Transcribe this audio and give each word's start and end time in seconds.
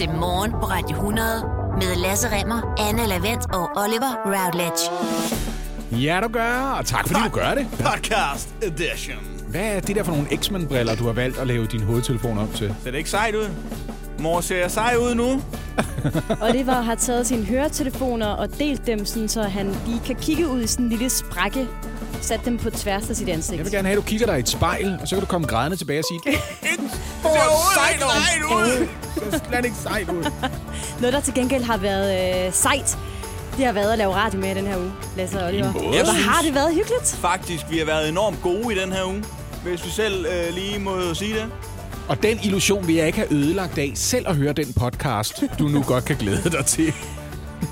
til 0.00 0.10
Morgen 0.10 0.50
på 0.50 0.58
Radio 0.58 0.96
100 0.96 1.28
med 1.74 1.96
Lasse 1.96 2.28
Remmer, 2.28 2.74
Anne 2.88 3.06
Lavendt 3.06 3.54
og 3.54 3.70
Oliver 3.76 4.12
Routledge. 4.26 4.82
Ja, 6.04 6.20
du 6.22 6.28
gør, 6.28 6.76
og 6.78 6.86
tak 6.86 7.08
fordi 7.08 7.20
du 7.24 7.30
gør 7.30 7.54
det. 7.54 7.66
Podcast 7.70 8.54
edition. 8.62 9.18
Hvad 9.48 9.76
er 9.76 9.80
det 9.80 9.96
der 9.96 10.02
for 10.02 10.12
nogle 10.12 10.28
X-Men-briller, 10.36 10.94
du 10.94 11.04
har 11.04 11.12
valgt 11.12 11.38
at 11.38 11.46
lave 11.46 11.66
din 11.66 11.82
hovedtelefon 11.82 12.38
om 12.38 12.48
til? 12.48 12.74
Ser 12.82 12.90
det 12.90 12.98
ikke 12.98 13.10
sejt 13.10 13.34
ud? 13.34 13.48
Mor, 14.18 14.40
ser 14.40 14.56
jeg 14.56 14.70
sej 14.70 14.94
ud 15.00 15.14
nu? 15.14 15.42
Oliver 16.48 16.80
har 16.80 16.94
taget 16.94 17.26
sine 17.26 17.44
høretelefoner 17.44 18.26
og 18.26 18.58
delt 18.58 18.86
dem, 18.86 19.04
sådan, 19.04 19.28
så 19.28 19.42
han 19.42 19.76
lige 19.86 20.00
kan 20.06 20.16
kigge 20.16 20.48
ud 20.48 20.62
i 20.62 20.66
sådan 20.66 20.84
en 20.84 20.90
lille 20.90 21.10
sprække. 21.10 21.68
Sat 22.20 22.40
dem 22.44 22.58
på 22.58 22.70
tværs 22.70 23.10
af 23.10 23.16
sit 23.16 23.28
ansigt. 23.28 23.56
Jeg 23.56 23.64
vil 23.64 23.72
gerne 23.72 23.88
have, 23.88 23.98
at 23.98 24.04
du 24.04 24.08
kigger 24.08 24.26
dig 24.26 24.36
i 24.36 24.40
et 24.40 24.48
spejl, 24.48 24.98
og 25.02 25.08
så 25.08 25.14
kan 25.16 25.20
du 25.20 25.26
komme 25.26 25.46
grædende 25.46 25.76
tilbage 25.76 25.98
og 25.98 26.04
sige, 26.10 26.20
det 26.24 26.40
Det 26.62 26.68
ikke 26.70 26.82
sejt 27.74 28.02
ud. 28.42 28.88
ser 29.30 29.38
slet 29.50 29.64
ikke 29.64 29.76
sejt 29.82 30.08
ud. 30.08 30.30
Noget, 31.00 31.12
der 31.14 31.20
til 31.20 31.34
gengæld 31.34 31.62
har 31.64 31.76
været 31.76 32.46
øh, 32.46 32.52
sejt, 32.52 32.98
det 33.56 33.64
har 33.66 33.72
været 33.72 33.92
at 33.92 33.98
lave 33.98 34.14
radio 34.14 34.40
med 34.40 34.50
i 34.50 34.54
den 34.54 34.66
her 34.66 34.76
uge, 34.78 34.92
Lasse 35.16 35.40
og 35.42 35.48
Oliver. 35.48 35.70
Hvor 35.72 35.92
synes- 36.04 36.24
har 36.24 36.42
det 36.42 36.54
været 36.54 36.74
hyggeligt? 36.74 37.18
Faktisk, 37.20 37.66
vi 37.70 37.78
har 37.78 37.84
været 37.84 38.08
enormt 38.08 38.42
gode 38.42 38.74
i 38.76 38.78
den 38.78 38.92
her 38.92 39.04
uge. 39.04 39.24
Hvis 39.64 39.84
vi 39.84 39.90
selv 39.90 40.26
øh, 40.26 40.54
lige 40.54 40.78
må 40.78 41.14
sige 41.14 41.34
det. 41.34 41.44
Og 42.08 42.22
den 42.22 42.38
illusion 42.42 42.86
vil 42.86 42.94
jeg 42.94 43.06
ikke 43.06 43.18
have 43.18 43.32
ødelagt 43.32 43.78
af 43.78 43.92
selv 43.94 44.28
at 44.28 44.36
høre 44.36 44.52
den 44.52 44.72
podcast, 44.72 45.42
du 45.58 45.64
nu 45.68 45.82
godt 45.82 46.04
kan 46.04 46.16
glæde 46.16 46.50
dig 46.50 46.66
til. 46.66 46.92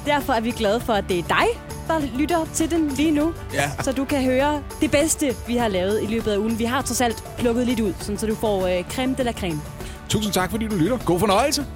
Derfor 0.06 0.33
er 0.33 0.41
vi 0.41 0.51
glade 0.51 0.80
for, 0.80 0.92
at 0.92 1.05
det 1.09 1.19
er 1.19 1.23
dig, 1.23 1.47
der 1.88 2.19
lytter 2.19 2.47
til 2.55 2.70
den 2.70 2.88
lige 2.88 3.10
nu. 3.10 3.34
Ja. 3.55 3.70
Så 3.83 3.92
du 3.92 4.05
kan 4.05 4.24
høre 4.24 4.62
det 4.80 4.91
bedste, 4.91 5.34
vi 5.47 5.56
har 5.56 5.69
lavet 5.69 6.02
i 6.02 6.06
løbet 6.06 6.30
af 6.33 6.37
ugen. 6.37 6.59
Vi 6.59 6.64
har 6.64 6.83
trods 6.83 7.01
alt 7.01 7.24
plukket 7.38 7.66
lidt 7.66 7.80
ud, 7.80 7.95
sådan, 8.01 8.19
så 8.19 8.27
du 8.27 8.34
får 8.34 8.66
øh, 8.66 8.84
creme 8.84 9.14
de 9.19 9.23
la 9.23 9.33
creme. 9.33 9.61
Tusind 10.09 10.33
tak, 10.33 10.51
fordi 10.51 10.69
du 10.69 10.77
lytter. 10.77 10.98
God 11.05 11.19
fornøjelse. 11.19 11.67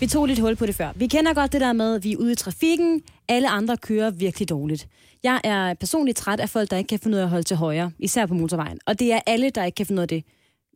Vi 0.00 0.06
tog 0.06 0.26
lidt 0.26 0.38
hul 0.38 0.56
på 0.56 0.66
det 0.66 0.74
før. 0.74 0.92
Vi 0.94 1.06
kender 1.06 1.34
godt 1.34 1.52
det 1.52 1.60
der 1.60 1.72
med, 1.72 1.94
at 1.94 2.04
vi 2.04 2.12
er 2.12 2.16
ude 2.16 2.32
i 2.32 2.34
trafikken. 2.34 3.02
Alle 3.28 3.48
andre 3.48 3.76
kører 3.76 4.10
virkelig 4.10 4.48
dårligt. 4.48 4.88
Jeg 5.22 5.40
er 5.44 5.74
personligt 5.74 6.18
træt 6.18 6.40
af 6.40 6.50
folk, 6.50 6.70
der 6.70 6.76
ikke 6.76 6.88
kan 6.88 6.98
finde 6.98 7.16
ud 7.16 7.20
af 7.20 7.24
at 7.24 7.30
holde 7.30 7.44
til 7.44 7.56
højre, 7.56 7.90
især 7.98 8.26
på 8.26 8.34
motorvejen. 8.34 8.78
Og 8.86 8.98
det 8.98 9.12
er 9.12 9.20
alle, 9.26 9.50
der 9.50 9.64
ikke 9.64 9.76
kan 9.76 9.86
finde 9.86 10.00
ud 10.00 10.02
af 10.02 10.08
det. 10.08 10.24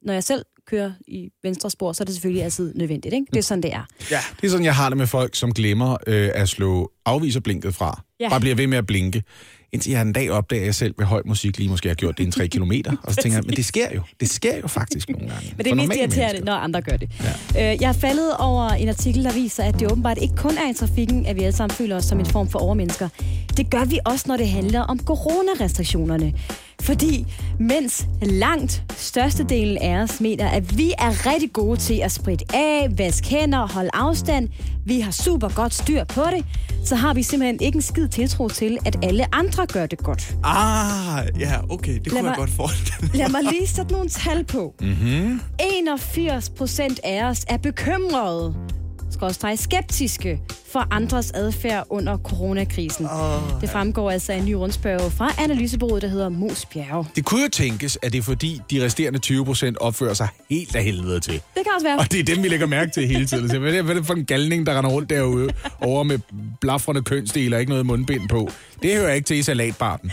Når 0.02 0.12
jeg 0.12 0.24
selv 0.24 0.44
kører 0.70 0.92
i 1.06 1.28
venstre 1.42 1.70
spor, 1.70 1.92
så 1.92 2.02
er 2.02 2.04
det 2.04 2.14
selvfølgelig 2.14 2.44
altid 2.44 2.74
nødvendigt. 2.74 3.14
Ikke? 3.14 3.26
Det 3.30 3.38
er 3.38 3.42
sådan, 3.42 3.62
det 3.62 3.72
er. 3.72 3.86
Ja. 4.10 4.20
Det 4.40 4.46
er 4.46 4.50
sådan, 4.50 4.64
jeg 4.64 4.74
har 4.74 4.88
det 4.88 4.98
med 4.98 5.06
folk, 5.06 5.34
som 5.34 5.54
glemmer 5.54 5.96
øh, 6.06 6.30
at 6.34 6.48
slå 6.48 6.90
afviserblinket 7.06 7.74
fra. 7.74 8.02
Ja. 8.20 8.28
Bare 8.28 8.40
bliver 8.40 8.56
ved 8.56 8.66
med 8.66 8.78
at 8.78 8.86
blinke. 8.86 9.22
Indtil 9.72 9.92
jeg 9.92 10.02
en 10.02 10.12
dag 10.12 10.30
opdager, 10.30 10.62
at 10.62 10.66
jeg 10.66 10.74
selv 10.74 10.94
ved 10.98 11.06
høj 11.06 11.22
musik 11.26 11.58
lige 11.58 11.70
måske 11.70 11.88
har 11.88 11.94
gjort 11.94 12.18
det 12.18 12.26
en 12.26 12.32
3 12.32 12.48
kilometer. 12.48 12.96
Og 13.02 13.14
så 13.14 13.22
tænker 13.22 13.38
jeg, 13.38 13.44
men 13.46 13.56
det 13.56 13.64
sker 13.64 13.86
jo. 13.94 14.02
Det 14.20 14.30
sker 14.30 14.56
jo 14.56 14.68
faktisk 14.68 15.08
nogle 15.08 15.28
gange. 15.28 15.54
Men 15.56 15.64
det 15.64 15.70
er 15.70 15.74
mest 15.74 15.92
irriterende, 15.96 16.40
når 16.40 16.52
andre 16.52 16.82
gør 16.82 16.96
det. 16.96 17.10
Ja. 17.54 17.72
Øh, 17.74 17.82
jeg 17.82 17.88
er 17.88 17.92
faldet 17.92 18.36
over 18.36 18.68
en 18.68 18.88
artikel, 18.88 19.24
der 19.24 19.32
viser, 19.32 19.64
at 19.64 19.74
det 19.80 19.92
åbenbart 19.92 20.18
ikke 20.22 20.34
kun 20.36 20.50
er 20.50 20.70
i 20.70 20.74
trafikken, 20.74 21.26
at 21.26 21.36
vi 21.36 21.40
alle 21.40 21.56
sammen 21.56 21.74
føler 21.76 21.96
os 21.96 22.04
som 22.04 22.20
en 22.20 22.26
form 22.26 22.48
for 22.48 22.58
overmennesker. 22.58 23.08
Det 23.56 23.70
gør 23.70 23.84
vi 23.84 23.98
også, 24.04 24.24
når 24.28 24.36
det 24.36 24.48
handler 24.48 24.80
om 24.80 24.98
coronarestriktionerne. 24.98 26.32
Fordi 26.82 27.26
mens 27.58 28.06
langt 28.22 28.82
størstedelen 28.96 29.78
af 29.78 30.02
os 30.02 30.20
mener, 30.20 30.48
at 30.48 30.78
vi 30.78 30.92
er 30.98 31.26
rigtig 31.32 31.52
gode 31.52 31.76
til 31.80 31.94
at 32.04 32.12
spritte 32.12 32.44
af, 32.54 32.88
vaske 32.98 33.28
hænder, 33.28 33.66
holde 33.68 33.90
afstand, 33.92 34.48
vi 34.86 35.00
har 35.00 35.10
super 35.10 35.48
godt 35.48 35.74
styr 35.74 36.04
på 36.04 36.22
det, 36.36 36.44
så 36.84 36.96
har 36.96 37.14
vi 37.14 37.22
simpelthen 37.22 37.60
ikke 37.60 37.76
en 37.76 37.82
skid 37.82 38.08
tiltro 38.08 38.48
til, 38.48 38.78
at 38.86 38.96
alle 39.02 39.34
andre 39.34 39.66
gør 39.66 39.86
det 39.86 39.98
godt. 39.98 40.34
Ah, 40.44 41.26
ja, 41.40 41.52
okay. 41.70 41.98
Det 41.98 42.08
kunne 42.12 42.22
mig- 42.22 42.28
jeg 42.28 42.36
godt 42.36 42.50
forestille 42.50 43.10
Lad 43.18 43.28
mig 43.28 43.40
lige 43.52 43.66
sætte 43.66 43.92
nogle 43.92 44.08
tal 44.08 44.44
på. 44.44 44.74
Mm-hmm. 44.80 45.40
81 45.76 46.48
procent 46.50 47.00
af 47.04 47.24
os 47.24 47.44
er 47.48 47.56
bekymrede, 47.56 48.54
skeptiske, 49.56 50.40
for 50.72 50.88
andres 50.90 51.30
adfærd 51.30 51.86
under 51.90 52.18
coronakrisen. 52.18 53.06
Oh, 53.06 53.60
det 53.60 53.70
fremgår 53.70 54.10
altså 54.10 54.32
af 54.32 54.36
en 54.36 54.44
ny 54.44 54.52
rundspørg 54.52 55.12
fra 55.12 55.30
analysebureauet, 55.38 56.02
der 56.02 56.08
hedder 56.08 56.28
Mos 56.28 56.66
Bjerge. 56.66 57.06
Det 57.16 57.24
kunne 57.24 57.42
jo 57.42 57.48
tænkes, 57.48 57.98
at 58.02 58.12
det 58.12 58.18
er 58.18 58.22
fordi, 58.22 58.60
de 58.70 58.84
resterende 58.84 59.18
20 59.18 59.44
procent 59.44 59.78
opfører 59.78 60.14
sig 60.14 60.28
helt 60.50 60.76
af 60.76 60.84
helvede 60.84 61.20
til. 61.20 61.32
Det 61.32 61.42
kan 61.54 61.66
også 61.74 61.86
være. 61.86 61.98
Og 61.98 62.12
det 62.12 62.20
er 62.20 62.34
dem, 62.34 62.42
vi 62.42 62.48
lægger 62.48 62.66
mærke 62.66 62.90
til 62.90 63.06
hele 63.06 63.26
tiden. 63.26 63.48
Så 63.48 63.58
hvad 63.58 63.74
er 63.74 63.82
det, 63.82 64.06
for 64.06 64.14
en 64.14 64.24
galning, 64.24 64.66
der 64.66 64.78
render 64.78 64.90
rundt 64.90 65.10
derude 65.10 65.50
over 65.80 66.02
med 66.02 66.18
blafrende 66.60 67.02
kønsdel 67.02 67.54
og 67.54 67.60
ikke 67.60 67.70
noget 67.70 67.86
mundbind 67.86 68.28
på? 68.28 68.50
Det 68.82 68.96
hører 68.96 69.12
ikke 69.14 69.26
til 69.26 69.36
i 69.36 69.42
salatbarten. 69.42 70.12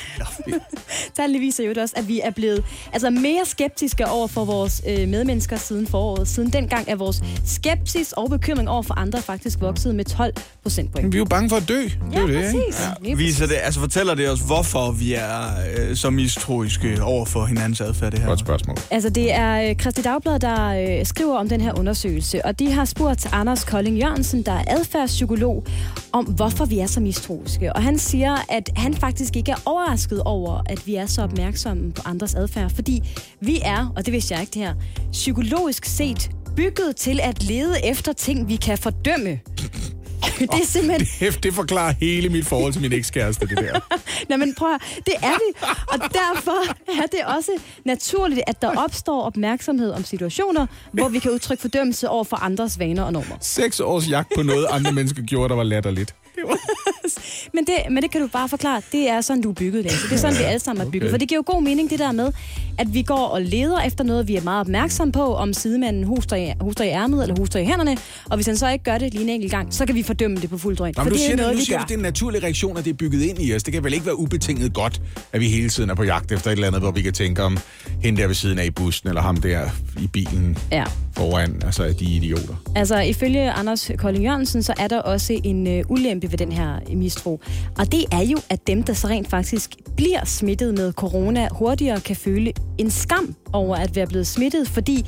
Tallene 1.16 1.40
viser 1.46 1.64
jo 1.64 1.74
også, 1.82 1.94
at 1.98 2.08
vi 2.08 2.22
er 2.24 2.30
blevet 2.32 2.64
altså, 2.94 3.10
mere 3.10 3.46
skeptiske 3.46 4.08
over 4.08 4.28
for 4.28 4.46
vores 4.46 4.82
øh, 4.88 5.08
medmennesker 5.08 5.56
siden 5.58 5.88
foråret. 5.88 6.28
Siden 6.28 6.54
dengang 6.54 6.86
er 6.90 6.96
vores 6.96 7.22
skepsis 7.46 8.12
og 8.14 8.30
bekymring 8.30 8.70
over 8.70 8.82
for 8.82 8.94
andre 9.00 9.22
faktisk 9.22 9.62
vokset 9.62 9.96
med 9.96 10.06
12 10.06 10.34
procentpoint. 10.64 11.14
Vi 11.14 11.18
er 11.18 11.20
jo 11.20 11.26
bange 11.26 11.50
for 11.50 11.56
at 11.58 11.70
dø. 11.70 11.82
Det 11.82 11.92
er 12.14 12.14
Ja, 12.14 12.20
jo 12.22 12.28
det, 12.28 12.34
ikke? 12.36 12.60
præcis. 12.70 12.86
Lige 13.02 13.18
Viser 13.18 13.48
det, 13.48 13.56
altså 13.64 13.80
fortæller 13.80 14.14
det 14.16 14.30
os, 14.30 14.40
hvorfor 14.40 14.92
vi 14.92 15.14
er 15.14 15.42
øh, 15.78 15.96
så 15.96 16.10
mistroiske 16.10 17.04
over 17.04 17.26
for 17.26 17.46
hinandens 17.46 17.82
adfærd, 17.82 18.12
det 18.12 18.20
her? 18.20 18.28
Godt 18.28 18.40
spørgsmål. 18.40 18.78
Altså, 18.92 19.10
det 19.10 19.34
er 19.34 19.70
øh, 19.70 19.76
Christi 19.76 20.02
Dagblad, 20.02 20.40
der 20.40 20.98
øh, 21.00 21.06
skriver 21.06 21.38
om 21.38 21.50
den 21.50 21.62
her 21.62 21.80
undersøgelse, 21.80 22.46
og 22.46 22.60
de 22.60 22.72
har 22.72 22.86
spurgt 22.86 23.28
Anders 23.34 23.64
Kolding 23.64 23.98
Jørgensen, 23.98 24.42
der 24.44 24.52
er 24.52 24.64
adfærdspsykolog, 24.68 25.64
om 26.12 26.26
hvorfor 26.26 26.66
vi 26.66 26.80
er 26.80 26.88
så 26.88 27.00
mistroiske. 27.00 27.74
Og 27.74 27.84
han 27.84 28.00
siger, 28.00 28.36
at 28.50 28.61
han 28.76 28.94
faktisk 28.94 29.36
ikke 29.36 29.52
er 29.52 29.62
overrasket 29.66 30.24
over, 30.24 30.62
at 30.66 30.88
vi 30.88 30.96
er 30.96 31.06
så 31.06 31.22
opmærksomme 31.22 31.92
på 31.92 32.02
andres 32.06 32.36
adfærd, 32.36 32.70
fordi 32.70 33.04
vi 33.40 33.60
er, 33.64 33.94
og 33.96 34.06
det 34.06 34.14
vidste 34.14 34.34
jeg 34.34 34.42
ikke 34.42 34.54
det 34.54 34.62
her, 34.62 34.76
psykologisk 35.12 35.86
set 35.86 36.32
bygget 36.56 36.96
til 36.96 37.20
at 37.24 37.44
lede 37.44 37.86
efter 37.86 38.14
ting, 38.14 38.48
vi 38.48 38.56
kan 38.56 38.78
fordømme. 38.78 39.40
Det 40.40 40.62
er 40.62 40.66
simpelthen... 40.66 41.32
Det, 41.32 41.44
det 41.44 41.54
forklarer 41.54 41.94
hele 42.00 42.30
mit 42.30 42.46
forhold 42.46 42.74
til 42.74 42.82
min 42.82 42.94
ekskæreste, 42.94 43.48
det 43.48 43.58
der. 43.58 43.80
Nej, 44.30 44.38
men 44.38 44.56
prøv 44.56 44.74
at, 44.74 44.82
det 45.06 45.14
er 45.24 45.34
det. 45.34 45.70
Og 45.88 46.00
derfor 46.00 46.74
er 47.02 47.06
det 47.12 47.20
også 47.38 47.52
naturligt, 47.86 48.42
at 48.48 48.62
der 48.62 48.84
opstår 48.84 49.22
opmærksomhed 49.22 49.92
om 49.92 50.04
situationer, 50.04 50.68
hvor 50.92 51.10
vi 51.10 51.20
kan 51.20 51.32
udtrykke 51.32 51.62
fordømmelse 51.62 52.10
over 52.10 52.24
for 52.24 52.38
andres 52.38 52.80
vaner 52.80 53.04
og 53.04 53.14
normer. 53.14 53.36
Seks 53.42 53.80
års 53.80 54.10
jagt 54.10 54.32
på 54.36 54.44
noget, 54.44 54.68
andre 54.70 54.92
mennesker 54.92 55.24
gjorde, 55.24 55.50
der 55.50 55.56
var 55.56 55.64
latterligt. 55.64 56.16
Men 57.54 57.66
det, 57.66 57.76
men 57.92 58.04
det 58.04 58.12
kan 58.12 58.22
du 58.22 58.28
bare 58.28 58.50
forklare. 58.50 58.82
Det 58.92 59.10
er 59.10 59.22
sådan, 59.22 59.42
du 59.42 59.50
er 59.50 59.54
bygget, 59.54 59.84
Lasse. 59.84 60.08
Det 60.10 60.14
er 60.14 60.18
sådan, 60.18 60.38
vi 60.40 60.44
alle 60.44 60.60
sammen 60.60 60.88
er 60.88 60.92
bygget. 60.92 61.04
Okay. 61.08 61.12
For 61.14 61.18
det 61.18 61.28
giver 61.30 61.40
jo 61.48 61.54
god 61.56 61.64
mening, 61.64 61.90
det 61.90 62.00
der 62.00 62.12
med, 62.12 62.32
at 62.78 62.94
vi 62.94 63.02
går 63.02 63.16
og 63.28 63.42
leder 63.42 63.80
efter 63.82 64.04
noget, 64.04 64.28
vi 64.28 64.36
er 64.36 64.42
meget 64.42 64.60
opmærksom 64.62 65.12
på, 65.12 65.36
om 65.36 65.54
sidemanden 65.54 66.04
hoster 66.04 66.36
i, 66.36 66.52
hoster 66.62 66.84
i 66.84 66.88
ærmet 66.88 67.22
eller 67.24 67.36
hoster 67.40 67.60
i 67.60 67.66
hænderne. 67.66 67.98
Og 68.30 68.36
hvis 68.38 68.46
han 68.46 68.58
så 68.58 68.70
ikke 68.72 68.84
gør 68.84 68.98
det 68.98 69.14
lige 69.14 69.24
en 69.24 69.30
enkelt 69.30 69.52
gang, 69.52 69.74
så 69.74 69.86
kan 69.86 69.96
vi 69.96 70.04
fordømme 70.04 70.38
det 70.38 70.50
på 70.50 70.58
fuld 70.58 70.78
drøn. 70.78 70.94
Nå, 70.98 71.04
For 71.04 71.10
du 71.10 71.16
det 71.16 71.22
er 71.22 71.26
siger, 71.26 71.36
noget, 71.38 71.50
det, 71.50 71.58
nu 71.60 71.66
siger 71.66 71.78
du, 71.80 71.84
det 71.88 71.92
er 71.94 71.98
en 71.98 72.04
naturlig 72.04 72.44
reaktion, 72.44 72.78
at 72.78 72.86
det 72.86 72.90
er 72.92 72.98
bygget 72.98 73.22
ind 73.22 73.42
i 73.42 73.56
os. 73.56 73.64
Det 73.64 73.74
kan 73.74 73.84
vel 73.84 73.94
ikke 73.94 74.06
være 74.06 74.20
ubetinget 74.20 74.74
godt, 74.74 75.02
at 75.34 75.42
vi 75.42 75.48
hele 75.50 75.70
tiden 75.70 75.90
er 75.90 75.96
på 75.96 76.04
jagt 76.04 76.32
efter 76.32 76.48
et 76.48 76.56
eller 76.56 76.68
andet, 76.68 76.82
hvor 76.82 76.92
vi 76.92 77.02
kan 77.02 77.14
tænke 77.14 77.44
om 77.44 77.58
hende 78.04 78.22
der 78.22 78.28
ved 78.28 78.36
siden 78.36 78.60
af 78.60 78.66
i 78.66 78.70
bussen, 78.72 79.10
eller 79.10 79.22
ham 79.22 79.38
der 79.38 79.62
i 80.02 80.08
bilen 80.08 80.58
Ja. 80.72 80.84
foran, 81.16 81.62
altså 81.66 81.94
de 82.00 82.06
idioter. 82.06 82.56
Altså, 82.76 83.00
ifølge 83.00 83.52
Anders 83.52 83.92
Kolding 83.98 84.26
Jørgensen, 84.26 84.64
så 84.64 84.74
er 84.80 84.88
der 84.88 85.00
også 85.00 85.40
en 85.44 85.68
øh, 85.68 85.84
ulempe 85.90 86.32
ved 86.32 86.38
den 86.38 86.52
her 86.52 86.80
mistro. 87.02 87.40
Og 87.78 87.92
det 87.92 88.06
er 88.12 88.22
jo, 88.22 88.38
at 88.50 88.68
dem, 88.68 88.84
der 88.84 88.94
så 88.94 89.08
rent 89.08 89.30
faktisk 89.30 89.76
bliver 89.96 90.26
smittet 90.26 90.74
med 90.74 90.94
corona, 90.94 91.48
hurtigere 91.52 92.00
kan 92.00 92.16
føle 92.16 92.54
en 92.78 92.92
skam 92.92 93.36
over 93.54 93.76
at 93.76 93.96
være 93.96 94.08
blevet 94.08 94.28
smittet, 94.28 94.68
fordi 94.68 95.06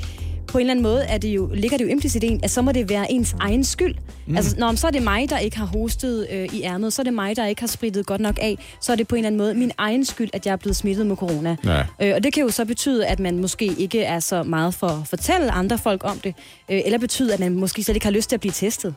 på 0.53 0.57
en 0.57 0.61
eller 0.61 0.71
anden 0.71 0.83
måde 0.83 1.03
er 1.03 1.17
det 1.17 1.27
jo, 1.27 1.49
ligger 1.53 1.77
det 1.77 1.85
jo 1.85 1.89
implicit 1.89 2.23
i 2.23 2.27
en, 2.27 2.39
at 2.43 2.51
så 2.51 2.61
må 2.61 2.71
det 2.71 2.89
være 2.89 3.11
ens 3.11 3.35
egen 3.39 3.63
skyld. 3.63 3.95
Mm. 4.27 4.35
Altså, 4.35 4.55
når 4.57 4.75
så 4.75 4.87
er 4.87 4.91
det 4.91 5.03
mig, 5.03 5.29
der 5.29 5.37
ikke 5.37 5.57
har 5.57 5.65
hostet 5.65 6.27
øh, 6.31 6.53
i 6.53 6.63
ærmet, 6.63 6.93
så 6.93 7.01
er 7.01 7.03
det 7.03 7.13
mig, 7.13 7.35
der 7.35 7.45
ikke 7.45 7.61
har 7.61 7.67
spritet 7.67 8.05
godt 8.05 8.21
nok 8.21 8.39
af, 8.41 8.57
så 8.81 8.91
er 8.91 8.95
det 8.95 9.07
på 9.07 9.15
en 9.15 9.19
eller 9.19 9.27
anden 9.27 9.37
måde 9.37 9.53
min 9.53 9.71
egen 9.77 10.05
skyld, 10.05 10.29
at 10.33 10.45
jeg 10.45 10.51
er 10.51 10.55
blevet 10.55 10.75
smittet 10.75 11.05
med 11.05 11.15
corona. 11.15 11.55
Ja. 11.65 11.83
Øh, 12.01 12.15
og 12.15 12.23
det 12.23 12.33
kan 12.33 12.43
jo 12.43 12.49
så 12.49 12.65
betyde, 12.65 13.05
at 13.05 13.19
man 13.19 13.39
måske 13.39 13.65
ikke 13.65 14.03
er 14.03 14.19
så 14.19 14.43
meget 14.43 14.73
for 14.73 14.87
at 14.87 15.07
fortælle 15.07 15.51
andre 15.51 15.77
folk 15.77 16.01
om 16.03 16.19
det, 16.19 16.35
øh, 16.71 16.81
eller 16.85 16.99
betyde, 16.99 17.33
at 17.33 17.39
man 17.39 17.53
måske 17.53 17.83
slet 17.83 17.95
ikke 17.95 18.05
har 18.05 18.11
lyst 18.11 18.29
til 18.29 18.35
at 18.35 18.39
blive 18.39 18.53
testet. 18.53 18.95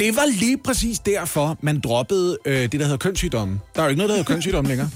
Det 0.00 0.16
var 0.16 0.26
lige 0.40 0.58
præcis 0.58 0.98
derfor, 0.98 1.58
man 1.60 1.80
droppede 1.80 2.38
øh, 2.44 2.62
det, 2.62 2.72
der 2.72 2.82
hedder 2.82 2.96
kønssygdomme. 2.96 3.60
Der 3.74 3.80
er 3.80 3.84
jo 3.84 3.88
ikke 3.88 3.98
noget, 3.98 4.08
der 4.08 4.16
hedder 4.16 4.32
kønssygdomme 4.32 4.68
længere. 4.68 4.90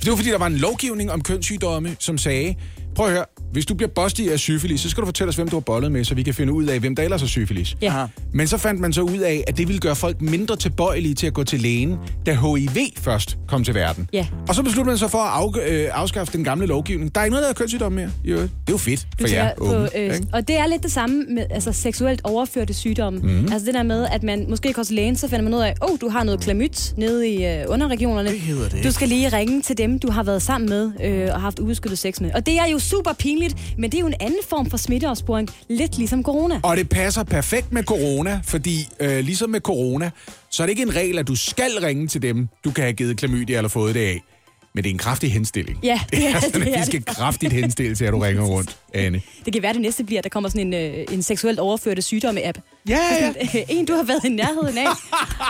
Det 0.00 0.10
var 0.10 0.16
fordi, 0.16 0.30
der 0.30 0.38
var 0.38 0.46
en 0.46 0.56
lovgivning 0.56 1.10
om 1.10 1.22
kønssygdomme, 1.22 1.96
som 1.98 2.18
sagde, 2.18 2.54
prøv 2.94 3.06
at 3.06 3.12
høre, 3.12 3.24
hvis 3.52 3.66
du 3.66 3.74
bliver 3.74 3.90
bustet 3.94 4.30
af 4.30 4.38
syfilis, 4.38 4.80
så 4.80 4.90
skal 4.90 5.00
du 5.00 5.06
fortælle 5.06 5.28
os, 5.28 5.36
hvem 5.36 5.48
du 5.48 5.56
har 5.56 5.60
bollet 5.60 5.92
med, 5.92 6.04
så 6.04 6.14
vi 6.14 6.22
kan 6.22 6.34
finde 6.34 6.52
ud 6.52 6.64
af, 6.64 6.80
hvem 6.80 6.96
der 6.96 7.02
ellers 7.02 7.20
har 7.20 7.28
syfilis. 7.28 7.76
Ja. 7.82 7.86
Aha. 7.86 8.06
Men 8.32 8.46
så 8.48 8.58
fandt 8.58 8.80
man 8.80 8.92
så 8.92 9.02
ud 9.02 9.18
af, 9.18 9.44
at 9.46 9.58
det 9.58 9.68
ville 9.68 9.80
gøre 9.80 9.96
folk 9.96 10.20
mindre 10.20 10.56
tilbøjelige 10.56 11.14
til 11.14 11.26
at 11.26 11.34
gå 11.34 11.44
til 11.44 11.60
lægen, 11.60 11.96
da 12.26 12.32
HIV 12.32 12.78
først 12.98 13.38
kom 13.48 13.64
til 13.64 13.74
verden. 13.74 14.08
Ja. 14.12 14.26
Og 14.48 14.54
så 14.54 14.62
besluttede 14.62 14.90
man 14.90 14.98
sig 14.98 15.10
for 15.10 15.18
at 15.18 15.62
af, 15.66 15.72
øh, 15.72 15.88
afskaffe 15.92 16.32
den 16.36 16.44
gamle 16.44 16.66
lovgivning. 16.66 17.14
Der 17.14 17.20
er 17.20 17.24
ikke 17.24 17.32
noget, 17.32 17.42
der 17.42 17.48
hedder 17.48 17.58
kønssygdomme 17.58 17.96
mere. 17.96 18.10
Jo, 18.24 18.36
det 18.36 18.42
er 18.42 18.48
jo 18.70 18.76
fedt 18.76 19.06
for 19.20 19.26
Du 19.26 19.32
jer 19.32 19.50
unge. 19.58 19.88
på, 19.92 19.98
øh, 19.98 20.14
og 20.32 20.48
det 20.48 20.58
er 20.58 20.66
lidt 20.66 20.82
det 20.82 20.92
samme 20.92 21.24
med 21.28 21.46
altså, 21.50 21.72
seksuelt 21.72 22.20
overførte 22.24 22.74
sygdomme. 22.74 23.18
Mm. 23.18 23.52
Altså 23.52 23.66
det 23.66 23.74
der 23.74 23.82
med, 23.82 24.06
at 24.12 24.22
man 24.22 24.46
måske 24.48 24.72
går 24.72 24.82
til 24.82 24.94
lægen, 24.94 25.16
så 25.16 25.28
finder 25.28 25.42
man 25.42 25.54
ud 25.54 25.60
af, 25.60 25.74
åh, 25.82 25.90
oh, 25.90 25.98
du 26.00 26.08
har 26.08 26.24
noget 26.24 26.40
klamyt 26.40 26.94
nede 26.96 27.28
i 27.28 27.46
øh, 27.46 27.64
underregionerne. 27.68 28.28
Det 28.30 28.40
hedder 28.40 28.68
det. 28.68 28.84
Du 28.84 28.92
skal 28.92 29.08
lige 29.08 29.28
ringe 29.28 29.62
til 29.62 29.78
dem, 29.78 29.98
du 29.98 30.10
har 30.10 30.22
været 30.22 30.42
sammen 30.42 30.68
med 30.70 30.90
øh, 31.04 31.28
og 31.34 31.40
haft 31.40 31.58
ubeskyttet 31.58 31.98
sex 31.98 32.20
med. 32.20 32.30
Og 32.34 32.46
det 32.46 32.58
er 32.58 32.66
jo 32.72 32.78
super 32.78 33.12
pinligt, 33.18 33.41
men 33.78 33.90
det 33.90 33.98
er 33.98 34.00
jo 34.00 34.06
en 34.06 34.14
anden 34.20 34.40
form 34.48 34.70
for 34.70 34.76
smitteopsporing, 34.76 35.48
lidt 35.68 35.98
ligesom 35.98 36.22
corona. 36.22 36.60
Og 36.62 36.76
det 36.76 36.88
passer 36.88 37.22
perfekt 37.22 37.72
med 37.72 37.82
corona, 37.84 38.40
fordi 38.44 38.88
øh, 39.00 39.18
ligesom 39.24 39.50
med 39.50 39.60
corona, 39.60 40.10
så 40.50 40.62
er 40.62 40.66
det 40.66 40.70
ikke 40.70 40.82
en 40.82 40.96
regel, 40.96 41.18
at 41.18 41.28
du 41.28 41.36
skal 41.36 41.70
ringe 41.82 42.06
til 42.06 42.22
dem, 42.22 42.48
du 42.64 42.70
kan 42.70 42.84
have 42.84 42.92
givet 42.92 43.16
klamydia 43.16 43.56
eller 43.56 43.68
fået 43.68 43.94
det 43.94 44.00
af. 44.00 44.20
Men 44.74 44.84
det 44.84 44.90
er 44.90 44.94
en 44.94 44.98
kraftig 44.98 45.32
henstilling. 45.32 45.78
Ja, 45.82 46.00
det 46.10 46.28
er- 46.28 46.40
det 46.40 46.54
er 46.74 46.78
vi 46.78 46.84
skal 46.86 46.98
det. 47.00 47.06
kraftigt 47.06 47.52
henstille 47.52 47.94
til, 47.94 48.04
at 48.04 48.12
du 48.12 48.18
ringer 48.26 48.42
rundt, 48.42 48.76
Anne. 48.94 49.20
Det 49.44 49.52
kan 49.52 49.62
være, 49.62 49.72
det 49.72 49.80
næste 49.80 50.04
bliver, 50.04 50.20
at 50.20 50.24
der 50.24 50.30
kommer 50.30 50.48
sådan 50.48 50.74
en, 50.74 50.98
øh, 50.98 51.04
en 51.14 51.22
seksuelt 51.22 51.58
overførte 51.58 52.02
sygdomme-app. 52.02 52.58
Ja, 52.88 52.98
ja. 53.20 53.32
En, 53.68 53.84
du 53.86 53.92
har 53.94 54.02
været 54.02 54.24
i 54.24 54.28
nærheden 54.28 54.78
af, 54.78 54.86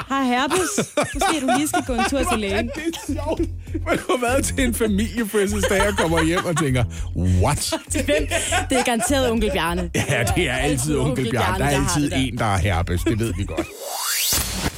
har 0.09 0.25
herpes. 0.25 0.91
Måske 1.15 1.41
du 1.47 1.51
lige 1.57 1.69
skal 1.69 1.83
gå 1.87 1.93
en 1.93 2.05
tur 2.11 2.23
til 2.33 2.39
lægen. 2.41 2.67
Det 2.75 2.83
er 2.87 3.13
sjovt. 3.13 3.41
Man 3.87 3.99
har 3.99 4.21
været 4.21 4.45
til 4.45 4.61
en 4.65 4.75
familiefødselsdag 4.75 5.89
og 5.89 5.97
kommer 5.97 6.25
hjem 6.25 6.45
og 6.45 6.59
tænker, 6.59 6.85
what? 7.17 7.73
Til 7.91 8.05
hvem? 8.05 8.27
Det 8.71 8.79
er 8.79 8.85
garanteret 8.85 9.31
onkel 9.31 9.51
Bjarne. 9.53 9.91
Ja, 9.95 10.25
det 10.37 10.49
er 10.49 10.55
altid 10.55 10.97
onkel 10.97 11.31
Bjarne. 11.31 11.59
Der 11.65 11.71
er 11.71 11.81
altid 11.81 12.11
det 12.11 12.29
en, 12.29 12.39
der 12.39 12.45
har 12.45 12.59
herpes. 12.59 13.01
Det 13.03 13.19
ved 13.19 13.33
vi 13.39 13.45
godt. 13.45 13.67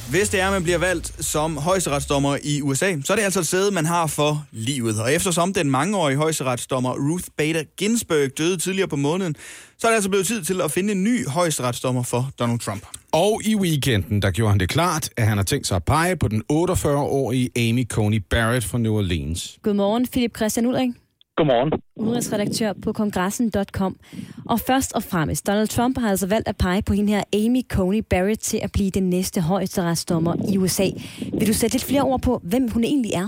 Hvis 0.09 0.29
det 0.29 0.39
er, 0.39 0.51
man 0.51 0.63
bliver 0.63 0.77
valgt 0.77 1.25
som 1.25 1.57
højesteretsdommer 1.57 2.37
i 2.43 2.61
USA, 2.61 2.95
så 3.05 3.13
er 3.13 3.17
det 3.17 3.23
altså 3.23 3.39
et 3.39 3.47
sæde, 3.47 3.71
man 3.71 3.85
har 3.85 4.07
for 4.07 4.45
livet. 4.51 5.01
Og 5.01 5.13
eftersom 5.13 5.53
den 5.53 5.71
mangeårige 5.71 6.17
højesteretsdommer 6.17 6.91
Ruth 6.91 7.23
Bader 7.37 7.63
Ginsburg 7.77 8.37
døde 8.37 8.57
tidligere 8.57 8.87
på 8.87 8.95
måneden, 8.95 9.35
så 9.77 9.87
er 9.87 9.91
det 9.91 9.95
altså 9.95 10.09
blevet 10.09 10.27
tid 10.27 10.43
til 10.43 10.61
at 10.61 10.71
finde 10.71 10.91
en 10.91 11.03
ny 11.03 11.27
højesteretsdommer 11.27 12.03
for 12.03 12.31
Donald 12.39 12.59
Trump. 12.59 12.83
Og 13.11 13.41
i 13.45 13.55
weekenden, 13.55 14.21
der 14.21 14.31
gjorde 14.31 14.49
han 14.51 14.59
det 14.59 14.69
klart, 14.69 15.09
at 15.17 15.27
han 15.27 15.37
har 15.37 15.43
tænkt 15.43 15.67
sig 15.67 15.75
at 15.75 15.83
pege 15.83 16.15
på 16.15 16.27
den 16.27 16.43
48-årige 16.51 17.49
Amy 17.69 17.87
Coney 17.87 18.23
Barrett 18.29 18.65
fra 18.65 18.77
New 18.77 18.93
Orleans. 18.93 19.59
Godmorgen, 19.63 20.07
Philip 20.07 20.37
Christian 20.37 20.65
Ulrik, 20.65 20.89
Godmorgen. 21.37 21.71
udenrigsredaktør 21.95 22.73
på 22.83 22.89
kongressen.com. 22.99 23.93
Og 24.51 24.57
først 24.69 24.91
og 24.97 25.03
fremmest, 25.11 25.47
Donald 25.47 25.67
Trump 25.67 25.95
har 26.01 26.09
altså 26.09 26.27
valgt 26.35 26.47
at 26.47 26.57
pege 26.65 26.81
på 26.87 26.93
hende 26.93 27.09
her 27.15 27.23
Amy 27.41 27.61
Coney 27.75 28.01
Barrett 28.09 28.41
til 28.49 28.59
at 28.65 28.71
blive 28.75 28.91
den 28.91 29.09
næste 29.09 29.41
højesteretsdommer 29.41 30.33
i 30.53 30.57
USA. 30.57 30.87
Vil 31.39 31.47
du 31.47 31.53
sætte 31.53 31.73
lidt 31.75 31.89
flere 31.91 32.05
ord 32.11 32.21
på, 32.27 32.33
hvem 32.51 32.63
hun 32.75 32.83
egentlig 32.83 33.13
er? 33.23 33.27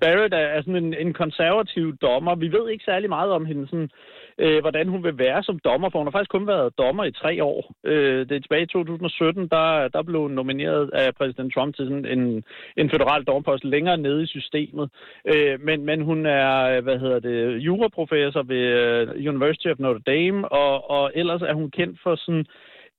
Barrett 0.00 0.34
er 0.34 0.60
sådan 0.64 0.84
en, 0.84 0.94
en 1.04 1.12
konservativ 1.22 1.86
dommer. 2.06 2.34
Vi 2.44 2.48
ved 2.56 2.64
ikke 2.72 2.84
særlig 2.84 3.08
meget 3.08 3.30
om 3.38 3.44
hende, 3.50 3.64
sådan, 3.70 3.90
øh, 4.38 4.60
hvordan 4.60 4.88
hun 4.88 5.04
vil 5.04 5.18
være 5.18 5.42
som 5.42 5.58
dommer, 5.58 5.90
for 5.90 5.98
hun 5.98 6.06
har 6.06 6.12
faktisk 6.12 6.30
kun 6.30 6.46
været 6.46 6.78
dommer 6.78 7.04
i 7.04 7.12
tre 7.12 7.44
år. 7.44 7.74
Øh, 7.84 8.28
det 8.28 8.36
er 8.36 8.40
tilbage 8.40 8.62
i 8.62 8.66
2017, 8.66 9.48
der, 9.48 9.88
der 9.88 10.02
blev 10.02 10.20
hun 10.20 10.30
nomineret 10.30 10.90
af 10.90 11.14
præsident 11.14 11.54
Trump 11.54 11.76
til 11.76 11.84
sådan 11.84 12.06
en, 12.06 12.44
en 12.76 12.90
federal 12.90 13.24
dommerpost 13.24 13.64
længere 13.64 13.98
nede 13.98 14.22
i 14.22 14.26
systemet. 14.26 14.90
Øh, 15.24 15.60
men, 15.60 15.84
men 15.84 16.00
hun 16.00 16.26
er, 16.26 16.80
hvad 16.80 16.98
hedder 16.98 17.20
det, 17.20 17.58
juraprofessor 17.58 18.42
ved 18.42 18.64
øh, 18.82 19.28
University 19.32 19.66
of 19.66 19.78
Notre 19.78 20.02
Dame, 20.06 20.48
og, 20.48 20.90
og 20.90 21.12
ellers 21.14 21.42
er 21.42 21.54
hun 21.54 21.70
kendt 21.70 22.00
for 22.02 22.16
sådan 22.16 22.46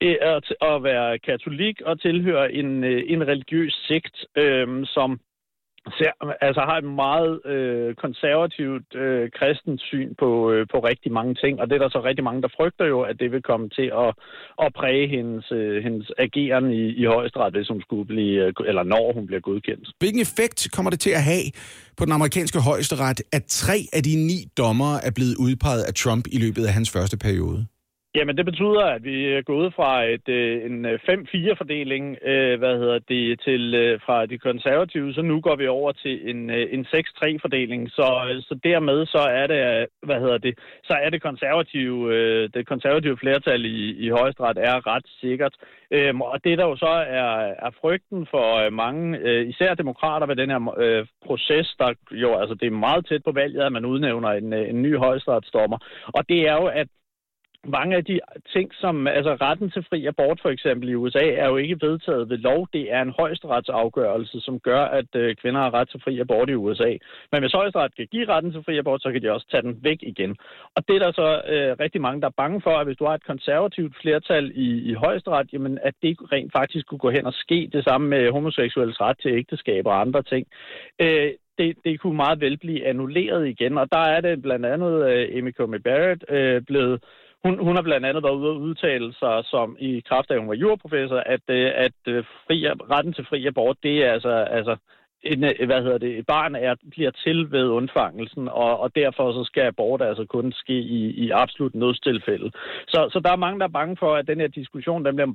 øh, 0.03 0.15
at, 0.21 0.55
at 0.61 0.83
være 0.83 1.19
katolik 1.19 1.81
og 1.81 2.01
tilhøre 2.01 2.53
en, 2.53 2.83
øh, 2.83 3.03
en 3.07 3.27
religiøs 3.27 3.73
sekt, 3.87 4.25
øh, 4.35 4.85
som 4.85 5.19
ser, 5.97 6.11
altså 6.41 6.61
har 6.69 6.77
et 6.77 6.89
meget 7.05 7.45
øh, 7.45 7.95
konservativt 7.95 8.95
øh, 8.95 9.29
kristent 9.39 9.81
syn 9.81 10.15
på, 10.21 10.51
øh, 10.51 10.67
på 10.73 10.77
rigtig 10.79 11.11
mange 11.11 11.35
ting, 11.43 11.53
og 11.61 11.69
det 11.69 11.75
er 11.75 11.83
der 11.83 11.89
så 11.89 12.01
rigtig 12.03 12.23
mange, 12.23 12.41
der 12.41 12.55
frygter 12.57 12.85
jo, 12.85 13.01
at 13.01 13.19
det 13.19 13.31
vil 13.31 13.41
komme 13.41 13.69
til 13.69 13.87
at, 14.03 14.11
at 14.63 14.73
præge 14.79 15.07
hendes, 15.15 15.45
øh, 15.51 15.83
hendes 15.83 16.11
ageren 16.17 16.71
i, 16.71 16.83
i 17.01 17.05
højesteret, 17.05 17.53
hvis 17.53 17.67
hun 17.67 17.81
skulle 17.81 18.05
blive, 18.05 18.45
øh, 18.45 18.53
eller 18.69 18.83
når 18.83 19.13
hun 19.13 19.27
bliver 19.27 19.41
godkendt. 19.41 19.85
Hvilken 19.99 20.21
effekt 20.21 20.59
kommer 20.75 20.89
det 20.89 20.99
til 20.99 21.13
at 21.19 21.23
have 21.23 21.45
på 21.97 22.05
den 22.05 22.13
amerikanske 22.13 22.59
højesteret, 22.69 23.21
at 23.31 23.43
tre 23.47 23.77
af 23.93 24.03
de 24.03 24.15
ni 24.29 24.39
dommere 24.57 24.95
er 25.07 25.11
blevet 25.17 25.35
udpeget 25.45 25.83
af 25.89 25.93
Trump 25.93 26.25
i 26.31 26.37
løbet 26.45 26.63
af 26.67 26.73
hans 26.73 26.89
første 26.95 27.17
periode? 27.17 27.65
Jamen, 28.19 28.37
det 28.37 28.45
betyder, 28.45 28.85
at 28.85 29.03
vi 29.03 29.33
er 29.37 29.41
gået 29.41 29.73
fra 29.73 30.03
et, 30.03 30.29
øh, 30.29 30.65
en 30.65 30.85
øh, 30.85 30.99
5-4-fordeling, 31.09 32.17
øh, 32.31 32.59
hvad 32.59 32.77
hedder 32.77 32.99
det, 32.99 33.39
til 33.39 33.75
øh, 33.75 33.99
fra 34.05 34.25
de 34.25 34.37
konservative, 34.37 35.13
så 35.13 35.21
nu 35.21 35.41
går 35.41 35.55
vi 35.55 35.67
over 35.67 35.91
til 35.91 36.29
en, 36.29 36.49
øh, 36.49 36.67
en 36.71 36.85
6-3-fordeling. 36.85 37.89
Så, 37.91 38.07
så 38.47 38.59
dermed 38.63 39.05
så 39.05 39.23
er 39.39 39.47
det, 39.47 39.87
hvad 40.03 40.19
hedder 40.19 40.37
det, 40.37 40.53
så 40.83 40.93
er 41.03 41.09
det 41.09 41.21
konservative, 41.21 42.13
øh, 42.15 42.49
det 42.53 42.67
konservative 42.67 43.17
flertal 43.17 43.65
i, 43.65 43.79
i 44.05 44.09
højesteret 44.09 44.57
er 44.57 44.87
ret 44.87 45.07
sikkert. 45.21 45.55
Øhm, 45.91 46.21
og 46.21 46.43
det 46.43 46.57
der 46.57 46.65
jo 46.65 46.75
så 46.75 46.93
er, 47.21 47.31
er 47.67 47.71
frygten 47.81 48.27
for 48.31 48.69
mange, 48.69 49.17
øh, 49.17 49.49
især 49.49 49.73
demokrater 49.73 50.27
ved 50.27 50.35
den 50.35 50.49
her 50.49 50.75
øh, 50.77 51.05
proces, 51.25 51.75
der 51.79 51.93
jo, 52.11 52.35
altså 52.41 52.55
det 52.55 52.67
er 52.67 52.85
meget 52.87 53.05
tæt 53.05 53.23
på 53.23 53.31
valget, 53.31 53.61
at 53.61 53.71
man 53.71 53.85
udnævner 53.85 54.29
en, 54.29 54.53
en 54.53 54.81
ny 54.81 54.97
højesteretsdommer. 54.97 55.77
Og 56.17 56.29
det 56.29 56.39
er 56.47 56.53
jo, 56.53 56.65
at 56.65 56.87
mange 57.67 57.95
af 57.95 58.05
de 58.05 58.19
ting, 58.53 58.73
som 58.73 59.07
altså 59.07 59.33
retten 59.41 59.71
til 59.71 59.85
fri 59.89 60.05
abort 60.05 60.39
for 60.41 60.49
eksempel 60.49 60.89
i 60.89 60.95
USA, 60.95 61.25
er 61.29 61.47
jo 61.47 61.57
ikke 61.57 61.77
vedtaget 61.81 62.29
ved 62.29 62.37
lov. 62.37 62.67
Det 62.73 62.93
er 62.93 63.01
en 63.01 63.13
højesteretsafgørelse, 63.19 64.41
som 64.41 64.59
gør, 64.59 64.83
at 64.83 65.15
øh, 65.15 65.35
kvinder 65.35 65.61
har 65.61 65.73
ret 65.73 65.89
til 65.89 66.01
fri 66.03 66.19
abort 66.19 66.49
i 66.49 66.55
USA. 66.55 66.91
Men 67.31 67.41
hvis 67.41 67.51
højesteret 67.51 67.95
kan 67.95 68.07
give 68.11 68.25
retten 68.27 68.51
til 68.51 68.63
fri 68.63 68.77
abort, 68.77 69.01
så 69.01 69.11
kan 69.11 69.21
de 69.21 69.31
også 69.31 69.47
tage 69.51 69.61
den 69.61 69.79
væk 69.83 69.97
igen. 70.01 70.37
Og 70.75 70.87
det 70.87 70.95
er 70.95 70.99
der 70.99 71.11
så 71.11 71.41
øh, 71.53 71.75
rigtig 71.79 72.01
mange, 72.01 72.21
der 72.21 72.27
er 72.27 72.41
bange 72.43 72.61
for, 72.61 72.77
at 72.77 72.85
hvis 72.87 72.97
du 72.97 73.05
har 73.05 73.13
et 73.13 73.25
konservativt 73.25 73.95
flertal 74.01 74.51
i, 74.55 74.91
i 74.91 74.93
højesteret, 74.93 75.53
jamen 75.53 75.79
at 75.83 75.93
det 76.01 76.17
rent 76.31 76.51
faktisk 76.51 76.87
kunne 76.87 76.99
gå 77.05 77.09
hen 77.09 77.25
og 77.25 77.33
ske 77.33 77.69
det 77.73 77.83
samme 77.83 78.07
med 78.07 78.31
homoseksuelles 78.31 79.01
ret 79.01 79.17
til 79.21 79.31
ægteskab 79.31 79.85
og 79.85 80.01
andre 80.01 80.23
ting. 80.23 80.47
Øh, 81.01 81.31
det, 81.57 81.75
det 81.85 81.99
kunne 81.99 82.15
meget 82.15 82.41
vel 82.41 82.57
blive 82.57 82.85
annulleret 82.85 83.47
igen, 83.47 83.77
og 83.77 83.91
der 83.91 84.03
er 84.15 84.21
det 84.21 84.41
blandt 84.41 84.65
andet 84.65 84.93
øh, 85.11 85.37
Amy 85.37 85.53
Comey 85.55 85.79
Barrett 85.79 86.25
øh, 86.29 86.61
blevet 86.61 87.03
hun, 87.43 87.59
hun 87.65 87.75
har 87.75 87.81
blandt 87.81 88.05
andet 88.05 88.23
været 88.23 88.35
ude 88.35 88.49
og 88.49 88.61
udtale 88.61 89.13
sig 89.13 89.45
som 89.45 89.77
i 89.79 90.03
kraft 90.09 90.29
af, 90.29 90.35
at 90.35 90.41
hun 90.41 90.49
var 90.49 90.55
juraprofessor, 90.55 91.17
at, 91.17 91.45
øh, 91.49 91.71
at 91.75 91.99
øh, 92.07 92.23
fri, 92.47 92.67
retten 92.69 93.13
til 93.13 93.25
fri 93.29 93.47
abort, 93.47 93.77
det 93.83 94.05
er 94.05 94.11
altså, 94.11 94.29
altså 94.29 94.75
en, 95.23 95.43
øh, 95.43 95.65
hvad 95.65 95.81
hedder 95.83 95.97
det, 95.97 96.17
et 96.17 96.25
barn 96.25 96.55
er, 96.55 96.75
bliver 96.91 97.11
til 97.11 97.51
ved 97.51 97.67
undfangelsen, 97.67 98.47
og, 98.47 98.79
og 98.79 98.95
derfor 98.95 99.31
så 99.31 99.43
skal 99.43 99.63
abort 99.63 100.01
altså 100.01 100.25
kun 100.25 100.51
ske 100.51 100.79
i, 100.79 101.01
i 101.23 101.29
absolut 101.29 101.75
nødstilfælde. 101.75 102.51
Så, 102.87 103.09
så 103.13 103.19
der 103.19 103.31
er 103.31 103.43
mange, 103.45 103.59
der 103.59 103.65
er 103.65 103.79
bange 103.79 103.97
for, 103.97 104.15
at 104.15 104.27
den 104.27 104.39
her 104.39 104.47
diskussion, 104.47 105.05
den 105.05 105.15
bliver 105.15 105.33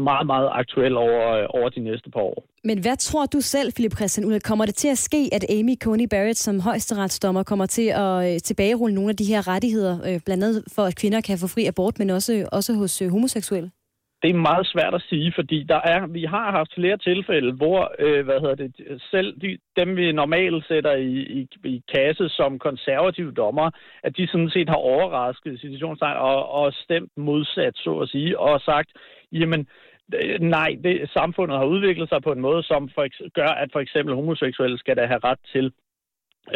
meget, 0.00 0.26
meget 0.26 0.48
aktuel 0.52 0.96
over, 0.96 1.28
øh, 1.36 1.46
over 1.48 1.68
de 1.68 1.80
næste 1.80 2.10
par 2.10 2.20
år. 2.20 2.44
Men 2.64 2.78
hvad 2.80 2.96
tror 2.96 3.26
du 3.26 3.40
selv, 3.40 3.72
Philip 3.72 3.94
Christian 3.96 4.26
Ulrik, 4.26 4.42
kommer 4.42 4.66
det 4.66 4.74
til 4.74 4.88
at 4.88 4.98
ske, 4.98 5.30
at 5.32 5.44
Amy 5.50 5.76
Coney 5.84 6.06
Barrett 6.10 6.38
som 6.38 6.60
højesteretsdommer 6.60 7.42
kommer 7.42 7.66
til 7.66 7.88
at 7.88 8.34
øh, 8.34 8.40
tilbagerulle 8.40 8.94
nogle 8.94 9.10
af 9.10 9.16
de 9.16 9.24
her 9.24 9.48
rettigheder, 9.48 9.94
øh, 10.08 10.20
blandt 10.26 10.44
andet 10.44 10.64
for, 10.74 10.82
at 10.82 10.96
kvinder 10.96 11.20
kan 11.20 11.38
få 11.38 11.46
fri 11.46 11.66
abort, 11.66 11.98
men 11.98 12.10
også, 12.10 12.48
også 12.52 12.74
hos 12.74 13.02
homoseksuelle? 13.10 13.70
Det 14.22 14.30
er 14.30 14.48
meget 14.50 14.66
svært 14.66 14.94
at 14.94 15.06
sige, 15.08 15.32
fordi 15.34 15.62
der 15.62 15.80
er, 15.84 16.06
vi 16.06 16.24
har 16.24 16.50
haft 16.50 16.74
flere 16.74 16.96
tilfælde, 16.96 17.52
hvor 17.52 17.94
øh, 17.98 18.24
hvad 18.24 18.40
hedder 18.40 18.54
det, 18.54 19.00
selv 19.10 19.40
de, 19.40 19.58
dem, 19.76 19.96
vi 19.96 20.12
normalt 20.12 20.66
sætter 20.68 20.94
i, 20.94 21.12
i, 21.38 21.48
i 21.64 21.82
kasse 21.94 22.28
som 22.28 22.58
konservative 22.58 23.32
dommer, 23.32 23.70
at 24.02 24.16
de 24.16 24.26
sådan 24.26 24.50
set 24.50 24.68
har 24.68 24.76
overrasket 24.76 25.60
situationstegn 25.60 26.16
og, 26.16 26.50
og 26.50 26.72
stemt 26.72 27.12
modsat, 27.16 27.74
så 27.76 27.98
at 27.98 28.08
sige, 28.08 28.38
og 28.38 28.60
sagt, 28.60 28.90
jamen, 29.32 29.68
nej, 30.40 30.76
det, 30.84 31.10
samfundet 31.10 31.58
har 31.58 31.64
udviklet 31.64 32.08
sig 32.08 32.22
på 32.22 32.32
en 32.32 32.40
måde, 32.40 32.62
som 32.62 32.90
for, 32.94 33.30
gør, 33.40 33.52
at 33.62 33.68
for 33.72 33.80
eksempel 33.80 34.14
homoseksuelle 34.14 34.78
skal 34.78 34.96
da 34.96 35.06
have 35.06 35.20
ret 35.24 35.38
til 35.52 35.72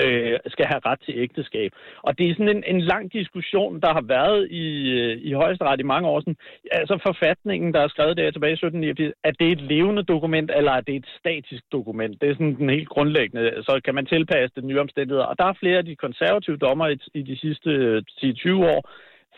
øh, 0.04 0.38
skal 0.47 0.66
have 0.66 0.80
ret 0.87 1.00
til 1.04 1.14
ægteskab. 1.16 1.71
Og 2.02 2.18
det 2.18 2.30
er 2.30 2.35
sådan 2.35 2.56
en, 2.56 2.64
en 2.66 2.80
lang 2.80 3.12
diskussion, 3.12 3.80
der 3.80 3.92
har 3.92 4.04
været 4.16 4.50
i, 4.50 4.90
øh, 4.90 5.18
i 5.23 5.33
højesteret 5.33 5.80
i 5.80 5.90
mange 5.92 6.09
år. 6.09 6.21
Sådan, 6.21 6.37
altså 6.71 6.99
forfatningen, 7.06 7.75
der 7.75 7.80
er 7.80 7.88
skrevet 7.88 8.16
der 8.16 8.30
tilbage 8.30 8.50
i 8.50 8.61
1789, 8.66 9.14
er 9.25 9.30
det 9.40 9.52
et 9.52 9.61
levende 9.61 10.02
dokument, 10.02 10.50
eller 10.56 10.73
er 10.73 10.80
det 10.80 10.97
et 10.97 11.09
statisk 11.18 11.62
dokument? 11.73 12.21
Det 12.21 12.28
er 12.28 12.35
sådan 12.35 12.56
den 12.56 12.71
helt 12.71 12.88
grundlæggende. 12.88 13.62
Så 13.62 13.80
kan 13.85 13.95
man 13.95 14.06
tilpasse 14.06 14.54
det 14.56 14.64
nye 14.64 14.80
omstændigheder. 14.80 15.25
Og 15.25 15.38
der 15.38 15.45
er 15.45 15.61
flere 15.61 15.78
af 15.78 15.85
de 15.85 15.97
konservative 15.97 16.56
dommer 16.56 16.87
i, 16.88 16.99
i 17.14 17.23
de 17.23 17.37
sidste 17.37 17.71
øh, 17.71 18.02
10-20 18.23 18.52
år, 18.75 18.90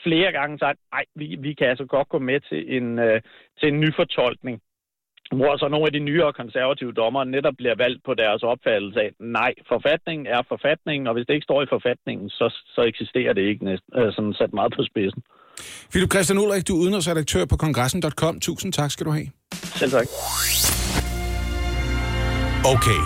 flere 0.07 0.33
gange 0.33 0.59
sagt, 0.59 0.79
nej, 0.93 1.05
vi, 1.15 1.37
vi 1.41 1.55
kan 1.55 1.69
altså 1.69 1.85
godt 1.85 2.09
gå 2.09 2.19
med 2.19 2.41
til 2.41 2.77
en, 2.77 2.99
øh, 2.99 3.21
til 3.59 3.69
en 3.69 3.81
ny 3.81 3.95
fortolkning 3.97 4.61
hvor 5.39 5.57
så 5.57 5.69
nogle 5.69 5.87
af 5.87 5.93
de 5.93 5.99
nyere 5.99 6.33
konservative 6.33 6.93
dommer 6.93 7.25
netop 7.25 7.55
bliver 7.61 7.75
valgt 7.85 8.01
på 8.05 8.15
deres 8.15 8.43
opfattelse 8.43 9.01
af, 9.01 9.11
nej, 9.21 9.53
forfatningen 9.69 10.27
er 10.27 10.43
forfatningen, 10.49 11.07
og 11.07 11.15
hvis 11.15 11.27
det 11.27 11.35
ikke 11.35 11.49
står 11.51 11.63
i 11.63 11.67
forfatningen, 11.75 12.31
så, 12.31 12.47
så 12.75 12.81
eksisterer 12.91 13.33
det 13.33 13.43
ikke 13.51 13.65
næsten, 13.65 13.91
øh, 13.99 14.13
sådan 14.13 14.35
sat 14.41 14.53
meget 14.53 14.73
på 14.77 14.83
spidsen. 14.91 15.23
Philip 15.93 16.11
Christian 16.15 16.39
Ulrik, 16.39 16.69
du 16.69 16.73
er 16.77 16.81
udenrigsredaktør 16.85 17.45
på 17.53 17.57
kongressen.com. 17.57 18.41
Tusind 18.41 18.73
tak 18.73 18.91
skal 18.91 19.07
du 19.07 19.11
have. 19.11 19.29
Selv 19.81 19.91
tak. 19.91 20.07
Okay, 22.75 23.01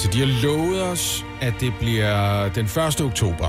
så 0.00 0.06
de 0.12 0.18
har 0.24 0.30
lovet 0.44 0.78
os, 0.92 1.04
at 1.46 1.54
det 1.60 1.72
bliver 1.82 2.14
den 2.58 2.64
1. 2.64 3.00
oktober. 3.10 3.48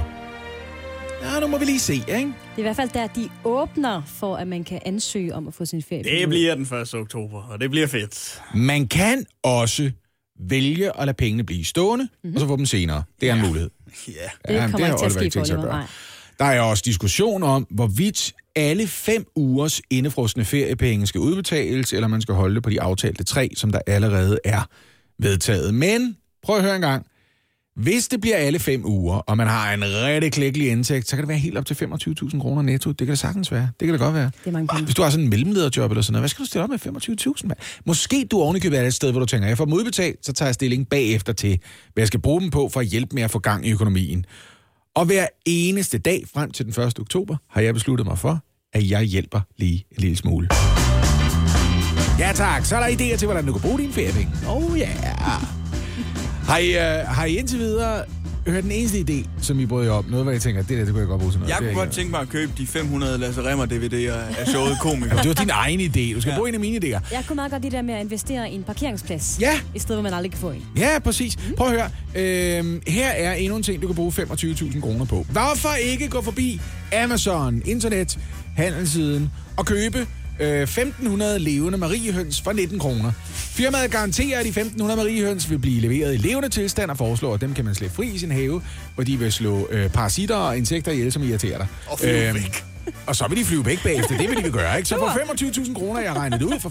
Ja, 1.24 1.40
nu 1.42 1.48
må 1.48 1.58
vi 1.58 1.66
lige 1.66 1.80
se, 1.80 1.94
ikke? 2.20 2.34
Det 2.56 2.62
er 2.62 2.64
i 2.64 2.68
hvert 2.68 2.76
fald 2.76 2.90
der, 2.90 3.08
de 3.08 3.30
åbner 3.44 4.02
for, 4.06 4.36
at 4.36 4.48
man 4.48 4.64
kan 4.64 4.82
ansøge 4.86 5.36
om 5.36 5.48
at 5.48 5.54
få 5.54 5.66
sin 5.66 5.82
ferie. 5.82 6.04
Det 6.04 6.30
bliver 6.30 6.56
den 6.56 6.64
1. 6.64 6.94
oktober, 6.94 7.42
og 7.42 7.62
det 7.62 7.70
bliver 7.70 7.88
fedt. 7.88 8.42
Man 8.54 8.88
kan 8.88 9.26
også 9.44 9.92
vælge 10.40 11.00
at 11.00 11.06
lade 11.06 11.16
pengene 11.16 11.44
blive 11.44 11.66
stående, 11.66 12.04
mm-hmm. 12.24 12.36
og 12.36 12.40
så 12.40 12.48
få 12.48 12.58
dem 12.58 12.66
senere. 12.66 13.04
Det 13.22 13.30
er 13.30 13.34
en 13.36 13.48
mulighed. 13.48 13.70
Ja. 14.08 14.12
Det 14.48 14.54
Ja, 14.54 14.62
kommer 14.62 14.80
har 14.80 14.88
ikke 14.88 15.00
til 15.00 15.06
at 15.06 15.12
ske 15.12 15.32
for 15.32 15.56
Oliver, 15.56 15.72
nej. 15.72 15.86
Der 16.40 16.46
er 16.46 16.62
også 16.62 16.84
diskussion 16.86 17.44
om, 17.44 17.68
hvorvidt 17.70 18.34
alle 18.56 18.88
fem 18.88 19.26
ugers 19.36 19.82
indefrostende 19.90 20.46
feriepenge 20.46 21.08
skal 21.08 21.22
udbetales, 21.22 21.94
eller 21.94 22.08
man 22.08 22.22
skal 22.22 22.36
holde 22.36 22.56
det 22.56 22.64
på 22.64 22.70
de 22.70 22.82
aftalte 22.82 23.24
tre, 23.24 23.50
som 23.56 23.72
der 23.72 23.80
allerede 23.88 24.40
er 24.46 24.62
vedtaget. 25.20 25.74
Men 25.74 26.18
prøv 26.44 26.56
at 26.58 26.64
høre 26.64 26.76
en 26.76 26.82
gang. 26.82 27.06
Hvis 27.76 28.08
det 28.08 28.22
bliver 28.22 28.38
alle 28.38 28.60
fem 28.60 28.86
uger, 28.86 29.16
og 29.16 29.38
man 29.38 29.48
har 29.48 29.74
en 29.74 29.84
rigtig 29.84 30.32
klækkelig 30.32 30.72
indtægt, 30.72 31.10
så 31.10 31.16
kan 31.16 31.24
det 31.24 31.30
være 31.30 31.38
helt 31.38 31.58
op 31.58 31.66
til 31.66 31.74
25.000 31.74 32.42
kroner 32.42 32.62
netto. 32.62 32.90
Det 32.90 32.98
kan 32.98 33.08
det 33.08 33.20
sagtens 33.20 33.52
være. 33.52 33.70
Det 33.80 33.86
kan 33.86 33.94
det 33.94 34.00
godt 34.00 34.14
være. 34.14 34.26
Det 34.26 34.48
er 34.48 34.52
mange 34.52 34.68
penge. 34.68 34.84
Hvis 34.84 34.96
du 34.96 35.02
har 35.02 35.10
sådan 35.10 35.24
en 35.24 35.30
mellemlederjob 35.30 35.92
eller 35.92 36.02
sådan 36.02 36.14
noget, 36.14 36.22
hvad 36.22 36.30
skal 36.30 36.44
du 36.44 36.48
stille 36.48 36.64
op 36.64 36.70
med 36.70 36.80
25.000? 36.80 37.48
mand? 37.48 37.58
Måske 37.86 38.28
du 38.32 38.42
ovenikøbet 38.42 38.80
er 38.80 38.84
et 38.84 38.94
sted, 38.94 39.12
hvor 39.12 39.20
du 39.20 39.26
tænker, 39.26 39.48
jeg 39.48 39.58
får 39.58 39.66
dem 39.66 39.74
udbetalt, 39.74 40.26
så 40.26 40.34
tager 40.34 40.48
jeg 40.48 40.56
stilling 40.56 40.90
bagefter 40.90 41.34
til, 41.34 41.60
hvad 41.94 42.02
jeg 42.02 42.08
skal 42.08 42.20
bruge 42.20 42.42
dem 42.42 42.50
på 42.50 42.70
for 42.70 42.80
at 42.80 42.86
hjælpe 42.86 43.16
med 43.16 43.24
at 43.24 43.32
få 43.32 43.40
gang 43.40 43.68
i 43.68 43.72
økonomien. 43.72 44.26
Og 44.96 45.06
hver 45.06 45.28
eneste 45.46 45.98
dag 45.98 46.24
frem 46.34 46.52
til 46.52 46.66
den 46.66 46.84
1. 46.84 47.00
oktober 47.00 47.38
har 47.50 47.62
jeg 47.62 47.74
besluttet 47.74 48.08
mig 48.08 48.20
for, 48.20 48.40
at 48.74 48.90
jeg 48.90 49.04
hjælper 49.04 49.42
lige 49.58 49.86
en 49.92 49.98
lille 49.98 50.18
smule. 50.18 50.48
Ja 52.20 52.32
tak, 52.36 52.66
så 52.66 52.76
er 52.76 52.80
der 52.80 52.98
idéer 52.98 53.18
til, 53.18 53.26
hvordan 53.26 53.46
du 53.46 53.52
kan 53.52 53.62
bruge 53.62 53.80
dine 53.80 53.94
feriepenge. 53.94 54.32
Oh 54.48 54.78
yeah. 54.78 55.65
Har 56.48 56.58
I, 56.58 56.70
uh, 56.76 57.08
har 57.08 57.26
I 57.26 57.36
indtil 57.38 57.60
videre 57.60 58.04
hørt 58.48 58.64
den 58.64 58.72
eneste 58.72 58.98
idé, 59.10 59.28
som 59.42 59.60
I 59.60 59.66
brød 59.66 59.86
jer 59.86 59.92
op? 59.92 60.10
Noget, 60.10 60.26
hvor 60.26 60.32
jeg 60.32 60.42
tænker, 60.42 60.62
det 60.62 60.70
der, 60.70 60.84
det 60.84 60.88
kunne 60.88 61.00
jeg 61.00 61.08
godt 61.08 61.20
bruge 61.20 61.32
til 61.34 61.40
noget. 61.40 61.50
Jeg 61.54 61.60
kunne 61.60 61.74
godt 61.74 61.92
tænke 61.92 62.12
mig 62.12 62.20
at 62.22 62.30
købe 62.30 62.52
de 62.58 62.68
500 62.68 63.18
Lasse 63.18 63.42
Remmer 63.44 63.66
DVD'er 63.66 64.40
af 64.42 64.48
showet 64.48 64.78
Komiker. 64.82 65.16
Det 65.18 65.28
var 65.28 65.34
din 65.34 65.50
egen 65.50 65.80
idé. 65.80 66.14
Du 66.16 66.22
skal 66.22 66.32
Ja. 66.32 66.36
bruge 66.38 66.50
en 66.50 66.54
af 66.56 66.60
mine 66.60 66.78
idéer. 66.86 67.00
Jeg 67.12 67.24
kunne 67.28 67.36
meget 67.36 67.52
godt 67.52 67.64
det 67.64 67.72
der 67.72 67.82
med 67.82 67.94
at 67.94 68.02
investere 68.02 68.52
i 68.52 68.56
en 68.56 68.64
parkeringsplads. 68.64 69.38
Ja. 69.42 69.60
I 69.76 69.80
stedet, 69.80 69.96
hvor 69.96 70.04
man 70.04 70.14
aldrig 70.14 70.32
kan 70.32 70.40
få 70.40 70.52
en. 70.52 70.62
Ja, 70.78 71.00
præcis. 71.04 71.38
Prøv 71.58 71.68
at 71.68 71.74
høre. 71.74 71.90
Øhm, 72.60 72.82
her 72.88 73.10
er 73.10 73.34
endnu 73.34 73.58
en 73.58 73.64
ting, 73.64 73.82
du 73.82 73.88
kan 73.88 73.96
bruge 73.96 74.12
25.000 74.12 74.82
kroner 74.82 75.06
på. 75.06 75.26
Hvorfor 75.30 75.74
ikke 75.74 76.08
gå 76.10 76.22
forbi 76.22 76.62
Amazon, 77.04 77.62
internet, 77.66 78.20
handelssiden 78.58 79.32
og 79.58 79.66
købe 79.66 80.08
øh, 80.40 80.64
1.500 80.64 81.24
levende 81.38 81.78
mariehøns 81.78 82.42
for 82.42 82.52
19 82.52 82.80
kroner. 82.80 83.12
Firmaet 83.34 83.92
garanterer, 83.92 84.40
at 84.40 84.46
de 84.46 84.62
1.500 84.62 84.84
mariehøns 84.96 85.50
vil 85.50 85.60
blive 85.60 85.82
leveret 85.82 86.14
i 86.14 86.18
levende 86.18 86.50
tilstand 86.50 86.92
og 86.92 86.98
foreslår, 86.98 87.34
at 87.34 87.42
dem 87.42 87.54
kan 87.54 87.66
man 87.66 87.76
slippe 87.76 87.96
fri 87.96 88.08
i 88.08 88.18
sin 88.20 88.32
have, 88.32 88.62
hvor 88.96 89.04
de 89.04 89.20
vil 89.20 89.32
slå 89.32 89.68
øh, 89.72 89.90
parasitter 89.90 90.36
og 90.36 90.58
insekter 90.58 90.92
ihjel, 90.92 91.12
som 91.12 91.24
irriterer 91.24 91.58
dig. 91.58 91.68
Og 91.88 92.00
flyve 92.00 92.28
Øhm, 92.28 92.36
væk. 92.36 92.64
Og 93.08 93.16
så 93.16 93.26
vil 93.30 93.38
de 93.38 93.46
flyve 93.46 93.66
væk 93.66 93.84
bagefter. 93.84 94.18
Det 94.18 94.30
vil 94.30 94.38
de 94.38 94.44
vil 94.44 94.52
gøre, 94.52 94.78
ikke? 94.78 94.90
Så 94.90 94.96
for 94.98 95.08
25.000 95.66 95.74
kroner, 95.74 96.02
jeg 96.02 96.12
har 96.12 96.20
regnet 96.20 96.40
det 96.40 96.46
ud, 96.46 96.60
for 96.60 96.70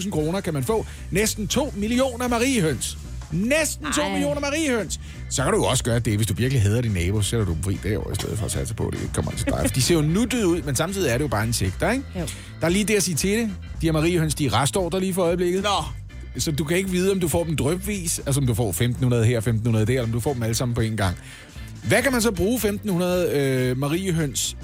25.000 0.00 0.10
kroner 0.10 0.40
kan 0.40 0.54
man 0.54 0.64
få 0.64 0.86
næsten 1.10 1.48
2 1.48 1.72
millioner 1.76 2.28
mariehøns. 2.28 2.98
Næsten 3.32 3.86
2 3.92 4.02
Ej. 4.02 4.12
millioner 4.12 4.40
mariehøns. 4.40 5.00
Så 5.30 5.42
kan 5.42 5.52
du 5.52 5.58
jo 5.58 5.64
også 5.64 5.84
gøre 5.84 5.98
det, 5.98 6.16
hvis 6.16 6.26
du 6.26 6.34
virkelig 6.34 6.62
hader 6.62 6.80
din 6.80 6.90
nabo, 6.90 7.22
så 7.22 7.30
sætter 7.30 7.46
du 7.46 7.52
dem 7.52 7.62
fri 7.62 7.78
derovre, 7.82 8.12
i 8.12 8.14
stedet 8.14 8.38
for 8.38 8.46
at 8.46 8.52
satse 8.52 8.74
på, 8.74 8.86
at 8.86 8.92
det 8.94 9.00
ikke 9.02 9.14
kommer 9.14 9.30
til 9.32 9.46
dig. 9.46 9.58
For 9.60 9.68
de 9.74 9.82
ser 9.82 9.94
jo 9.94 10.00
nuttede 10.02 10.48
ud, 10.48 10.62
men 10.62 10.76
samtidig 10.76 11.08
er 11.10 11.18
det 11.18 11.22
jo 11.22 11.28
bare 11.28 11.46
insekter, 11.46 11.90
ikke? 11.90 12.04
Jo. 12.14 12.20
Der 12.60 12.66
er 12.66 12.68
lige 12.68 12.84
det 12.84 12.94
at 12.94 13.02
sige 13.02 13.14
til 13.14 13.30
det. 13.38 13.50
De 13.80 13.86
her 13.86 13.92
mariehøns, 13.92 14.34
de 14.34 14.46
er 14.46 14.62
restordre 14.62 15.00
lige 15.00 15.14
for 15.14 15.22
øjeblikket. 15.22 15.62
Nå, 15.62 15.84
Så 16.40 16.52
du 16.52 16.64
kan 16.64 16.76
ikke 16.76 16.90
vide, 16.90 17.12
om 17.12 17.20
du 17.20 17.28
får 17.28 17.44
dem 17.44 17.56
drøbvis, 17.56 18.18
altså 18.26 18.40
om 18.40 18.46
du 18.46 18.54
får 18.54 18.72
1.500 18.72 19.14
her, 19.24 19.40
1.500 19.40 19.70
der, 19.78 19.80
eller 19.80 20.02
om 20.02 20.12
du 20.12 20.20
får 20.20 20.32
dem 20.32 20.42
alle 20.42 20.54
sammen 20.54 20.74
på 20.74 20.80
en 20.80 20.96
gang. 20.96 21.16
Hvad 21.84 22.02
kan 22.02 22.12
man 22.12 22.22
så 22.22 22.30
bruge 22.32 22.58
1.500 22.58 23.02
øh, 23.04 23.78
mariehøns 23.78 24.56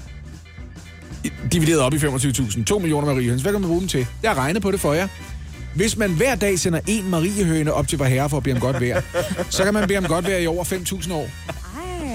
divideret 1.51 1.79
op 1.79 1.93
i 1.93 1.97
25.000? 1.97 2.63
2 2.63 2.79
millioner 2.79 3.07
mariehøns. 3.13 3.41
Hvad 3.41 3.51
kan 3.51 3.61
man 3.61 3.67
bruge 3.67 3.79
dem 3.79 3.87
til? 3.89 4.07
Jeg 4.23 4.31
har 4.31 4.37
regnet 4.37 4.61
på 4.61 4.71
det 4.71 4.79
for 4.79 4.93
jer. 4.93 5.07
Hvis 5.75 5.97
man 5.97 6.11
hver 6.11 6.35
dag 6.35 6.59
sender 6.59 6.79
en 6.87 7.09
mariehøne 7.09 7.73
op 7.73 7.87
til 7.87 7.97
vor 7.97 8.05
herre 8.05 8.29
for 8.29 8.37
at 8.37 8.43
bede 8.43 8.55
om 8.55 8.61
godt 8.61 8.81
vejr, 8.81 9.01
så 9.49 9.63
kan 9.63 9.73
man 9.73 9.87
bede 9.87 9.97
om 9.97 10.05
godt 10.05 10.27
vejr 10.27 10.37
i 10.37 10.47
over 10.47 10.63
5.000 10.63 11.13
år. 11.13 11.29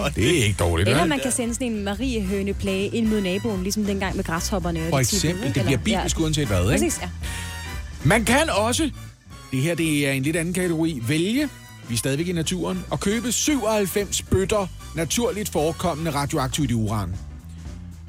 Ej. 0.02 0.08
Det 0.16 0.40
er 0.40 0.44
ikke 0.44 0.56
dårligt, 0.58 0.88
Eller 0.88 1.04
man 1.04 1.20
kan 1.20 1.32
sende 1.32 1.54
sådan 1.54 1.66
en 1.72 1.84
mariehøneplage 1.84 2.86
ind 2.88 3.08
mod 3.08 3.20
naboen, 3.20 3.62
ligesom 3.62 3.84
dengang 3.84 4.16
med 4.16 4.24
græshopperne. 4.24 4.80
og 4.80 4.90
For 4.90 4.98
eksempel, 4.98 5.54
det 5.54 5.64
bliver 5.64 5.78
bibelsk 5.78 6.20
uanset 6.20 6.46
hvad, 6.46 6.60
ikke? 6.60 6.84
Præcis, 6.84 7.00
ja. 7.02 7.08
Man 8.04 8.24
kan 8.24 8.50
også, 8.50 8.90
det 9.52 9.62
her 9.62 9.74
det 9.74 10.08
er 10.08 10.12
en 10.12 10.22
lidt 10.22 10.36
anden 10.36 10.54
kategori, 10.54 11.02
vælge, 11.08 11.48
vi 11.88 11.94
er 11.94 11.98
stadigvæk 11.98 12.28
i 12.28 12.32
naturen, 12.32 12.84
og 12.90 13.00
købe 13.00 13.32
97 13.32 14.22
bøtter 14.22 14.66
naturligt 14.94 15.48
forekommende 15.48 16.10
radioaktivt 16.10 16.72
uran. 16.72 17.14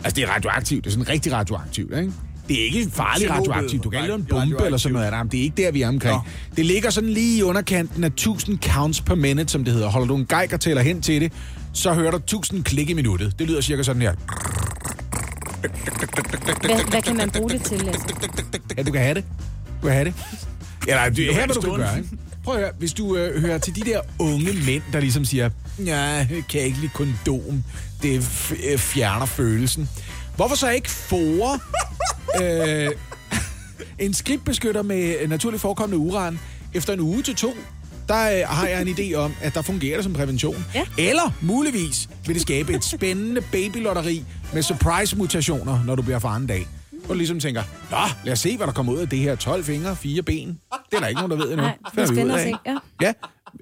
Altså 0.04 0.16
det 0.16 0.24
er 0.24 0.28
radioaktivt, 0.36 0.84
det 0.84 0.90
er 0.90 0.92
sådan 0.92 1.10
rigtig 1.10 1.34
radioaktivt, 1.34 1.98
ikke? 1.98 2.12
Det 2.50 2.60
er 2.62 2.66
ikke 2.66 2.92
farligt 2.94 3.28
Tjernobyl 3.30 3.52
radioaktivt. 3.52 3.84
Du 3.84 3.90
kan 3.90 4.00
ikke 4.00 4.08
lave 4.08 4.20
en 4.20 4.26
bombe 4.26 4.66
eller 4.66 4.78
sådan 4.78 4.94
noget 4.94 5.06
af 5.06 5.30
det. 5.30 5.40
er 5.40 5.44
ikke 5.44 5.64
der, 5.64 5.72
vi 5.72 5.82
er 5.82 5.88
omkring. 5.88 6.16
Nå. 6.16 6.22
Det 6.56 6.66
ligger 6.66 6.90
sådan 6.90 7.10
lige 7.10 7.38
i 7.40 7.44
underkanten 7.44 8.04
af 8.04 8.08
1000 8.08 8.58
counts 8.64 9.02
per 9.02 9.16
minute, 9.16 9.52
som 9.52 9.64
det 9.64 9.74
hedder. 9.74 9.88
Holder 9.90 10.08
du 10.08 10.16
en 10.16 10.26
geiger 10.26 10.58
tæller 10.58 10.82
hen 10.82 11.02
til 11.02 11.22
det, 11.22 11.32
så 11.74 11.94
hører 11.94 12.12
du 12.12 12.18
1000 12.18 12.64
klik 12.64 12.90
i 12.90 12.94
minuttet. 12.94 13.40
Det 13.40 13.48
lyder 13.48 13.62
cirka 13.62 13.84
sådan 13.84 14.02
her. 14.02 14.14
Hvad, 16.62 16.90
hvad 16.90 17.02
kan 17.02 17.18
man 17.18 17.30
bruge 17.30 17.50
det 17.50 17.64
til, 17.64 17.78
Lasse? 17.82 18.02
Ja, 18.78 18.84
du 18.84 18.92
kan 18.92 19.02
have 19.02 19.14
det. 19.14 19.24
Du 19.82 19.88
kan 19.88 19.94
have 19.96 20.06
det. 20.06 20.14
Eller, 20.88 21.10
det, 21.10 21.26
her 21.26 21.46
hvad 21.46 21.56
du 21.56 21.62
kan 21.62 21.76
gøre, 21.76 21.98
ikke? 21.98 22.10
Prøv 22.44 22.56
at 22.56 22.60
høre, 22.62 22.72
hvis 22.80 22.94
du 22.94 23.16
øh, 23.16 23.42
hører 23.42 23.58
til 23.58 23.76
de 23.76 23.82
der 23.82 24.00
unge 24.20 24.54
mænd, 24.66 24.84
der 24.94 25.00
ligesom 25.00 25.26
siger, 25.26 25.50
ja, 25.86 25.98
jeg 26.00 26.28
kan 26.50 26.62
ikke 26.62 26.78
lide 26.80 26.92
kondom, 26.94 27.64
det 28.04 28.20
f- 28.20 28.72
øh, 28.72 28.78
fjerner 28.78 29.26
følelsen. 29.26 29.90
Hvorfor 30.36 30.56
så 30.56 30.70
ikke 30.70 30.90
fore 30.90 31.60
øh, 32.42 32.90
en 34.00 34.14
skridtbeskytter 34.14 34.82
med 34.82 35.28
naturligt 35.28 35.62
forekommende 35.62 35.98
uran 35.98 36.40
efter 36.74 36.94
en 36.94 37.00
uge 37.00 37.22
til 37.22 37.36
to? 37.36 37.54
Der 38.08 38.40
øh, 38.40 38.48
har 38.48 38.68
jeg 38.68 38.82
en 38.82 38.88
idé 38.88 39.14
om, 39.16 39.34
at 39.42 39.56
der 39.56 39.62
fungerer 39.62 39.96
det 39.96 40.04
som 40.04 40.14
prævention. 40.14 40.66
Ja. 40.76 40.86
Eller 40.98 41.34
muligvis 41.42 42.10
vil 42.26 42.34
det 42.36 42.42
skabe 42.42 42.74
et 42.74 42.84
spændende 42.84 43.42
babylotteri 43.42 44.24
med 44.54 44.64
surprise-mutationer, 44.64 45.84
når 45.86 45.96
du 45.96 46.02
bliver 46.02 46.20
far 46.20 46.36
en 46.36 46.48
dag. 46.48 46.68
Hvor 47.06 47.14
du 47.14 47.18
ligesom 47.18 47.40
tænker, 47.40 47.64
Nå, 47.92 47.98
lad 48.24 48.34
os 48.34 48.40
se, 48.40 48.58
hvad 48.58 48.68
der 48.68 48.74
kommer 48.74 48.94
ud 48.94 48.98
af 48.98 49.10
det 49.10 49.20
her. 49.20 49.36
12 49.36 49.64
fingre, 49.64 49.96
fire 49.96 50.22
ben. 50.24 50.60
Det 50.90 50.96
er 50.96 51.00
der 51.00 51.08
ikke 51.08 51.22
nogen, 51.22 51.32
der 51.32 51.38
ved 51.38 51.52
endnu. 51.52 51.66
Nej, 51.66 51.78
det 51.96 52.02
er 52.02 52.06
spændende 52.06 52.36
at 52.36 52.42
se, 52.42 52.48
ikke? 52.48 52.80
Ja, 53.02 53.14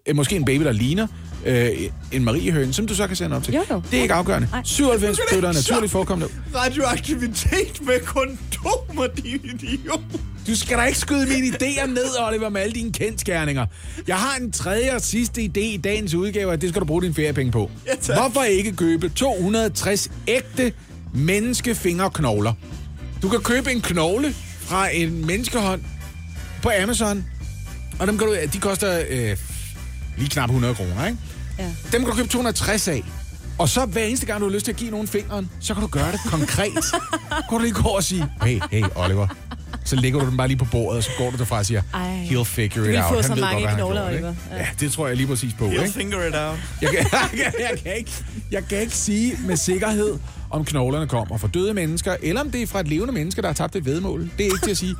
øh, 0.07 0.15
måske 0.15 0.35
en 0.35 0.45
baby, 0.45 0.63
der 0.63 0.71
ligner 0.71 1.07
øh, 1.45 1.69
en 2.11 2.23
mariehøne, 2.23 2.73
som 2.73 2.87
du 2.87 2.95
så 2.95 3.07
kan 3.07 3.15
sende 3.15 3.35
op 3.35 3.43
til. 3.43 3.53
Jo, 3.53 3.63
jo. 3.71 3.81
Det 3.91 3.97
er 3.97 4.01
ikke 4.01 4.13
afgørende. 4.13 4.47
Nej. 4.51 4.61
97 4.65 5.17
bøtter 5.33 5.49
er 5.49 5.53
naturligt 5.53 5.91
forekommende. 5.91 6.33
radioaktivitet 6.55 7.81
med 7.81 7.99
kondomer, 8.05 9.07
din 9.07 9.59
idiot. 9.63 9.99
Du 10.47 10.55
skal 10.55 10.77
da 10.77 10.83
ikke 10.83 10.99
skyde 10.99 11.25
mine 11.27 11.47
idéer 11.47 11.85
ned, 11.85 12.05
Oliver, 12.27 12.49
med 12.49 12.61
alle 12.61 12.73
dine 12.73 12.91
kendskærninger. 12.91 13.65
Jeg 14.07 14.15
har 14.15 14.37
en 14.37 14.51
tredje 14.51 14.95
og 14.95 15.01
sidste 15.01 15.41
idé 15.41 15.59
i 15.59 15.77
dagens 15.83 16.13
udgave, 16.13 16.53
at 16.53 16.61
det 16.61 16.69
skal 16.69 16.79
du 16.79 16.85
bruge 16.85 17.01
dine 17.01 17.13
feriepenge 17.13 17.51
på. 17.51 17.71
Ja, 17.87 17.91
tak. 18.01 18.17
Hvorfor 18.17 18.43
ikke 18.43 18.71
købe 18.75 19.09
260 19.09 20.09
ægte 20.27 20.73
menneskefingerknogler? 21.13 22.53
Du 23.21 23.29
kan 23.29 23.39
købe 23.39 23.71
en 23.71 23.81
knogle 23.81 24.33
fra 24.61 24.89
en 24.95 25.25
menneskehånd 25.25 25.81
på 26.61 26.71
Amazon, 26.83 27.25
og 27.99 28.07
dem 28.07 28.17
kan 28.17 28.27
du, 28.27 28.35
de 28.53 28.59
koster 28.59 29.01
øh, 29.09 29.37
lige 30.17 30.29
knap 30.29 30.49
100 30.49 30.75
kroner, 30.75 31.05
ikke? 31.05 31.17
Ja. 31.59 31.63
Dem 31.91 32.01
kan 32.01 32.05
du 32.05 32.11
købe 32.15 32.27
260 32.29 32.87
af. 32.87 33.03
Og 33.57 33.69
så 33.69 33.85
hver 33.85 34.03
eneste 34.03 34.25
gang, 34.25 34.39
du 34.41 34.45
har 34.47 34.53
lyst 34.53 34.65
til 34.65 34.71
at 34.71 34.77
give 34.77 34.91
nogen 34.91 35.07
fingeren, 35.07 35.49
så 35.59 35.73
kan 35.73 35.81
du 35.81 35.87
gøre 35.87 36.11
det 36.11 36.19
konkret. 36.25 36.73
kan 37.49 37.51
du 37.51 37.59
lige 37.59 37.73
gå 37.73 37.81
over 37.87 37.95
og 37.97 38.03
sige, 38.03 38.25
hey, 38.43 38.59
hey, 38.71 38.83
Oliver. 38.95 39.27
Så 39.85 39.95
lægger 39.95 40.19
du 40.19 40.25
den 40.25 40.37
bare 40.37 40.47
lige 40.47 40.57
på 40.57 40.65
bordet, 40.71 40.97
og 40.97 41.03
så 41.03 41.09
går 41.17 41.31
du 41.31 41.37
derfra 41.37 41.57
og 41.57 41.65
siger, 41.65 41.81
Ej. 41.93 42.23
he'll 42.29 42.43
figure 42.43 42.79
Du 42.79 42.83
it 42.83 42.87
vil 42.89 42.97
out. 42.97 43.07
få 43.09 43.13
Han 43.15 43.23
så 43.23 43.33
ved 43.33 43.41
mange 43.41 43.61
godt, 43.63 43.75
knogler? 43.75 44.07
Oliver. 44.07 44.33
Ja. 44.51 44.57
Ja, 44.57 44.67
det 44.79 44.91
tror 44.91 45.07
jeg 45.07 45.17
lige 45.17 45.27
præcis 45.27 45.53
på, 45.53 45.65
You'll 45.67 45.81
ikke? 45.81 45.93
finger 45.93 46.25
it 46.27 46.35
out. 46.35 46.57
Jeg 46.81 46.89
kan, 46.89 46.97
jeg, 47.13 47.29
kan, 47.31 47.53
jeg, 47.71 47.79
kan 47.83 47.97
ikke, 47.97 48.11
jeg 48.51 48.67
kan 48.67 48.81
ikke 48.81 48.95
sige 48.95 49.37
med 49.47 49.57
sikkerhed, 49.57 50.17
om 50.49 50.65
knoglerne 50.65 51.07
kommer 51.07 51.37
fra 51.37 51.47
døde 51.47 51.73
mennesker, 51.73 52.15
eller 52.23 52.41
om 52.41 52.51
det 52.51 52.61
er 52.61 52.67
fra 52.67 52.79
et 52.79 52.87
levende 52.87 53.13
menneske, 53.13 53.41
der 53.41 53.47
har 53.47 53.53
tabt 53.53 53.75
et 53.75 53.85
vedmål. 53.85 54.21
Det 54.37 54.45
er 54.45 54.45
ikke 54.45 54.59
til 54.63 54.71
at 54.71 54.77
sige. 54.77 54.95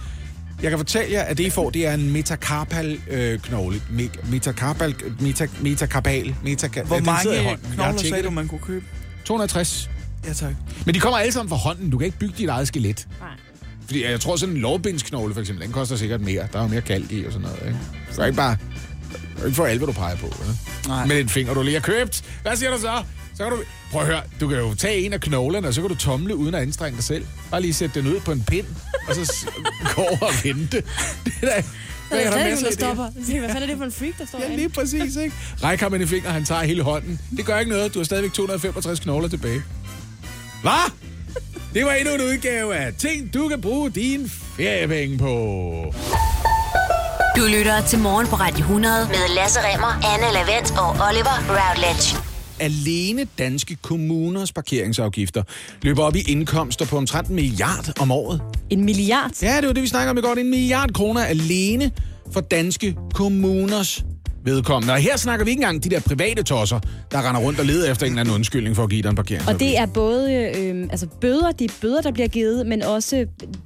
Jeg 0.61 0.69
kan 0.69 0.79
fortælle 0.79 1.13
jer, 1.13 1.21
at 1.21 1.37
det, 1.37 1.43
I 1.43 1.49
får, 1.49 1.69
det 1.69 1.87
er 1.87 1.93
en 1.93 2.11
metacarpal 2.11 2.99
øh, 3.09 3.39
knogle. 3.39 3.81
Me, 3.89 4.09
metacarpal, 4.31 4.95
meta, 5.19 5.47
metacarpal, 5.61 6.35
meta, 6.43 6.67
Hvor 6.83 6.99
mange 6.99 7.57
knogler 7.73 8.01
sagde 8.09 8.23
du, 8.23 8.29
man 8.29 8.47
kunne 8.47 8.61
købe? 8.61 8.85
260. 9.25 9.89
Ja, 10.27 10.33
tak. 10.33 10.53
Men 10.85 10.95
de 10.95 10.99
kommer 10.99 11.19
alle 11.19 11.31
sammen 11.33 11.49
fra 11.49 11.55
hånden. 11.55 11.89
Du 11.89 11.97
kan 11.97 12.05
ikke 12.05 12.17
bygge 12.17 12.35
dit 12.37 12.49
eget 12.49 12.67
skelet. 12.67 13.07
Nej. 13.19 13.29
Fordi 13.85 14.03
jeg 14.05 14.19
tror, 14.19 14.35
sådan 14.35 14.55
en 14.55 14.61
lovbindsknogle 14.61 15.33
for 15.33 15.41
eksempel, 15.41 15.65
den 15.65 15.73
koster 15.73 15.95
sikkert 15.95 16.21
mere. 16.21 16.47
Der 16.53 16.59
er 16.59 16.63
jo 16.63 16.67
mere 16.69 16.81
kalk 16.81 17.11
i 17.11 17.25
og 17.25 17.31
sådan 17.31 17.47
noget. 17.47 17.63
Ikke? 17.67 17.79
Så 18.09 18.15
det 18.15 18.19
er 18.19 18.25
ikke 18.25 18.37
bare... 18.37 18.57
Det 19.35 19.41
er 19.41 19.45
ikke 19.45 19.55
for 19.55 19.65
alt, 19.65 19.79
hvad 19.79 19.87
du 19.87 19.93
peger 19.93 20.15
på. 20.15 20.25
Vel? 20.25 20.57
Nej. 20.87 21.05
Med 21.05 21.15
den 21.15 21.29
finger, 21.29 21.53
du 21.53 21.61
lige 21.61 21.73
har 21.73 21.81
købt. 21.81 22.23
Hvad 22.41 22.55
siger 22.55 22.71
du 22.71 22.79
så? 22.81 23.03
Så 23.37 23.43
kan 23.43 23.51
du... 23.51 23.57
Prøv 23.91 24.01
at 24.01 24.07
høre, 24.07 24.21
du 24.41 24.47
kan 24.47 24.57
jo 24.57 24.73
tage 24.75 25.05
en 25.05 25.13
af 25.13 25.21
knoglerne, 25.21 25.67
og 25.67 25.73
så 25.73 25.81
kan 25.81 25.89
du 25.89 25.95
tomle 25.95 26.35
uden 26.35 26.55
at 26.55 26.61
anstrenge 26.61 26.95
dig 26.95 27.03
selv. 27.03 27.25
Bare 27.51 27.61
lige 27.61 27.73
sætte 27.73 28.01
den 28.01 28.13
ud 28.15 28.19
på 28.19 28.31
en 28.31 28.43
pind, 28.47 28.65
og 29.07 29.15
så 29.15 29.25
s- 29.25 29.45
gå 29.95 30.01
over 30.01 30.17
og 30.21 30.33
vente. 30.43 30.83
Det 31.25 31.33
er 31.41 31.45
da... 31.47 31.63
Der 32.11 32.15
er 32.17 32.23
der 32.23 32.31
stadig 32.31 32.49
masser 32.49 32.67
af 32.67 32.73
stopper. 32.73 33.09
Hvad 33.39 33.49
fanden 33.49 33.63
er 33.63 33.67
det 33.67 33.77
for 33.77 33.85
en 33.85 33.91
freak, 33.91 34.13
der 34.19 34.25
står 34.25 34.39
Ja, 34.49 34.55
lige 34.55 34.69
præcis, 34.69 35.15
ikke? 35.15 35.35
Ræk 35.63 35.79
ham 35.79 35.93
en 35.93 36.07
finger, 36.07 36.29
han 36.29 36.45
tager 36.45 36.63
hele 36.63 36.83
hånden. 36.83 37.19
Det 37.37 37.45
gør 37.45 37.59
ikke 37.59 37.71
noget. 37.71 37.93
Du 37.93 37.99
har 37.99 38.03
stadigvæk 38.03 38.33
265 38.33 38.99
knogler 38.99 39.29
tilbage. 39.29 39.63
Hvad? 40.61 40.91
Det 41.73 41.85
var 41.85 41.91
endnu 41.91 42.13
en 42.13 42.21
udgave 42.21 42.75
af 42.75 42.93
ting, 42.93 43.33
du 43.33 43.47
kan 43.47 43.61
bruge 43.61 43.89
dine 43.89 44.29
feriepenge 44.29 45.17
på. 45.17 45.33
Du 47.37 47.41
lytter 47.57 47.81
til 47.81 47.99
Morgen 47.99 48.27
på 48.27 48.35
Radio 48.35 48.59
100 48.59 49.07
med 49.07 49.35
Lasse 49.35 49.59
Remmer, 49.59 49.87
Anne 50.13 50.33
Lavendt 50.33 50.71
og 50.71 50.89
Oliver 50.89 51.37
Routledge. 51.49 52.26
Alene 52.59 53.27
danske 53.37 53.77
kommuners 53.81 54.51
parkeringsafgifter 54.51 55.43
løber 55.81 56.03
op 56.03 56.15
i 56.15 56.21
indkomster 56.27 56.85
på 56.85 56.97
omtrent 56.97 57.27
en 57.27 57.35
milliard 57.35 57.99
om 57.99 58.11
året. 58.11 58.41
En 58.69 58.85
milliard. 58.85 59.31
Ja, 59.41 59.57
det 59.57 59.67
var 59.67 59.73
det, 59.73 59.83
vi 59.83 59.87
snakker 59.87 60.11
om 60.11 60.17
i 60.17 60.21
går. 60.21 60.33
En 60.33 60.49
milliard 60.49 60.93
kroner 60.93 61.21
alene 61.21 61.91
for 62.33 62.41
danske 62.41 62.95
kommuners 63.13 64.05
vedkommende. 64.47 64.93
Og 64.93 64.99
her 64.99 65.17
snakker 65.17 65.45
vi 65.45 65.51
ikke 65.51 65.61
engang 65.61 65.83
de 65.83 65.89
der 65.89 65.99
private 65.99 66.43
tosser, 66.43 66.79
der 67.11 67.27
render 67.29 67.41
rundt 67.41 67.59
og 67.59 67.65
leder 67.65 67.91
efter 67.91 68.05
en 68.05 68.11
eller 68.11 68.19
anden 68.21 68.35
undskyldning 68.35 68.75
for 68.75 68.83
at 68.83 68.89
give 68.89 69.01
dig 69.01 69.09
en 69.09 69.15
parkering. 69.15 69.47
Og 69.47 69.59
det 69.59 69.77
er 69.77 69.85
både 69.85 70.33
øh, 70.33 70.87
altså 70.91 71.07
bøder, 71.21 71.51
de 71.51 71.67
bøder, 71.81 72.01
der 72.01 72.11
bliver 72.11 72.27
givet, 72.27 72.67
men 72.67 72.83
også 72.83 73.25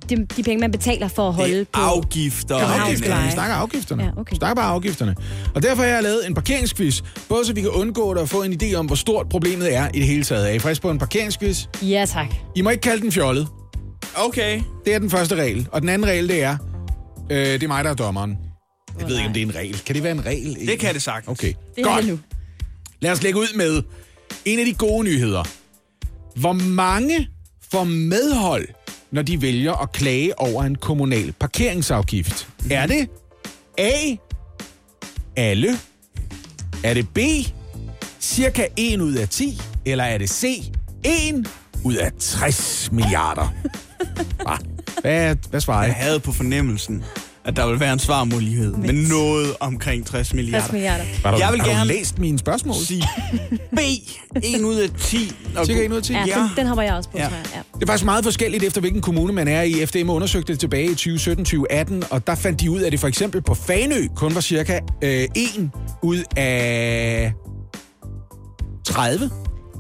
de, 0.10 0.26
de 0.38 0.44
penge, 0.44 0.58
man 0.62 0.72
betaler 0.72 1.08
for 1.08 1.28
at 1.28 1.34
holde 1.34 1.60
Det 1.60 1.68
på. 1.68 1.80
er 1.80 1.84
afgifter. 1.84 2.58
Ja, 2.58 2.64
og 2.66 2.76
afgifterne. 2.82 3.26
Vi 3.26 3.32
snakker 3.32 3.56
afgifterne. 3.56 4.04
Ja, 4.04 4.10
okay. 4.18 4.32
Vi 4.32 4.36
snakker 4.38 4.56
bare 4.56 4.70
afgifterne. 4.72 5.16
Og 5.56 5.64
derfor 5.64 5.82
har 5.84 5.90
jeg 5.90 6.04
lavet 6.04 6.28
en 6.28 6.34
parkeringsquiz, 6.34 7.02
både 7.30 7.46
så 7.46 7.54
vi 7.54 7.62
kan 7.62 7.70
undgå 7.70 8.14
det 8.14 8.22
og 8.22 8.30
få 8.30 8.44
en 8.44 8.54
idé 8.64 8.74
om, 8.76 8.86
hvor 8.86 8.96
stort 8.96 9.30
problemet 9.30 9.76
er 9.76 9.88
i 9.94 10.00
det 10.00 10.08
hele 10.08 10.24
taget. 10.24 10.50
Er 10.50 10.54
I 10.54 10.60
frisk 10.60 10.82
på 10.82 10.90
en 10.92 10.98
parkeringsquiz? 10.98 11.66
Ja, 11.82 12.06
tak. 12.08 12.28
I 12.56 12.62
må 12.62 12.70
ikke 12.70 12.82
kalde 12.82 13.02
den 13.02 13.12
fjollet. 13.12 13.48
Okay. 14.16 14.62
Det 14.86 14.96
er 14.96 15.00
den 15.00 15.10
første 15.10 15.36
regel. 15.36 15.68
Og 15.72 15.82
den 15.82 15.90
anden 15.90 16.08
regel, 16.08 16.28
det 16.30 16.44
er, 16.44 16.58
øh, 17.32 17.38
det 17.38 17.64
er 17.64 17.68
mig, 17.68 17.84
der 17.84 17.90
er 17.90 17.94
dommeren. 17.94 18.38
Jeg 19.00 19.08
ved 19.08 19.16
ikke, 19.18 19.28
om 19.28 19.34
det 19.34 19.42
er 19.42 19.46
en 19.46 19.56
regel. 19.56 19.80
Kan 19.86 19.96
det 19.96 20.04
være 20.04 20.12
en 20.12 20.26
regel? 20.26 20.68
Det 20.68 20.80
kan 20.80 20.94
det 20.94 21.02
sagtens. 21.02 21.40
Okay. 21.40 21.54
Det 21.76 21.82
er 21.82 21.84
Godt. 21.94 22.04
det 22.04 22.12
nu. 22.12 22.20
Lad 23.00 23.12
os 23.12 23.24
lægge 23.24 23.40
ud 23.40 23.56
med 23.56 23.84
en 24.46 24.60
af 24.60 24.66
de 24.66 24.74
gode 24.74 25.04
nyheder. 25.04 25.44
Hvor 26.36 26.54
mange 26.54 27.30
får 27.72 27.84
medhold, 27.84 28.68
når 29.12 29.22
de 29.22 29.42
vælger 29.42 29.74
at 29.74 29.92
klage 29.92 30.40
over 30.40 30.64
en 30.64 30.76
kommunal 30.76 31.32
parkeringsafgift? 31.32 32.48
Er 32.72 32.86
det 32.86 33.08
A. 33.78 33.92
Alle? 35.36 35.78
Er 36.84 36.94
det 36.94 37.10
B. 37.10 37.18
Cirka 38.20 38.66
1 38.78 39.02
ud 39.02 39.14
af 39.14 39.30
10? 39.30 39.62
Eller 39.86 40.04
er 40.04 40.18
det 40.18 40.30
C. 40.30 40.72
1 41.06 41.50
ud 41.84 41.96
af 41.96 42.12
60 42.20 42.90
milliarder? 42.92 43.54
Hva? 44.44 44.58
Hvad, 45.02 45.36
hvad 45.50 45.62
svarer 45.62 45.80
Jeg 45.82 45.88
jeg? 45.88 45.96
havde 45.96 46.20
på 46.20 46.32
fornemmelsen, 46.32 47.04
at 47.46 47.56
der 47.56 47.66
ville 47.66 47.80
være 47.80 47.94
en 47.94 48.00
svarmulighed, 48.00 48.74
men 48.74 48.96
noget 48.96 49.48
omkring 49.60 50.06
60 50.06 50.34
milliarder. 50.34 50.60
60 50.66 50.72
milliarder. 50.74 51.04
Har 51.24 51.32
du, 51.32 51.38
Jeg 51.38 51.52
vil 51.52 51.62
har 51.62 51.68
gerne- 51.68 51.82
du 51.82 51.88
læst 51.88 52.20
mine 52.20 52.40
spørgsmål? 52.40 52.76
Sige 52.76 53.04
B. 53.76 53.80
1 54.44 54.62
ud 54.64 54.76
af 54.76 54.90
10. 54.98 55.32
Og 55.58 55.66
Cirka 55.66 55.80
gu- 55.80 55.84
1 55.84 55.92
ud 55.92 55.98
af 55.98 56.04
10? 56.04 56.14
Ja, 56.14 56.24
Ja. 56.28 56.36
Den, 56.40 56.50
den 56.58 56.68
hopper 56.68 56.84
jeg 56.84 56.94
også 56.94 57.10
på, 57.10 57.18
ja. 57.18 57.24
tror 57.24 57.36
jeg. 57.36 57.46
Ja. 57.56 57.60
Det 57.76 57.84
er 57.84 57.88
faktisk 57.88 58.06
meget 58.06 58.24
forskelligt 58.24 58.64
efter, 58.64 58.82
hvilken 58.82 59.02
kommune 59.02 59.34
man 59.34 59.48
er 59.48 59.62
i. 59.62 59.86
FDM 59.86 60.10
undersøgte 60.10 60.54
det 60.54 60.60
tilbage 60.60 60.86
i 60.92 60.94
2017-2018, 60.94 62.08
og 62.10 62.28
der 62.28 62.36
fandt 62.36 62.60
de 62.60 62.72
ud 62.72 62.80
af, 62.80 62.86
at 62.86 62.92
det 62.92 63.00
for 63.00 63.08
eksempel 63.08 63.42
på 63.42 63.54
Fanø 63.54 64.08
kun 64.16 64.36
var 64.36 64.42
cirka 64.42 64.80
øh, 65.04 65.28
1 65.36 65.70
ud 66.04 66.24
af 66.38 67.34
30. 68.86 69.30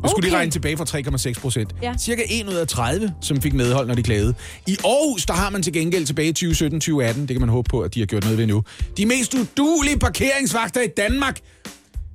Jeg 0.03 0.10
skulle 0.10 0.22
lige 0.25 0.31
Okay. 0.31 0.38
regne 0.38 0.51
tilbage 0.51 0.77
fra 0.77 0.86
3,6 1.34 1.41
procent. 1.41 1.75
Ja. 1.84 1.93
Cirka 2.00 2.22
1 2.29 2.48
ud 2.50 2.53
af 2.53 2.67
30, 2.67 3.13
som 3.22 3.41
fik 3.41 3.53
medhold, 3.53 3.88
når 3.88 3.96
de 3.96 4.03
klagede. 4.03 4.34
I 4.67 4.77
Aarhus, 4.86 5.25
der 5.25 5.34
har 5.34 5.50
man 5.50 5.63
til 5.63 5.74
gengæld 5.74 6.05
tilbage 6.05 6.27
i 6.29 6.51
2017-2018, 6.51 7.20
det 7.20 7.27
kan 7.27 7.39
man 7.39 7.50
håbe 7.50 7.70
på, 7.70 7.79
at 7.81 7.93
de 7.93 8.00
har 8.00 8.05
gjort 8.08 8.24
noget 8.24 8.38
ved 8.38 8.48
nu. 8.48 8.63
De 8.98 9.05
mest 9.05 9.34
udulige 9.34 10.00
parkeringsvagter 10.00 10.81
i 10.81 10.88
Danmark. 10.98 11.39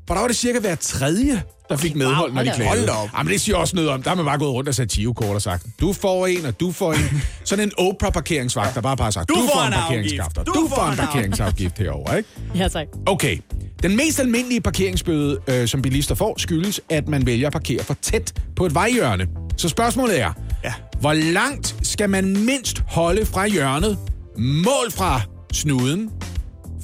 For 0.07 0.15
der 0.15 0.21
var 0.21 0.29
det 0.29 0.37
cirka 0.37 0.61
hver 0.61 0.75
tredje, 0.75 1.43
der 1.71 1.77
fik 1.77 1.97
medhold, 1.97 2.33
når 2.33 2.43
de 2.43 2.51
klagede. 2.55 2.69
Hold 2.77 2.87
da 2.87 2.93
op. 2.93 3.09
Jamen, 3.19 3.33
det 3.33 3.41
siger 3.41 3.57
også 3.57 3.77
noget 3.77 3.91
om. 3.91 4.03
Der 4.03 4.11
har 4.11 4.17
man 4.17 4.25
bare 4.25 4.39
gået 4.39 4.51
rundt 4.53 4.69
og 4.69 4.75
sat 4.75 4.89
Gio-kort 4.89 5.35
og 5.35 5.43
sagt, 5.43 5.67
du 5.81 5.93
får 5.93 6.27
en, 6.27 6.47
og 6.47 6.61
du 6.61 6.73
får 6.73 6.93
en. 6.93 7.23
Sådan 7.45 7.65
en 7.65 7.73
Oprah-parkeringsvagt, 7.79 8.75
der 8.75 8.81
bare 8.81 8.97
bare 8.97 9.13
sagt, 9.13 9.29
Du 9.29 9.35
du, 9.35 9.41
får 9.55 9.61
en 9.61 9.67
en 9.67 9.73
afgift. 9.73 9.89
parkeringsafgift, 9.89 10.47
Du 10.47 10.53
du 10.53 10.69
får 10.77 10.87
en 10.91 10.97
parkeringsafgift 10.97 11.79
herover, 11.79 12.15
ikke? 12.15 12.29
ja, 12.55 12.69
tak. 12.69 12.87
Okay. 13.07 13.39
Den 13.83 13.97
mest 13.97 14.21
almindelige 14.21 14.61
parkeringsbøde, 14.61 15.39
øh, 15.49 15.69
som 15.69 15.83
bilister 15.83 16.15
får, 16.15 16.35
skyldes, 16.39 16.81
at 16.91 17.09
man 17.09 17.27
vælger 17.27 17.47
at 17.47 17.53
parkere 17.53 17.85
for 17.85 17.97
tæt 18.03 18.33
på 18.57 18.67
et 18.67 18.75
vejhjørne. 18.75 19.27
Så 19.57 19.69
spørgsmålet 19.69 20.21
er, 20.21 20.33
Ja. 20.65 20.73
hvor 21.01 21.13
langt 21.13 21.77
skal 21.83 22.11
man 22.11 22.25
mindst 22.45 22.83
holde 22.89 23.27
fra 23.27 23.47
hjørnet, 23.49 23.99
mål 24.39 24.91
fra 24.93 25.21
snuden, 25.53 26.11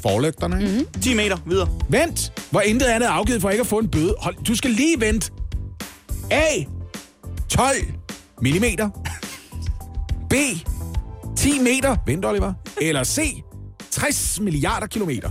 forlygterne, 0.02 0.54
Mhm. 0.56 0.64
mm-hmm. 0.64 1.00
10 1.02 1.14
meter 1.14 1.36
videre. 1.46 1.68
Vent, 1.88 2.32
hvor 2.50 2.60
intet 2.60 2.86
andet 2.86 3.06
er 3.08 3.12
afgivet 3.12 3.40
for 3.42 3.50
ikke 3.50 3.60
at 3.60 3.66
få 3.66 3.78
en 3.78 3.88
bøde. 3.88 4.14
Hold, 4.20 4.36
du 4.44 4.54
skal 4.54 4.70
lige 4.70 5.00
vente. 5.00 5.30
A. 6.30 6.42
12 7.48 7.74
millimeter. 8.42 8.88
B. 10.30 10.34
10 11.36 11.58
meter. 11.58 11.96
Vent, 12.06 12.24
Oliver. 12.24 12.52
Eller 12.80 13.04
C. 13.04 13.42
60 13.92 14.40
milliarder 14.40 14.86
kilometer. 14.86 15.30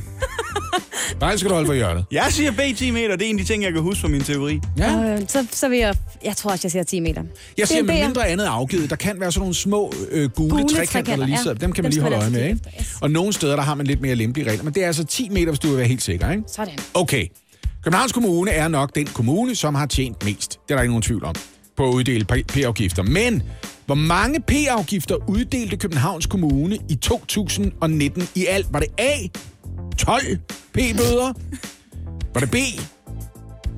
Nej, 1.19 1.37
skal 1.37 1.49
du 1.49 1.53
holde 1.53 1.67
for 1.67 1.73
hjørnet. 1.73 2.05
Jeg 2.11 2.27
siger 2.29 2.51
B 2.51 2.77
10 2.77 2.91
meter. 2.91 3.15
Det 3.15 3.25
er 3.25 3.29
en 3.29 3.39
af 3.39 3.45
de 3.45 3.53
ting, 3.53 3.63
jeg 3.63 3.73
kan 3.73 3.81
huske 3.81 4.01
fra 4.01 4.07
min 4.07 4.21
teori. 4.21 4.59
Ja. 4.77 4.95
Øh, 5.13 5.19
så, 5.27 5.47
så 5.51 5.69
vil 5.69 5.79
jeg... 5.79 5.95
Jeg 6.25 6.37
tror 6.37 6.51
også, 6.51 6.61
jeg 6.65 6.71
siger 6.71 6.83
10 6.83 6.99
meter. 6.99 7.23
Jeg 7.57 7.67
siger, 7.67 7.81
Det 7.81 7.89
er 7.89 7.93
med 7.93 8.05
mindre 8.05 8.27
andet 8.27 8.45
afgivet, 8.45 8.89
der 8.89 8.95
kan 8.95 9.19
være 9.19 9.31
sådan 9.31 9.41
nogle 9.41 9.55
små 9.55 9.93
øh, 10.11 10.29
gule, 10.29 10.49
Gule 10.49 10.69
trekanter, 10.75 11.15
der 11.15 11.25
lige 11.25 11.37
ja. 11.45 11.53
Dem 11.53 11.59
kan 11.59 11.83
man 11.83 11.91
Dem 11.91 11.95
lige 11.95 12.01
holde 12.01 12.17
øje 12.17 12.29
med, 12.29 12.43
ikke? 12.49 12.59
yes. 12.79 12.97
Og 13.01 13.11
nogle 13.11 13.33
steder, 13.33 13.55
der 13.55 13.63
har 13.63 13.75
man 13.75 13.87
lidt 13.87 14.01
mere 14.01 14.15
lempelige 14.15 14.49
regler. 14.49 14.63
Men 14.63 14.73
det 14.73 14.83
er 14.83 14.87
altså 14.87 15.03
10 15.03 15.29
meter, 15.29 15.47
hvis 15.47 15.59
du 15.59 15.67
vil 15.67 15.77
være 15.77 15.87
helt 15.87 16.01
sikker, 16.01 16.31
ikke? 16.31 16.43
Sådan. 16.47 16.73
Okay. 16.93 17.27
Københavns 17.83 18.11
Kommune 18.11 18.51
er 18.51 18.67
nok 18.67 18.95
den 18.95 19.07
kommune, 19.07 19.55
som 19.55 19.75
har 19.75 19.85
tjent 19.85 20.25
mest. 20.25 20.51
Det 20.51 20.71
er 20.71 20.75
der 20.75 20.81
ikke 20.81 20.91
nogen 20.91 21.01
tvivl 21.03 21.23
om 21.25 21.35
på 21.77 21.89
at 21.89 21.93
uddele 21.93 22.25
p-afgifter. 22.25 23.03
Men 23.03 23.43
hvor 23.85 23.95
mange 23.95 24.41
p-afgifter 24.41 25.15
uddelte 25.29 25.77
Københavns 25.77 26.25
Kommune 26.25 26.77
i 26.89 26.95
2019 26.95 28.29
i 28.35 28.45
alt? 28.45 28.67
Var 28.73 28.79
det 28.79 28.87
A, 28.97 29.17
12 29.97 30.37
p-bøder? 30.73 31.33
Var 32.33 32.39
det 32.41 32.51
B, 32.51 32.55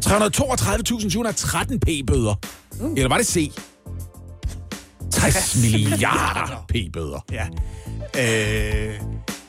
332.713 0.05 1.77
p-bøder? 1.77 2.35
Eller 2.95 3.09
var 3.09 3.17
det 3.17 3.27
C, 3.27 3.51
60 5.11 5.55
milliarder 5.63 6.65
p-bøder? 6.69 7.25
Ja. 7.31 7.45
Øh, 8.19 8.93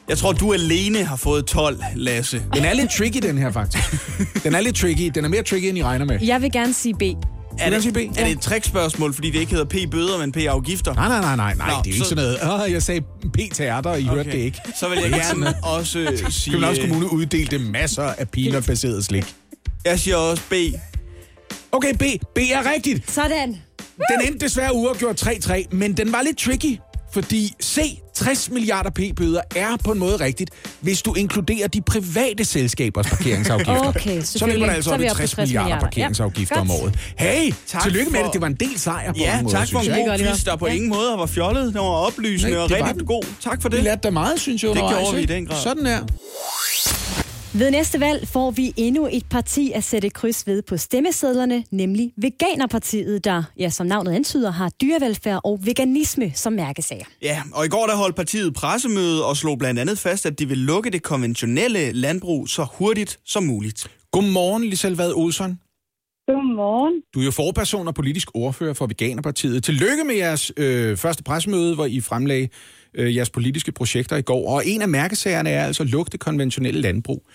jeg 0.09 0.19
tror, 0.19 0.33
du 0.33 0.53
alene 0.53 1.05
har 1.05 1.17
fået 1.17 1.47
12, 1.47 1.83
Lasse. 1.95 2.43
Den 2.55 2.65
er 2.65 2.73
lidt 2.75 2.91
tricky, 2.91 3.19
den 3.23 3.39
her 3.39 3.53
faktisk. 3.53 3.85
Den 4.45 4.55
er 4.55 4.61
lidt 4.61 4.77
tricky. 4.77 5.11
Den 5.15 5.25
er 5.25 5.29
mere 5.29 5.43
tricky, 5.43 5.65
end 5.65 5.79
I 5.79 5.83
regner 5.83 6.05
med. 6.05 6.19
Jeg 6.23 6.43
vil 6.43 6.53
gerne 6.53 6.73
sige 6.73 6.95
B. 6.95 7.03
Er 7.59 7.71
det, 7.71 7.95
B? 7.95 7.97
er 7.97 8.25
det 8.25 8.33
et 8.33 8.41
trickspørgsmål, 8.41 9.15
fordi 9.15 9.31
det 9.31 9.39
ikke 9.41 9.53
hedder 9.53 9.65
P-bøder, 9.65 10.19
men 10.19 10.33
P-afgifter? 10.33 10.95
Nej, 10.95 11.09
nej, 11.09 11.21
nej, 11.21 11.37
nej, 11.37 11.55
nej. 11.55 11.71
Nå, 11.71 11.75
det 11.85 11.91
er 11.91 11.91
jo 11.91 11.95
ikke 11.95 11.99
så- 11.99 12.05
sådan 12.05 12.25
noget. 12.25 12.65
Åh, 12.67 12.73
jeg 12.73 12.83
sagde 12.83 13.01
p-teater, 13.33 13.91
og 13.91 14.01
I 14.01 14.05
okay. 14.05 14.15
hørte 14.17 14.31
det 14.31 14.39
ikke. 14.39 14.59
Så 14.81 14.89
vil 14.89 14.99
jeg 14.99 15.11
gerne 15.11 15.55
også 15.63 16.23
sige... 16.31 16.53
Københavns 16.53 16.79
Kommune 16.79 17.13
uddelte 17.13 17.59
masser 17.59 18.03
af 18.03 18.29
peanut-baseret 18.29 19.05
slik. 19.05 19.35
Jeg 19.85 20.01
siger 20.01 20.17
også 20.17 20.43
B. 20.51 20.53
Okay, 21.73 21.95
B. 21.95 22.03
B 22.35 22.39
er 22.39 22.73
rigtigt. 22.75 23.11
Sådan. 23.11 23.49
Den 23.97 24.27
endte 24.29 24.39
desværre 24.47 24.75
uafgjort 24.75 25.23
3-3, 25.27 25.65
men 25.71 25.93
den 25.93 26.13
var 26.13 26.23
lidt 26.23 26.39
tricky, 26.39 26.79
fordi 27.15 27.53
C, 27.63 27.99
60 28.15 28.51
milliarder 28.51 28.91
p-bøder, 28.91 29.41
er 29.57 29.77
på 29.85 29.93
en 29.93 29.99
måde 29.99 30.17
rigtigt, 30.17 30.51
hvis 30.81 31.03
du 31.03 31.15
inkluderer 31.15 31.69
de 31.69 31.81
private 31.83 32.45
selskabers 32.45 33.07
parkeringsafgifter. 33.07 33.89
Okay, 33.89 34.23
så 34.23 34.47
ligger 34.47 34.67
der 34.67 34.73
altså 34.73 34.89
Så 34.89 34.91
er 34.91 34.95
op 34.95 35.01
vi 35.01 35.07
i 35.07 35.09
oppe 35.11 35.17
på 35.23 35.27
60 35.27 35.31
60 35.31 35.37
milliarder 35.39 35.65
milliarder. 35.67 35.87
parkeringsafgifter 35.87 36.55
Ja, 36.57 36.61
om 36.61 36.71
året. 36.71 36.95
Hey, 37.19 37.53
Tak 37.67 37.83
tillykke 37.83 38.11
med 38.11 38.19
for- 38.21 38.25
det. 38.25 38.33
Det 38.33 38.41
var 38.41 38.47
en 38.47 38.55
del 38.55 38.79
sejr 38.79 39.13
på 39.13 39.19
Ja, 39.19 39.39
en 39.39 39.45
måde, 39.45 39.55
tak 39.55 39.69
for 39.73 39.79
en 39.81 39.87
god 40.09 40.19
quiz, 40.19 40.45
der 40.45 40.57
på 40.57 40.67
Ja. 40.67 40.73
ingen 40.73 40.89
måde 40.91 41.11
var 41.19 41.27
fjollet. 41.27 41.65
Den 41.67 41.75
var 41.75 41.81
oplysende 41.81 42.53
Nej, 42.55 42.63
og 42.63 42.69
det 42.69 42.79
var 42.81 42.85
rigtig 42.85 42.99
den. 43.01 43.07
god. 43.07 43.23
Tak 43.45 43.63
for 43.63 43.69
Vi 43.69 43.77
det. 43.77 43.85
lærte 43.85 44.01
da 44.03 44.11
meget, 44.11 44.41
synes 44.41 44.63
jeg, 44.63 44.71
Det 44.71 44.79
gjorde 44.79 45.17
vi 45.17 45.23
i 45.23 45.27
den 45.27 45.47
grad. 45.47 45.63
Sådan 45.63 45.87
er. 45.87 46.01
Ved 47.57 47.71
næste 47.71 48.01
valg 48.01 48.29
får 48.29 48.51
vi 48.51 48.75
endnu 48.77 49.09
et 49.13 49.27
parti 49.31 49.73
at 49.75 49.85
sætte 49.85 50.11
kryds 50.11 50.47
ved 50.47 50.63
på 50.63 50.77
stemmesedlerne, 50.77 51.65
nemlig 51.71 52.13
Veganerpartiet, 52.17 53.25
der, 53.25 53.43
ja, 53.59 53.71
som 53.71 53.87
navnet 53.87 54.13
antyder, 54.13 54.51
har 54.51 54.69
dyrevelfærd 54.69 55.41
og 55.45 55.59
veganisme 55.63 56.33
som 56.35 56.53
mærkesager. 56.53 57.05
Ja, 57.23 57.43
og 57.53 57.65
i 57.65 57.69
går 57.69 57.87
der 57.87 57.97
holdt 57.97 58.17
partiet 58.17 58.55
pressemøde 58.55 59.25
og 59.27 59.37
slog 59.37 59.59
blandt 59.59 59.81
andet 59.81 59.99
fast, 59.99 60.27
at 60.27 60.39
de 60.39 60.49
vil 60.49 60.59
lukke 60.59 60.91
det 60.91 61.03
konventionelle 61.03 61.93
landbrug 61.93 62.49
så 62.49 62.67
hurtigt 62.73 63.19
som 63.25 63.43
muligt. 63.43 63.87
Godmorgen, 64.13 64.65
Liselvad 64.65 65.13
Olsson. 65.15 65.59
Godmorgen. 66.27 67.03
Du 67.15 67.21
er 67.21 67.25
jo 67.25 67.31
forperson 67.31 67.89
og 67.89 67.95
politisk 67.95 68.29
ordfører 68.35 68.75
for 68.75 68.87
Veganerpartiet. 68.87 69.65
Tillykke 69.65 70.05
med 70.05 70.15
jeres 70.15 70.53
øh, 70.57 70.97
første 70.97 71.23
pressemøde, 71.23 71.75
hvor 71.75 71.87
I 71.87 72.01
fremlagde 72.01 72.49
øh, 72.95 73.17
jeres 73.17 73.31
politiske 73.31 73.73
projekter 73.73 74.17
i 74.17 74.23
går. 74.23 74.49
Og 74.55 74.63
en 74.67 74.83
af 74.83 74.89
mærkesagerne 74.89 75.51
er 75.51 75.65
altså 75.67 75.85
lugte 75.85 76.19
konventionelle 76.19 76.81
landbrug. 76.81 77.27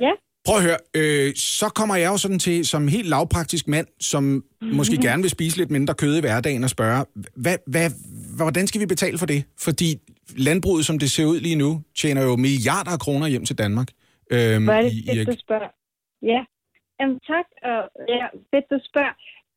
Ja, 0.00 0.10
Prøv 0.46 0.56
at 0.56 0.62
høre, 0.62 0.76
øh, 0.96 1.34
så 1.34 1.68
kommer 1.68 1.96
jeg 1.96 2.08
jo 2.08 2.16
sådan 2.16 2.38
til, 2.38 2.66
som 2.66 2.88
helt 2.88 3.08
lavpraktisk 3.08 3.68
mand, 3.68 3.86
som 4.00 4.44
måske 4.78 4.96
gerne 4.96 5.22
vil 5.22 5.30
spise 5.30 5.56
lidt 5.56 5.70
mindre 5.70 5.94
kød 5.94 6.16
i 6.16 6.20
hverdagen 6.20 6.64
og 6.64 6.70
spørge, 6.70 7.04
hvad, 7.36 7.56
hvad, 7.66 7.90
hvordan 8.36 8.66
skal 8.66 8.80
vi 8.80 8.86
betale 8.86 9.18
for 9.18 9.26
det? 9.26 9.44
Fordi 9.58 9.96
landbruget, 10.36 10.86
som 10.86 10.98
det 10.98 11.10
ser 11.10 11.24
ud 11.24 11.40
lige 11.40 11.56
nu, 11.56 11.82
tjener 11.98 12.22
jo 12.22 12.36
milliarder 12.36 12.90
af 12.90 12.98
kroner 12.98 13.26
hjem 13.26 13.44
til 13.44 13.58
Danmark. 13.58 13.88
Øhm, 14.32 14.64
hvor 14.64 14.72
er 14.72 14.82
det 14.82 14.92
i- 14.92 15.20
i- 15.20 15.24
du 15.24 15.32
spørger. 15.46 15.68
Ja, 16.22 16.40
Jamen, 17.00 17.20
tak. 17.20 17.46
Og, 17.62 17.80
ja, 18.08 18.26
fedt, 18.50 18.70
du 18.70 18.78
spørger. 18.90 19.14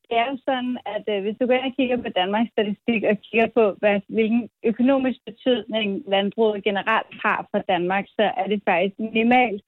Det 0.09 0.17
er 0.17 0.27
jo 0.31 0.37
sådan, 0.47 0.77
at 0.95 1.03
øh, 1.13 1.21
hvis 1.23 1.37
du 1.39 1.45
går 1.45 1.53
ind 1.53 1.71
og 1.71 1.77
kigger 1.79 1.97
på 1.97 2.09
Danmarks 2.09 2.51
statistik 2.51 3.01
og 3.03 3.17
kigger 3.27 3.47
på, 3.57 3.63
hvad, 3.79 4.01
hvilken 4.07 4.49
økonomisk 4.65 5.19
betydning 5.25 6.03
landbruget 6.07 6.63
generelt 6.63 7.13
har 7.23 7.47
for 7.51 7.59
Danmark, 7.73 8.05
så 8.07 8.25
er 8.37 8.47
det 8.47 8.61
faktisk 8.65 8.99
minimalt. 8.99 9.61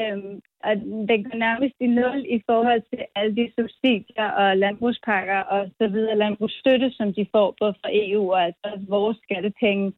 Øhm, 0.00 0.40
og 0.64 0.76
den 1.10 1.18
går 1.24 1.36
nærmest 1.36 1.74
i 1.80 1.86
nul 1.86 2.18
i 2.36 2.42
forhold 2.46 2.82
til 2.90 3.04
alle 3.14 3.36
de 3.36 3.52
subsidier 3.58 4.28
og 4.40 4.56
landbrugspakker 4.56 5.40
og 5.40 5.70
så 5.78 5.88
videre, 5.88 6.22
landbrugsstøtte, 6.24 6.90
som 6.90 7.14
de 7.14 7.26
får 7.34 7.56
både 7.60 7.74
fra 7.80 7.90
EU 7.92 8.32
og 8.32 8.42
altså 8.44 8.70
vores 8.88 9.18
skattepenge. 9.22 9.92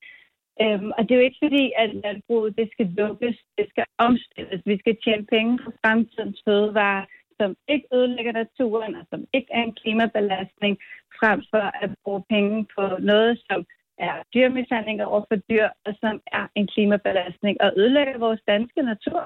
Øhm, 0.60 0.90
og 0.96 1.00
det 1.02 1.10
er 1.12 1.20
jo 1.20 1.28
ikke 1.28 1.44
fordi, 1.46 1.64
at 1.82 1.90
landbruget 2.04 2.56
det 2.58 2.68
skal 2.72 2.88
lukkes, 3.00 3.36
det 3.58 3.66
skal 3.72 3.84
omstilles. 3.98 4.62
Vi 4.70 4.76
skal 4.78 4.96
tjene 5.04 5.26
penge 5.34 5.58
på 5.64 5.70
fremtidens 5.80 6.38
fødevarer, 6.46 7.04
som 7.40 7.50
ikke 7.68 7.86
ødelægger 7.94 8.32
naturen 8.32 8.94
og 9.00 9.04
som 9.10 9.20
ikke 9.36 9.50
er 9.58 9.62
en 9.62 9.76
klimabelastning, 9.80 10.74
frem 11.20 11.38
for 11.52 11.64
at 11.82 11.90
bruge 12.04 12.22
penge 12.34 12.66
på 12.76 12.84
noget, 13.10 13.32
som 13.48 13.58
er 14.08 14.14
dyrmishandling 14.34 15.04
over 15.04 15.22
for 15.30 15.38
dyr, 15.50 15.68
og 15.86 15.92
som 16.02 16.14
er 16.38 16.44
en 16.58 16.66
klimabelastning 16.74 17.54
og 17.64 17.70
ødelægger 17.76 18.18
vores 18.18 18.40
danske 18.52 18.82
natur. 18.92 19.22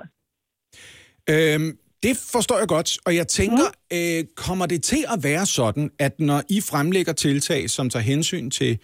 Øhm, 1.33 1.71
det 2.03 2.15
forstår 2.35 2.59
jeg 2.59 2.69
godt, 2.69 2.91
og 3.07 3.17
jeg 3.17 3.29
tænker, 3.29 3.69
mm. 3.73 3.97
øh, 3.97 4.25
kommer 4.47 4.67
det 4.67 4.83
til 4.83 5.03
at 5.15 5.19
være 5.23 5.47
sådan, 5.47 5.91
at 5.99 6.21
når 6.21 6.41
I 6.57 6.59
fremlægger 6.71 7.13
tiltag, 7.13 7.71
som 7.71 7.91
tager 7.91 8.03
hensyn 8.03 8.51
til 8.51 8.79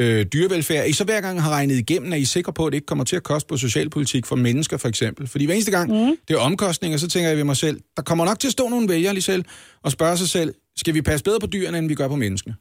øh, 0.00 0.20
dyrevelfærd, 0.32 0.84
I 0.86 0.92
så 0.92 1.04
hver 1.04 1.20
gang 1.20 1.42
har 1.44 1.50
regnet 1.50 1.76
igennem, 1.84 2.12
at 2.12 2.18
I 2.18 2.22
er 2.22 2.26
sikre 2.36 2.52
på, 2.52 2.62
at 2.66 2.70
det 2.72 2.76
ikke 2.76 2.90
kommer 2.92 3.04
til 3.04 3.16
at 3.16 3.22
koste 3.22 3.48
på 3.48 3.56
socialpolitik 3.56 4.26
for 4.26 4.36
mennesker 4.36 4.76
for 4.76 4.88
eksempel? 4.88 5.26
Fordi 5.32 5.44
hver 5.44 5.54
eneste 5.54 5.76
gang, 5.78 5.88
mm. 5.90 6.16
det 6.28 6.32
er 6.36 6.40
omkostninger, 6.50 6.98
så 6.98 7.08
tænker 7.08 7.28
jeg 7.28 7.38
ved 7.38 7.44
mig 7.44 7.56
selv, 7.56 7.76
der 7.96 8.02
kommer 8.02 8.24
nok 8.24 8.38
til 8.38 8.48
at 8.48 8.56
stå 8.58 8.68
nogle 8.68 8.88
vælgere 8.88 9.12
lige 9.12 9.30
selv 9.32 9.44
og 9.84 9.90
spørge 9.96 10.16
sig 10.16 10.28
selv, 10.36 10.50
skal 10.76 10.94
vi 10.94 11.02
passe 11.02 11.24
bedre 11.24 11.40
på 11.40 11.46
dyrene, 11.54 11.78
end 11.78 11.88
vi 11.88 11.94
gør 11.94 12.08
på 12.08 12.16
menneskene? 12.24 12.54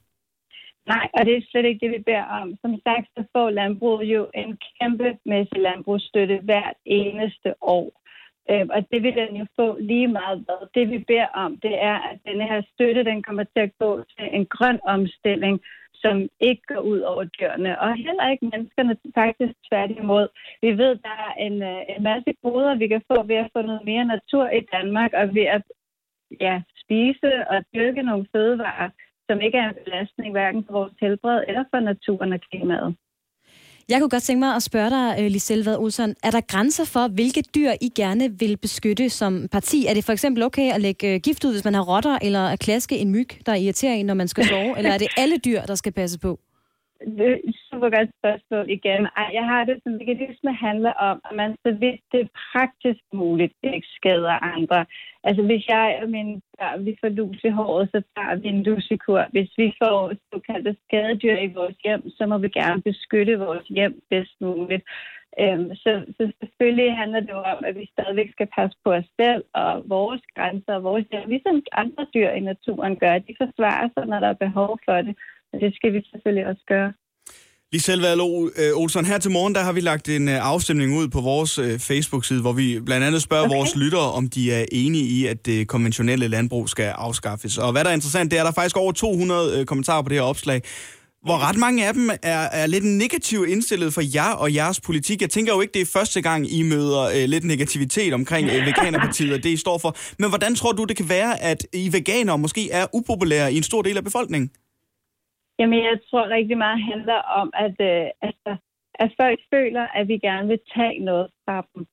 Nej, 0.93 1.05
og 1.17 1.21
det 1.25 1.33
er 1.35 1.41
slet 1.49 1.65
ikke 1.65 1.83
det, 1.85 1.91
vi 1.95 2.01
beder 2.09 2.27
om. 2.41 2.47
Som 2.63 2.73
sagt, 2.87 3.07
så 3.15 3.21
får 3.33 3.49
landbruget 3.49 4.05
jo 4.15 4.21
en 4.41 4.51
kæmpemæssig 4.75 5.59
landbrugsstøtte 5.67 6.37
hvert 6.47 6.77
eneste 6.85 7.49
år. 7.77 7.87
Øh, 8.51 8.65
og 8.75 8.79
det 8.91 8.99
vil 9.03 9.15
den 9.21 9.31
jo 9.41 9.45
få 9.59 9.67
lige 9.91 10.07
meget 10.19 10.37
hvad. 10.45 10.61
Det 10.77 10.85
vi 10.93 10.99
beder 11.11 11.29
om, 11.43 11.51
det 11.65 11.75
er, 11.91 11.97
at 12.09 12.17
denne 12.27 12.45
her 12.51 12.61
støtte, 12.73 13.03
den 13.11 13.23
kommer 13.23 13.43
til 13.43 13.61
at 13.67 13.73
gå 13.83 13.91
til 14.13 14.25
en 14.37 14.45
grøn 14.55 14.79
omstilling, 14.95 15.55
som 16.05 16.15
ikke 16.39 16.63
går 16.71 16.81
ud 16.91 16.99
over 17.11 17.23
dyrene, 17.23 17.71
og 17.81 17.89
heller 18.05 18.25
ikke 18.31 18.49
menneskerne, 18.51 18.97
faktisk 19.15 19.53
tværtimod. 19.69 20.27
Vi 20.61 20.71
ved, 20.81 20.91
der 21.07 21.15
er 21.27 21.33
en, 21.47 21.55
øh, 21.71 21.81
en 21.93 22.03
masse 22.03 22.31
goder, 22.43 22.75
vi 22.75 22.87
kan 22.87 23.01
få 23.11 23.23
ved 23.23 23.35
at 23.35 23.51
få 23.53 23.61
noget 23.61 23.83
mere 23.85 24.05
natur 24.05 24.45
i 24.59 24.61
Danmark, 24.75 25.11
og 25.19 25.35
ved 25.35 25.47
at 25.57 25.63
ja, 26.45 26.55
spise 26.83 27.31
og 27.51 27.57
dyrke 27.75 28.01
nogle 28.03 28.25
fødevarer, 28.33 28.89
som 29.29 29.41
ikke 29.41 29.57
er 29.57 29.69
en 29.69 29.77
belastning 29.83 30.31
hverken 30.31 30.63
for 30.65 30.73
vores 30.73 30.93
helbred 31.01 31.43
eller 31.47 31.63
for 31.71 31.79
naturen 31.79 32.33
og 32.33 32.41
klimaet. 32.49 32.95
Jeg 33.89 33.99
kunne 33.99 34.09
godt 34.09 34.23
tænke 34.23 34.39
mig 34.39 34.55
at 34.55 34.63
spørge 34.63 34.89
dig, 34.89 35.15
øh, 35.19 35.27
Liselle 35.31 35.65
Vad 35.65 35.77
Olsen, 35.77 36.15
er 36.23 36.31
der 36.31 36.41
grænser 36.41 36.85
for, 36.85 37.07
hvilke 37.07 37.43
dyr 37.55 37.71
I 37.81 37.89
gerne 37.95 38.39
vil 38.39 38.57
beskytte 38.57 39.09
som 39.09 39.47
parti? 39.51 39.85
Er 39.85 39.93
det 39.93 40.05
for 40.05 40.13
eksempel 40.13 40.43
okay 40.43 40.71
at 40.71 40.81
lægge 40.81 41.13
øh, 41.13 41.19
gift 41.19 41.45
ud, 41.45 41.51
hvis 41.51 41.63
man 41.63 41.73
har 41.73 41.81
rotter, 41.81 42.19
eller 42.21 42.47
at 42.47 42.59
klaske 42.59 42.97
en 42.97 43.09
myg, 43.11 43.29
der 43.45 43.55
irriterer 43.55 43.93
en, 43.93 44.05
når 44.05 44.13
man 44.13 44.27
skal 44.27 44.45
sove? 44.45 44.77
eller 44.77 44.91
er 44.91 44.97
det 44.97 45.07
alle 45.17 45.37
dyr, 45.37 45.61
der 45.61 45.75
skal 45.75 45.91
passe 45.91 46.19
på? 46.19 46.39
Det 47.05 47.27
er 47.31 47.37
et 47.43 47.55
super 47.69 47.89
godt 47.95 48.09
spørgsmål 48.19 48.69
igen. 48.69 49.07
Ej, 49.17 49.29
jeg 49.33 49.45
har 49.45 49.65
det 49.65 49.77
som 49.83 49.99
veganisme 49.99 50.53
handler 50.53 50.93
om, 50.93 51.21
at 51.29 51.35
man 51.35 51.51
så 51.65 51.71
vidt 51.71 52.01
det 52.11 52.21
er 52.21 52.35
praktisk 52.51 53.03
muligt 53.13 53.53
ikke 53.63 53.87
skader 53.87 54.37
andre. 54.55 54.85
Altså 55.23 55.41
hvis 55.43 55.67
jeg 55.67 55.99
og 56.01 56.09
mine 56.09 56.41
børn, 56.59 56.85
vi 56.85 56.97
får 57.01 57.09
lus 57.09 57.43
i 57.43 57.49
håret, 57.49 57.89
så 57.93 58.01
tager 58.15 58.35
vi 58.35 58.47
en 58.47 58.63
lusekur. 58.63 59.25
Hvis 59.31 59.51
vi 59.57 59.73
får 59.81 60.13
såkaldte 60.33 60.75
skadedyr 60.87 61.37
i 61.37 61.53
vores 61.53 61.77
hjem, 61.83 62.09
så 62.09 62.25
må 62.25 62.37
vi 62.37 62.49
gerne 62.49 62.81
beskytte 62.81 63.39
vores 63.39 63.67
hjem 63.67 64.01
bedst 64.09 64.35
muligt. 64.41 64.83
Øhm, 65.39 65.75
så, 65.75 65.91
så 66.17 66.31
selvfølgelig 66.41 66.97
handler 66.97 67.19
det 67.19 67.33
om, 67.33 67.57
at 67.67 67.75
vi 67.75 67.89
stadigvæk 67.91 68.31
skal 68.31 68.47
passe 68.55 68.77
på 68.83 68.93
os 68.93 69.09
selv 69.21 69.43
og 69.53 69.83
vores 69.89 70.21
grænser 70.35 70.73
og 70.75 70.83
vores 70.83 71.05
hjem, 71.11 71.29
ligesom 71.29 71.63
andre 71.71 72.05
dyr 72.13 72.29
i 72.29 72.39
naturen 72.39 72.95
gør. 72.95 73.17
De 73.17 73.35
forsvarer 73.41 73.89
sig, 73.93 74.05
når 74.05 74.19
der 74.19 74.27
er 74.27 74.43
behov 74.45 74.79
for 74.85 74.97
det. 75.01 75.15
Og 75.55 75.61
det 75.61 75.75
skal 75.75 75.93
vi 75.93 76.01
selvfølgelig 76.11 76.45
også 76.51 76.63
gøre. 76.67 76.93
Lige 77.71 77.81
selv 77.81 78.05
øh, 78.05 78.81
Olsen, 78.81 79.05
her 79.05 79.17
til 79.17 79.31
morgen, 79.31 79.55
der 79.55 79.61
har 79.61 79.73
vi 79.73 79.79
lagt 79.79 80.09
en 80.09 80.29
øh, 80.29 80.51
afstemning 80.51 80.97
ud 80.97 81.07
på 81.07 81.21
vores 81.21 81.59
øh, 81.59 81.79
Facebook-side, 81.79 82.41
hvor 82.41 82.53
vi 82.53 82.79
blandt 82.85 83.05
andet 83.05 83.21
spørger 83.21 83.45
okay. 83.45 83.55
vores 83.55 83.75
lyttere, 83.75 84.11
om 84.11 84.29
de 84.29 84.51
er 84.51 84.65
enige 84.71 85.05
i, 85.05 85.25
at 85.25 85.45
det 85.45 85.67
konventionelle 85.67 86.27
landbrug 86.27 86.69
skal 86.69 86.85
afskaffes. 86.85 87.57
Og 87.57 87.71
hvad 87.71 87.83
der 87.83 87.89
er 87.89 87.93
interessant, 87.93 88.31
det 88.31 88.37
er, 88.37 88.41
at 88.41 88.45
der 88.45 88.51
er 88.51 88.61
faktisk 88.61 88.77
over 88.77 88.91
200 88.91 89.65
kommentarer 89.65 90.01
på 90.01 90.09
det 90.09 90.17
her 90.17 90.23
opslag, 90.23 90.61
hvor 91.25 91.49
ret 91.49 91.57
mange 91.57 91.87
af 91.87 91.93
dem 91.93 92.09
er, 92.23 92.47
er 92.61 92.67
lidt 92.67 92.83
negativt 92.83 93.49
indstillet 93.49 93.93
for 93.93 94.01
jer 94.15 94.31
og 94.31 94.53
jeres 94.53 94.81
politik. 94.81 95.21
Jeg 95.21 95.29
tænker 95.29 95.53
jo 95.53 95.61
ikke, 95.61 95.73
det 95.73 95.81
er 95.81 95.91
første 95.93 96.21
gang, 96.21 96.51
I 96.51 96.61
møder 96.63 97.01
øh, 97.01 97.29
lidt 97.29 97.43
negativitet 97.43 98.13
omkring 98.13 98.49
øh, 98.49 98.65
Veganerpartiet 98.65 99.33
og 99.33 99.43
det, 99.43 99.49
I 99.49 99.57
står 99.57 99.77
for. 99.77 99.95
Men 100.19 100.29
hvordan 100.29 100.55
tror 100.55 100.71
du, 100.71 100.83
det 100.83 100.97
kan 100.97 101.09
være, 101.09 101.43
at 101.43 101.67
I 101.73 101.89
veganer 101.93 102.37
måske 102.37 102.71
er 102.71 102.85
upopulære 102.93 103.53
i 103.53 103.57
en 103.57 103.63
stor 103.63 103.81
del 103.81 103.97
af 103.97 104.03
befolkningen? 104.03 104.49
Jamen, 105.59 105.83
jeg 105.83 105.99
tror 106.09 106.29
rigtig 106.29 106.57
meget 106.57 106.83
handler 106.83 107.19
om, 107.41 107.49
at, 107.53 107.75
øh, 107.79 108.07
altså, 108.21 108.51
at 108.93 109.11
folk 109.21 109.39
føler, 109.53 109.87
at 109.87 110.07
vi 110.07 110.17
gerne 110.17 110.47
vil 110.47 110.59
tage 110.75 110.99
noget 110.99 111.27
fra 111.45 111.67
dem. 111.75 111.85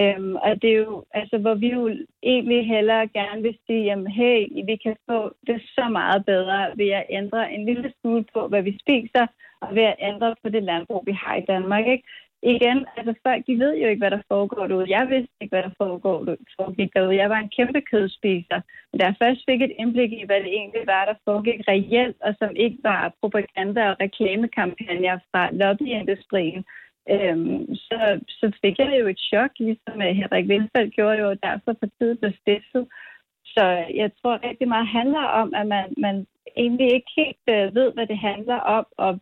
Øhm, 0.00 0.36
og 0.36 0.62
det 0.62 0.70
er 0.70 0.78
jo, 0.78 1.04
altså, 1.10 1.38
hvor 1.38 1.54
vi 1.54 1.68
jo 1.72 1.90
egentlig 2.22 2.66
hellere 2.66 3.08
gerne 3.08 3.42
vil 3.42 3.58
sige, 3.66 3.84
jamen 3.84 4.06
hey, 4.06 4.48
vi 4.64 4.76
kan 4.76 4.96
få 5.10 5.32
det 5.46 5.62
så 5.62 5.88
meget 5.88 6.26
bedre 6.26 6.72
ved 6.76 6.88
at 6.88 7.06
ændre 7.10 7.52
en 7.52 7.64
lille 7.64 7.92
smule 8.00 8.24
på, 8.34 8.48
hvad 8.48 8.62
vi 8.62 8.78
spiser, 8.80 9.26
og 9.60 9.74
ved 9.74 9.82
at 9.82 9.96
ændre 9.98 10.34
på 10.42 10.48
det 10.48 10.62
landbrug, 10.62 11.02
vi 11.06 11.12
har 11.12 11.34
i 11.36 11.44
Danmark. 11.48 11.86
Ikke? 11.86 12.04
Igen, 12.42 12.86
altså 12.96 13.14
folk, 13.26 13.46
de 13.46 13.58
ved 13.58 13.74
jo 13.76 13.88
ikke, 13.88 14.02
hvad 14.02 14.10
der 14.10 14.22
foregår 14.28 14.66
derude. 14.66 14.94
Jeg 14.96 15.06
vidste 15.10 15.34
ikke, 15.40 15.54
hvad 15.54 15.62
der 15.62 15.74
foregår 15.78 16.36
foregik 16.56 16.90
derude. 16.94 17.16
Jeg 17.16 17.30
var 17.30 17.38
en 17.40 17.54
kæmpe 17.56 17.80
kødspiser. 17.80 18.60
Men 18.90 18.98
da 19.00 19.06
jeg 19.06 19.20
først 19.22 19.40
fik 19.48 19.62
et 19.62 19.76
indblik 19.78 20.12
i, 20.12 20.26
hvad 20.26 20.40
det 20.40 20.52
egentlig 20.60 20.86
var, 20.86 21.04
der 21.04 21.22
foregik 21.24 21.60
reelt, 21.68 22.16
og 22.26 22.34
som 22.38 22.50
ikke 22.56 22.78
var 22.82 23.14
propaganda 23.20 23.82
og 23.90 23.96
reklamekampagner 24.00 25.18
fra 25.30 25.42
lobbyindustrien, 25.60 26.64
øhm, 27.14 27.74
så, 27.74 28.20
så 28.28 28.46
fik 28.62 28.78
jeg 28.78 28.96
jo 29.00 29.06
et 29.06 29.20
chok, 29.30 29.50
ligesom 29.58 29.96
øh, 30.02 30.16
Henrik 30.20 30.48
Vindfeldt 30.48 30.94
gjorde 30.94 31.18
jo 31.24 31.36
derfor 31.42 31.72
tid 31.98 32.14
blev 32.16 32.32
stiftet. 32.40 32.86
Så 33.54 33.64
jeg 34.00 34.10
tror 34.18 34.46
rigtig 34.48 34.68
meget 34.68 34.86
handler 34.86 35.24
om, 35.40 35.54
at 35.54 35.66
man, 35.66 35.94
man 35.96 36.26
egentlig 36.56 36.88
ikke 36.94 37.10
helt 37.16 37.46
øh, 37.48 37.74
ved, 37.74 37.92
hvad 37.92 38.06
det 38.06 38.18
handler 38.18 38.58
om, 38.76 38.86
og 38.96 39.20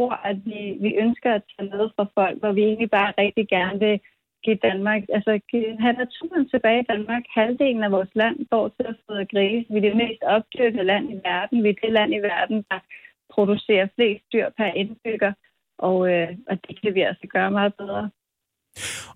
tror, 0.00 0.16
at 0.30 0.38
vi, 0.50 0.60
vi 0.84 0.90
ønsker 1.04 1.30
at 1.34 1.42
tage 1.52 1.70
noget 1.74 1.88
fra 1.96 2.06
folk, 2.18 2.36
hvor 2.40 2.52
vi 2.56 2.62
egentlig 2.68 2.90
bare 2.98 3.12
rigtig 3.22 3.46
gerne 3.56 3.78
vil 3.84 3.96
give 4.44 4.58
Danmark, 4.68 5.02
altså 5.16 5.30
have 5.84 5.96
naturen 6.04 6.44
tilbage 6.52 6.80
i 6.82 6.88
Danmark. 6.92 7.24
Halvdelen 7.38 7.82
af 7.86 7.92
vores 7.96 8.12
land 8.22 8.36
går 8.52 8.66
til 8.76 8.84
at 8.90 8.96
fodre 9.04 9.26
grise. 9.32 9.66
Vi 9.72 9.78
er 9.78 9.86
det 9.88 9.96
mest 10.04 10.22
opdyrkede 10.34 10.88
land 10.92 11.04
i 11.14 11.16
verden. 11.30 11.56
Vi 11.64 11.68
er 11.72 11.78
det 11.84 11.92
land 11.98 12.10
i 12.18 12.20
verden, 12.32 12.58
der 12.70 12.78
producerer 13.34 13.86
flest 13.96 14.24
dyr 14.32 14.46
per 14.58 14.70
indbygger. 14.80 15.32
Og, 15.88 15.96
øh, 16.12 16.28
og 16.50 16.54
det 16.64 16.74
kan 16.80 16.94
vi 16.96 17.00
altså 17.10 17.26
gøre 17.34 17.50
meget 17.58 17.74
bedre. 17.80 18.04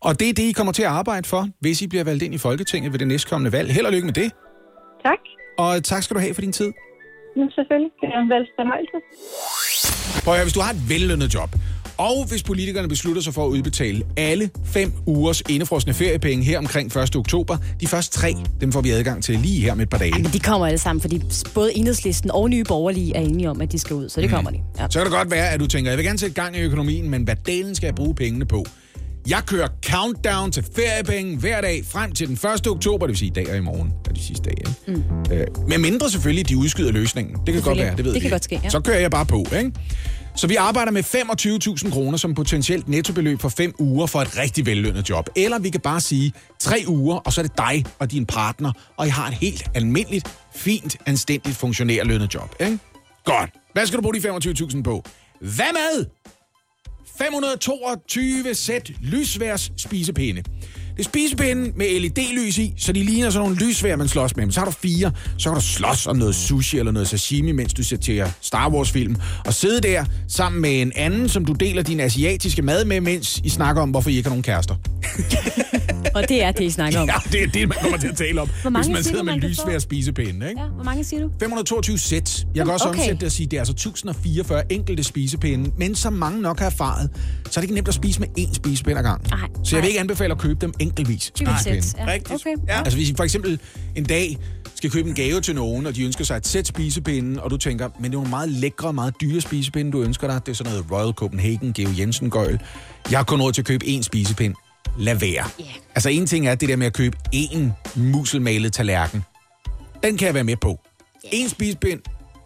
Og 0.07 0.13
det 0.21 0.27
er 0.29 0.35
det, 0.39 0.47
I 0.51 0.59
kommer 0.59 0.73
til 0.79 0.87
at 0.89 0.95
arbejde 1.01 1.27
for, 1.33 1.43
hvis 1.65 1.83
I 1.85 1.87
bliver 1.93 2.07
valgt 2.11 2.23
ind 2.27 2.35
i 2.39 2.45
Folketinget 2.47 2.93
ved 2.93 2.99
det 3.03 3.09
næstkommende 3.09 3.53
valg. 3.57 3.69
Held 3.77 3.87
og 3.89 3.95
lykke 3.95 4.09
med 4.11 4.19
det. 4.23 4.29
Tak. 5.07 5.23
Og 5.65 5.73
tak 5.91 6.03
skal 6.03 6.15
du 6.17 6.21
have 6.25 6.35
for 6.35 6.45
din 6.47 6.57
tid. 6.61 6.71
Ja, 7.37 7.45
selvfølgelig. 7.57 7.93
Det 8.01 8.09
er 8.15 8.21
en 8.25 8.31
velfornøjelse. 8.35 8.99
Prøv 10.25 10.35
at 10.35 10.39
høre, 10.39 10.45
hvis 10.45 10.53
du 10.53 10.61
har 10.61 10.71
et 10.71 10.89
vellønnet 10.89 11.35
job, 11.35 11.57
og 11.99 12.27
hvis 12.29 12.43
politikerne 12.43 12.89
beslutter 12.89 13.23
sig 13.23 13.35
for 13.35 13.45
at 13.47 13.49
udbetale 13.49 14.03
alle 14.17 14.51
fem 14.65 14.93
ugers 15.07 15.43
indefrosne 15.49 15.95
feriepenge 15.95 16.45
her 16.45 16.59
omkring 16.59 16.97
1. 16.97 17.17
oktober, 17.17 17.57
de 17.81 17.87
første 17.87 18.19
tre, 18.19 18.35
dem 18.61 18.73
får 18.73 18.81
vi 18.81 18.91
adgang 18.91 19.25
til 19.25 19.39
lige 19.39 19.61
her 19.61 19.75
med 19.75 19.83
et 19.83 19.91
par 19.91 19.99
dage. 19.99 20.13
Ja, 20.17 20.23
men 20.23 20.33
de 20.33 20.41
kommer 20.41 20.67
alle 20.67 20.79
sammen, 20.79 21.01
fordi 21.01 21.23
både 21.55 21.77
Enhedslisten 21.77 22.31
og 22.31 22.51
Nye 22.51 22.65
Borgerlige 22.65 23.17
er 23.17 23.21
enige 23.21 23.51
om, 23.51 23.61
at 23.61 23.73
de 23.73 23.79
skal 23.79 23.97
ud, 23.97 24.09
så 24.09 24.21
det 24.21 24.31
mm. 24.31 24.35
kommer 24.35 24.51
de. 24.51 24.59
Ja. 24.79 24.87
Så 24.91 24.99
kan 24.99 25.07
det 25.07 25.13
godt 25.13 25.31
være, 25.31 25.51
at 25.51 25.61
du 25.61 25.67
tænker, 25.67 25.91
jeg 25.91 25.99
vil 25.99 26.07
gerne 26.07 26.19
sætte 26.19 26.43
gang 26.43 26.57
i 26.57 26.61
økonomien, 26.61 27.11
men 27.11 27.23
hvad 27.23 27.37
delen 27.47 27.75
skal 27.75 27.87
jeg 27.87 27.95
bruge 27.95 28.15
pengene 28.15 28.45
på? 28.45 28.67
Jeg 29.29 29.43
kører 29.47 29.69
countdown 29.87 30.53
til 30.53 30.65
feriepenge 30.77 31.37
hver 31.39 31.61
dag 31.61 31.83
frem 31.87 32.13
til 32.13 32.29
den 32.29 32.35
1. 32.35 32.67
oktober, 32.67 33.07
det 33.07 33.13
vil 33.13 33.19
sige 33.19 33.29
i 33.29 33.33
dag 33.33 33.51
og 33.51 33.57
i 33.57 33.61
morgen 33.61 33.93
er 34.09 34.13
de 34.13 34.23
sidste 34.23 34.51
dage. 34.51 34.75
Mm. 34.87 35.03
Øh, 35.33 35.47
med 35.69 35.79
mindre 35.79 36.11
selvfølgelig, 36.11 36.49
de 36.49 36.57
udskyder 36.57 36.93
løsningen. 36.93 37.37
Det 37.47 37.55
kan 37.55 37.63
godt 37.63 37.79
være, 37.79 37.97
det 37.97 38.05
ved 38.05 38.13
det 38.13 38.15
vi. 38.15 38.21
kan 38.21 38.31
godt 38.31 38.45
ske, 38.45 38.61
ja. 38.65 38.69
Så 38.69 38.81
kører 38.81 38.99
jeg 38.99 39.11
bare 39.11 39.27
på, 39.27 39.45
ikke? 39.57 39.73
Så 40.37 40.47
vi 40.47 40.57
arbejder 40.57 40.93
med 40.93 41.05
25.000 41.85 41.91
kroner 41.91 42.19
som 42.19 42.35
potentielt 42.35 42.89
nettobeløb 42.89 43.41
for 43.41 43.49
5 43.49 43.75
uger 43.79 44.07
for 44.07 44.21
et 44.21 44.39
rigtig 44.39 44.67
vellønnet 44.67 45.11
job. 45.11 45.29
Eller 45.37 45.59
vi 45.59 45.71
kan 45.71 45.81
bare 45.81 46.01
sige 46.01 46.33
3 46.59 46.85
uger, 46.87 47.17
og 47.17 47.33
så 47.33 47.41
er 47.41 47.43
det 47.43 47.59
dig 47.59 47.85
og 47.99 48.11
din 48.11 48.27
partner, 48.27 48.73
og 48.97 49.07
I 49.07 49.11
har 49.11 49.29
et 49.29 49.35
helt 49.35 49.65
almindeligt, 49.75 50.29
fint, 50.55 50.97
anstændigt 51.07 51.57
funktionærlønnet 51.57 52.35
job. 52.35 52.55
Ikke? 52.61 52.79
Godt. 53.25 53.51
Hvad 53.73 53.87
skal 53.87 53.97
du 53.97 54.03
bruge 54.03 54.15
de 54.15 54.29
25.000 54.29 54.83
på? 54.83 55.05
Hvad 55.41 55.73
med 55.73 56.07
522 57.19 58.55
sæt 58.55 58.93
lysværs 59.03 59.73
spisepinde. 59.77 60.43
Det 60.97 61.01
er 61.01 61.05
spisepinde 61.05 61.73
med 61.77 62.01
LED-lys 62.01 62.59
i, 62.59 62.75
så 62.79 62.93
de 62.93 63.03
ligner 63.05 63.31
sådan 63.31 63.49
nogle 63.49 63.67
lysvær, 63.67 63.97
man 63.97 64.09
slås 64.09 64.37
med. 64.37 64.45
Men 64.45 64.53
så 64.53 64.61
har 64.61 64.65
du 64.65 64.71
fire, 64.73 65.13
så 65.39 65.49
kan 65.49 65.55
du 65.55 65.67
slås 65.67 66.07
om 66.07 66.17
noget 66.17 66.35
sushi 66.35 66.79
eller 66.79 66.93
noget 66.93 67.09
sashimi, 67.09 67.53
mens 67.53 67.75
du 67.75 67.83
ser 67.83 67.97
til 67.97 68.25
Star 68.41 68.71
Wars-film. 68.71 69.17
Og 69.47 69.55
sidde 69.55 69.81
der 69.81 70.05
sammen 70.29 70.63
med 70.63 70.83
en 70.83 70.93
anden, 70.97 71.29
som 71.29 71.45
du 71.45 71.53
deler 71.53 71.83
din 71.83 72.01
asiatiske 72.01 72.63
mad 72.63 72.85
med, 72.85 73.01
mens 73.01 73.41
I 73.45 73.49
snakker 73.49 73.83
om, 73.83 73.91
hvorfor 73.91 74.11
I 74.11 74.17
ikke 74.17 74.27
har 74.29 74.31
nogen 74.31 74.43
kærester. 74.43 74.75
Og 76.15 76.29
det 76.29 76.43
er 76.43 76.53
det, 76.53 76.65
I 76.65 76.71
snakker 76.71 77.01
om. 77.01 77.09
Ja, 77.15 77.15
det 77.33 77.43
er 77.43 77.47
det, 77.47 77.69
man 77.69 77.79
kommer 77.83 77.99
til 77.99 78.09
at 78.09 78.17
tale 78.17 78.41
om, 78.41 78.49
Hvor 78.63 78.71
mange 78.71 78.87
hvis 78.89 78.95
man 78.95 79.03
siger 79.03 79.11
sidder 79.11 79.19
du, 79.19 79.25
med 79.25 79.33
man 79.33 79.41
kan 79.41 79.51
lysvær 79.51 79.79
spisepinde. 79.79 80.49
Ikke? 80.49 80.61
Ja, 80.61 80.67
hvor 80.69 80.85
mange 80.85 81.05
siger 81.05 81.23
du? 81.23 81.31
522 81.41 81.99
sæt. 81.99 82.47
Jeg 82.55 82.65
kan 82.65 82.73
også 82.73 82.89
okay. 82.89 82.99
omsætte 82.99 83.21
det 83.21 83.27
og 83.27 83.33
sige, 83.33 83.47
det 83.47 83.57
er 83.57 83.61
altså 83.61 83.73
1044 83.73 84.73
enkelte 84.73 85.05
spisepinde. 85.05 85.71
Men 85.79 85.95
som 85.95 86.13
mange 86.13 86.43
nok 86.43 86.59
har 86.59 86.67
erfaret, 86.67 87.11
så 87.51 87.51
er 87.51 87.53
det 87.61 87.63
ikke 87.63 87.75
nemt 87.75 87.89
at 87.89 87.95
spise 87.95 88.21
med 88.21 88.29
én 88.39 88.55
spisepinde 88.55 88.99
ad 88.99 89.05
gang. 89.05 89.31
Nej, 89.31 89.49
Så 89.65 89.77
jeg 89.77 89.83
vil 89.83 89.89
ikke 89.89 90.01
anbefale 90.01 90.33
at 90.33 90.39
købe 90.39 90.61
dem 90.61 90.75
enkeltvis. 90.85 91.33
Sæt. 91.63 91.95
Ja. 91.99 92.07
Rigtigt. 92.07 92.33
Okay. 92.47 92.55
Ja. 92.69 92.79
Altså 92.79 92.97
hvis 92.99 93.11
I 93.11 93.15
for 93.17 93.25
eksempel 93.25 93.61
en 93.97 94.05
dag 94.05 94.39
skal 94.75 94.91
købe 94.91 95.09
en 95.09 95.15
gave 95.15 95.41
til 95.41 95.55
nogen, 95.55 95.87
og 95.87 95.97
de 95.97 96.05
ønsker 96.05 96.25
sig 96.25 96.37
et 96.37 96.47
sæt 96.47 96.67
spisepinde, 96.67 97.43
og 97.43 97.51
du 97.51 97.57
tænker, 97.57 97.89
men 97.97 98.05
det 98.05 98.09
er 98.09 98.13
nogle 98.13 98.31
meget 98.31 98.49
lækre, 98.49 98.93
meget 98.93 99.15
dyre 99.21 99.41
spisepinde, 99.41 99.93
du 99.93 100.03
ønsker 100.03 100.27
dig. 100.27 100.41
Det 100.47 100.53
er 100.53 100.57
sådan 100.57 100.73
noget 100.73 100.91
Royal 100.93 101.13
Copenhagen, 101.13 101.73
Geo 101.73 101.91
Jensen 101.99 102.31
gøjl. 102.31 102.61
Jeg 103.11 103.19
har 103.19 103.25
kun 103.25 103.43
råd 103.43 103.53
til 103.53 103.63
at 103.63 103.67
købe 103.67 103.85
én 103.87 104.03
spisepind. 104.03 104.55
Lad 104.99 105.15
være. 105.15 105.45
Ja. 105.59 105.65
Altså 105.95 106.09
en 106.09 106.27
ting 106.27 106.47
er 106.47 106.55
det 106.55 106.69
der 106.69 106.77
med 106.77 106.87
at 106.87 106.93
købe 106.93 107.17
én 107.35 107.59
muselmalet 107.97 108.73
tallerken. 108.73 109.25
Den 110.03 110.17
kan 110.17 110.27
jeg 110.27 110.35
være 110.35 110.45
med 110.45 110.57
på. 110.57 110.81
En 111.33 111.49
spisepind, 111.49 112.01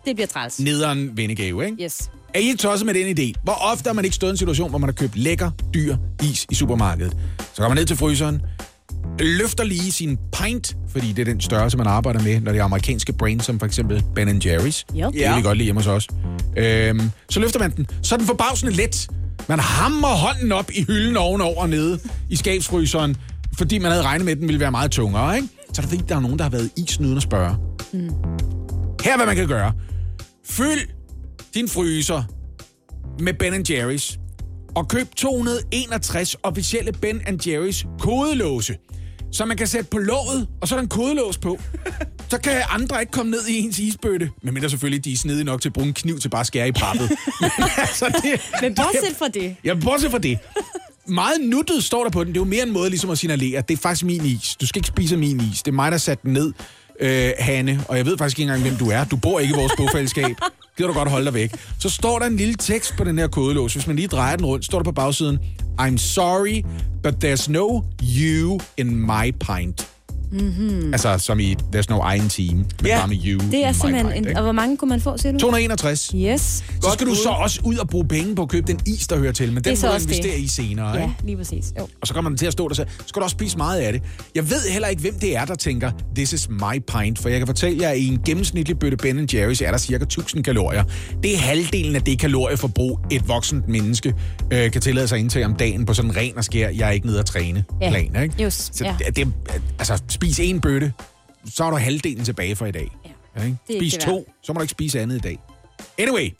Det 0.07 0.16
bliver 0.16 0.27
træls. 0.27 0.61
nederen 0.61 1.16
vennegave, 1.16 1.64
ikke? 1.66 1.83
Yes. 1.85 2.11
Er 2.34 2.38
I 2.40 2.56
tosset 2.56 2.86
med 2.86 2.94
den 2.94 3.18
idé? 3.18 3.32
Hvor 3.42 3.52
ofte 3.72 3.88
har 3.88 3.94
man 3.94 4.04
ikke 4.04 4.14
stået 4.14 4.30
i 4.30 4.32
en 4.32 4.36
situation, 4.36 4.70
hvor 4.70 4.78
man 4.78 4.88
har 4.88 4.92
købt 4.94 5.16
lækker, 5.16 5.50
dyr 5.74 5.96
is 6.22 6.46
i 6.50 6.54
supermarkedet? 6.54 7.16
Så 7.54 7.62
går 7.62 7.68
man 7.68 7.76
ned 7.76 7.84
til 7.84 7.96
fryseren, 7.96 8.40
løfter 9.20 9.64
lige 9.64 9.92
sin 9.92 10.18
pint, 10.32 10.76
fordi 10.88 11.12
det 11.12 11.18
er 11.18 11.24
den 11.24 11.40
størrelse, 11.40 11.76
man 11.76 11.86
arbejder 11.86 12.22
med, 12.22 12.40
når 12.40 12.52
det 12.52 12.58
er 12.60 12.64
amerikanske 12.64 13.12
brands, 13.12 13.44
som 13.44 13.58
for 13.58 13.66
eksempel 13.66 14.04
Ben 14.14 14.28
Jerry's. 14.44 14.84
Jo. 14.94 15.10
Det 15.10 15.14
vil 15.14 15.36
vi 15.36 15.42
godt 15.42 15.56
lide 15.58 15.64
hjemme 15.64 15.80
hos 15.80 15.86
os. 15.86 16.08
Øhm, 16.56 17.10
så 17.30 17.40
løfter 17.40 17.58
man 17.60 17.70
den. 17.70 17.86
Så 18.02 18.14
er 18.14 18.16
den 18.16 18.26
forbavsende 18.26 18.72
let. 18.72 19.08
Man 19.48 19.58
hammer 19.58 20.08
hånden 20.08 20.52
op 20.52 20.70
i 20.74 20.82
hylden 20.82 21.16
ovenover 21.16 21.66
nede 21.66 21.98
i 22.30 22.36
skabsfryseren, 22.36 23.16
fordi 23.58 23.78
man 23.78 23.90
havde 23.90 24.02
regnet 24.04 24.24
med, 24.24 24.32
at 24.32 24.38
den 24.38 24.48
ville 24.48 24.60
være 24.60 24.70
meget 24.70 24.90
tungere, 24.90 25.36
ikke? 25.36 25.48
Så 25.72 25.80
er 25.82 25.82
det 25.82 25.90
fordi, 25.90 26.02
der 26.08 26.16
er 26.16 26.20
nogen, 26.20 26.38
der 26.38 26.42
har 26.42 26.50
været 26.50 26.70
isen 26.76 27.04
uden 27.04 27.16
at 27.16 27.22
spørge. 27.22 27.56
Mm. 27.92 28.00
Her 29.04 29.12
er, 29.12 29.16
hvad 29.16 29.26
man 29.26 29.36
kan 29.36 29.48
gøre. 29.48 29.72
Fyld 30.46 30.97
din 31.54 31.68
fryser 31.68 32.22
med 33.20 33.34
Ben 33.34 33.64
Jerry's 33.68 34.18
og 34.74 34.88
køb 34.88 35.14
261 35.16 36.37
officielle 36.42 36.92
Ben 36.92 37.20
Jerry's 37.46 37.98
kodelåse, 37.98 38.76
som 39.32 39.48
man 39.48 39.56
kan 39.56 39.66
sætte 39.66 39.90
på 39.90 39.98
låget, 39.98 40.48
og 40.61 40.68
så 40.68 40.74
er 40.74 40.76
der 40.76 40.82
en 40.82 40.88
kodelås 40.88 41.38
på. 41.38 41.58
Så 42.30 42.38
kan 42.38 42.62
andre 42.70 43.00
ikke 43.00 43.12
komme 43.12 43.30
ned 43.30 43.46
i 43.46 43.58
ens 43.58 43.78
isbøtte. 43.78 44.30
Men 44.42 44.54
mindre 44.54 44.70
selvfølgelig, 44.70 45.04
de 45.04 45.12
er 45.12 45.16
snedige 45.16 45.44
nok 45.44 45.62
til 45.62 45.68
at 45.68 45.72
bruge 45.72 45.87
en 45.88 45.94
kniv 45.94 46.18
til 46.20 46.28
bare 46.28 46.40
at 46.40 46.46
skære 46.46 46.68
i 46.68 46.72
pappet. 46.72 47.11
Men 47.40 47.50
altså, 47.76 48.20
det, 48.22 48.40
Men 48.62 48.74
bortset 48.74 49.16
fra 49.18 49.28
det. 49.28 49.56
Ja, 49.64 49.74
bortset 49.74 50.11
fra 50.11 50.18
det. 50.18 50.38
Meget 51.06 51.40
nuttet 51.40 51.84
står 51.84 52.02
der 52.02 52.11
på 52.11 52.24
den. 52.24 52.32
Det 52.32 52.37
er 52.37 52.40
jo 52.40 52.50
mere 52.50 52.62
en 52.62 52.72
måde 52.72 52.90
ligesom 52.90 53.11
at 53.11 53.18
signalere, 53.18 53.62
det 53.68 53.74
er 53.74 53.78
faktisk 53.78 54.04
min 54.04 54.24
is. 54.24 54.56
Du 54.61 54.66
skal 54.66 54.78
ikke 54.78 54.88
spise 54.88 55.16
min 55.16 55.40
is. 55.40 55.62
Det 55.62 55.70
er 55.70 55.74
mig, 55.74 55.92
der 55.92 55.98
satte 55.98 56.22
den 56.22 56.32
ned, 56.32 56.52
øh, 57.00 57.30
Hanne. 57.38 57.84
Og 57.88 57.96
jeg 57.96 58.06
ved 58.06 58.18
faktisk 58.18 58.38
ikke 58.38 58.52
engang, 58.52 58.68
hvem 58.68 58.87
du 58.87 58.90
er. 58.90 59.04
Du 59.04 59.16
bor 59.16 59.40
ikke 59.40 59.54
i 59.54 59.56
vores 59.56 59.72
bofællesskab. 59.76 60.37
Gider 60.78 60.88
du 60.88 60.94
godt 60.94 61.10
holde 61.10 61.24
dig 61.24 61.34
væk. 61.34 61.54
Så 61.78 61.90
står 61.90 62.18
der 62.18 62.26
en 62.26 62.36
lille 62.36 62.54
tekst 62.54 62.94
på 62.96 63.04
den 63.04 63.18
her 63.18 63.28
kodelås. 63.28 63.74
Hvis 63.74 63.86
man 63.86 63.96
lige 63.96 64.08
drejer 64.08 64.36
den 64.36 64.46
rundt, 64.46 64.64
står 64.64 64.78
der 64.78 64.84
på 64.84 64.92
bagsiden. 64.92 65.38
I'm 65.80 65.96
sorry, 65.96 66.62
but 67.02 67.24
there's 67.24 67.50
no 67.50 67.82
you 68.02 68.60
in 68.76 68.94
my 68.96 69.32
pint. 69.40 69.97
Mm-hmm. 70.32 70.92
Altså, 70.94 71.18
som 71.18 71.40
i, 71.40 71.56
there's 71.76 71.84
no 71.88 72.10
I 72.10 72.16
in 72.16 72.28
team, 72.28 72.56
men 72.56 72.66
Ja. 72.84 72.98
bare 72.98 73.08
med 73.08 73.16
you 73.26 73.40
Det 73.50 73.64
er 73.66 73.72
simpelthen... 73.72 74.12
pint, 74.12 74.26
En, 74.26 74.36
og 74.36 74.42
hvor 74.42 74.52
mange 74.52 74.76
kunne 74.76 74.88
man 74.88 75.00
få, 75.00 75.16
siger 75.16 75.32
du? 75.32 75.38
261. 75.38 76.12
Yes. 76.16 76.40
Så 76.82 76.90
skal 76.94 77.06
du 77.06 77.14
så 77.14 77.28
også 77.28 77.60
ud 77.64 77.76
og 77.76 77.88
bruge 77.88 78.08
penge 78.08 78.34
på 78.34 78.42
at 78.42 78.48
købe 78.48 78.66
den 78.66 78.80
is, 78.86 79.06
der 79.06 79.18
hører 79.18 79.32
til. 79.32 79.52
Men 79.52 79.64
den 79.64 79.76
må 79.82 79.88
du 79.88 79.94
også 79.94 80.06
det. 80.06 80.14
investere 80.16 80.38
i 80.40 80.46
senere, 80.48 80.96
Ja, 80.96 81.02
ikke? 81.02 81.14
lige 81.24 81.36
præcis. 81.36 81.72
Jo. 81.78 81.88
Og 82.00 82.06
så 82.06 82.14
kommer 82.14 82.30
man 82.30 82.38
til 82.38 82.46
at 82.46 82.52
stå 82.52 82.64
der 82.64 82.70
og 82.70 82.76
så 82.76 82.84
skal 83.06 83.20
du 83.20 83.24
også 83.24 83.34
spise 83.34 83.56
meget 83.56 83.80
af 83.80 83.92
det. 83.92 84.02
Jeg 84.34 84.50
ved 84.50 84.60
heller 84.70 84.88
ikke, 84.88 85.02
hvem 85.02 85.14
det 85.20 85.36
er, 85.36 85.44
der 85.44 85.54
tænker, 85.54 85.90
this 86.14 86.32
is 86.32 86.48
my 86.48 86.82
pint. 86.98 87.18
For 87.18 87.28
jeg 87.28 87.38
kan 87.40 87.46
fortælle 87.46 87.82
jer, 87.82 87.88
at 87.90 87.98
i 87.98 88.06
en 88.08 88.20
gennemsnitlig 88.26 88.78
bøtte 88.78 88.96
Ben 88.96 89.18
Jerry's 89.32 89.64
er 89.64 89.70
der 89.70 89.78
cirka 89.78 90.04
1000 90.04 90.44
kalorier. 90.44 90.84
Det 91.22 91.34
er 91.34 91.38
halvdelen 91.38 91.96
af 91.96 92.02
det 92.02 92.18
kalorieforbrug, 92.18 93.00
et 93.10 93.28
voksent 93.28 93.68
menneske 93.68 94.14
øh, 94.52 94.70
kan 94.70 94.80
tillade 94.80 95.08
sig 95.08 95.18
indtage 95.18 95.44
om 95.46 95.54
dagen 95.54 95.86
på 95.86 95.94
sådan 95.94 96.10
en 96.10 96.16
ren 96.16 96.36
og 96.36 96.44
skær, 96.44 96.68
jeg 96.68 96.88
er 96.88 96.92
ikke 96.92 97.06
nede 97.06 97.18
at 97.18 97.26
træne 97.26 97.64
Ja. 97.82 97.90
plan. 97.90 98.22
Ikke? 98.22 98.42
Just, 98.42 98.76
så 98.76 98.84
ja. 98.84 98.94
det, 99.16 99.28
altså, 99.78 100.02
spis 100.18 100.40
en 100.40 100.61
bøtte, 100.61 100.92
så 101.54 101.64
er 101.64 101.70
du 101.70 101.76
halvdelen 101.76 102.24
tilbage 102.24 102.57
for 102.57 102.66
i 102.66 102.70
dag. 102.72 102.90
Ja. 103.37 103.44
Ikke? 103.44 103.57
Det 103.68 103.74
er 103.74 103.81
Spis 103.81 103.92
ikke 103.94 104.02
det 104.02 104.09
to, 104.09 104.33
så 104.42 104.52
må 104.52 104.59
du 104.59 104.62
ikke 104.62 104.70
spise 104.70 105.00
andet 105.00 105.16
i 105.16 105.20
dag. 105.20 105.38
Anyway, 105.98 106.31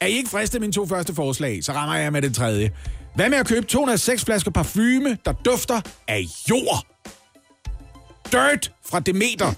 er 0.00 0.06
I 0.06 0.12
ikke 0.12 0.30
fristet 0.30 0.54
af 0.54 0.60
mine 0.60 0.72
to 0.72 0.86
første 0.86 1.14
forslag, 1.14 1.64
så 1.64 1.72
rammer 1.72 1.94
jeg 1.96 2.12
med 2.12 2.22
det 2.22 2.34
tredje. 2.34 2.70
Hvad 3.14 3.28
med 3.28 3.38
at 3.38 3.46
købe 3.46 3.66
206 3.66 4.24
flasker 4.24 4.50
parfume, 4.50 5.18
der 5.24 5.32
dufter 5.32 5.80
af 6.08 6.24
jord? 6.50 6.86
Dirt 8.32 8.72
fra 8.90 9.00
Demeter. 9.00 9.52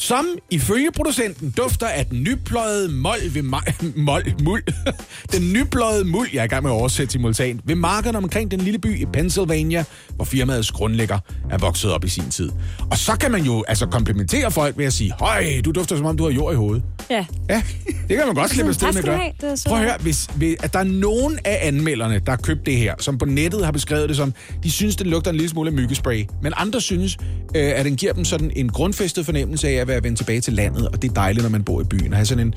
Som 0.00 0.26
ifølge 0.50 0.92
producenten 0.92 1.50
dufter 1.50 1.86
af 1.86 2.06
den 2.06 2.22
nypløjede 2.22 2.92
mol 2.92 3.18
ved 3.30 3.42
ma- 3.42 3.84
mol, 4.06 4.22
muld. 4.42 4.62
den 5.32 5.52
nypløjede 5.52 6.04
muld, 6.04 6.28
jeg 6.32 6.40
er 6.40 6.44
i 6.44 6.46
gang 6.46 6.62
med 6.62 6.70
at 6.70 6.74
oversætte 6.74 7.12
simultant, 7.12 7.60
ved 7.64 7.74
markerne 7.74 8.18
omkring 8.18 8.50
den 8.50 8.60
lille 8.60 8.78
by 8.78 9.00
i 9.00 9.06
Pennsylvania, 9.12 9.84
hvor 10.16 10.24
firmaets 10.24 10.70
grundlægger 10.70 11.18
er 11.50 11.58
vokset 11.58 11.92
op 11.92 12.04
i 12.04 12.08
sin 12.08 12.30
tid. 12.30 12.50
Og 12.90 12.98
så 12.98 13.16
kan 13.16 13.30
man 13.32 13.42
jo 13.42 13.64
altså 13.68 13.86
komplimentere 13.86 14.50
folk 14.50 14.78
ved 14.78 14.84
at 14.84 14.92
sige, 14.92 15.12
høj, 15.20 15.44
du 15.64 15.70
dufter 15.72 15.96
som 15.96 16.06
om 16.06 16.16
du 16.16 16.24
har 16.24 16.30
jord 16.30 16.52
i 16.52 16.56
hovedet. 16.56 16.82
Ja. 17.10 17.26
Ja, 17.50 17.62
det 18.08 18.16
kan 18.16 18.26
man 18.26 18.34
godt 18.34 18.50
slippe 18.50 18.68
afsted 18.68 18.88
med 18.92 18.98
at 18.98 19.04
gøre. 19.04 19.56
Prøv 19.66 19.78
at 19.78 19.84
høre, 19.84 19.96
hvis, 20.00 20.26
hvis, 20.36 20.56
at 20.60 20.72
der 20.72 20.78
er 20.78 20.84
nogen 20.84 21.38
af 21.44 21.58
anmelderne, 21.62 22.20
der 22.26 22.32
har 22.32 22.36
købt 22.36 22.66
det 22.66 22.76
her, 22.76 22.94
som 22.98 23.18
på 23.18 23.24
nettet 23.24 23.64
har 23.64 23.72
beskrevet 23.72 24.08
det 24.08 24.16
som, 24.16 24.34
de 24.62 24.70
synes, 24.70 24.96
det 24.96 25.06
lugter 25.06 25.30
en 25.30 25.36
lille 25.36 25.50
smule 25.50 25.70
af 25.70 25.74
myggespray. 25.76 26.24
Men 26.42 26.52
andre 26.56 26.80
synes, 26.80 27.16
øh, 27.54 27.72
at 27.74 27.84
den 27.84 27.96
giver 27.96 28.12
dem 28.12 28.24
sådan 28.24 28.50
en 28.56 28.68
grundfæstet 28.68 29.24
fornemmelse 29.24 29.68
af 29.68 29.87
at 29.88 29.94
være 29.94 30.02
vendt 30.02 30.18
tilbage 30.18 30.40
til 30.40 30.52
landet, 30.52 30.88
og 30.88 31.02
det 31.02 31.10
er 31.10 31.14
dejligt, 31.14 31.42
når 31.42 31.50
man 31.50 31.64
bor 31.64 31.80
i 31.80 31.84
byen. 31.84 32.06
At 32.12 32.14
have 32.16 32.26
sådan 32.26 32.46
en 32.46 32.54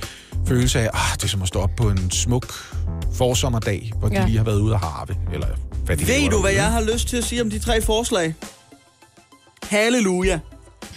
følelse 0.47 0.79
af, 0.79 0.89
ah, 0.93 1.15
det 1.15 1.23
er 1.23 1.27
som 1.27 1.41
at 1.41 1.47
stå 1.47 1.59
op 1.59 1.69
på 1.77 1.89
en 1.89 2.11
smuk 2.11 2.53
forsommerdag, 3.13 3.91
hvor 3.99 4.09
de 4.09 4.15
Ja. 4.15 4.25
lige 4.25 4.37
har 4.37 4.45
været 4.45 4.59
ude 4.59 4.73
at 4.73 4.79
harve. 4.79 5.15
Eller 5.33 5.47
hvad 5.85 5.97
de 5.97 6.07
Ved 6.07 6.29
du, 6.29 6.41
hvad 6.41 6.51
jeg 6.51 6.71
har 6.71 6.81
lyst 6.93 7.07
til 7.07 7.17
at 7.17 7.23
sige 7.23 7.41
om 7.41 7.49
de 7.49 7.59
tre 7.59 7.81
forslag? 7.81 8.35
Halleluja. 9.63 10.39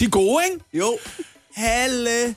De 0.00 0.04
er 0.04 0.08
gode, 0.08 0.44
ikke? 0.52 0.64
Jo. 0.74 0.98
Halle 1.56 2.34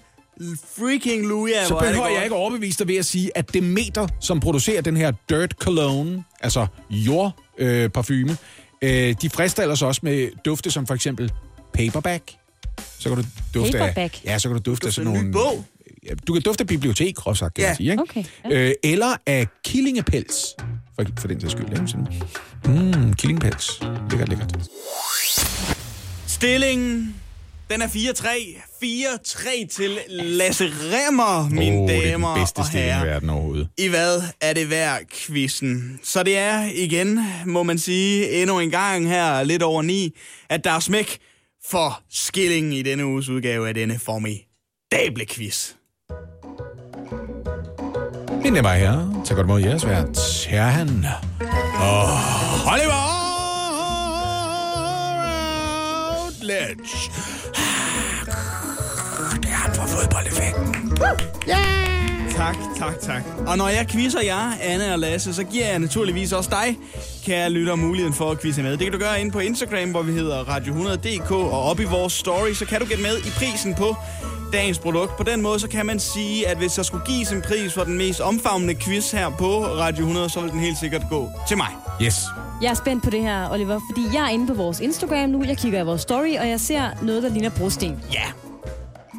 freaking 0.77 1.27
luja. 1.27 1.65
Så 1.65 1.75
er 1.75 1.79
det 1.79 1.88
behøver 1.89 2.07
jeg 2.10 2.23
ikke 2.23 2.36
overbevise 2.36 2.79
dig 2.79 2.88
ved 2.88 2.95
at 2.95 3.05
sige, 3.05 3.31
at 3.38 3.53
Demeter, 3.53 4.07
som 4.19 4.39
producerer 4.39 4.81
den 4.81 4.97
her 4.97 5.12
Dirt 5.29 5.51
Cologne, 5.51 6.23
altså 6.41 6.67
jordparfume, 6.89 7.73
øh, 7.83 7.89
parfume, 7.89 8.38
øh, 8.81 9.15
de 9.21 9.29
frister 9.29 9.62
ellers 9.63 9.81
også 9.81 10.01
med 10.03 10.29
dufte 10.45 10.71
som 10.71 10.88
for 10.88 10.93
eksempel 10.93 11.31
paperback. 11.73 12.23
Så 12.99 13.09
kan 13.09 13.17
du 13.17 13.23
dufte 13.53 13.77
Paperback? 13.77 14.13
af... 14.15 14.21
Ja, 14.25 14.39
så 14.39 14.49
kan 14.49 14.57
du 14.57 14.71
dufte 14.71 14.87
af 14.87 14.93
sådan 14.93 15.11
nogle... 15.11 15.31
bog? 15.31 15.65
Ja, 16.05 16.13
Du 16.27 16.33
kan 16.33 16.41
dufte 16.41 16.61
af 16.61 16.67
bibliotek, 16.67 17.15
groft 17.15 17.39
sagt, 17.39 17.53
kan 17.53 17.63
Ja. 17.63 17.69
man 17.69 17.77
sige, 17.77 17.91
ikke? 17.91 18.01
Okay, 18.03 18.23
ja. 18.45 18.49
Øh, 18.69 18.73
eller 18.83 19.15
af 19.25 19.47
killingepels, 19.65 20.55
for, 20.95 21.05
for 21.19 21.27
den 21.27 21.41
sags 21.41 21.51
skyld. 21.51 21.65
Ikke? 21.69 21.87
Sådan, 21.87 22.07
mm, 22.65 23.13
killingepels. 23.13 23.79
Lækkert, 24.11 24.29
lækkert. 24.29 24.55
Stillingen, 26.27 27.15
den 27.69 27.81
er 27.81 27.87
4-3. 27.87 28.27
4-3 28.83 29.67
til 29.67 29.97
Lasse 30.09 30.65
Remmer, 30.65 31.49
mine 31.49 31.75
Åh, 31.77 31.89
det 31.89 31.97
er 31.97 32.11
damer 32.11 32.33
den 32.33 32.41
bedste 32.41 32.57
og 32.59 32.65
stilling 32.65 32.89
i 32.89 32.91
herrer. 32.93 33.05
verden 33.05 33.29
overhovedet. 33.29 33.67
I 33.77 33.87
hvad 33.87 34.21
er 34.41 34.53
det 34.53 34.69
værd, 34.69 35.01
quizzen? 35.13 35.99
Så 36.03 36.23
det 36.23 36.37
er 36.37 36.63
igen, 36.75 37.19
må 37.45 37.63
man 37.63 37.77
sige, 37.77 38.31
endnu 38.41 38.59
en 38.59 38.69
gang 38.71 39.07
her, 39.07 39.43
lidt 39.43 39.63
over 39.63 39.81
ni, 39.81 40.15
at 40.49 40.63
der 40.63 40.71
er 40.71 40.79
smæk 40.79 41.17
for 41.71 42.01
skillingen 42.10 42.73
i 42.73 42.82
denne 42.82 43.06
uges 43.06 43.30
udgave 43.30 43.67
af 43.67 43.73
denne 43.73 43.99
formidable 43.99 45.25
quiz. 45.25 45.73
Mine 48.43 48.56
damer 48.56 48.69
og 48.69 48.75
herrer, 48.75 49.23
tag 49.25 49.36
godt 49.36 49.47
mod 49.47 49.62
jeres 49.62 49.88
vært, 49.88 50.08
Terhan 50.15 51.06
og 51.80 52.08
Oliver 52.71 53.03
Routledge. 56.23 57.12
Det 59.41 59.49
er 59.49 59.56
ham 59.56 59.73
for 59.75 59.86
fodboldeffekten. 59.86 60.97
Tak, 62.38 62.56
tak, 62.78 63.00
tak. 63.00 63.21
Og 63.47 63.58
når 63.58 63.67
jeg 63.67 63.88
quizzer 63.88 64.21
jer, 64.21 64.52
Anne 64.62 64.93
og 64.93 65.00
Lasse, 65.00 65.34
så 65.34 65.43
giver 65.43 65.65
jeg 65.67 65.80
naturligvis 65.80 66.34
også 66.34 66.50
dig, 66.50 66.78
kære 67.26 67.50
lytter, 67.50 67.76
muligheden 67.76 68.13
for 68.13 68.32
at 68.32 68.41
quizze 68.41 68.63
med. 68.63 68.71
Det 68.71 68.80
kan 68.80 68.91
du 68.91 68.97
gøre 69.00 69.21
inde 69.21 69.32
på 69.32 69.39
Instagram, 69.39 69.89
hvor 69.91 70.02
vi 70.02 70.12
hedder 70.12 70.43
Radio100.dk, 70.43 71.32
og 71.32 71.63
op 71.63 71.80
i 71.80 71.84
vores 71.84 72.13
story, 72.13 72.54
så 72.54 72.65
kan 72.65 72.80
du 72.80 72.86
gætte 72.86 73.04
med 73.04 73.17
i 73.17 73.30
prisen 73.30 73.76
på 73.76 73.95
dagens 74.54 74.80
produkt. 74.80 75.17
På 75.17 75.23
den 75.23 75.41
måde, 75.41 75.60
så 75.60 75.67
kan 75.69 75.86
man 75.86 76.00
sige, 76.00 76.47
at 76.47 76.58
hvis 76.58 76.71
der 76.73 76.84
skulle 76.84 77.06
gives 77.06 77.32
en 77.32 77.41
pris 77.41 77.73
for 77.73 77.84
den 77.84 77.97
mest 77.97 78.19
omfavnende 78.21 78.76
quiz 78.76 79.12
her 79.12 79.30
på 79.30 79.65
Radio 79.65 80.00
100, 80.04 80.30
så 80.30 80.41
vil 80.41 80.52
den 80.52 80.60
helt 80.60 80.78
sikkert 80.80 81.02
gå 81.10 81.30
til 81.47 81.58
mig. 81.58 81.67
Yes. 82.02 82.15
Jeg 82.62 82.69
er 82.69 82.73
spændt 82.73 83.04
på 83.04 83.10
det 83.10 83.21
her, 83.21 83.50
Oliver, 83.52 83.80
fordi 83.91 84.15
jeg 84.15 84.23
er 84.23 84.30
inde 84.30 84.47
på 84.47 84.54
vores 84.54 84.80
Instagram 84.80 85.30
nu. 85.30 85.43
Jeg 85.43 85.58
kigger 85.58 85.82
i 85.82 85.86
vores 85.86 86.02
story, 86.02 86.38
og 86.39 86.50
jeg 86.50 86.60
ser 86.60 86.84
noget, 87.02 87.23
der 87.23 87.30
ligner 87.30 87.50
brosten. 87.50 88.00
Ja, 88.13 88.23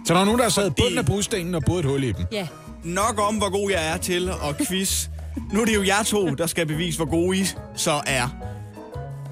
Så 0.07 0.15
der 0.15 0.21
er 0.21 0.25
nogen, 0.25 0.39
der 0.39 0.45
har 0.45 0.51
sad 0.51 0.65
det- 0.65 0.77
bunden 0.77 0.99
af 0.99 1.07
brudstenen 1.07 1.55
og 1.55 1.63
boet 1.67 1.79
et 1.79 1.85
hul 1.91 2.05
i 2.05 2.13
dem. 2.13 2.25
Ja. 2.33 2.47
Nok 2.85 3.21
om, 3.29 3.35
hvor 3.35 3.51
god 3.51 3.71
jeg 3.71 3.93
er 3.93 3.97
til 3.97 4.29
at 4.29 4.67
quiz. 4.69 5.09
Nu 5.53 5.61
er 5.61 5.64
det 5.64 5.75
jo 5.75 5.83
jer 5.83 6.03
to, 6.03 6.35
der 6.35 6.47
skal 6.47 6.67
bevise, 6.67 6.99
hvor 6.99 7.11
gode 7.11 7.38
I 7.38 7.47
så 7.77 8.01
er. 8.07 8.37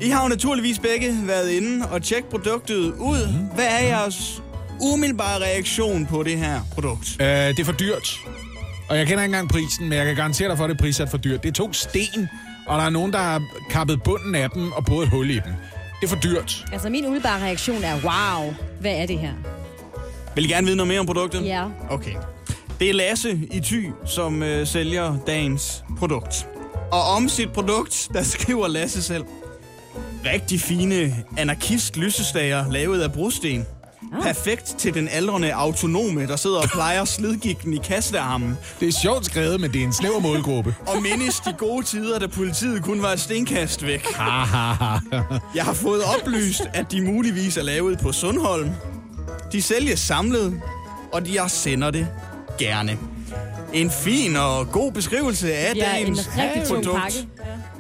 I 0.01 0.09
har 0.09 0.23
jo 0.23 0.29
naturligvis 0.29 0.79
begge 0.79 1.19
været 1.27 1.51
inde 1.51 1.89
og 1.89 2.03
tjekket 2.03 2.31
produktet 2.31 2.77
ud. 2.99 3.51
Hvad 3.55 3.67
er 3.67 3.85
jeres 3.85 4.43
umiddelbare 4.81 5.43
reaktion 5.43 6.07
på 6.07 6.23
det 6.23 6.39
her 6.39 6.61
produkt? 6.75 7.17
Øh, 7.21 7.27
det 7.27 7.59
er 7.59 7.65
for 7.65 7.73
dyrt. 7.73 8.21
Og 8.89 8.99
jeg 8.99 9.07
kender 9.07 9.23
ikke 9.25 9.35
engang 9.35 9.49
prisen, 9.49 9.89
men 9.89 9.99
jeg 9.99 10.07
kan 10.07 10.17
garantere 10.17 10.49
dig 10.49 10.57
for, 10.57 10.65
at 10.65 10.71
det 10.71 10.77
er 10.77 10.81
prissat 10.83 11.11
for 11.11 11.19
dyrt. 11.19 11.43
Det 11.43 11.49
er 11.49 11.53
to 11.53 11.73
sten, 11.73 12.29
og 12.67 12.79
der 12.79 12.85
er 12.85 12.91
nogen, 12.91 13.13
der 13.13 13.19
har 13.19 13.43
kappet 13.71 14.03
bunden 14.03 14.35
af 14.35 14.51
dem 14.51 14.73
og 14.73 14.85
boet 14.85 15.03
et 15.05 15.11
hul 15.11 15.31
i 15.31 15.35
dem. 15.35 15.53
Det 16.01 16.07
er 16.07 16.09
for 16.09 16.17
dyrt. 16.17 16.65
Altså, 16.73 16.89
min 16.89 17.07
umiddelbare 17.07 17.43
reaktion 17.43 17.85
er, 17.85 17.95
wow, 17.95 18.55
hvad 18.81 18.93
er 18.93 19.07
det 19.07 19.19
her? 19.19 19.33
Vil 20.35 20.45
I 20.45 20.49
gerne 20.49 20.65
vide 20.67 20.77
noget 20.77 20.89
mere 20.89 21.01
om 21.01 21.07
produktet? 21.07 21.45
Ja. 21.47 21.65
Okay. 21.91 22.15
Det 22.81 22.91
er 22.91 22.95
Lasse 22.95 23.41
i 23.53 23.61
Thy, 23.61 23.91
som 24.07 24.43
øh, 24.43 24.67
sælger 24.67 25.17
dagens 25.27 25.85
produkt. 25.99 26.49
Og 26.93 27.03
om 27.03 27.29
sit 27.29 27.53
produkt, 27.53 28.09
der 28.13 28.23
skriver 28.39 28.69
Lasse 28.69 29.03
selv. 29.03 29.25
Rigtig 30.33 30.61
fine 30.61 31.25
anarkist-lysestager 31.37 32.73
lavet 32.73 33.01
af 33.01 33.13
brosten. 33.13 33.67
Perfekt 34.23 34.65
til 34.79 34.95
den 34.95 35.09
aldrende 35.09 35.55
autonome, 35.55 36.27
der 36.27 36.37
sidder 36.37 36.59
og 36.59 36.69
plejer 36.69 37.05
slidgigten 37.17 37.73
i 37.73 37.77
kastearmen. 37.85 38.59
Det 38.81 38.89
er 38.89 38.93
sjovt 38.93 39.27
skrevet, 39.27 39.61
men 39.61 39.73
det 39.73 39.81
er 39.81 39.85
en 39.85 39.93
snæver 39.93 40.21
målgruppe. 40.21 40.75
Og 40.95 41.03
mindes 41.03 41.41
de 41.41 41.53
gode 41.59 41.87
tider, 41.87 42.19
da 42.19 42.27
politiet 42.27 42.83
kun 42.83 43.03
var 43.03 43.13
et 43.13 43.21
stenkast 43.21 43.87
væk. 43.87 44.07
Jeg 45.55 45.65
har 45.65 45.73
fået 45.75 46.03
oplyst, 46.19 46.63
at 46.75 46.93
de 46.93 47.03
muligvis 47.03 47.57
er 47.57 47.63
lavet 47.63 47.99
på 47.99 48.13
Sundholm. 48.13 48.71
De 49.53 49.63
sælges 49.63 50.01
samlet, 50.01 50.61
og 51.13 51.35
jeg 51.35 51.51
sender 51.51 51.91
det 51.91 52.09
gerne. 52.59 52.99
En 53.73 53.91
fin 53.91 54.37
og 54.37 54.71
god 54.73 54.93
beskrivelse 54.93 55.55
af 55.55 55.73
Ja, 55.75 55.97
en 55.97 56.05
dagens 56.05 56.31
rigtig 56.39 56.63
tung 56.69 56.85
produkt. 56.85 57.03
pakke. 57.03 57.17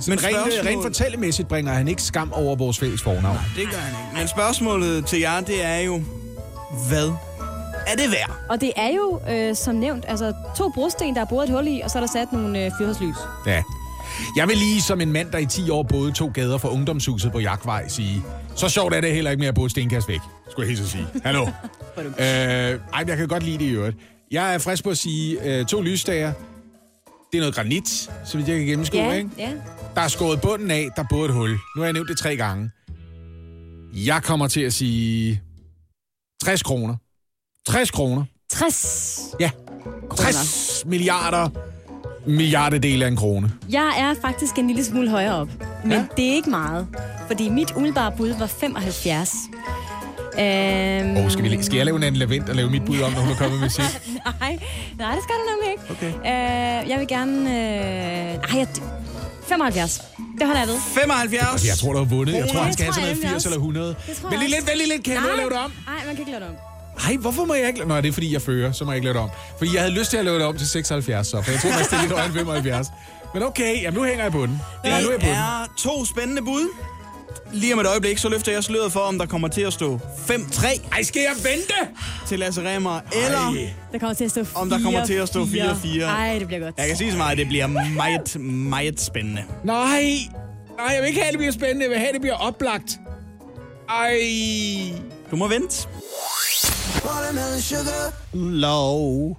Men 0.08 0.18
Men 0.24 0.24
rent, 0.24 0.66
rent 0.66 0.82
fortællemæssigt 0.82 1.48
bringer 1.48 1.72
han 1.72 1.88
ikke 1.88 2.02
skam 2.02 2.32
over 2.32 2.56
vores 2.56 2.78
fælles 2.78 3.02
fornavn. 3.02 3.38
Det 3.56 3.64
gør 3.70 3.78
han 3.78 4.06
ikke. 4.06 4.18
Men 4.18 4.28
spørgsmålet 4.28 5.06
til 5.06 5.18
jer, 5.20 5.40
det 5.40 5.64
er 5.64 5.78
jo, 5.78 6.02
hvad 6.88 7.10
er 7.86 7.94
det 7.96 8.10
værd? 8.10 8.30
Og 8.48 8.60
det 8.60 8.72
er 8.76 8.88
jo, 8.88 9.20
øh, 9.30 9.56
som 9.56 9.74
nævnt, 9.74 10.04
altså 10.08 10.32
to 10.56 10.68
brosten, 10.74 11.14
der 11.14 11.20
er 11.20 11.24
boret 11.24 11.48
et 11.48 11.54
hul 11.54 11.66
i, 11.66 11.80
og 11.84 11.90
så 11.90 11.98
er 11.98 12.02
der 12.02 12.08
sat 12.12 12.32
nogle 12.32 12.64
øh, 12.64 12.70
fyrhedslys. 12.78 13.16
Ja. 13.46 13.62
Jeg 14.36 14.48
vil 14.48 14.56
lige 14.56 14.82
som 14.82 15.00
en 15.00 15.12
mand, 15.12 15.30
der 15.30 15.38
i 15.38 15.46
10 15.46 15.70
år 15.70 15.82
boede 15.82 16.12
to 16.12 16.30
gader 16.34 16.58
fra 16.58 16.68
ungdomshuset 16.72 17.32
på 17.32 17.38
Jagtvej, 17.40 17.88
sige, 17.88 18.22
så 18.54 18.68
sjovt 18.68 18.94
er 18.94 19.00
det 19.00 19.12
heller 19.14 19.30
ikke 19.30 19.40
mere 19.40 19.48
at 19.48 19.54
bo 19.54 19.68
stenkast 19.68 20.08
væk, 20.08 20.20
skulle 20.50 20.68
jeg 20.68 20.76
helt 20.76 20.86
så 20.86 20.92
sige. 20.92 21.06
Hallo. 21.24 21.46
øh, 21.98 22.04
ej, 22.18 22.78
jeg 23.06 23.16
kan 23.16 23.28
godt 23.28 23.42
lide 23.42 23.58
det 23.58 23.64
i 23.64 23.68
øvrigt. 23.70 23.96
Jeg 24.30 24.54
er 24.54 24.58
frisk 24.58 24.84
på 24.84 24.90
at 24.90 24.98
sige, 24.98 25.42
øh, 25.58 25.66
to 25.66 25.80
lysstager, 25.80 26.32
det 27.32 27.38
er 27.38 27.40
noget 27.40 27.54
granit, 27.54 27.88
så 28.24 28.36
vidt 28.36 28.48
jeg 28.48 28.58
kan 28.58 28.66
gennemskue, 28.66 29.00
Ja, 29.00 29.12
ikke? 29.12 29.30
ja. 29.38 29.52
Der 29.94 30.00
er 30.00 30.08
skåret 30.08 30.40
bunden 30.40 30.70
af, 30.70 30.88
der 30.96 31.02
er 31.02 31.06
både 31.10 31.28
et 31.28 31.34
hul. 31.34 31.50
Nu 31.50 31.58
har 31.76 31.84
jeg 31.84 31.92
nævnt 31.92 32.08
det 32.08 32.18
tre 32.18 32.36
gange. 32.36 32.70
Jeg 33.94 34.22
kommer 34.22 34.48
til 34.48 34.60
at 34.60 34.72
sige 34.72 35.42
60 36.42 36.62
kroner. 36.62 36.96
60 37.66 37.90
kroner. 37.90 38.24
60. 38.50 39.20
Ja. 39.40 39.50
60 40.16 40.82
milliarder 40.86 41.48
milliardedel 42.26 43.02
af 43.02 43.08
en 43.08 43.16
krone. 43.16 43.52
Jeg 43.70 43.94
er 43.98 44.14
faktisk 44.28 44.58
en 44.58 44.66
lille 44.66 44.84
smule 44.84 45.10
højere 45.10 45.34
op, 45.34 45.48
men 45.82 45.92
ja. 45.92 46.06
det 46.16 46.28
er 46.30 46.34
ikke 46.34 46.50
meget. 46.50 46.86
Fordi 47.26 47.48
mit 47.48 47.70
umiddelbare 47.76 48.12
bud 48.16 48.28
var 48.28 48.46
75. 48.46 49.34
Øhm, 50.40 51.16
Oh, 51.16 51.30
skal, 51.30 51.44
vi, 51.44 51.62
skal 51.62 51.76
jeg 51.76 51.84
lave 51.86 51.96
en 51.96 52.02
anden 52.02 52.18
lavent 52.18 52.48
og 52.48 52.54
lave 52.54 52.70
mit 52.70 52.84
bud 52.84 53.00
om, 53.00 53.12
når 53.12 53.20
hun 53.20 53.30
er 53.32 53.36
kommet 53.36 53.60
med 53.60 53.68
sit? 53.70 53.84
nej, 54.40 54.58
nej, 54.98 55.14
det 55.14 55.22
skal 55.22 55.34
du 55.40 55.44
nemlig 55.52 55.70
ikke. 55.72 55.82
Okay. 55.90 56.12
Øh, 56.30 56.90
jeg 56.90 56.98
vil 56.98 57.08
gerne... 57.08 57.50
Øh, 57.50 58.54
ej, 58.54 58.58
jeg, 58.58 58.66
75. 59.48 60.02
Det 60.38 60.46
holder 60.46 60.60
jeg 60.60 60.68
ved. 60.68 60.76
75. 60.94 61.52
Altså, 61.52 61.66
jeg 61.66 61.76
tror, 61.78 61.92
du 61.92 61.98
har 61.98 62.04
vundet. 62.04 62.34
Jeg 62.34 62.48
tror, 62.48 62.58
han 62.58 62.66
det 62.66 62.72
skal 62.74 62.84
have 62.84 62.94
sådan 62.94 63.08
jeg 63.08 63.14
noget 63.14 63.24
nemlig 63.24 63.30
80 63.30 63.46
også. 63.46 63.48
eller 63.48 63.58
100. 63.58 63.88
Det 63.88 64.16
tror 64.16 64.28
Vent 64.28 64.32
jeg 64.32 64.48
lige 64.48 64.50
lidt, 64.56 64.66
vent 64.68 64.78
lige 64.78 64.88
lidt. 64.88 65.04
Kan 65.04 65.12
jeg 65.14 65.22
nu 65.22 65.28
lave 65.36 65.50
det 65.50 65.58
om? 65.58 65.72
Nej, 65.86 66.00
man 66.06 66.14
kan 66.16 66.18
ikke 66.22 66.30
lave 66.32 66.40
det 66.44 66.48
om. 66.48 66.56
Ej, 67.06 67.16
hvorfor 67.16 67.44
må 67.44 67.54
jeg 67.54 67.68
ikke... 67.68 67.84
Nå, 67.88 67.96
det 67.96 68.08
er 68.08 68.12
fordi, 68.12 68.32
jeg 68.32 68.42
fører, 68.42 68.72
så 68.72 68.84
må 68.84 68.90
jeg 68.92 68.96
ikke 68.96 69.06
lave 69.06 69.14
det 69.14 69.22
om. 69.22 69.30
Fordi 69.58 69.70
jeg 69.74 69.80
havde 69.82 69.94
lyst 69.98 70.10
til 70.10 70.16
at 70.16 70.24
lave 70.24 70.38
det 70.38 70.46
om 70.46 70.56
til 70.58 70.68
76, 70.68 71.26
så. 71.26 71.42
For 71.42 71.50
jeg 71.52 71.60
tror, 71.60 71.70
man 71.70 71.84
stille 71.84 72.02
lidt 72.08 72.18
end 72.26 72.34
75. 72.34 72.86
Men 73.34 73.42
okay, 73.42 73.82
jamen, 73.82 73.98
nu 73.98 74.04
hænger 74.04 74.22
jeg 74.22 74.32
på 74.32 74.42
den. 74.46 74.60
Ja, 74.84 75.00
nu 75.00 75.06
er 75.06 75.10
jeg 75.10 75.20
på 75.20 75.26
Det 75.26 75.34
den. 75.36 75.44
er 75.64 75.66
to 75.78 76.04
spændende 76.04 76.42
bud. 76.42 76.64
Lige 77.52 77.74
om 77.74 77.80
et 77.80 77.86
øjeblik, 77.86 78.18
så 78.18 78.28
løfter 78.28 78.52
jeg 78.52 78.64
sløret 78.64 78.92
for, 78.92 79.00
om 79.00 79.18
der 79.18 79.26
kommer 79.26 79.48
til 79.48 79.60
at 79.60 79.72
stå 79.72 79.96
5-3 80.28 80.66
Ej, 80.92 81.02
skal 81.02 81.22
jeg 81.22 81.32
vente? 81.36 81.74
til 82.26 82.38
Lasse 82.38 82.68
Remmer, 82.68 83.00
eller 83.26 83.38
Ej. 83.38 83.74
Der 83.92 83.98
kommer 83.98 84.14
til 84.14 84.24
at 84.24 84.30
stå 84.30 84.44
4 84.44 84.60
Om 84.60 84.70
der 84.70 84.82
kommer 84.82 85.04
til 85.06 85.14
at 85.14 85.28
stå 85.28 85.44
4-4. 85.44 86.02
Ej, 86.02 86.38
det 86.38 86.46
bliver 86.46 86.60
godt. 86.60 86.74
jeg 86.78 86.88
kan 86.88 86.96
sige 86.96 87.10
så 87.12 87.18
meget, 87.18 87.32
at 87.32 87.38
det 87.38 87.46
bliver 87.48 87.66
meget, 87.66 88.40
meget 88.40 89.00
spændende. 89.00 89.44
Nej. 89.64 90.02
Nej, 90.76 90.86
jeg 90.94 91.00
vil 91.00 91.08
ikke 91.08 91.20
have, 91.20 91.26
at 91.28 91.32
det 91.32 91.38
bliver 91.38 91.52
spændende. 91.52 91.82
Jeg 91.82 91.90
vil 91.90 91.98
have, 91.98 92.08
at 92.08 92.14
det 92.14 92.20
bliver 92.20 92.36
oplagt. 92.36 92.98
Ej. 93.88 94.18
Du 95.30 95.36
må 95.36 95.48
vente. 95.48 95.88
Low. 98.32 99.36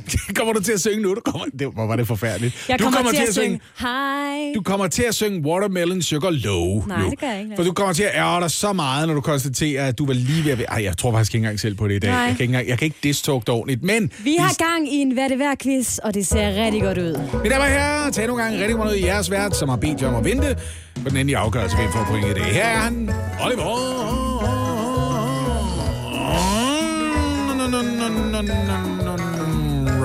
kommer 0.36 0.52
du 0.52 0.62
til 0.62 0.72
at 0.72 0.80
synge 0.80 1.02
nu? 1.02 1.14
Du 1.14 1.20
kommer... 1.24 1.44
Det, 1.58 1.68
hvor 1.74 1.86
var 1.86 1.96
det 1.96 2.06
forfærdeligt. 2.06 2.68
Jeg 2.68 2.78
du 2.78 2.84
kommer, 2.84 3.10
til 3.10 3.22
at 3.28 3.34
synge, 3.34 3.60
hej. 3.80 4.52
Du 4.54 4.62
kommer 4.62 4.86
til 4.86 5.02
at 5.02 5.14
synge 5.14 5.46
Watermelon 5.48 6.02
Sugar 6.02 6.30
Low. 6.30 6.84
Nej, 6.86 7.00
jo. 7.00 7.10
det 7.10 7.18
gør 7.18 7.26
jeg 7.26 7.40
ikke. 7.40 7.52
For 7.56 7.64
du 7.64 7.72
kommer 7.72 7.92
til 7.92 8.02
at 8.02 8.10
ærge 8.14 8.40
dig 8.40 8.50
så 8.50 8.72
meget, 8.72 9.08
når 9.08 9.14
du 9.14 9.20
konstaterer, 9.20 9.88
at 9.88 9.98
du 9.98 10.06
var 10.06 10.14
lige 10.14 10.44
ved 10.44 10.52
at... 10.52 10.64
Ej, 10.68 10.84
jeg 10.84 10.96
tror 10.96 11.12
faktisk 11.12 11.34
ikke 11.34 11.44
engang 11.44 11.60
selv 11.60 11.74
på 11.74 11.88
det 11.88 11.94
i 11.94 11.98
dag. 11.98 12.10
Nej. 12.10 12.20
Jeg 12.20 12.26
kan 12.28 12.32
ikke, 12.32 12.44
engang, 12.44 12.68
jeg 12.68 12.78
kan 12.78 12.84
ikke 12.84 12.96
distalk 13.02 13.40
det 13.40 13.48
ordentligt. 13.48 13.82
Men, 13.82 14.12
Vi 14.24 14.36
har 14.38 14.54
gang 14.58 14.92
i 14.92 14.96
en 14.96 15.12
hvad 15.12 15.28
det 15.28 15.38
værd 15.38 15.56
quiz, 15.58 15.98
og 15.98 16.14
det 16.14 16.26
ser 16.26 16.64
rigtig 16.64 16.82
godt 16.82 16.98
ud. 16.98 17.18
mine 17.42 17.54
damer 17.54 17.64
og 17.64 17.70
herrer, 17.70 18.10
tag 18.10 18.26
nogle 18.26 18.42
gange 18.42 18.58
rigtig 18.60 18.76
meget 18.76 18.92
ud 18.92 18.96
i 18.96 19.04
jeres 19.04 19.30
vært, 19.30 19.56
som 19.56 19.68
har 19.68 19.76
bedt 19.76 20.02
jer 20.02 20.08
om 20.08 20.14
at 20.14 20.24
vente 20.24 20.56
på 21.02 21.08
den 21.08 21.16
endelige 21.16 21.36
afgørelse, 21.36 21.76
hvem 21.76 21.92
får 21.92 22.04
point 22.08 22.26
i 22.26 22.32
dag. 22.32 22.44
Her 22.44 22.64
er 22.64 22.76
han, 22.76 23.10
Oliver. 23.44 24.52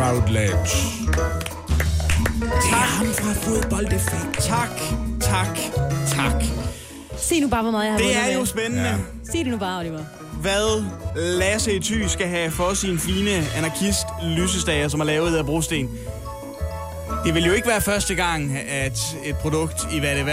Routledge. 0.01 0.77
Det 2.41 2.71
er 2.71 2.87
ham 2.97 3.07
fra 3.13 3.33
fodboldeffekt. 3.33 4.37
Tak, 4.39 4.69
tak, 5.21 5.57
tak. 6.07 6.43
Se 7.17 7.39
nu 7.39 7.47
bare, 7.49 7.61
hvor 7.61 7.71
meget 7.71 7.85
jeg 7.85 7.93
har 7.93 7.99
Det 7.99 8.17
er 8.17 8.33
jo 8.39 8.45
spændende, 8.45 8.83
Ja. 8.83 8.95
Sig 9.31 9.39
det 9.45 9.47
nu 9.47 9.57
bare, 9.57 9.79
Oliver. 9.79 9.99
hvad 10.41 10.83
Lasse 11.15 11.73
i 11.75 11.79
Thy 11.79 12.07
skal 12.07 12.27
have 12.27 12.51
for 12.51 12.73
sin 12.73 12.99
fine 12.99 13.31
anarkist-lysestager, 13.57 14.87
som 14.87 14.99
er 14.99 15.03
lavet 15.05 15.35
af 15.37 15.45
brosten. 15.45 15.89
Det 17.25 17.33
vil 17.33 17.45
jo 17.45 17.53
ikke 17.53 17.67
være 17.67 17.81
første 17.81 18.15
gang, 18.15 18.57
at 18.57 18.99
et 19.25 19.35
produkt 19.37 19.87
i 19.93 19.99
hvad 19.99 20.15
det 20.15 20.25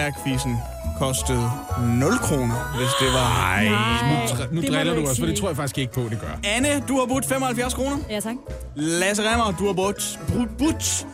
kostede 0.98 1.50
0 1.80 2.18
kroner, 2.18 2.76
hvis 2.76 2.88
det 3.00 3.12
var... 3.12 3.52
Ej, 3.54 3.64
Nej, 3.64 4.46
nu, 4.50 4.54
nu 4.54 4.60
det 4.60 4.70
driller 4.70 4.94
du 4.94 5.06
os, 5.06 5.18
for 5.18 5.26
det 5.26 5.36
tror 5.38 5.48
jeg 5.48 5.56
faktisk 5.56 5.78
ikke 5.78 5.92
på, 5.92 6.00
det 6.00 6.20
gør. 6.20 6.38
Anne, 6.44 6.82
du 6.88 6.98
har 6.98 7.06
budt 7.06 7.26
75 7.26 7.74
kroner. 7.74 7.96
Ja, 8.10 8.20
tak. 8.20 8.34
Lasse 8.74 9.22
Remmer, 9.30 9.54
du 9.58 9.66
har 9.66 9.72
budt, 9.72 10.18
budt, 10.32 10.56
budt 10.58 11.06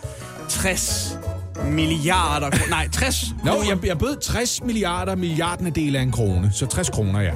60 0.48 1.18
milliarder 1.64 2.50
kroner. 2.50 2.68
Nej, 2.70 2.88
60 2.92 3.24
Nå, 3.44 3.52
kroner. 3.52 3.68
jeg, 3.68 3.86
jeg 3.86 3.98
bød 3.98 4.16
60 4.20 4.62
milliarder 4.62 5.14
milliardende 5.16 5.70
del 5.70 5.96
af 5.96 6.02
en 6.02 6.12
krone, 6.12 6.50
så 6.54 6.66
60 6.66 6.90
kroner, 6.90 7.20
ja. 7.20 7.32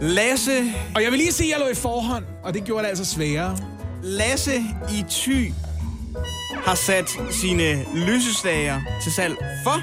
Lasse, 0.00 0.50
Og 0.94 1.02
jeg 1.02 1.10
vil 1.10 1.18
lige 1.18 1.32
sige, 1.32 1.54
at 1.54 1.58
jeg 1.58 1.66
lå 1.66 1.72
i 1.72 1.74
forhånd, 1.74 2.24
og 2.44 2.54
det 2.54 2.64
gjorde 2.64 2.82
det 2.82 2.88
altså 2.88 3.04
sværere. 3.04 3.56
Lasse 4.02 4.54
i 4.90 5.04
Thy 5.10 5.52
har 6.64 6.74
sat 6.74 7.10
sine 7.30 7.84
lysestager 7.94 8.80
til 9.02 9.12
salg 9.12 9.36
for... 9.64 9.80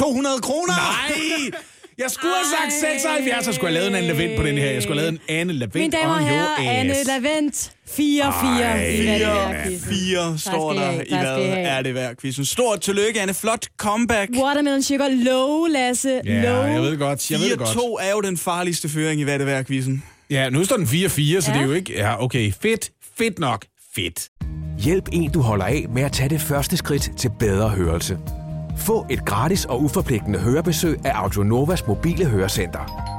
200 0.00 0.40
kroner! 0.42 0.72
Nej! 0.72 1.50
Jeg 1.98 2.10
skulle 2.10 2.34
have 2.34 2.70
sagt 2.70 2.96
76, 3.02 3.44
så 3.44 3.52
skulle 3.52 3.74
jeg 3.74 3.82
have 3.82 3.90
lavet 3.92 4.04
en 4.04 4.10
anden 4.10 4.16
lavent 4.16 4.40
på 4.40 4.46
den 4.46 4.58
her. 4.58 4.70
Jeg 4.70 4.82
skulle 4.82 5.00
have 5.00 5.10
lavet 5.10 5.20
en 5.28 5.36
anden 5.36 5.56
lavent 5.56 5.74
Mine 5.74 5.92
damer 5.92 6.14
og 6.14 6.28
herrer, 6.28 6.56
Anne 6.58 6.92
ass. 6.92 7.08
Lavent. 7.08 7.72
4-4 7.88 7.98
i 7.98 9.04
hvad 9.04 9.18
det 9.18 9.26
værd 9.26 9.64
quizzen. 9.66 9.90
4 9.94 10.38
står 10.38 10.72
der 10.72 10.90
i, 10.92 11.06
hvad 11.08 11.64
er 11.66 11.82
det 11.82 11.94
værd 11.94 12.16
quizzen. 12.16 12.44
Stort 12.44 12.80
tillykke, 12.80 13.20
Anne. 13.20 13.34
Flot 13.34 13.66
comeback. 13.76 14.30
Watermelon 14.36 14.82
sugar 14.82 15.08
low, 15.08 15.66
Lasse. 15.66 16.20
Ja, 16.24 16.42
low. 16.42 16.62
jeg 16.72 16.82
ved 16.82 16.98
godt. 16.98 17.30
Jeg 17.30 17.40
ved 17.40 17.50
det 17.50 17.58
godt. 17.58 17.68
4-2 17.68 18.06
er 18.06 18.10
jo 18.10 18.20
den 18.20 18.36
farligste 18.36 18.88
føring 18.88 19.20
i 19.20 19.24
hvad 19.24 19.38
det 19.38 19.46
værd 19.46 19.64
quizzen. 19.64 20.04
Ja, 20.30 20.50
nu 20.50 20.64
står 20.64 20.76
den 20.76 20.86
4-4, 20.86 20.88
så 20.90 21.50
Ja. 21.50 21.56
det 21.56 21.62
er 21.62 21.66
jo 21.66 21.72
ikke... 21.72 21.92
Ja, 21.92 22.22
okay. 22.24 22.52
Fedt. 22.62 22.90
Fedt 23.18 23.38
nok. 23.38 23.64
Fedt. 23.94 24.28
Hjælp 24.78 25.08
en, 25.12 25.30
du 25.30 25.40
holder 25.40 25.64
af 25.64 25.86
med 25.94 26.02
at 26.02 26.12
tage 26.12 26.28
det 26.28 26.40
første 26.40 26.76
skridt 26.76 27.10
til 27.16 27.30
bedre 27.38 27.68
hørelse. 27.68 28.18
Få 28.80 29.06
et 29.10 29.24
gratis 29.24 29.64
og 29.64 29.82
uforpligtende 29.82 30.38
hørebesøg 30.38 31.00
af 31.04 31.12
Audionovas 31.14 31.86
mobile 31.86 32.24
hørecenter. 32.26 33.10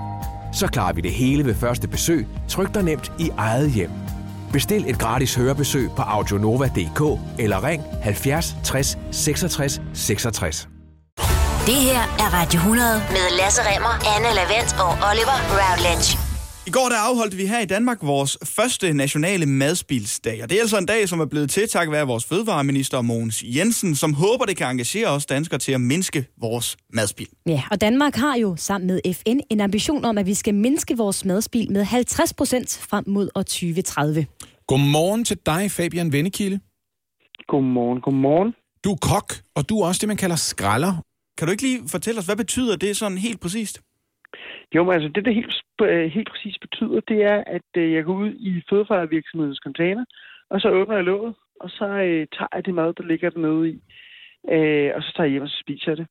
Så 0.54 0.68
klarer 0.68 0.94
vi 0.94 1.02
det 1.02 1.12
hele 1.12 1.46
ved 1.46 1.56
første 1.56 1.88
besøg, 1.88 2.28
tryk 2.48 2.74
dig 2.74 2.84
nemt 2.84 3.12
i 3.20 3.30
eget 3.38 3.72
hjem. 3.72 3.92
Bestil 4.52 4.90
et 4.90 5.00
gratis 5.00 5.36
hørebesøg 5.36 5.90
på 5.96 6.02
audionova.dk 6.02 7.20
eller 7.40 7.64
ring 7.64 7.84
70 8.02 8.56
60 8.64 8.98
66 9.12 9.82
66. 9.94 10.68
Det 11.66 11.76
her 11.76 12.02
er 12.02 12.42
Radio 12.42 12.58
100 12.58 12.88
med 13.10 13.38
Lasse 13.40 13.62
Remmer, 13.62 14.16
Anne 14.16 14.36
Lavendt 14.36 14.76
og 14.80 15.10
Oliver 15.10 15.38
Routledge. 15.60 16.31
I 16.68 16.70
går 16.70 16.90
der 16.90 16.98
afholdt 17.10 17.38
vi 17.38 17.46
her 17.46 17.60
i 17.60 17.66
Danmark 17.66 17.98
vores 18.02 18.38
første 18.44 18.94
nationale 18.94 19.46
madspilsdag, 19.46 20.44
og 20.44 20.50
det 20.50 20.56
er 20.58 20.62
altså 20.62 20.78
en 20.78 20.86
dag, 20.86 21.10
som 21.10 21.20
er 21.20 21.26
blevet 21.26 21.50
til 21.50 21.68
tak 21.70 21.92
være 21.92 22.08
vores 22.08 22.26
fødevareminister 22.26 23.02
Mogens 23.02 23.44
Jensen, 23.44 23.96
som 23.96 24.14
håber, 24.14 24.46
det 24.46 24.58
kan 24.58 24.68
engagere 24.68 25.08
os 25.08 25.26
danskere 25.26 25.60
til 25.60 25.72
at 25.72 25.82
mindske 25.82 26.26
vores 26.42 26.78
madspil. 26.94 27.28
Ja, 27.48 27.64
og 27.72 27.82
Danmark 27.82 28.16
har 28.16 28.36
jo 28.36 28.56
sammen 28.56 28.88
med 28.88 29.14
FN 29.14 29.40
en 29.50 29.62
ambition 29.62 30.06
om, 30.06 30.18
at 30.18 30.26
vi 30.26 30.34
skal 30.34 30.56
mindske 30.56 30.98
vores 30.98 31.26
madspil 31.26 31.72
med 31.72 31.84
50 31.84 32.34
procent 32.34 32.86
frem 32.90 33.04
mod 33.08 33.30
år 33.36 33.42
2030. 33.42 34.26
Godmorgen 34.68 35.26
til 35.26 35.38
dig, 35.46 35.72
Fabian 35.72 36.12
Vennekilde. 36.12 36.60
Godmorgen, 37.48 38.02
godmorgen. 38.02 38.54
Du 38.84 38.92
er 38.92 38.98
kok, 39.02 39.34
og 39.56 39.70
du 39.70 39.82
er 39.82 39.88
også 39.88 40.00
det, 40.00 40.08
man 40.08 40.18
kalder 40.18 40.36
skralder. 40.36 40.94
Kan 41.38 41.48
du 41.48 41.52
ikke 41.52 41.64
lige 41.64 41.82
fortælle 41.88 42.20
os, 42.20 42.26
hvad 42.26 42.36
betyder 42.36 42.76
det 42.76 42.98
sådan 42.98 43.18
helt 43.18 43.40
præcist? 43.40 43.82
Jo, 44.76 44.84
men 44.84 44.94
altså 44.94 45.10
det, 45.16 45.26
der 45.26 45.32
helt, 45.32 45.56
øh, 45.82 46.12
helt 46.12 46.30
præcis 46.30 46.58
betyder, 46.66 47.00
det 47.00 47.24
er, 47.24 47.44
at 47.48 47.70
øh, 47.78 47.94
jeg 47.94 48.04
går 48.04 48.14
ud 48.14 48.32
i 48.50 48.62
fødevarevirksomhedens 48.70 49.62
container, 49.64 50.06
og 50.50 50.62
så 50.62 50.70
åbner 50.70 50.96
jeg 50.96 51.04
låget, 51.04 51.36
og 51.60 51.70
så 51.70 51.86
øh, 51.86 52.28
tager 52.36 52.54
jeg 52.56 52.66
det 52.66 52.74
mad, 52.74 52.94
der 52.94 53.04
ligger 53.04 53.30
dernede 53.30 53.70
i, 53.70 53.76
øh, 54.56 54.92
og 54.96 55.04
så 55.04 55.14
tager 55.16 55.26
jeg 55.28 55.32
hjem 55.32 55.44
og 55.44 55.50
spiser 55.50 55.96
det. 55.96 56.08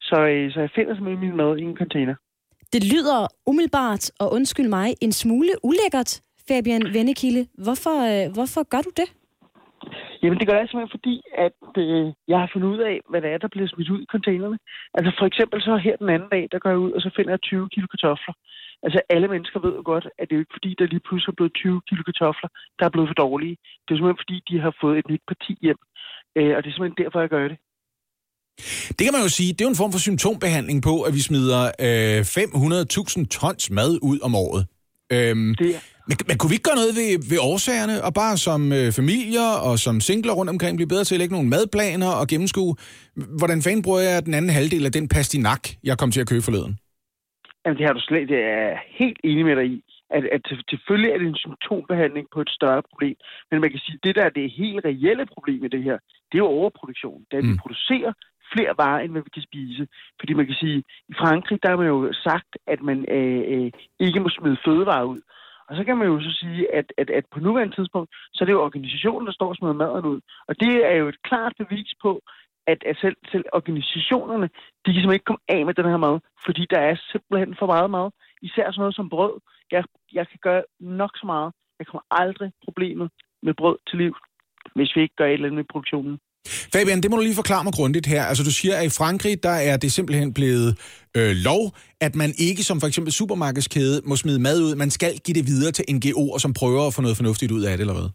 Så, 0.00 0.16
øh, 0.20 0.52
så 0.52 0.60
jeg 0.60 0.70
finder 0.74 0.94
simpelthen 0.94 1.28
min 1.28 1.36
mad 1.36 1.58
i 1.58 1.62
en 1.62 1.76
container. 1.76 2.14
Det 2.72 2.82
lyder 2.92 3.28
umiddelbart, 3.46 4.10
og 4.20 4.32
undskyld 4.32 4.68
mig, 4.68 4.88
en 5.00 5.12
smule 5.12 5.52
ulækkert, 5.62 6.20
Fabian 6.48 6.82
Vennekilde. 6.94 7.46
Hvorfor, 7.64 7.96
øh, 8.10 8.32
hvorfor 8.32 8.62
gør 8.72 8.82
du 8.88 8.90
det? 8.96 9.08
Jamen, 10.24 10.38
det 10.40 10.48
gør 10.48 10.58
jeg 10.58 10.68
simpelthen, 10.68 10.96
fordi 10.98 11.14
at 11.46 11.60
øh, 11.84 12.06
jeg 12.30 12.38
har 12.42 12.50
fundet 12.52 12.68
ud 12.74 12.80
af, 12.90 12.96
hvad 13.10 13.20
det 13.22 13.30
er, 13.30 13.38
der 13.44 13.54
bliver 13.54 13.68
smidt 13.72 13.90
ud 13.94 14.00
i 14.02 14.12
containerne. 14.14 14.58
Altså 14.96 15.10
for 15.18 15.26
eksempel 15.30 15.58
så 15.68 15.72
her 15.86 15.96
den 16.02 16.08
anden 16.14 16.30
dag, 16.34 16.44
der 16.52 16.58
går 16.62 16.70
jeg 16.70 16.82
ud, 16.86 16.92
og 16.96 17.00
så 17.04 17.10
finder 17.16 17.32
jeg 17.34 17.40
20 17.40 17.68
kilo 17.74 17.86
kartofler. 17.94 18.34
Altså 18.84 18.98
alle 19.14 19.28
mennesker 19.34 19.58
ved 19.64 19.72
jo 19.78 19.82
godt, 19.92 20.06
at 20.18 20.24
det 20.26 20.32
er 20.32 20.38
jo 20.38 20.44
ikke 20.44 20.56
fordi, 20.58 20.70
der 20.78 20.92
lige 20.92 21.06
pludselig 21.06 21.32
er 21.32 21.38
blevet 21.40 21.54
20 21.54 21.80
kilo 21.88 22.02
kartofler, 22.08 22.48
der 22.78 22.84
er 22.86 22.92
blevet 22.94 23.08
for 23.10 23.18
dårlige. 23.24 23.56
Det 23.84 23.90
er 23.90 23.96
simpelthen 23.96 24.22
fordi, 24.24 24.36
de 24.50 24.56
har 24.64 24.72
fået 24.82 24.96
et 25.02 25.08
nyt 25.12 25.24
parti 25.30 25.52
hjem. 25.66 25.80
Øh, 26.38 26.52
og 26.56 26.58
det 26.60 26.68
er 26.68 26.74
simpelthen 26.74 27.00
derfor, 27.04 27.20
jeg 27.24 27.32
gør 27.36 27.46
det. 27.52 27.58
Det 28.96 29.02
kan 29.06 29.14
man 29.16 29.24
jo 29.26 29.30
sige, 29.38 29.50
det 29.52 29.60
er 29.60 29.68
jo 29.68 29.74
en 29.76 29.82
form 29.82 29.92
for 29.94 30.02
symptombehandling 30.08 30.78
på, 30.88 30.94
at 31.06 31.12
vi 31.16 31.22
smider 31.28 31.62
øh, 31.86 32.20
500.000 32.20 33.26
tons 33.38 33.64
mad 33.78 33.90
ud 34.10 34.18
om 34.26 34.32
året. 34.46 34.62
Øhm, 35.14 35.54
Det 35.62 35.70
er, 35.76 35.80
men, 36.08 36.16
men 36.28 36.36
kunne 36.38 36.50
vi 36.50 36.56
ikke 36.58 36.68
gøre 36.70 36.80
noget 36.82 36.94
ved, 37.00 37.10
ved 37.32 37.38
årsagerne, 37.52 37.96
og 38.06 38.12
bare 38.22 38.36
som 38.46 38.60
øh, 38.78 38.88
familier 39.00 39.48
og 39.68 39.74
som 39.86 39.96
singler 40.08 40.32
rundt 40.38 40.50
omkring 40.54 40.72
blive 40.76 40.92
bedre 40.94 41.04
til 41.04 41.14
at 41.14 41.20
lægge 41.20 41.34
nogle 41.36 41.48
madplaner 41.54 42.10
og 42.20 42.26
gennemskue, 42.32 42.72
hvordan 43.40 43.62
fanden 43.64 43.82
bruger 43.86 44.02
jeg 44.08 44.24
den 44.26 44.34
anden 44.38 44.50
halvdel 44.58 44.84
af 44.88 44.92
den 44.98 45.06
pastinak, 45.14 45.62
jeg 45.88 45.98
kom 45.98 46.10
til 46.10 46.20
at 46.24 46.28
købe 46.32 46.46
forleden? 46.48 46.74
Jamen, 47.62 47.78
det 47.78 47.86
har 47.86 47.94
du 47.98 48.02
slet, 48.08 48.28
det 48.34 48.40
er 48.58 48.68
helt 49.00 49.18
enig 49.24 49.44
med 49.44 49.56
dig 49.56 49.66
i. 49.76 49.78
At, 50.16 50.24
at 50.36 50.42
selvfølgelig 50.70 51.10
er 51.10 51.18
det 51.18 51.28
en 51.28 51.42
symptombehandling 51.46 52.26
på 52.34 52.40
et 52.40 52.50
større 52.58 52.82
problem. 52.90 53.16
Men 53.50 53.60
man 53.60 53.70
kan 53.70 53.80
sige, 53.84 53.96
at 53.98 54.04
det 54.06 54.14
der 54.18 54.24
er 54.26 54.34
det 54.38 54.56
helt 54.62 54.84
reelle 54.84 55.26
problem 55.34 55.64
i 55.64 55.68
det 55.74 55.82
her, 55.88 55.96
det 56.28 56.36
er 56.36 56.44
jo 56.46 56.56
overproduktion. 56.60 57.20
Det 57.28 57.34
er, 57.34 57.42
at 57.42 57.48
vi 57.50 57.54
Mm. 57.56 57.62
producerer 57.62 58.12
flere 58.54 58.74
varer, 58.82 59.00
end 59.02 59.12
hvad 59.12 59.22
vi 59.26 59.32
kan 59.36 59.48
spise. 59.50 59.82
Fordi 60.20 60.32
man 60.40 60.46
kan 60.46 60.56
sige, 60.62 60.78
i 61.12 61.14
Frankrig, 61.22 61.58
der 61.62 61.68
har 61.70 61.76
man 61.82 61.92
jo 61.94 62.12
sagt, 62.28 62.50
at 62.72 62.80
man 62.88 62.98
øh, 63.16 63.42
øh, 63.52 63.70
ikke 64.06 64.20
må 64.20 64.28
smide 64.28 64.58
fødevarer 64.66 65.06
ud. 65.14 65.20
Og 65.68 65.76
så 65.76 65.84
kan 65.84 65.96
man 65.96 66.08
jo 66.08 66.20
så 66.20 66.32
sige, 66.40 66.74
at, 66.74 66.92
at, 66.98 67.10
at 67.10 67.24
på 67.32 67.40
nuværende 67.40 67.76
tidspunkt, 67.76 68.10
så 68.32 68.44
er 68.44 68.46
det 68.46 68.52
jo 68.52 68.62
organisationen, 68.62 69.26
der 69.26 69.32
står 69.32 69.48
og 69.48 69.56
smider 69.56 69.82
maden 69.82 70.04
ud. 70.12 70.20
Og 70.48 70.60
det 70.60 70.74
er 70.90 70.96
jo 70.96 71.08
et 71.08 71.22
klart 71.22 71.52
bevis 71.58 71.92
på, 72.02 72.22
at, 72.66 72.80
at 72.86 72.96
selv, 72.96 73.16
selv 73.32 73.44
organisationerne, 73.52 74.46
de 74.82 74.90
kan 74.92 75.00
simpelthen 75.00 75.18
ikke 75.18 75.30
komme 75.30 75.46
af 75.48 75.66
med 75.66 75.74
den 75.74 75.84
her 75.92 75.96
mad, 75.96 76.20
fordi 76.44 76.66
der 76.70 76.80
er 76.80 76.96
simpelthen 77.12 77.56
for 77.58 77.66
meget 77.66 77.90
mad. 77.90 78.10
Især 78.42 78.70
sådan 78.70 78.80
noget 78.80 78.94
som 78.94 79.08
brød. 79.08 79.34
Jeg, 79.70 79.84
jeg 80.12 80.28
kan 80.28 80.38
gøre 80.42 80.62
nok 80.80 81.12
så 81.16 81.26
meget. 81.26 81.52
Jeg 81.78 81.86
kommer 81.86 82.04
aldrig 82.10 82.52
problemet 82.64 83.10
med 83.42 83.54
brød 83.54 83.78
til 83.88 83.98
liv, 83.98 84.14
hvis 84.74 84.96
vi 84.96 85.00
ikke 85.02 85.16
gør 85.16 85.26
et 85.26 85.32
eller 85.32 85.46
andet 85.46 85.56
med 85.62 85.72
produktionen. 85.72 86.18
Fabian, 86.72 87.00
det 87.02 87.10
må 87.10 87.16
du 87.16 87.22
lige 87.22 87.42
forklare 87.42 87.64
mig 87.64 87.72
grundigt 87.72 88.06
her. 88.06 88.22
Altså, 88.30 88.42
du 88.44 88.50
siger, 88.50 88.74
at 88.76 88.86
i 88.86 88.96
Frankrig, 89.00 89.42
der 89.42 89.56
er 89.70 89.76
det 89.76 89.92
simpelthen 89.92 90.34
blevet 90.34 90.70
øh, 91.18 91.32
lov, 91.48 91.62
at 92.06 92.14
man 92.22 92.30
ikke 92.48 92.62
som 92.62 92.80
for 92.80 92.86
eksempel 92.86 93.12
supermarkedskæde 93.12 93.96
må 94.04 94.16
smide 94.16 94.40
mad 94.46 94.56
ud. 94.66 94.74
Man 94.74 94.90
skal 94.90 95.12
give 95.24 95.36
det 95.38 95.46
videre 95.46 95.72
til 95.72 95.84
NGO'er, 95.96 96.38
som 96.44 96.52
prøver 96.60 96.82
at 96.86 96.94
få 96.94 97.02
noget 97.02 97.16
fornuftigt 97.16 97.52
ud 97.52 97.62
af 97.62 97.72
det, 97.76 97.80
eller 97.80 97.98
hvad? 97.98 98.08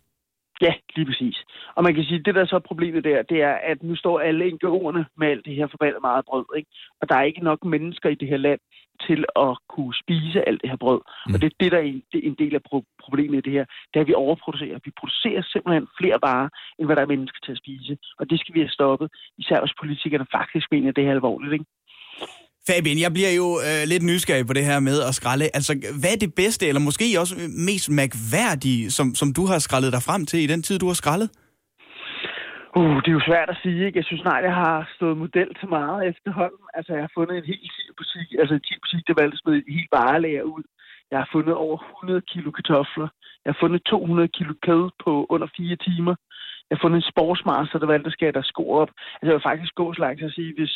Ja, 0.65 0.73
lige 0.95 1.07
præcis. 1.09 1.37
Og 1.77 1.83
man 1.83 1.93
kan 1.95 2.03
sige, 2.03 2.19
at 2.19 2.25
det 2.25 2.35
der 2.35 2.45
så 2.45 2.55
er 2.55 2.69
problemet 2.71 3.03
der, 3.03 3.19
det 3.31 3.39
er, 3.49 3.55
at 3.71 3.77
nu 3.83 3.95
står 3.95 4.19
alle 4.19 4.51
NGO'erne 4.53 5.03
med 5.19 5.27
alt 5.33 5.45
det 5.45 5.55
her 5.55 5.67
forbandet 5.73 6.01
meget 6.09 6.25
brød, 6.29 6.45
ikke? 6.59 6.69
Og 7.01 7.09
der 7.09 7.15
er 7.15 7.23
ikke 7.29 7.43
nok 7.49 7.59
mennesker 7.65 8.09
i 8.09 8.19
det 8.21 8.27
her 8.27 8.37
land 8.47 8.59
til 9.07 9.21
at 9.45 9.51
kunne 9.73 9.93
spise 10.03 10.39
alt 10.49 10.61
det 10.61 10.69
her 10.71 10.81
brød. 10.85 11.01
Mm. 11.05 11.33
Og 11.33 11.37
det 11.41 11.47
er 11.47 11.55
det, 11.61 11.71
der 11.73 11.79
er 11.81 11.87
en, 11.91 12.01
det 12.11 12.17
er 12.19 12.27
en 12.31 12.39
del 12.43 12.53
af 12.59 12.63
pro- 12.69 12.89
problemet 13.05 13.37
i 13.39 13.45
det 13.47 13.53
her. 13.57 13.65
Det 13.89 13.95
er, 13.97 14.03
at 14.05 14.11
vi 14.11 14.21
overproducerer. 14.25 14.77
Vi 14.87 14.91
producerer 14.99 15.41
simpelthen 15.53 15.85
flere 15.99 16.19
varer, 16.27 16.49
end 16.77 16.85
hvad 16.87 16.95
der 16.95 17.03
er 17.05 17.13
mennesker 17.13 17.39
til 17.45 17.51
at 17.55 17.61
spise. 17.63 17.93
Og 18.19 18.23
det 18.29 18.37
skal 18.39 18.55
vi 18.55 18.61
have 18.65 18.77
stoppet, 18.79 19.07
især 19.41 19.57
hvis 19.61 19.79
politikerne 19.81 20.27
faktisk 20.37 20.67
mener, 20.73 20.89
at 20.89 20.95
det 20.95 21.03
her 21.03 21.11
er 21.11 21.19
alvorligt, 21.19 21.53
ikke? 21.57 21.65
Fabian, 22.67 22.99
jeg 23.05 23.13
bliver 23.13 23.33
jo 23.41 23.47
øh, 23.67 23.81
lidt 23.91 24.03
nysgerrig 24.03 24.45
på 24.47 24.53
det 24.53 24.65
her 24.65 24.79
med 24.79 24.97
at 25.09 25.15
skralde. 25.19 25.45
Altså, 25.57 25.73
hvad 26.01 26.11
er 26.13 26.19
det 26.25 26.31
bedste, 26.41 26.67
eller 26.67 26.81
måske 26.89 27.19
også 27.19 27.35
mest 27.69 27.89
mærkværdige, 27.89 28.91
som, 28.97 29.07
som 29.15 29.33
du 29.33 29.43
har 29.45 29.59
skrællet 29.59 29.91
dig 29.95 30.03
frem 30.03 30.25
til 30.25 30.39
i 30.39 30.47
den 30.47 30.63
tid, 30.63 30.79
du 30.79 30.87
har 30.87 30.93
skrællet? 30.93 31.29
Uh, 32.77 32.97
det 33.03 33.09
er 33.09 33.19
jo 33.19 33.29
svært 33.29 33.49
at 33.53 33.61
sige, 33.63 33.85
ikke? 33.85 33.99
Jeg 33.99 34.07
synes 34.09 34.23
nej, 34.23 34.39
jeg 34.47 34.55
har 34.63 34.75
stået 34.95 35.21
model 35.23 35.49
til 35.59 35.67
meget 35.77 35.99
efterhånden. 36.11 36.65
Altså, 36.77 36.91
jeg 36.93 37.03
har 37.05 37.11
fundet 37.17 37.35
en 37.37 37.47
helt 37.53 37.71
butik, 37.99 38.27
altså 38.41 38.53
en 38.55 38.67
helt 38.69 38.83
butik, 38.83 39.03
der 39.07 39.19
valgte 39.21 39.35
at 39.37 39.41
smide 39.41 39.57
en 39.57 39.73
helt 39.77 39.91
varelager 39.99 40.43
ud. 40.55 40.63
Jeg 41.11 41.19
har 41.21 41.29
fundet 41.35 41.55
over 41.65 41.77
100 41.77 42.21
kilo 42.31 42.49
kartofler. 42.57 43.09
Jeg 43.43 43.49
har 43.53 43.59
fundet 43.63 43.81
200 43.83 44.27
kilo 44.37 44.53
kød 44.67 44.83
på 45.03 45.11
under 45.33 45.47
fire 45.57 45.77
timer. 45.87 46.15
Jeg 46.67 46.73
har 46.75 46.83
fundet 46.83 46.97
en 46.99 47.11
sportsmaster, 47.11 47.77
der 47.79 47.91
valgte 47.93 48.09
at 48.11 48.15
skære 48.17 48.37
deres 48.37 48.51
sko 48.53 48.63
op. 48.81 48.91
Altså, 49.17 49.29
jeg 49.29 49.37
vil 49.37 49.49
faktisk 49.49 49.73
gå 49.81 49.85
så 49.93 49.99
langt 50.01 50.19
til 50.19 50.29
at 50.31 50.37
sige, 50.39 50.51
hvis 50.59 50.73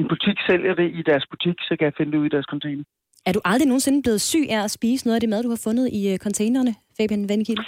en 0.00 0.08
butik 0.12 0.38
sælger 0.48 0.74
det 0.80 0.88
i 0.98 1.02
deres 1.10 1.26
butik, 1.32 1.56
så 1.68 1.72
kan 1.76 1.84
jeg 1.88 1.96
finde 1.98 2.12
det 2.12 2.18
ud 2.22 2.26
i 2.26 2.34
deres 2.36 2.48
container. 2.52 2.84
Er 3.28 3.32
du 3.32 3.40
aldrig 3.50 3.68
nogensinde 3.68 4.02
blevet 4.02 4.20
syg 4.20 4.46
af 4.54 4.60
at 4.64 4.70
spise 4.78 5.06
noget 5.06 5.16
af 5.16 5.20
det 5.20 5.30
mad, 5.32 5.42
du 5.42 5.52
har 5.54 5.62
fundet 5.68 5.86
i 5.98 6.00
øh, 6.12 6.18
containerne, 6.26 6.72
Fabian 6.96 7.28
Vennekilde? 7.28 7.64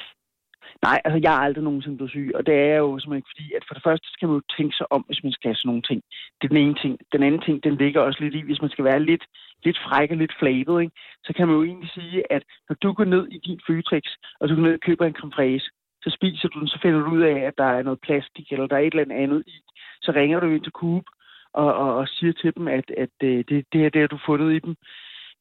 Nej, 0.83 0.99
altså 1.05 1.18
jeg 1.23 1.33
er 1.35 1.45
aldrig 1.47 1.64
nogensinde 1.64 1.97
blevet 1.97 2.11
syg, 2.11 2.31
og 2.35 2.47
det 2.47 2.55
er 2.55 2.77
jo 2.85 2.99
simpelthen 2.99 3.31
fordi, 3.33 3.47
at 3.57 3.64
for 3.66 3.75
det 3.75 3.83
første 3.83 4.09
skal 4.12 4.29
man 4.29 4.37
jo 4.37 4.43
tænke 4.57 4.77
sig 4.77 4.87
om, 4.93 5.03
hvis 5.09 5.23
man 5.25 5.33
skal 5.33 5.49
have 5.49 5.61
sådan 5.61 5.68
nogle 5.68 5.83
ting. 5.83 6.01
Det 6.39 6.45
er 6.45 6.55
den 6.55 6.64
ene 6.64 6.77
ting. 6.83 6.99
Den 7.12 7.23
anden 7.23 7.43
ting, 7.47 7.64
den 7.64 7.75
ligger 7.77 8.01
også 8.01 8.18
lidt 8.21 8.35
i, 8.35 8.43
hvis 8.49 8.62
man 8.64 8.71
skal 8.71 8.85
være 8.85 9.01
lidt, 9.11 9.25
lidt 9.64 9.79
fræk 9.87 10.11
og 10.11 10.16
lidt 10.16 10.35
flabet, 10.41 10.81
ikke? 10.81 10.95
så 11.27 11.33
kan 11.37 11.49
man 11.49 11.57
jo 11.57 11.62
egentlig 11.64 11.91
sige, 11.95 12.33
at 12.33 12.43
når 12.68 12.77
du 12.83 12.93
går 12.93 13.05
ned 13.05 13.25
i 13.37 13.39
din 13.47 13.61
Føtex, 13.66 14.05
og 14.41 14.49
du 14.49 14.55
går 14.55 14.62
ned 14.62 14.75
og 14.75 14.81
køber 14.81 15.07
en 15.07 15.14
creme 15.21 15.61
så 16.05 16.11
spiser 16.16 16.49
du 16.49 16.61
den, 16.61 16.68
så 16.68 16.79
finder 16.83 17.01
du 17.01 17.11
ud 17.11 17.23
af, 17.23 17.39
at 17.49 17.55
der 17.59 17.64
er 17.64 17.83
noget 17.83 18.01
plastik, 18.01 18.53
eller 18.53 18.66
der 18.66 18.77
er 18.77 18.81
et 18.81 18.95
eller 18.95 19.14
andet 19.14 19.43
i. 19.47 19.57
Så 20.03 20.12
ringer 20.12 20.41
du 20.41 20.47
ind 20.47 20.62
til 20.62 20.73
Coop 20.73 21.05
og, 21.53 21.75
og, 21.75 21.97
og 21.97 22.09
siger 22.09 22.33
til 22.33 22.53
dem, 22.57 22.68
at, 22.68 22.91
at 23.05 23.16
øh, 23.23 23.45
det, 23.49 23.66
det 23.73 23.81
her 23.81 23.89
det 23.91 24.01
har 24.01 24.09
du 24.09 24.18
fundet 24.27 24.53
i 24.53 24.59
dem. 24.59 24.75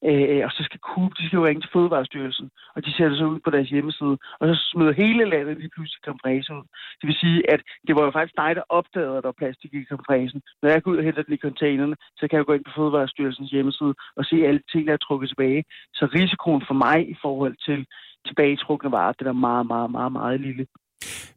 Øh, 0.10 0.42
og 0.48 0.52
så 0.58 0.62
skal 0.68 0.80
Coop, 0.90 1.12
de 1.18 1.24
skal 1.26 1.40
jo 1.40 1.46
ringe 1.48 1.62
til 1.64 1.74
Fødevarestyrelsen, 1.76 2.48
og 2.76 2.80
de 2.86 2.90
sætter 2.98 3.16
sig 3.18 3.28
ud 3.34 3.40
på 3.46 3.50
deres 3.56 3.70
hjemmeside, 3.74 4.16
og 4.40 4.46
så 4.50 4.56
smider 4.70 4.94
hele 5.04 5.24
landet 5.34 5.56
lige 5.62 5.74
pludselig 5.76 6.02
kompresse 6.10 6.50
ud. 6.58 6.66
Det 7.00 7.06
vil 7.10 7.18
sige, 7.24 7.40
at 7.54 7.62
det 7.88 7.94
var 7.98 8.04
jo 8.06 8.12
faktisk 8.16 8.36
dig, 8.44 8.52
der 8.60 8.66
opdagede, 8.78 9.16
at 9.18 9.24
der 9.24 9.32
var 9.32 9.40
plastik 9.42 9.72
i 9.74 9.92
kompressen. 9.94 10.40
Når 10.62 10.68
jeg 10.74 10.80
går 10.82 10.92
ud 10.92 11.00
og 11.02 11.06
henter 11.08 11.24
den 11.28 11.38
i 11.38 11.44
containerne, 11.48 11.96
så 12.20 12.24
kan 12.28 12.38
jeg 12.38 12.46
gå 12.50 12.54
ind 12.58 12.66
på 12.68 12.74
Fødevarestyrelsens 12.78 13.52
hjemmeside 13.56 13.94
og 14.20 14.24
se 14.30 14.36
alle 14.48 14.62
ting, 14.72 14.84
der 14.88 14.94
er 14.98 15.04
trukket 15.08 15.28
tilbage. 15.30 15.62
Så 16.00 16.04
risikoen 16.18 16.64
for 16.70 16.76
mig 16.86 16.98
i 17.14 17.16
forhold 17.26 17.56
til 17.68 17.80
tilbagetrukne 18.28 18.90
varer, 18.98 19.14
det 19.20 19.28
er 19.28 19.38
meget, 19.50 19.66
meget, 19.74 19.92
meget, 19.98 20.12
meget 20.20 20.40
lille. 20.48 20.64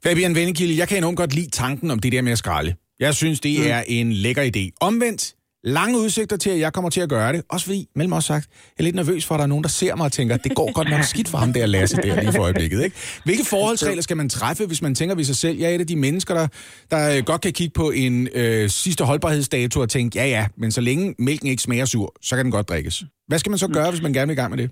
Fabian 0.04 0.34
Vennekilde, 0.38 0.74
jeg 0.80 0.88
kan 0.88 0.98
enormt 0.98 1.16
godt 1.22 1.34
lide 1.38 1.50
tanken 1.50 1.88
om 1.94 1.98
det 1.98 2.12
der 2.12 2.22
med 2.22 2.32
at 2.32 2.38
skralde. 2.44 2.72
Jeg 3.00 3.14
synes, 3.14 3.40
det 3.40 3.54
Mm. 3.58 3.70
er 3.74 3.82
en 3.98 4.12
lækker 4.12 4.44
idé. 4.52 4.64
Omvendt, 4.88 5.22
lange 5.64 5.98
udsigter 5.98 6.36
til, 6.36 6.50
at 6.50 6.58
jeg 6.58 6.72
kommer 6.72 6.90
til 6.90 7.00
at 7.00 7.08
gøre 7.08 7.32
det. 7.32 7.42
Også 7.50 7.66
fordi, 7.66 7.86
mellem 7.94 8.12
os 8.12 8.24
sagt, 8.24 8.48
jeg 8.50 8.82
er 8.82 8.84
lidt 8.84 8.96
nervøs 8.96 9.26
for, 9.26 9.34
at 9.34 9.38
der 9.38 9.44
er 9.44 9.48
nogen, 9.48 9.62
der 9.62 9.68
ser 9.68 9.96
mig 9.96 10.04
og 10.04 10.12
tænker, 10.12 10.36
det 10.36 10.56
går 10.56 10.72
godt 10.72 10.90
nok 10.90 11.02
skidt 11.02 11.28
for 11.28 11.38
ham 11.38 11.52
der 11.52 11.66
Lasse 11.66 11.96
der 11.96 12.20
lige 12.20 12.32
for 12.32 12.42
øjeblikket. 12.42 12.84
Ikke? 12.84 12.96
Hvilke 13.24 13.44
forholdsregler 13.50 14.02
skal 14.02 14.16
man 14.16 14.28
træffe, 14.28 14.66
hvis 14.66 14.82
man 14.82 14.94
tænker 14.94 15.14
ved 15.14 15.24
sig 15.24 15.36
selv, 15.36 15.58
jeg 15.58 15.70
er 15.70 15.74
et 15.74 15.80
af 15.80 15.86
de 15.86 15.96
mennesker, 15.96 16.34
der, 16.34 16.46
der 16.90 17.16
øh, 17.16 17.22
godt 17.26 17.40
kan 17.40 17.52
kigge 17.52 17.72
på 17.80 17.90
en 17.90 18.28
øh, 18.34 18.68
sidste 18.68 19.04
holdbarhedsdato 19.04 19.80
og 19.80 19.88
tænke, 19.88 20.18
ja 20.18 20.26
ja, 20.26 20.46
men 20.56 20.70
så 20.70 20.80
længe 20.80 21.14
mælken 21.18 21.48
ikke 21.48 21.62
smager 21.62 21.84
sur, 21.84 22.14
så 22.22 22.36
kan 22.36 22.44
den 22.44 22.52
godt 22.52 22.68
drikkes. 22.68 23.04
Hvad 23.28 23.38
skal 23.38 23.50
man 23.50 23.58
så 23.58 23.68
gøre, 23.68 23.90
hvis 23.90 24.02
man 24.02 24.12
gerne 24.12 24.28
vil 24.28 24.38
i 24.38 24.40
gang 24.42 24.50
med 24.50 24.58
det? 24.62 24.70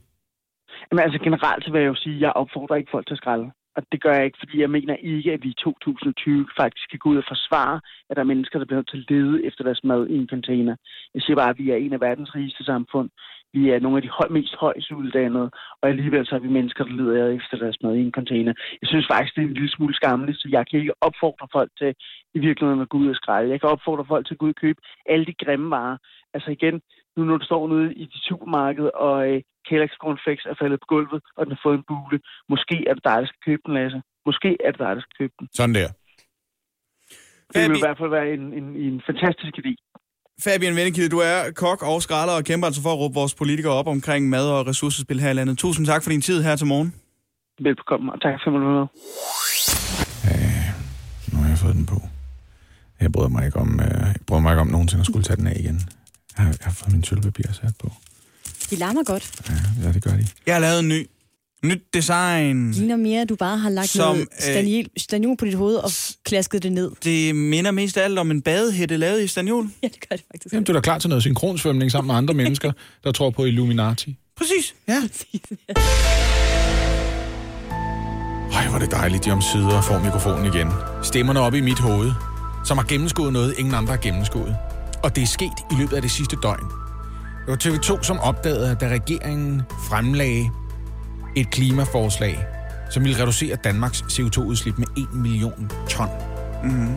Jamen 0.89 1.03
altså 1.05 1.19
generelt 1.27 1.65
så 1.65 1.71
vil 1.73 1.81
jeg 1.81 1.89
jo 1.89 1.95
sige, 1.95 2.17
at 2.17 2.21
jeg 2.21 2.33
opfordrer 2.33 2.77
ikke 2.77 2.91
folk 2.95 3.07
til 3.07 3.15
at 3.15 3.23
skralde. 3.23 3.47
Og 3.77 3.83
det 3.93 4.03
gør 4.03 4.15
jeg 4.15 4.25
ikke, 4.25 4.39
fordi 4.39 4.61
jeg 4.61 4.71
mener 4.71 4.97
ikke, 4.97 5.33
at 5.33 5.43
vi 5.43 5.49
i 5.49 5.63
2020 5.65 6.47
faktisk 6.61 6.85
skal 6.85 6.99
gå 6.99 7.09
ud 7.09 7.17
og 7.17 7.25
forsvare, 7.29 7.81
at 8.09 8.17
der 8.17 8.23
er 8.23 8.33
mennesker, 8.33 8.59
der 8.59 8.67
bliver 8.67 8.79
nødt 8.79 8.91
til 8.91 9.03
at 9.03 9.11
lede 9.11 9.45
efter 9.45 9.65
deres 9.65 9.85
mad 9.85 10.07
i 10.07 10.17
en 10.17 10.29
container. 10.29 10.77
Jeg 11.15 11.23
siger 11.23 11.37
bare, 11.37 11.51
at 11.51 11.59
vi 11.59 11.71
er 11.71 11.77
en 11.77 11.93
af 11.93 12.01
verdens 12.01 12.35
rigeste 12.35 12.65
samfund. 12.65 13.11
vi 13.53 13.71
er 13.71 13.81
nogle 13.81 13.97
af 13.99 14.03
de 14.03 14.09
høj, 14.19 14.29
mest 14.31 14.55
højst 14.55 14.91
uddannede, 14.91 15.51
og 15.81 15.89
alligevel 15.89 16.27
så 16.27 16.35
er 16.35 16.39
vi 16.39 16.49
mennesker, 16.49 16.85
der 16.85 16.93
leder 16.93 17.29
efter 17.39 17.57
deres 17.57 17.83
mad 17.83 17.95
i 17.95 18.01
en 18.01 18.13
container. 18.13 18.53
Jeg 18.83 18.89
synes 18.89 19.07
faktisk, 19.13 19.35
det 19.35 19.43
er 19.43 19.47
en 19.49 19.55
lille 19.55 19.71
smule 19.71 19.95
skamligt, 19.95 20.39
så 20.41 20.49
jeg 20.51 20.67
kan 20.67 20.81
ikke 20.81 20.95
opfordre 21.01 21.49
folk 21.53 21.71
til 21.79 21.95
i 22.35 22.39
virkeligheden 22.39 22.83
at 22.83 22.89
gå 22.89 22.99
ud 22.99 23.09
og 23.09 23.17
skrælle. 23.17 23.51
Jeg 23.51 23.61
kan 23.61 23.69
opfordre 23.69 24.05
folk 24.05 24.27
til 24.27 24.35
at 24.35 24.39
gå 24.39 24.47
ud 24.47 24.57
og 24.57 24.63
købe 24.65 24.81
alle 25.07 25.25
de 25.27 25.35
grimme 25.45 25.71
varer. 25.71 25.97
Altså 26.35 26.51
igen, 26.51 26.81
nu 27.17 27.25
når 27.25 27.37
du 27.37 27.45
står 27.45 27.63
ude 27.67 27.95
i 28.03 28.05
dit 28.13 28.23
supermarked, 28.29 28.89
og 29.07 29.17
øh, 29.29 29.39
Kellogg's 29.67 29.99
Cornflakes 30.03 30.45
er 30.51 30.57
faldet 30.61 30.81
på 30.83 30.89
gulvet, 30.95 31.21
og 31.37 31.41
den 31.45 31.53
har 31.55 31.61
fået 31.67 31.77
en 31.79 31.85
bule. 31.91 32.19
Måske 32.53 32.77
er 32.89 32.95
det 32.97 33.05
dig, 33.09 33.19
der 33.23 33.29
skal 33.31 33.43
købe 33.49 33.63
den, 33.67 33.75
Lasse. 33.75 34.01
Måske 34.29 34.51
er 34.65 34.71
det 34.73 34.81
dig, 34.85 34.93
der 34.97 35.03
skal 35.05 35.17
købe 35.21 35.35
den. 35.39 35.47
Sådan 35.59 35.75
der. 35.81 35.89
Det 37.53 37.71
vil 37.71 37.77
i 37.77 37.87
hvert 37.87 37.99
fald 38.01 38.11
være 38.19 38.29
en, 38.37 38.45
en, 38.59 38.67
en 38.87 39.03
fantastisk 39.09 39.55
idé. 39.63 39.73
Fabian 40.45 40.77
Vennekilde, 40.77 41.09
du 41.17 41.21
er 41.33 41.39
kok 41.57 41.83
og 41.83 42.03
skralder 42.03 42.35
og 42.41 42.45
kæmper 42.45 42.67
altså 42.67 42.83
for 42.83 42.93
at 42.93 42.99
råbe 42.99 43.15
vores 43.15 43.35
politikere 43.35 43.73
op 43.73 43.87
omkring 43.87 44.29
mad 44.29 44.47
og 44.57 44.67
ressourcespil 44.67 45.21
her 45.21 45.31
i 45.31 45.35
landet. 45.35 45.59
Tusind 45.59 45.87
tak 45.87 46.03
for 46.03 46.11
din 46.11 46.21
tid 46.21 46.43
her 46.43 46.57
til 46.57 46.67
morgen. 46.67 46.95
Velbekomme, 47.61 48.13
og 48.13 48.21
tak 48.21 48.35
for 48.45 48.51
at 48.51 48.61
med. 48.61 48.87
Nu 51.33 51.37
har 51.43 51.49
jeg 51.49 51.59
fået 51.59 51.75
den 51.75 51.87
på. 51.87 51.99
Jeg 53.01 53.13
bryder 53.13 53.29
mig 53.29 53.47
ikke 53.47 53.59
om, 53.59 53.81
øh, 53.81 54.01
jeg 54.15 54.15
bryder 54.27 54.43
mig 54.43 54.53
ikke 54.53 54.61
om 54.61 54.67
nogensinde 54.67 55.01
at 55.01 55.07
skulle 55.07 55.25
tage 55.25 55.37
den 55.37 55.47
af 55.47 55.57
igen. 55.63 55.81
Jeg 56.37 56.45
har, 56.45 56.51
jeg 56.51 56.57
har 56.61 56.73
fået 56.73 56.93
min 56.93 57.05
sølvpapir 57.05 57.53
sat 57.53 57.75
på. 57.79 57.93
De 58.71 58.77
larmer 58.77 59.05
godt. 59.05 59.31
Ja, 59.49 59.87
ja, 59.87 59.93
det 59.93 60.03
gør 60.03 60.11
de. 60.11 60.27
Jeg 60.47 60.55
har 60.55 60.61
lavet 60.61 60.79
en 60.81 60.89
ny. 60.89 61.07
Nyt 61.65 61.83
design. 61.95 62.73
Ligner 62.73 62.97
mere, 62.97 63.21
at 63.21 63.29
du 63.29 63.37
bare 63.37 63.59
har 63.59 63.71
lagt 63.71 63.89
Som, 63.89 64.03
Som, 64.03 64.11
øh, 64.11 64.17
noget 64.17 64.29
staniol, 64.41 64.85
staniol 64.97 65.37
på 65.37 65.45
dit 65.45 65.55
hoved 65.55 65.77
og 65.77 65.91
klasket 66.25 66.63
det 66.63 66.73
ned. 66.73 66.91
Det 67.05 67.35
minder 67.37 67.71
mest 67.71 67.97
af 67.97 68.05
alt 68.05 68.19
om 68.19 68.31
en 68.31 68.43
badehætte 68.43 68.97
lavet 68.97 69.23
i 69.23 69.27
staniol. 69.27 69.69
Ja, 69.83 69.89
det 69.89 70.09
gør 70.09 70.17
det 70.17 70.25
faktisk. 70.33 70.53
Jamen, 70.53 70.65
du 70.65 70.73
er 70.73 70.75
da 70.75 70.81
klar 70.81 70.99
til 70.99 71.09
noget 71.09 71.23
synkronsvømning 71.23 71.91
sammen 71.91 72.07
med 72.07 72.15
andre 72.15 72.35
mennesker, 72.35 72.73
der 73.05 73.13
tror 73.13 73.31
på 73.31 73.45
Illuminati. 73.45 74.17
Præcis, 74.37 74.75
ja. 74.89 75.03
Ej, 78.53 78.67
hvor 78.69 78.75
er 78.75 78.79
det 78.79 78.91
dejligt, 78.91 79.25
de 79.25 79.31
om 79.31 79.43
sider 79.43 79.83
får 79.83 79.99
mikrofonen 79.99 80.47
igen. 80.55 80.69
Stemmerne 81.03 81.41
op 81.41 81.55
i 81.55 81.61
mit 81.61 81.79
hoved, 81.79 82.11
som 82.67 82.79
har 82.79 82.85
gennemskuddet 82.85 83.33
noget, 83.33 83.55
ingen 83.59 83.75
andre 83.75 83.93
har 83.93 84.01
gennemskuddet. 84.01 84.57
Og 85.03 85.17
det 85.17 85.23
er 85.23 85.27
sket 85.27 85.53
i 85.71 85.75
løbet 85.75 85.97
af 85.97 86.03
det 86.03 86.11
sidste 86.11 86.37
døgn. 86.43 86.65
Det 87.47 87.49
var 87.49 87.57
TV2, 87.57 88.03
som 88.03 88.19
opdagede, 88.19 88.77
da 88.81 88.89
regeringen 88.89 89.63
fremlagde 89.89 90.51
et 91.37 91.51
klimaforslag, 91.51 92.47
som 92.91 93.05
ville 93.05 93.23
reducere 93.23 93.57
Danmarks 93.65 94.03
CO2-udslip 94.03 94.79
med 94.79 94.87
1 94.97 95.15
million 95.15 95.71
ton. 95.89 96.09
Mm-hmm. 96.65 96.97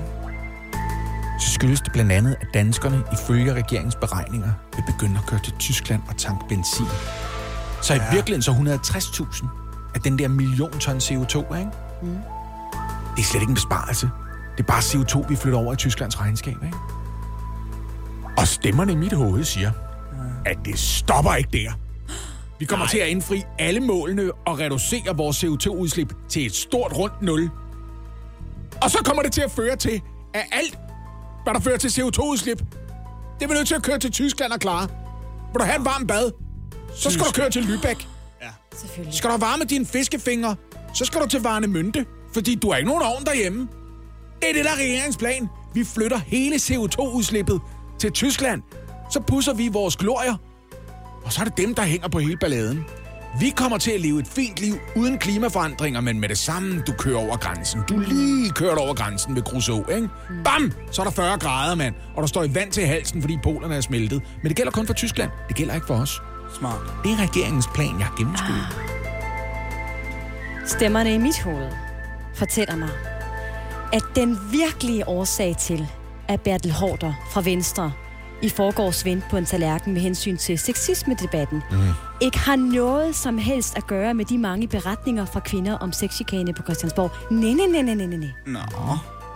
Så 1.39 1.49
skyldes 1.49 1.81
det 1.81 1.91
blandt 1.93 2.11
andet, 2.11 2.35
at 2.41 2.47
danskerne 2.53 3.03
ifølge 3.13 3.53
regeringens 3.53 3.95
beregninger 3.95 4.51
vil 4.75 4.83
begynde 4.87 5.19
at 5.19 5.25
køre 5.25 5.39
til 5.39 5.53
Tyskland 5.59 6.01
og 6.09 6.17
tanke 6.17 6.45
benzin. 6.49 6.85
Så 7.81 7.93
i 7.93 7.99
virkeligheden 8.11 8.41
så 8.41 8.51
160.000 8.51 9.47
af 9.95 10.01
den 10.01 10.19
der 10.19 10.27
million 10.27 10.71
ton 10.71 10.97
CO2, 10.97 11.55
ikke? 11.55 11.71
Mm. 12.01 12.17
Det 13.15 13.21
er 13.21 13.23
slet 13.23 13.41
ikke 13.41 13.51
en 13.51 13.55
besparelse. 13.55 14.09
Det 14.57 14.63
er 14.63 14.67
bare 14.67 14.79
CO2, 14.81 15.27
vi 15.27 15.35
flytter 15.35 15.59
over 15.59 15.73
i 15.73 15.75
Tysklands 15.75 16.19
regnskab, 16.19 16.55
ikke? 16.63 16.77
Og 18.37 18.47
stemmerne 18.47 18.91
i 18.91 18.95
mit 18.95 19.13
hoved 19.13 19.43
siger, 19.43 19.71
at 20.45 20.57
det 20.65 20.79
stopper 20.79 21.33
ikke 21.33 21.49
der. 21.53 21.71
Vi 22.59 22.65
kommer 22.65 22.85
Nej. 22.85 22.91
til 22.91 22.97
at 22.97 23.07
indfri 23.07 23.43
alle 23.59 23.79
målene 23.79 24.31
og 24.31 24.59
reducere 24.59 25.17
vores 25.17 25.43
CO2-udslip 25.43 26.13
til 26.29 26.45
et 26.45 26.55
stort 26.55 26.97
rundt 26.97 27.21
nul. 27.21 27.49
Og 28.81 28.91
så 28.91 28.97
kommer 29.05 29.23
det 29.23 29.31
til 29.31 29.41
at 29.41 29.51
føre 29.51 29.75
til, 29.75 30.01
at 30.33 30.45
alt, 30.51 30.77
hvad 31.43 31.53
der 31.53 31.59
fører 31.59 31.77
til 31.77 31.87
CO2-udslip, 31.87 32.57
det 33.39 33.43
er 33.43 33.47
vi 33.47 33.53
nødt 33.53 33.67
til 33.67 33.75
at 33.75 33.83
køre 33.83 33.99
til 33.99 34.11
Tyskland 34.11 34.51
og 34.51 34.59
klare. 34.59 34.87
Vil 35.53 35.59
du 35.59 35.63
have 35.65 35.79
en 35.79 35.85
varm 35.85 36.07
bad? 36.07 36.31
Så 36.95 37.11
skal 37.11 37.25
du 37.25 37.31
køre 37.31 37.49
til 37.49 37.61
Lübeck. 37.61 38.05
Selvfølgelig. 38.75 39.13
Skal 39.13 39.29
du 39.29 39.37
varme 39.37 39.63
dine 39.63 39.85
fiskefingre, 39.85 40.55
så 40.93 41.05
skal 41.05 41.21
du 41.21 41.27
til 41.27 41.41
Varne 41.41 41.67
Mønte, 41.67 42.05
fordi 42.33 42.55
du 42.55 42.69
har 42.71 42.77
ikke 42.77 42.89
nogen 42.89 43.03
ovn 43.03 43.25
derhjemme. 43.25 43.67
Det 44.41 44.49
er 44.49 44.53
det, 44.53 44.65
der 44.65 44.71
er 44.71 44.75
regeringens 44.75 45.17
plan. 45.17 45.49
Vi 45.73 45.83
flytter 45.83 46.17
hele 46.17 46.55
CO2-udslippet 46.55 47.61
til 48.03 48.11
Tyskland. 48.11 48.61
Så 49.11 49.19
pusser 49.19 49.53
vi 49.53 49.67
vores 49.67 49.95
glorier. 49.95 50.35
Og 51.25 51.33
så 51.33 51.41
er 51.41 51.45
det 51.45 51.57
dem, 51.57 51.75
der 51.75 51.83
hænger 51.83 52.07
på 52.07 52.19
hele 52.19 52.37
balladen. 52.37 52.85
Vi 53.39 53.49
kommer 53.49 53.77
til 53.77 53.91
at 53.91 54.01
leve 54.01 54.19
et 54.19 54.27
fint 54.27 54.59
liv 54.59 54.75
uden 54.95 55.17
klimaforandringer, 55.17 56.01
men 56.01 56.19
med 56.19 56.29
det 56.29 56.37
samme, 56.37 56.83
du 56.87 56.93
kører 56.97 57.17
over 57.17 57.37
grænsen. 57.37 57.81
Du 57.89 57.99
lige 57.99 58.49
kørt 58.49 58.77
over 58.77 58.93
grænsen 58.93 59.35
ved 59.35 59.41
Kruså, 59.41 59.83
ikke? 59.95 60.09
Bam! 60.43 60.71
Så 60.91 61.01
er 61.01 61.05
der 61.05 61.11
40 61.11 61.37
grader, 61.37 61.75
mand. 61.75 61.95
Og 62.15 62.21
der 62.21 62.27
står 62.27 62.43
i 62.43 62.55
vand 62.55 62.71
til 62.71 62.85
halsen, 62.85 63.21
fordi 63.21 63.37
polerne 63.43 63.75
er 63.75 63.81
smeltet. 63.81 64.21
Men 64.41 64.49
det 64.49 64.55
gælder 64.57 64.71
kun 64.71 64.87
for 64.87 64.93
Tyskland. 64.93 65.31
Det 65.47 65.55
gælder 65.55 65.75
ikke 65.75 65.87
for 65.87 65.95
os. 65.95 66.21
Smart. 66.59 66.81
Det 67.03 67.11
er 67.11 67.17
regeringens 67.17 67.67
plan, 67.75 67.99
jeg 67.99 68.05
har 68.05 68.15
gennemskuet. 68.17 68.67
Stemmerne 70.65 71.13
i 71.13 71.17
mit 71.17 71.39
hoved 71.39 71.71
fortæller 72.35 72.75
mig, 72.75 72.89
at 73.93 74.03
den 74.15 74.39
virkelige 74.51 75.07
årsag 75.07 75.55
til, 75.57 75.87
at 76.27 76.41
Bertel 76.41 76.71
Hårder 76.71 77.13
fra 77.31 77.41
Venstre 77.41 77.91
i 78.43 78.49
forgårs 78.49 79.05
vendte 79.05 79.27
på 79.29 79.37
en 79.37 79.45
tallerken 79.45 79.93
med 79.93 80.01
hensyn 80.01 80.37
til 80.37 80.59
sexisme-debatten, 80.59 81.63
mm. 81.71 81.77
ikke 82.21 82.39
har 82.39 82.55
noget 82.55 83.15
som 83.15 83.37
helst 83.37 83.77
at 83.77 83.87
gøre 83.87 84.13
med 84.13 84.25
de 84.25 84.37
mange 84.37 84.67
beretninger 84.67 85.25
fra 85.25 85.39
kvinder 85.39 85.77
om 85.77 85.91
sexchikane 85.91 86.53
på 86.53 86.63
Christiansborg. 86.63 87.11
Nej, 87.31 87.51
nej, 87.51 87.65
nej, 87.65 87.81
nej, 87.81 88.05
nej, 88.05 88.17
nej. 88.17 88.29
Nå. 88.45 88.59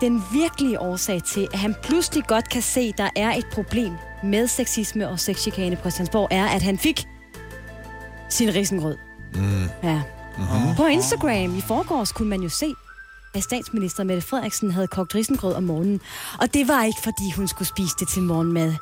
Den 0.01 0.23
virkelige 0.33 0.79
årsag 0.79 1.23
til, 1.23 1.47
at 1.53 1.59
han 1.59 1.75
pludselig 1.83 2.23
godt 2.27 2.49
kan 2.49 2.61
se, 2.61 2.79
at 2.79 2.97
der 2.97 3.09
er 3.15 3.33
et 3.33 3.45
problem 3.53 3.93
med 4.23 4.47
sexisme 4.47 5.09
og 5.09 5.19
sexchikane 5.19 5.75
på 5.75 5.81
Christiansborg, 5.81 6.27
er, 6.31 6.45
at 6.45 6.61
han 6.61 6.77
fik 6.77 7.07
sin 8.29 8.55
risengrød. 8.55 8.97
Mm. 9.35 9.63
Ja. 9.83 10.01
Mm-hmm. 10.37 10.75
På 10.77 10.85
Instagram 10.85 11.57
i 11.57 11.61
forgårs 11.61 12.11
kunne 12.11 12.29
man 12.29 12.41
jo 12.41 12.49
se, 12.49 12.73
at 13.33 13.43
statsminister 13.43 14.03
Mette 14.03 14.21
Frederiksen 14.21 14.71
havde 14.71 14.87
kogt 14.87 15.15
risengrød 15.15 15.53
om 15.53 15.63
morgenen. 15.63 16.01
Og 16.39 16.53
det 16.53 16.67
var 16.67 16.83
ikke, 16.83 16.99
fordi 17.03 17.31
hun 17.35 17.47
skulle 17.47 17.67
spise 17.67 17.93
det 17.99 18.07
til 18.07 18.21
morgenmad. 18.21 18.73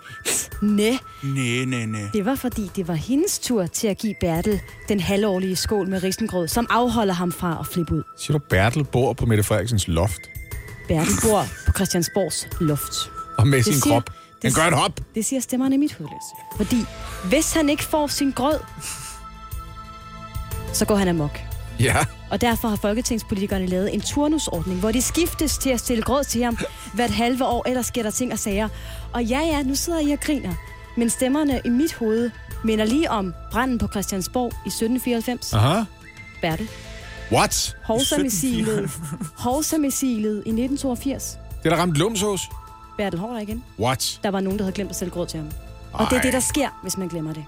Næ, 0.62 0.96
Næ, 1.24 1.66
næ, 1.66 1.86
næ. 1.86 2.08
det 2.14 2.26
var, 2.26 2.36
fordi 2.36 2.72
det 2.76 2.88
var 2.88 2.94
hendes 2.94 3.40
tur 3.40 3.66
til 3.66 3.88
at 3.88 3.98
give 3.98 4.14
Bertel 4.22 4.62
den 4.90 5.00
halvårlige 5.00 5.56
skål 5.56 5.90
med 5.90 6.04
risengrød, 6.04 6.48
som 6.48 6.68
afholder 6.70 7.14
ham 7.14 7.32
fra 7.32 7.58
at 7.60 7.68
flippe 7.68 7.94
ud. 7.96 8.04
Siger 8.20 8.38
du, 8.38 8.46
Bertel 8.50 8.84
bor 8.84 9.14
på 9.14 9.26
Mette 9.26 9.44
Frederiksens 9.44 9.88
loft 9.88 10.20
Bertel 10.88 11.14
bor 11.24 11.46
på 11.66 11.72
Christiansborgs 11.72 12.48
loft. 12.62 13.12
og 13.38 13.48
med 13.48 13.64
sin 13.64 13.74
siger- 13.74 13.94
krop? 13.94 14.04
Den 14.42 14.50
det- 14.52 14.56
gør 14.56 14.64
et 14.68 14.74
hop. 14.78 15.00
Det 15.16 15.26
siger 15.26 15.40
stemmerne 15.40 15.76
i 15.76 15.78
mit 15.78 15.94
hoved, 15.94 16.10
Lasse. 16.10 16.58
Fordi 16.58 16.86
hvis 17.30 17.54
han 17.54 17.70
ikke 17.70 17.84
får 17.84 18.08
sin 18.08 18.32
grød, 18.32 18.60
så 20.74 20.86
går 20.86 20.96
han 20.96 21.08
amok. 21.08 21.40
Ja. 21.80 21.96
Og 22.36 22.42
derfor 22.42 22.68
har 22.68 22.76
folketingspolitikerne 22.76 23.66
lavet 23.66 23.94
en 23.94 24.02
turnusordning, 24.02 24.80
hvor 24.80 24.92
de 24.92 25.02
skiftes 25.02 25.58
til 25.58 25.70
at 25.70 25.80
stille 25.80 26.04
grød 26.04 26.24
til 26.24 26.44
ham 26.44 26.58
hvert 26.94 27.10
halve 27.10 27.46
år, 27.46 27.64
ellers 27.68 27.86
sker 27.86 28.04
der 28.04 28.12
ting 28.12 28.34
og 28.34 28.40
sager. 28.40 28.70
Og 29.14 29.24
ja, 29.24 29.40
ja, 29.40 29.64
nu 29.64 29.76
sidder 29.76 30.00
I 30.00 30.12
og 30.12 30.20
griner. 30.20 30.54
Men 30.98 31.10
stemmerne 31.10 31.62
i 31.66 31.70
mit 31.70 31.94
hoved 31.94 32.32
minder 32.64 32.86
lige 32.86 33.12
om 33.12 33.34
branden 33.52 33.78
på 33.78 33.88
Christiansborg 33.88 34.52
i 34.66 34.68
1794. 34.68 35.54
Aha. 35.54 35.84
Bertel. 36.42 36.70
What? 37.32 37.78
Hovsa-missilet. 37.84 38.92
Hovsa-missilet 39.38 40.36
i 40.36 40.50
1982. 40.50 41.38
Det 41.64 41.66
er 41.66 41.70
der 41.76 41.82
ramt 41.82 41.96
lumsås? 41.96 42.42
Bertel 42.98 43.20
Hårder 43.20 43.40
igen. 43.40 43.64
What? 43.80 44.20
Der 44.24 44.32
var 44.32 44.40
nogen, 44.40 44.60
der 44.60 44.66
havde 44.66 44.76
glemt 44.76 44.90
at 44.90 44.96
sælge 44.96 45.12
grød 45.12 45.28
til 45.28 45.40
ham. 45.40 45.50
Og 45.94 46.06
det 46.06 46.12
er 46.12 46.18
Ej. 46.18 46.22
det, 46.24 46.34
der 46.34 46.40
sker, 46.40 46.80
hvis 46.82 46.98
man 46.98 47.08
glemmer 47.08 47.34
det. 47.34 47.46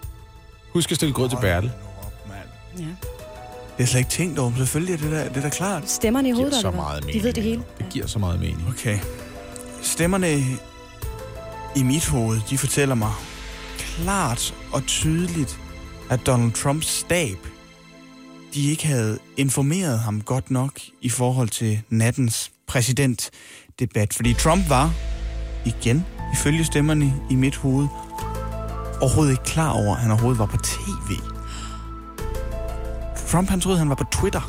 Husk 0.73 0.91
at 0.91 0.95
stille 0.95 1.13
grød 1.13 1.29
til 1.29 1.38
Bertel. 1.41 1.71
Ja. 2.79 2.85
Det 3.78 3.84
er 3.84 3.88
slet 3.88 3.99
ikke 3.99 4.09
tænkt 4.11 4.39
over. 4.39 4.51
Selvfølgelig 4.57 4.93
er 4.93 4.97
det 4.97 5.11
der, 5.11 5.28
det 5.28 5.38
er 5.38 5.41
da 5.41 5.49
klart. 5.49 5.89
Stemmerne 5.89 6.28
i 6.28 6.32
Det 6.32 6.36
giver 6.38 6.45
hovedet, 6.45 6.61
så 6.61 6.71
meget 6.71 7.01
De 7.01 7.07
mening. 7.07 7.23
ved 7.23 7.34
det 7.34 7.43
hele. 7.43 7.63
Det 7.78 7.86
giver 7.89 8.07
så 8.07 8.19
meget 8.19 8.39
mening. 8.39 8.65
Okay. 8.69 8.99
Stemmerne 9.82 10.39
i 11.75 11.84
mit 11.84 12.05
hoved, 12.07 12.39
de 12.49 12.57
fortæller 12.57 12.95
mig 12.95 13.11
klart 13.78 14.53
og 14.73 14.84
tydeligt, 14.86 15.59
at 16.09 16.25
Donald 16.25 16.51
Trumps 16.51 16.88
stab, 16.88 17.38
de 18.53 18.69
ikke 18.71 18.88
havde 18.88 19.19
informeret 19.38 19.99
ham 19.99 20.21
godt 20.21 20.51
nok 20.51 20.71
i 21.01 21.09
forhold 21.09 21.49
til 21.49 21.82
nattens 21.89 22.51
præsidentdebat. 22.67 24.13
Fordi 24.13 24.34
Trump 24.34 24.69
var, 24.69 24.93
igen, 25.65 26.05
ifølge 26.34 26.65
stemmerne 26.65 27.13
i 27.32 27.36
mit 27.36 27.55
hoved, 27.55 27.88
overhovedet 29.01 29.32
ikke 29.32 29.43
klar 29.43 29.69
over, 29.71 29.95
at 29.95 30.01
han 30.01 30.11
overhovedet 30.11 30.39
var 30.39 30.45
på 30.45 30.57
tv. 30.57 31.36
Trump, 33.32 33.49
han 33.49 33.61
troede, 33.61 33.78
han 33.78 33.89
var 33.89 33.95
på 33.95 34.05
Twitter. 34.11 34.41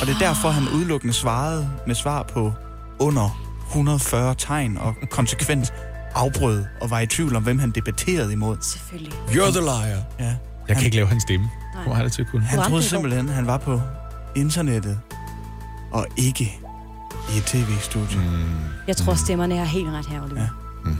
Og 0.00 0.06
det 0.06 0.14
er 0.14 0.18
derfor, 0.18 0.48
han 0.48 0.68
udelukkende 0.74 1.14
svarede 1.14 1.70
med 1.86 1.94
svar 1.94 2.22
på 2.22 2.52
under 2.98 3.40
140 3.68 4.34
tegn 4.38 4.78
og 4.78 4.94
konsekvent 5.10 5.72
afbrød 6.14 6.64
og 6.80 6.90
var 6.90 7.00
i 7.00 7.06
tvivl 7.06 7.36
om, 7.36 7.42
hvem 7.42 7.58
han 7.58 7.70
debatterede 7.70 8.32
imod. 8.32 8.56
Selvfølgelig. 8.60 9.12
You're 9.12 9.50
the 9.50 9.60
liar. 9.60 10.02
Ja. 10.18 10.34
Jeg 10.68 10.76
kan 10.76 10.84
ikke 10.84 10.96
lave 10.96 11.08
hans 11.08 11.22
stemme. 11.22 11.50
Hvor 11.84 11.94
har 11.94 12.02
det 12.02 12.12
til 12.12 12.22
at 12.22 12.28
kunne? 12.30 12.42
Han 12.42 12.58
troede 12.62 12.82
simpelthen, 12.82 13.28
at 13.28 13.34
han 13.34 13.46
var 13.46 13.58
på 13.58 13.80
internettet 14.36 15.00
og 15.92 16.06
ikke 16.16 16.58
i 17.34 17.38
et 17.38 17.44
tv-studie. 17.44 18.18
Mm. 18.18 18.48
Jeg 18.86 18.96
tror, 18.96 19.14
stemmerne 19.14 19.56
er 19.56 19.64
helt 19.64 19.88
ret 19.88 20.06
her, 20.06 20.22
Oliver. 20.22 20.40
Ja. 20.40 20.48
Ja. 20.86 20.96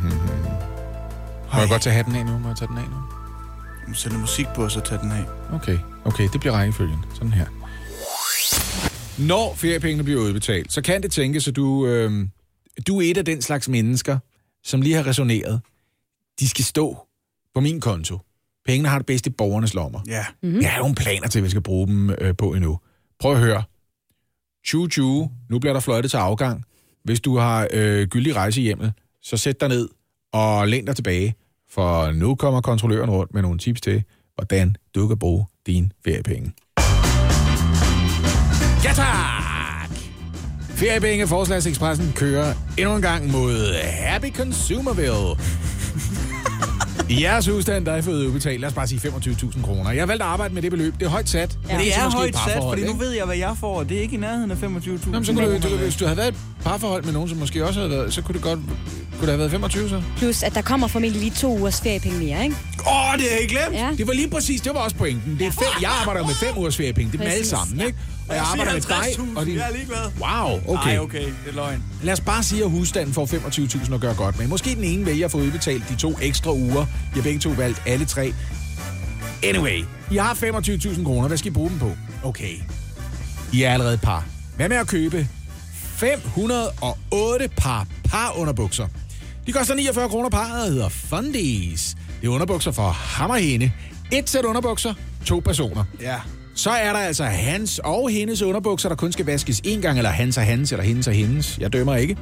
Må 1.55 1.61
jeg 1.61 1.69
godt 1.69 1.83
tage 1.83 1.95
hatten 1.97 2.17
af 2.17 2.27
nu? 2.27 2.39
Må 2.39 2.49
jeg 2.49 2.57
tage 2.57 2.69
den 2.69 2.79
af 2.79 2.85
nu? 2.85 2.97
Må 3.89 3.95
sætte 3.95 4.19
musik 4.19 4.47
på, 4.55 4.65
og 4.65 4.71
så 4.71 4.81
tage 4.81 5.01
den 5.01 5.13
af. 5.13 5.25
Okay, 5.53 5.79
okay, 6.05 6.29
det 6.33 6.41
bliver 6.41 6.53
rækkefølgen. 6.53 6.99
Sådan 7.15 7.33
her. 7.33 7.47
Når 9.29 9.55
feriepengene 9.55 10.05
bliver 10.05 10.21
udbetalt, 10.21 10.73
så 10.73 10.83
kan 10.83 11.03
det 11.03 11.13
tænkes, 11.13 11.49
at 11.49 11.57
du, 11.57 11.87
øh, 11.87 12.27
du 12.87 13.01
er 13.01 13.11
et 13.11 13.19
af 13.19 13.25
den 13.25 13.43
slags 13.43 13.69
mennesker, 13.69 14.19
som 14.65 14.83
lige 14.83 14.95
har 14.95 15.07
resoneret. 15.07 15.61
De 16.41 16.49
skal 16.49 16.65
stå 16.65 16.99
på 17.55 17.61
min 17.61 17.81
konto. 17.81 18.19
Pengene 18.67 18.89
har 18.89 18.99
det 18.99 19.07
bedste 19.07 19.31
i 19.31 19.33
borgernes 19.33 19.75
lommer. 19.75 20.01
Ja. 20.07 20.25
Mm-hmm. 20.43 20.61
Jeg 20.61 20.73
har 20.73 20.79
nogle 20.79 20.95
planer 20.95 21.29
til, 21.29 21.39
at 21.39 21.45
vi 21.45 21.51
skal 21.51 21.63
bruge 21.63 21.87
dem 21.87 22.11
øh, 22.11 22.37
på 22.37 22.55
endnu. 22.55 22.79
Prøv 23.21 23.33
at 23.33 23.39
høre. 23.39 23.63
Tju, 24.67 24.87
tju, 24.87 25.31
nu 25.51 25.59
bliver 25.59 25.73
der 25.73 25.81
fløjtet 25.81 26.11
til 26.11 26.17
afgang. 26.17 26.65
Hvis 27.05 27.21
du 27.21 27.37
har 27.37 27.69
øh, 27.73 28.09
gyldig 28.09 28.37
rejse 28.37 28.61
hjemme, 28.61 28.93
så 29.23 29.37
sæt 29.37 29.61
dig 29.61 29.69
ned 29.69 29.89
og 30.33 30.69
læn 30.69 30.85
dig 30.85 30.97
tilbage, 30.97 31.35
for 31.73 32.13
nu 32.13 32.35
kommer 32.35 32.61
kontrolløren 32.61 33.11
rundt 33.11 33.35
med 33.35 33.43
nogle 33.43 33.59
tips 33.59 33.81
til, 33.81 34.03
hvordan 34.35 34.77
du 34.95 35.09
kan 35.09 35.19
bruge 35.19 35.47
dine 35.67 35.91
feriepenge. 36.05 36.53
Ja 38.85 38.93
tak! 38.95 39.91
Feriepenge 40.61 41.27
Forslagsekspressen 41.27 42.13
kører 42.17 42.55
endnu 42.79 42.97
en 42.97 43.03
gang 43.03 43.31
mod 43.31 43.75
Happy 43.83 44.35
Consumerville. 44.37 45.37
I 47.11 47.23
jeres 47.23 47.47
husstand, 47.47 47.87
der 47.87 47.93
er 47.93 48.03
fået 48.03 48.27
udbetalt, 48.27 48.61
lad 48.61 48.69
os 48.69 48.75
bare 48.75 48.87
sige 48.87 49.01
25.000 49.09 49.63
kroner. 49.63 49.91
Jeg 49.91 50.01
har 50.01 50.07
valgt 50.07 50.23
at 50.23 50.29
arbejde 50.29 50.55
med 50.55 50.63
det 50.63 50.71
beløb. 50.71 50.95
Det 51.01 51.07
er 51.07 51.11
højt 51.11 51.29
sat. 51.29 51.59
Ja. 51.69 51.79
Det 51.79 51.95
så 51.95 52.01
er 52.01 52.05
måske 52.05 52.19
højt 52.19 52.37
sat, 52.49 52.63
fordi 52.63 52.85
nu 52.87 52.93
ved 52.93 53.11
jeg, 53.11 53.25
hvad 53.25 53.37
jeg 53.37 53.57
får, 53.61 53.79
og 53.79 53.89
det 53.89 53.97
er 53.97 54.01
ikke 54.01 54.15
i 54.15 54.19
nærheden 54.19 54.51
af 54.51 54.55
25.000. 54.55 54.63
Jamen, 55.07 55.25
så 55.25 55.33
kunne 55.33 55.61
du, 55.61 55.69
du, 55.69 55.77
hvis 55.77 55.97
du 55.97 56.05
havde 56.05 56.17
været 56.17 56.29
et 56.29 56.35
parforhold 56.65 57.05
med 57.05 57.13
nogen, 57.13 57.29
som 57.29 57.39
måske 57.39 57.67
også 57.67 57.81
havde 57.81 57.91
været, 57.91 58.15
så 58.15 58.23
kunne 58.23 58.35
det 58.35 58.43
godt 58.43 58.59
kunne 59.21 59.21
det 59.21 59.29
have 59.29 59.39
været 59.39 59.51
25 59.51 59.89
så? 59.89 60.03
Plus, 60.17 60.43
at 60.43 60.55
der 60.55 60.63
kommer 60.63 60.87
formentlig 60.87 61.21
lige 61.21 61.33
to 61.37 61.59
ugers 61.59 61.81
feriepenge 61.81 62.19
mere, 62.19 62.45
ikke? 62.45 62.57
Åh, 62.87 63.13
oh, 63.13 63.19
det 63.19 63.27
har 63.31 63.39
jeg 63.41 63.49
glemt! 63.49 63.73
Ja. 63.73 63.89
Det 63.99 64.07
var 64.07 64.13
lige 64.13 64.31
præcis, 64.31 64.61
det 64.61 64.75
var 64.75 64.81
også 64.81 64.97
pointen. 64.97 65.37
Det 65.39 65.47
er 65.47 65.51
fem, 65.51 65.83
jeg 65.83 65.91
arbejder 66.01 66.27
med 66.27 66.35
fem 66.35 66.59
ugers 66.59 66.77
feriepenge, 66.77 67.13
det 67.13 67.21
er 67.21 67.25
dem 67.25 67.33
alle 67.33 67.47
sammen, 67.47 67.79
ja. 67.79 67.87
ikke? 67.87 67.99
Og 68.31 68.37
jeg 68.37 68.45
arbejder 68.45 68.73
med 68.73 68.81
dig 68.81 69.37
og 69.37 69.47
din... 69.47 69.57
Jeg 69.57 69.69
er 69.69 69.73
ligeglad. 69.73 70.11
Wow, 70.21 70.77
okay. 70.77 70.91
Ej, 70.91 70.99
okay, 70.99 71.25
det 71.25 71.35
er 71.49 71.53
løgn. 71.53 71.83
Lad 72.03 72.13
os 72.13 72.21
bare 72.21 72.43
sige, 72.43 72.65
at 72.65 72.71
husstanden 72.71 73.15
får 73.15 73.27
25.000 73.27 73.95
at 73.95 74.01
gøre 74.01 74.15
godt 74.15 74.39
med. 74.39 74.47
Måske 74.47 74.75
den 74.75 74.85
ene 74.85 75.07
vælger 75.07 75.25
at 75.25 75.31
få 75.33 75.39
udbetalt 75.39 75.89
de 75.89 75.97
to 75.97 76.19
ekstra 76.23 76.53
uger. 76.53 76.87
Jeg 77.15 77.23
begge 77.23 77.41
to 77.41 77.51
valgt 77.51 77.83
alle 77.87 78.05
tre. 78.05 78.35
Anyway, 79.45 79.85
I 80.11 80.17
har 80.17 80.35
25.000 80.35 81.05
kroner. 81.05 81.29
Hvad 81.29 81.39
skal 81.39 81.51
I 81.51 81.55
bruge 81.55 81.71
dem 81.71 81.79
på? 81.79 81.91
Okay. 82.23 82.55
I 83.53 83.63
er 83.63 83.73
allerede 83.73 83.99
par. 83.99 84.25
Hvad 84.57 84.69
med 84.69 84.77
at 84.77 84.87
købe 84.87 85.29
508 85.73 87.49
par 87.57 87.87
par 88.05 88.33
underbukser? 88.39 88.87
De 89.47 89.53
koster 89.53 89.75
49 89.75 90.09
kroner 90.09 90.29
par 90.29 90.61
og 90.63 90.67
hedder 90.67 90.89
Fundies. 90.89 91.97
Det 92.21 92.27
er 92.27 92.31
underbukser 92.31 92.71
for 92.71 92.89
ham 92.91 93.31
og 93.31 93.39
hende. 93.39 93.73
Et 94.13 94.31
sæt 94.31 94.45
underbukser, 94.45 94.95
to 95.27 95.39
personer. 95.39 95.85
Ja. 96.01 96.17
Så 96.55 96.71
er 96.71 96.93
der 96.93 96.99
altså 97.01 97.25
hans 97.25 97.79
og 97.85 98.11
hendes 98.11 98.43
underbukser, 98.43 98.89
der 98.89 98.97
kun 98.97 99.13
skal 99.13 99.27
vaskes 99.27 99.61
en 99.65 99.81
gang, 99.81 99.99
eller 99.99 100.11
hans 100.11 100.37
og 100.39 100.45
hans, 100.45 100.73
eller 100.73 100.85
hendes 100.85 101.07
og 101.07 101.13
hendes. 101.15 101.59
Jeg 101.61 101.73
dømmer 101.73 101.97
ikke. 101.97 102.17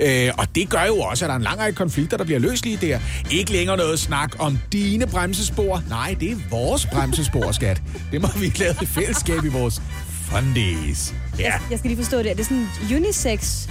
Øh, 0.00 0.30
og 0.38 0.46
det 0.54 0.68
gør 0.68 0.84
jo 0.84 0.98
også, 0.98 1.24
at 1.24 1.28
der 1.28 1.32
er 1.34 1.36
en 1.36 1.42
lang 1.42 1.58
række 1.58 1.76
konflikter, 1.76 2.16
der 2.16 2.24
bliver 2.24 2.40
løst 2.40 2.64
lige 2.64 2.76
der. 2.76 2.98
Ikke 3.30 3.52
længere 3.52 3.76
noget 3.76 3.98
snak 3.98 4.36
om 4.38 4.58
dine 4.72 5.06
bremsespor. 5.06 5.82
Nej, 5.88 6.16
det 6.20 6.30
er 6.32 6.36
vores 6.50 6.86
bremsespor, 6.86 7.52
skat. 7.52 7.82
Det 8.12 8.20
må 8.22 8.28
vi 8.40 8.52
lave 8.58 8.74
i 8.82 8.86
fællesskab 8.86 9.44
i 9.44 9.48
vores 9.48 9.82
fundies. 10.30 11.14
Ja, 11.38 11.52
Jeg 11.70 11.78
skal 11.78 11.90
lige 11.90 12.02
forstå 12.02 12.18
det. 12.18 12.30
Er 12.30 12.34
det 12.34 12.44
sådan 12.46 12.66
unisex 12.96 13.68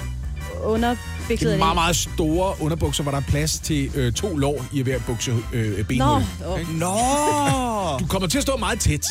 under 0.64 0.95
det 1.28 1.43
er 1.43 1.57
meget, 1.57 1.76
meget 1.76 1.95
store 1.95 2.61
underbukser, 2.61 3.03
hvor 3.03 3.11
der 3.11 3.20
er 3.20 3.24
plads 3.28 3.59
til 3.59 3.91
øh, 3.95 4.14
to 4.14 4.38
lår 4.38 4.66
i 4.74 4.82
hver 4.82 4.99
bukse 5.07 5.36
øh, 5.53 5.86
benhul. 5.86 6.22
Nå, 6.39 6.47
åh. 6.47 6.80
Nå! 6.80 7.97
Du 7.99 8.05
kommer 8.05 8.28
til 8.28 8.38
at 8.38 8.41
stå 8.41 8.57
meget 8.57 8.80
tæt, 8.80 9.07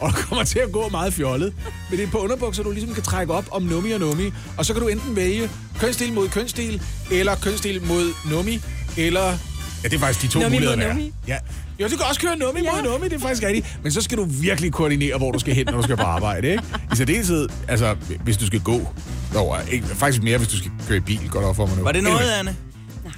og 0.00 0.10
du 0.10 0.16
kommer 0.16 0.44
til 0.44 0.58
at 0.58 0.72
gå 0.72 0.88
meget 0.88 1.14
fjollet. 1.14 1.54
Men 1.90 1.98
det 1.98 2.06
er 2.06 2.10
på 2.10 2.18
underbukser, 2.18 2.62
du 2.62 2.70
ligesom 2.70 2.94
kan 2.94 3.02
trække 3.02 3.32
op 3.32 3.44
om 3.50 3.62
nummi 3.62 3.90
og 3.90 4.00
nummi. 4.00 4.30
Og 4.56 4.66
så 4.66 4.72
kan 4.72 4.82
du 4.82 4.88
enten 4.88 5.16
vælge 5.16 5.50
kønsstil 5.78 6.12
mod 6.12 6.28
kønsstil, 6.28 6.82
eller 7.10 7.34
kønsstil 7.36 7.82
mod 7.82 8.30
nummi, 8.30 8.60
eller... 8.96 9.38
Ja, 9.82 9.88
det 9.88 9.94
er 9.94 9.98
faktisk 9.98 10.22
de 10.22 10.28
to 10.28 10.40
Nummi 10.40 10.56
muligheder, 10.56 10.76
der 10.76 10.86
er. 10.86 11.08
Ja. 11.28 11.38
Jo, 11.82 11.88
du 11.88 11.96
kan 11.96 12.06
også 12.08 12.20
køre 12.20 12.36
nummi 12.36 12.60
Ja. 12.60 12.72
mod 12.72 12.82
nummi, 12.82 13.08
det 13.08 13.16
er 13.16 13.20
faktisk 13.20 13.42
rigtigt. 13.42 13.78
Men 13.82 13.92
så 13.92 14.00
skal 14.00 14.18
du 14.18 14.24
virkelig 14.24 14.72
koordinere, 14.72 15.18
hvor 15.18 15.32
du 15.32 15.38
skal 15.38 15.54
hen, 15.54 15.66
når 15.66 15.72
du 15.76 15.82
skal 15.82 15.96
på 15.96 16.02
arbejde, 16.02 16.48
ikke? 16.50 16.62
I 16.92 16.96
særdeleshed, 16.96 17.48
altså, 17.68 17.96
hvis 18.24 18.36
du 18.36 18.46
skal 18.46 18.60
gå. 18.60 18.88
Nå, 19.34 19.56
ikke, 19.72 19.86
faktisk 19.86 20.22
mere, 20.22 20.38
hvis 20.38 20.48
du 20.48 20.56
skal 20.56 20.70
køre 20.88 20.96
i 20.96 21.00
bil, 21.00 21.28
går 21.30 21.40
det 21.40 21.48
op 21.48 21.56
for 21.56 21.66
mig 21.66 21.76
nu. 21.76 21.82
Var 21.84 21.92
det 21.92 22.02
noget. 22.02 22.30
Anne? 22.38 22.56
Nej, 23.04 23.12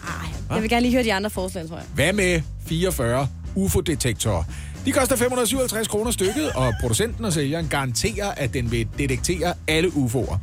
jeg 0.50 0.62
vil 0.62 0.70
gerne 0.70 0.82
lige 0.82 0.92
høre 0.92 1.04
de 1.04 1.14
andre 1.14 1.30
forslag, 1.30 1.68
tror 1.68 1.76
jeg. 1.76 1.84
Hvad 1.94 2.12
med 2.12 2.40
44 2.66 3.28
UFO-detektorer? 3.54 4.44
De 4.86 4.92
koster 4.92 5.16
557 5.16 5.88
kroner 5.88 6.10
stykket, 6.10 6.50
og 6.54 6.74
producenten 6.80 7.24
og 7.24 7.32
sælgeren 7.32 7.68
garanterer, 7.68 8.30
at 8.36 8.54
den 8.54 8.70
vil 8.70 8.88
detektere 8.98 9.54
alle 9.68 9.88
UFO'er. 9.88 10.36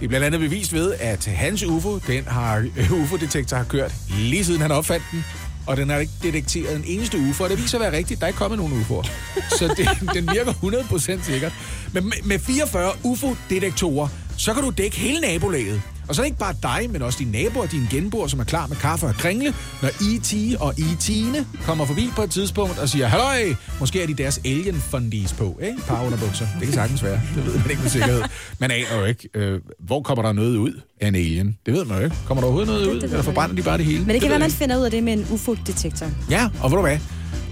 Det 0.00 0.04
er 0.04 0.08
blandt 0.08 0.26
andet 0.26 0.40
bevist 0.40 0.72
ved, 0.72 0.94
at 1.00 1.24
hans 1.26 1.62
UFO, 1.62 1.98
den 1.98 2.24
har 2.26 2.64
UFO-detektor 3.02 3.56
har 3.56 3.64
kørt 3.64 3.94
lige 4.18 4.44
siden 4.44 4.60
han 4.60 4.70
opfandt 4.70 5.04
den, 5.12 5.24
og 5.68 5.76
den 5.76 5.90
har 5.90 5.98
ikke 5.98 6.12
detekteret 6.22 6.76
en 6.76 6.84
eneste 6.86 7.18
UFO, 7.18 7.44
og 7.44 7.50
det 7.50 7.58
viser 7.62 7.78
at 7.78 7.82
være 7.82 7.96
rigtigt. 7.96 8.20
Der 8.20 8.26
er 8.26 8.28
ikke 8.28 8.38
kommet 8.38 8.58
nogen 8.58 8.72
UFO'er. 8.80 9.10
Så 9.58 9.74
det, 9.76 9.88
den 10.16 10.28
virker 10.32 10.52
100% 10.52 11.24
sikkert. 11.32 11.52
Men 11.92 12.04
med, 12.04 12.12
med 12.24 12.38
44 12.38 12.92
UFO-detektorer, 13.04 14.08
så 14.36 14.54
kan 14.54 14.62
du 14.62 14.70
dække 14.70 14.96
hele 14.96 15.20
nabolaget. 15.20 15.82
Og 16.08 16.14
så 16.14 16.22
er 16.22 16.24
det 16.24 16.28
ikke 16.30 16.38
bare 16.38 16.54
dig, 16.62 16.90
men 16.90 17.02
også 17.02 17.18
dine 17.18 17.30
naboer 17.32 17.62
og 17.62 17.70
dine 17.72 17.86
genboer, 17.90 18.26
som 18.26 18.40
er 18.40 18.44
klar 18.44 18.66
med 18.66 18.76
kaffe 18.76 19.06
og 19.06 19.14
kringle, 19.14 19.54
når 19.82 19.88
E.T. 19.88 20.56
og 20.60 20.74
E.T.'ne 20.78 21.44
kommer 21.64 21.84
forbi 21.84 22.10
på 22.16 22.22
et 22.22 22.30
tidspunkt 22.30 22.78
og 22.78 22.88
siger, 22.88 23.06
halløj, 23.06 23.54
måske 23.80 24.02
er 24.02 24.06
de 24.06 24.14
deres 24.14 24.40
alien 24.44 24.74
fundies 24.74 25.32
på, 25.32 25.58
ikke? 25.62 25.78
Par 25.86 26.04
underbukser. 26.04 26.46
Det 26.58 26.62
kan 26.66 26.74
sagtens 26.74 27.02
være. 27.02 27.20
Det 27.36 27.46
ved 27.46 27.54
man 27.58 27.70
ikke 27.70 27.82
med 27.82 27.90
sikkerhed. 27.90 28.22
Man 28.58 28.70
aner 28.70 28.98
jo 28.98 29.04
ikke, 29.04 29.28
øh, 29.34 29.60
hvor 29.80 30.02
kommer 30.02 30.22
der 30.22 30.32
noget 30.32 30.56
ud 30.56 30.80
af 31.00 31.08
en 31.08 31.14
alien. 31.14 31.58
Det 31.66 31.74
ved 31.74 31.84
man 31.84 31.98
jo 31.98 32.04
ikke. 32.04 32.16
Kommer 32.26 32.40
der 32.40 32.46
overhovedet 32.46 32.68
noget 32.68 32.86
Det- 32.86 32.90
ud, 32.92 32.96
det 33.00 33.04
eller 33.04 33.22
forbrænder 33.22 33.56
de 33.56 33.62
bare 33.62 33.78
det 33.78 33.86
hele? 33.86 33.98
Men 34.04 34.08
det 34.08 34.14
kan 34.14 34.22
ved 34.22 34.28
være, 34.28 34.38
man 34.38 34.46
ikke. 34.48 34.58
finder 34.58 34.76
ud 34.78 34.84
af 34.84 34.90
det 34.90 35.02
med 35.02 35.12
en 35.12 35.26
UFO-detektor. 35.30 36.06
Ja, 36.30 36.48
og 36.62 36.70
ved 36.70 36.76
du 36.78 36.82
hvad? 36.82 36.98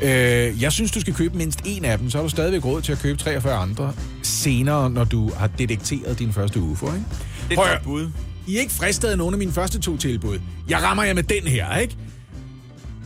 Øh, 0.03 0.63
jeg 0.63 0.73
synes, 0.73 0.91
du 0.91 1.01
skal 1.01 1.15
købe 1.15 1.37
mindst 1.39 1.61
en 1.65 1.85
af 1.85 1.99
dem, 1.99 2.11
så 2.11 2.19
har 2.19 2.23
du 2.23 2.29
stadigvæk 2.29 2.65
råd 2.65 2.83
til 2.83 2.93
at 2.93 2.99
købe 2.99 3.19
43 3.19 3.55
andre 3.55 3.93
senere, 4.23 4.91
når 4.91 5.05
du 5.05 5.31
har 5.37 5.47
detekteret 5.47 6.19
din 6.19 6.33
første 6.33 6.61
UFO, 6.61 6.87
ikke? 6.87 7.05
Det 7.51 7.59
er 7.59 7.63
et 7.77 7.83
bud. 7.85 8.09
I 8.47 8.57
er 8.57 8.61
ikke 8.61 8.73
fristet 8.73 9.09
af 9.09 9.19
nogle 9.19 9.35
af 9.35 9.39
mine 9.39 9.53
første 9.53 9.79
to 9.79 9.97
tilbud. 9.97 10.39
Jeg 10.69 10.83
rammer 10.83 11.05
jer 11.05 11.15
med 11.15 11.23
den 11.23 11.43
her, 11.43 11.77
ikke? 11.77 11.97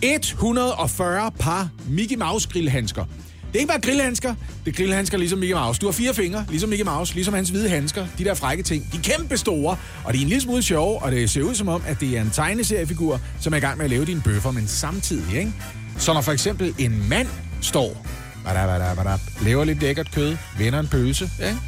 140 0.03 1.30
par 1.30 1.68
Mickey 1.88 2.16
Mouse 2.16 2.49
grillhandsker. 2.53 3.05
Det 3.05 3.57
er 3.57 3.61
ikke 3.61 3.68
bare 3.68 3.80
grillhandsker, 3.80 4.34
det 4.64 4.72
er 4.72 4.76
grillhandsker 4.76 5.18
ligesom 5.18 5.38
Mickey 5.38 5.55
Mouse. 5.55 5.80
Du 5.80 5.86
har 5.86 5.93
fire 5.93 6.14
fingre, 6.14 6.47
ligesom 6.49 6.70
Mickey 6.70 6.84
Mouse, 6.84 7.14
ligesom 7.14 7.34
hans 7.34 7.49
hvide 7.49 7.68
handsker. 7.68 8.07
De 8.18 8.24
der 8.24 8.34
frække 8.34 8.62
ting, 8.62 8.93
de 8.93 8.97
er 8.97 9.16
kæmpe 9.16 9.36
store, 9.36 9.76
og 10.05 10.12
de 10.12 10.18
er 10.18 10.22
en 10.22 10.28
lille 10.28 10.43
smule 10.43 10.62
sjove, 10.62 11.03
og 11.03 11.12
det 11.12 11.30
ser 11.30 11.43
ud 11.43 11.55
som 11.55 11.68
om, 11.68 11.82
at 11.86 12.01
det 12.01 12.16
er 12.16 12.20
en 12.20 12.30
tegneseriefigur, 12.30 13.20
som 13.41 13.53
er 13.53 13.57
i 13.57 13.61
gang 13.61 13.76
med 13.76 13.84
at 13.84 13.91
lave 13.91 14.05
dine 14.05 14.20
bøffer, 14.24 14.51
men 14.51 14.66
samtidig, 14.66 15.38
ikke? 15.38 15.53
Så 15.99 16.12
når 16.12 16.20
for 16.20 16.32
eksempel 16.32 16.74
en 16.78 17.09
mand 17.09 17.28
står, 17.61 18.07
badab, 18.45 18.68
badab, 18.68 18.97
badab, 18.97 19.20
laver 19.43 19.64
lidt 19.64 19.80
lækkert 19.80 20.11
kød, 20.14 20.36
vender 20.59 20.80
en 20.80 20.88
pølse, 20.88 21.30
ikke? 21.43 21.59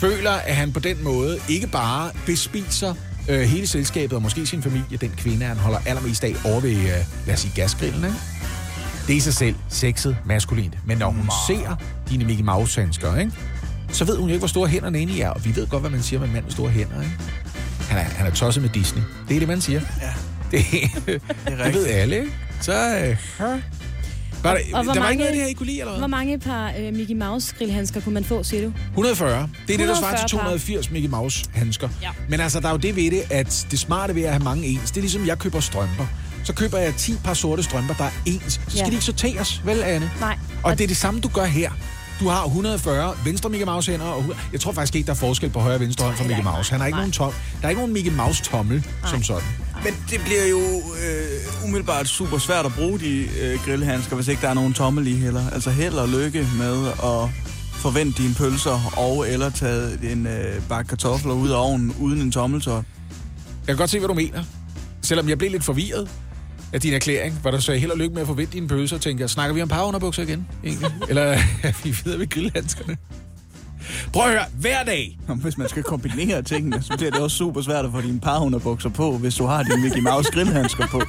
føler, 0.00 0.30
at 0.30 0.56
han 0.56 0.72
på 0.72 0.80
den 0.80 1.04
måde 1.04 1.38
ikke 1.48 1.66
bare 1.66 2.10
bespiser 2.26 2.94
øh, 3.28 3.40
hele 3.40 3.66
selskabet 3.66 4.12
og 4.12 4.22
måske 4.22 4.46
sin 4.46 4.62
familie, 4.62 4.96
den 5.00 5.12
kvinde, 5.16 5.46
han 5.46 5.56
holder 5.56 5.78
allermest 5.86 6.24
af 6.24 6.34
over 6.44 6.60
ved, 6.60 6.70
øh, 6.70 6.86
lad 7.26 7.34
os 7.34 7.40
sige, 7.40 7.52
gasgrillen, 7.54 8.04
ikke? 8.04 8.16
Det 9.06 9.12
er 9.12 9.16
i 9.16 9.20
sig 9.20 9.34
selv 9.34 9.54
sexet 9.68 10.16
maskulint. 10.24 10.78
Men 10.86 10.98
når 10.98 11.10
hun 11.10 11.30
ser 11.48 11.76
dine 12.10 12.24
Mickey 12.24 12.44
Mouse-handsker, 12.44 13.16
ikke? 13.16 13.32
så 13.88 14.04
ved 14.04 14.16
hun 14.16 14.28
jo 14.28 14.32
ikke, 14.32 14.38
hvor 14.38 14.48
store 14.48 14.68
hænderne 14.68 15.02
i 15.02 15.20
er. 15.20 15.28
Og 15.28 15.44
vi 15.44 15.56
ved 15.56 15.66
godt, 15.66 15.82
hvad 15.82 15.90
man 15.90 16.02
siger 16.02 16.20
med 16.20 16.26
en 16.26 16.32
mand 16.32 16.44
med 16.44 16.52
store 16.52 16.70
hænder. 16.70 17.00
Ikke? 17.00 17.12
Han, 17.88 17.98
er, 17.98 18.02
han 18.02 18.26
er 18.26 18.30
tosset 18.30 18.62
med 18.62 18.70
Disney. 18.70 19.02
Det 19.28 19.34
er 19.34 19.38
det, 19.38 19.48
man 19.48 19.60
siger. 19.60 19.80
Ja. 20.00 20.12
Det, 20.50 20.64
det, 21.06 21.22
det 21.64 21.74
ved 21.74 21.86
alle, 21.86 22.16
ikke? 22.16 22.32
Så... 22.60 22.98
Øh, 22.98 23.16
var 24.44 24.54
der, 24.54 24.60
og 24.76 24.84
hvor 24.84 24.92
der 24.92 25.00
var 25.00 25.06
mange- 25.06 25.10
ikke 25.12 25.18
noget 25.18 25.28
af 25.28 25.34
det 25.34 25.42
her, 25.42 25.48
I 25.48 25.52
kunne 25.52 25.66
lide, 25.66 25.78
eller 25.80 25.92
hvad? 25.92 25.98
Hvor 26.00 26.06
mange 26.08 26.38
par 26.38 26.72
øh, 26.78 26.94
Mickey 26.94 27.14
Mouse 27.14 27.54
grillhandsker 27.58 28.00
kunne 28.00 28.14
man 28.14 28.24
få, 28.24 28.42
siger 28.42 28.62
du? 28.62 28.72
140. 28.90 29.48
Det 29.66 29.74
er 29.74 29.78
det, 29.78 29.88
der 29.88 29.94
svarer 29.94 30.14
140 30.14 30.28
til 30.28 30.36
par. 30.36 30.44
280 30.44 30.90
Mickey 30.90 31.08
Mouse 31.08 31.44
handsker. 31.54 31.88
Ja. 32.02 32.08
Men 32.28 32.40
altså, 32.40 32.60
der 32.60 32.66
er 32.68 32.72
jo 32.72 32.78
det 32.78 32.96
ved 32.96 33.10
det, 33.10 33.22
at 33.30 33.66
det 33.70 33.78
smarte 33.78 34.14
ved 34.14 34.22
at 34.22 34.30
have 34.32 34.44
mange 34.44 34.66
ens, 34.66 34.90
det 34.90 34.96
er 34.96 35.00
ligesom, 35.00 35.26
jeg 35.26 35.38
køber 35.38 35.60
strømper. 35.60 36.06
Så 36.44 36.52
køber 36.52 36.78
jeg 36.78 36.94
10 36.94 37.14
par 37.24 37.34
sorte 37.34 37.62
strømper, 37.62 37.94
der 37.94 38.04
er 38.04 38.10
ens. 38.26 38.52
Så 38.52 38.60
skal 38.68 38.78
Ja. 38.78 38.84
de 38.86 38.92
ikke 38.92 39.04
sorteres, 39.04 39.62
vel, 39.66 39.82
Anne? 39.82 40.10
Nej. 40.20 40.36
Og 40.62 40.78
det 40.78 40.84
er 40.84 40.88
det 40.88 40.96
samme, 40.96 41.20
du 41.20 41.28
gør 41.28 41.44
her. 41.44 41.70
Du 42.20 42.28
har 42.28 42.44
140 42.44 43.14
venstre 43.24 43.50
Mickey 43.50 43.66
Mouse 43.66 43.90
hænder, 43.90 44.06
og 44.06 44.24
jeg 44.52 44.60
tror 44.60 44.72
faktisk 44.72 44.94
ikke, 44.94 45.06
der 45.06 45.12
er 45.12 45.16
forskel 45.16 45.50
på 45.50 45.60
højre 45.60 45.74
og 45.74 45.80
venstre 45.80 46.04
hånd 46.04 46.16
for 46.16 46.24
Mickey 46.24 46.42
Mouse. 46.42 46.70
Han 46.70 46.80
har 46.80 46.86
ikke 46.86 46.96
Nej. 46.96 47.00
nogen 47.02 47.12
tom, 47.12 47.32
der 47.60 47.64
er 47.66 47.68
ikke 47.68 47.80
nogen 47.80 47.92
Mickey 47.92 48.12
Mouse 48.12 48.42
tommel 48.42 48.86
som 49.10 49.22
sådan. 49.22 49.48
Men 49.84 49.92
det 50.10 50.20
bliver 50.24 50.46
jo 50.50 50.60
øh, 51.04 51.64
umiddelbart 51.64 52.08
super 52.08 52.38
svært 52.38 52.66
at 52.66 52.72
bruge 52.74 52.98
de 53.00 53.26
øh, 53.40 53.58
grillhandsker, 53.64 54.16
hvis 54.16 54.28
ikke 54.28 54.42
der 54.42 54.48
er 54.48 54.54
nogen 54.54 54.72
tommel 54.74 55.06
i 55.06 55.14
heller. 55.16 55.50
Altså 55.50 55.70
held 55.70 55.94
og 55.94 56.08
lykke 56.08 56.48
med 56.58 56.86
at 56.88 57.30
forvente 57.72 58.22
dine 58.22 58.34
pølser 58.34 58.92
og 58.96 59.28
eller 59.28 59.50
tage 59.50 60.12
en 60.12 60.26
øh, 60.26 60.62
bakke 60.68 60.88
kartofler 60.88 61.32
ud 61.34 61.50
af 61.50 61.56
ovnen 61.56 61.94
uden 62.00 62.20
en 62.20 62.32
tommeltot. 62.32 62.74
Jeg 62.74 63.66
kan 63.66 63.76
godt 63.76 63.90
se, 63.90 63.98
hvad 63.98 64.08
du 64.08 64.14
mener. 64.14 64.44
Selvom 65.02 65.28
jeg 65.28 65.38
blev 65.38 65.50
lidt 65.50 65.64
forvirret. 65.64 66.10
Af 66.72 66.80
din 66.80 66.94
erklæring, 66.94 67.34
hvor 67.42 67.50
der 67.50 67.58
sagde 67.58 67.80
held 67.80 67.90
og 67.90 67.98
lykke 67.98 68.14
med 68.14 68.22
at 68.22 68.26
forvente 68.26 68.52
dine 68.52 68.68
pølser, 68.68 68.96
og 68.96 69.02
tænker, 69.02 69.26
snakker 69.26 69.54
vi 69.54 69.62
om 69.62 69.68
parunderbukser 69.68 70.22
igen, 70.22 70.46
egentlig? 70.64 70.90
Eller 71.08 71.22
er 71.62 71.82
vi 71.84 71.96
videre 72.04 72.20
ved 72.20 72.28
grillhandskerne? 72.28 72.96
Prøv 74.12 74.24
at 74.24 74.30
høre, 74.30 74.44
hver 74.60 74.82
dag. 74.84 75.18
Hvis 75.28 75.58
man 75.58 75.68
skal 75.68 75.82
kombinere 75.82 76.42
tingene, 76.42 76.82
så 76.82 76.96
bliver 76.96 77.10
det 77.10 77.20
også 77.20 77.36
super 77.36 77.62
svært 77.62 77.84
at 77.84 77.90
få 77.92 78.00
dine 78.00 78.20
parunderbukser 78.20 78.88
på, 78.88 79.18
hvis 79.18 79.34
du 79.34 79.46
har 79.46 79.62
dine 79.62 79.82
Mickey 79.82 80.00
Mouse 80.00 80.32
grillhandsker 80.32 80.86
på. 80.86 81.02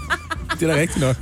Det 0.60 0.70
er 0.70 0.74
da 0.74 0.80
rigtigt 0.80 1.06
nok. 1.06 1.16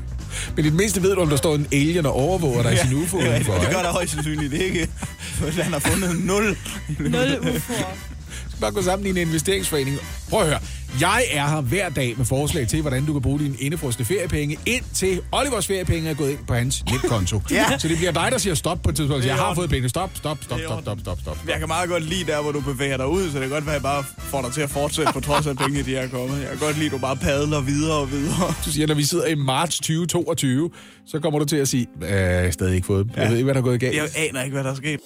Men 0.56 0.66
i 0.66 0.70
det 0.70 0.78
mindste 0.78 1.04
ved 1.04 1.16
du, 1.16 1.22
om 1.22 1.30
der 1.30 1.36
står 1.36 1.56
en 1.56 1.68
alien 1.72 2.06
og 2.06 2.14
overvåger 2.14 2.64
dig 2.64 2.74
i 2.74 2.78
sin 2.78 3.04
UFO 3.04 3.18
er 3.18 3.34
rigtigt. 3.34 3.62
det 3.62 3.70
gør 3.70 3.82
der 3.82 3.92
højst 3.92 4.14
sandsynligt 4.14 4.54
ikke. 4.54 4.88
For 5.20 5.62
han 5.64 5.74
har 5.74 5.80
fundet 5.80 6.26
nul. 6.26 6.58
Nul 7.00 7.38
UFO'er. 7.42 8.12
Skal 8.54 8.62
bare 8.62 8.72
gå 8.72 8.82
sammen 8.82 9.08
i 9.08 9.10
en 9.10 9.18
investeringsforening. 9.18 9.97
Prøv 10.30 10.41
at 10.41 10.47
høre. 10.47 10.60
Jeg 11.01 11.24
er 11.32 11.47
her 11.47 11.62
hver 11.62 11.89
dag 11.89 12.14
med 12.18 12.26
forslag 12.26 12.68
til, 12.68 12.82
hvordan 12.82 13.06
du 13.06 13.14
kan 13.14 13.22
bruge 13.22 13.39
dine 13.39 13.56
indefrostede 13.60 14.06
feriepenge, 14.08 14.58
indtil 14.66 15.22
Olivers 15.32 15.68
feriepenge 15.68 16.10
er 16.10 16.14
gået 16.14 16.30
ind 16.30 16.38
på 16.47 16.54
hans 16.54 16.84
netkonto. 16.91 17.41
Ja. 17.51 17.66
Så 17.80 17.88
det 17.88 17.97
bliver 17.97 18.12
dig, 18.12 18.28
der 18.32 18.38
siger 18.38 18.54
stop 18.56 18.82
på 18.84 18.89
et 18.89 18.95
tidspunkt. 18.95 19.26
Jeg 19.26 19.36
har 19.36 19.54
fået 19.54 19.70
penge. 19.70 19.89
Stop, 19.89 20.12
stop, 20.14 20.38
stop, 20.43 20.60
stop, 20.66 20.82
stop, 20.82 20.99
stop, 20.99 21.18
stop. 21.22 21.38
Jeg 21.47 21.60
kan 21.60 21.68
meget 21.68 21.89
godt 21.89 22.04
lide 22.04 22.24
der, 22.32 22.41
hvor 22.41 22.51
du 22.51 22.60
bevæger 22.60 22.97
dig 22.97 23.08
ud, 23.08 23.22
så 23.32 23.34
det 23.34 23.41
kan 23.41 23.49
godt 23.49 23.66
være, 23.66 23.76
at 23.76 23.82
jeg 23.82 23.84
bare 23.84 24.04
får 24.18 24.41
dig 24.41 24.51
til 24.54 24.62
at 24.62 24.70
fortsætte 24.70 25.14
på 25.14 25.20
trods 25.20 25.45
af 25.47 25.49
at 25.51 25.58
pengene, 25.58 25.84
de 25.86 25.95
er 25.95 26.08
kommet. 26.08 26.39
Jeg 26.41 26.49
kan 26.49 26.58
godt 26.58 26.76
lide, 26.78 26.86
at 26.86 26.91
du 26.91 26.97
bare 26.97 27.16
padler 27.16 27.62
videre 27.62 27.97
og 27.97 28.12
videre. 28.12 28.54
Du 28.66 28.72
siger, 28.72 28.88
når 28.88 28.95
vi 28.95 29.04
sidder 29.04 29.26
i 29.28 29.36
marts 29.36 29.78
2022, 29.78 30.70
så 31.08 31.20
kommer 31.20 31.39
du 31.39 31.45
til 31.45 31.58
at 31.58 31.68
sige, 31.68 31.88
øh, 32.01 32.54
stadig 32.54 32.76
ikke 32.76 32.86
fået. 32.88 33.08
Jeg 33.16 33.24
Ja. 33.24 33.28
ved 33.30 33.36
ikke, 33.38 33.43
hvad 33.43 33.54
der 33.54 33.60
er 33.62 33.64
gået 33.66 33.80
galt. 33.80 33.95
Jeg 33.95 34.10
aner 34.16 34.43
ikke, 34.43 34.54
hvad 34.54 34.64
der 34.64 34.72
er 34.72 34.76
sket. 34.76 34.99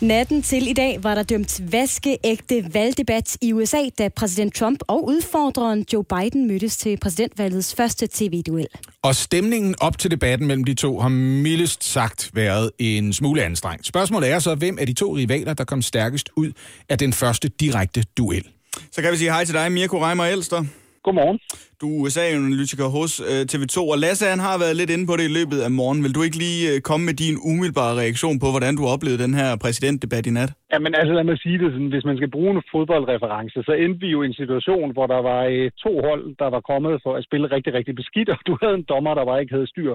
Natten 0.00 0.42
til 0.42 0.68
i 0.68 0.72
dag 0.72 0.98
var 1.02 1.14
der 1.14 1.22
dømt 1.22 1.72
vaskeægte 1.72 2.74
valgdebat 2.74 3.36
i 3.42 3.52
USA, 3.52 3.78
da 3.98 4.08
præsident 4.08 4.54
Trump 4.54 4.80
og 4.88 5.04
udfordreren 5.06 5.84
Joe 5.92 6.04
Biden 6.04 6.48
mødtes 6.48 6.76
til 6.76 6.96
præsidentvalgets 6.96 7.74
første 7.74 8.08
tv-duel. 8.12 8.66
Og 9.02 9.14
stemningen 9.14 9.74
op 9.80 9.98
til 9.98 10.10
debatten 10.10 10.46
mellem 10.46 10.64
de 10.64 10.74
to 10.74 11.00
har 11.00 11.08
mildest 11.08 11.84
sagt 11.84 12.30
været 12.34 12.70
en 12.78 13.12
smule 13.12 13.42
anstrengt. 13.44 13.86
Spørgsmålet 13.86 14.30
er 14.30 14.38
så, 14.38 14.54
hvem 14.54 14.78
af 14.78 14.86
de 14.86 14.92
to 14.92 15.16
rivaler, 15.16 15.54
der 15.54 15.64
kom 15.64 15.82
stærkest 15.82 16.30
ud 16.36 16.52
af 16.88 16.98
den 16.98 17.12
første 17.12 17.48
direkte 17.48 18.04
duel? 18.16 18.44
Så 18.92 19.02
kan 19.02 19.12
vi 19.12 19.16
sige 19.16 19.30
hej 19.30 19.44
til 19.44 19.54
dig, 19.54 19.72
Mirko 19.72 20.04
Reimer 20.04 20.24
Elster. 20.24 20.64
Godmorgen. 21.06 21.38
Du 21.80 21.86
er 21.90 21.96
USA-analytiker 22.02 22.86
hos 22.98 23.12
øh, 23.30 23.42
TV2, 23.50 23.76
og 23.92 23.98
Lasse 24.04 24.24
han 24.34 24.42
har 24.48 24.56
været 24.62 24.76
lidt 24.80 24.90
inde 24.94 25.06
på 25.10 25.14
det 25.18 25.24
i 25.30 25.36
løbet 25.38 25.58
af 25.66 25.70
morgen. 25.80 26.00
Vil 26.04 26.16
du 26.16 26.22
ikke 26.26 26.38
lige 26.46 26.62
øh, 26.70 26.76
komme 26.88 27.04
med 27.08 27.16
din 27.24 27.36
umiddelbare 27.50 27.94
reaktion 28.02 28.36
på, 28.42 28.48
hvordan 28.54 28.74
du 28.78 28.84
oplevede 28.94 29.22
den 29.24 29.34
her 29.40 29.50
præsidentdebat 29.64 30.24
i 30.30 30.32
nat? 30.38 30.50
Jamen 30.72 30.92
altså 31.00 31.12
lad 31.18 31.24
mig 31.30 31.38
sige 31.44 31.58
det 31.62 31.68
sådan, 31.72 31.92
hvis 31.94 32.08
man 32.10 32.16
skal 32.18 32.30
bruge 32.36 32.50
en 32.56 32.62
fodboldreference, 32.72 33.58
så 33.68 33.72
endte 33.82 34.00
vi 34.04 34.08
jo 34.14 34.18
i 34.22 34.28
en 34.30 34.40
situation, 34.42 34.88
hvor 34.96 35.06
der 35.14 35.20
var 35.30 35.42
øh, 35.54 35.66
to 35.84 35.92
hold, 36.06 36.24
der 36.42 36.48
var 36.54 36.62
kommet 36.70 36.94
for 37.04 37.12
at 37.18 37.24
spille 37.28 37.46
rigtig, 37.54 37.72
rigtig 37.78 37.94
beskidt, 38.00 38.28
og 38.34 38.38
du 38.48 38.52
havde 38.62 38.76
en 38.80 38.88
dommer, 38.92 39.12
der 39.14 39.24
bare 39.30 39.40
ikke 39.42 39.54
havde 39.56 39.72
styr 39.74 39.92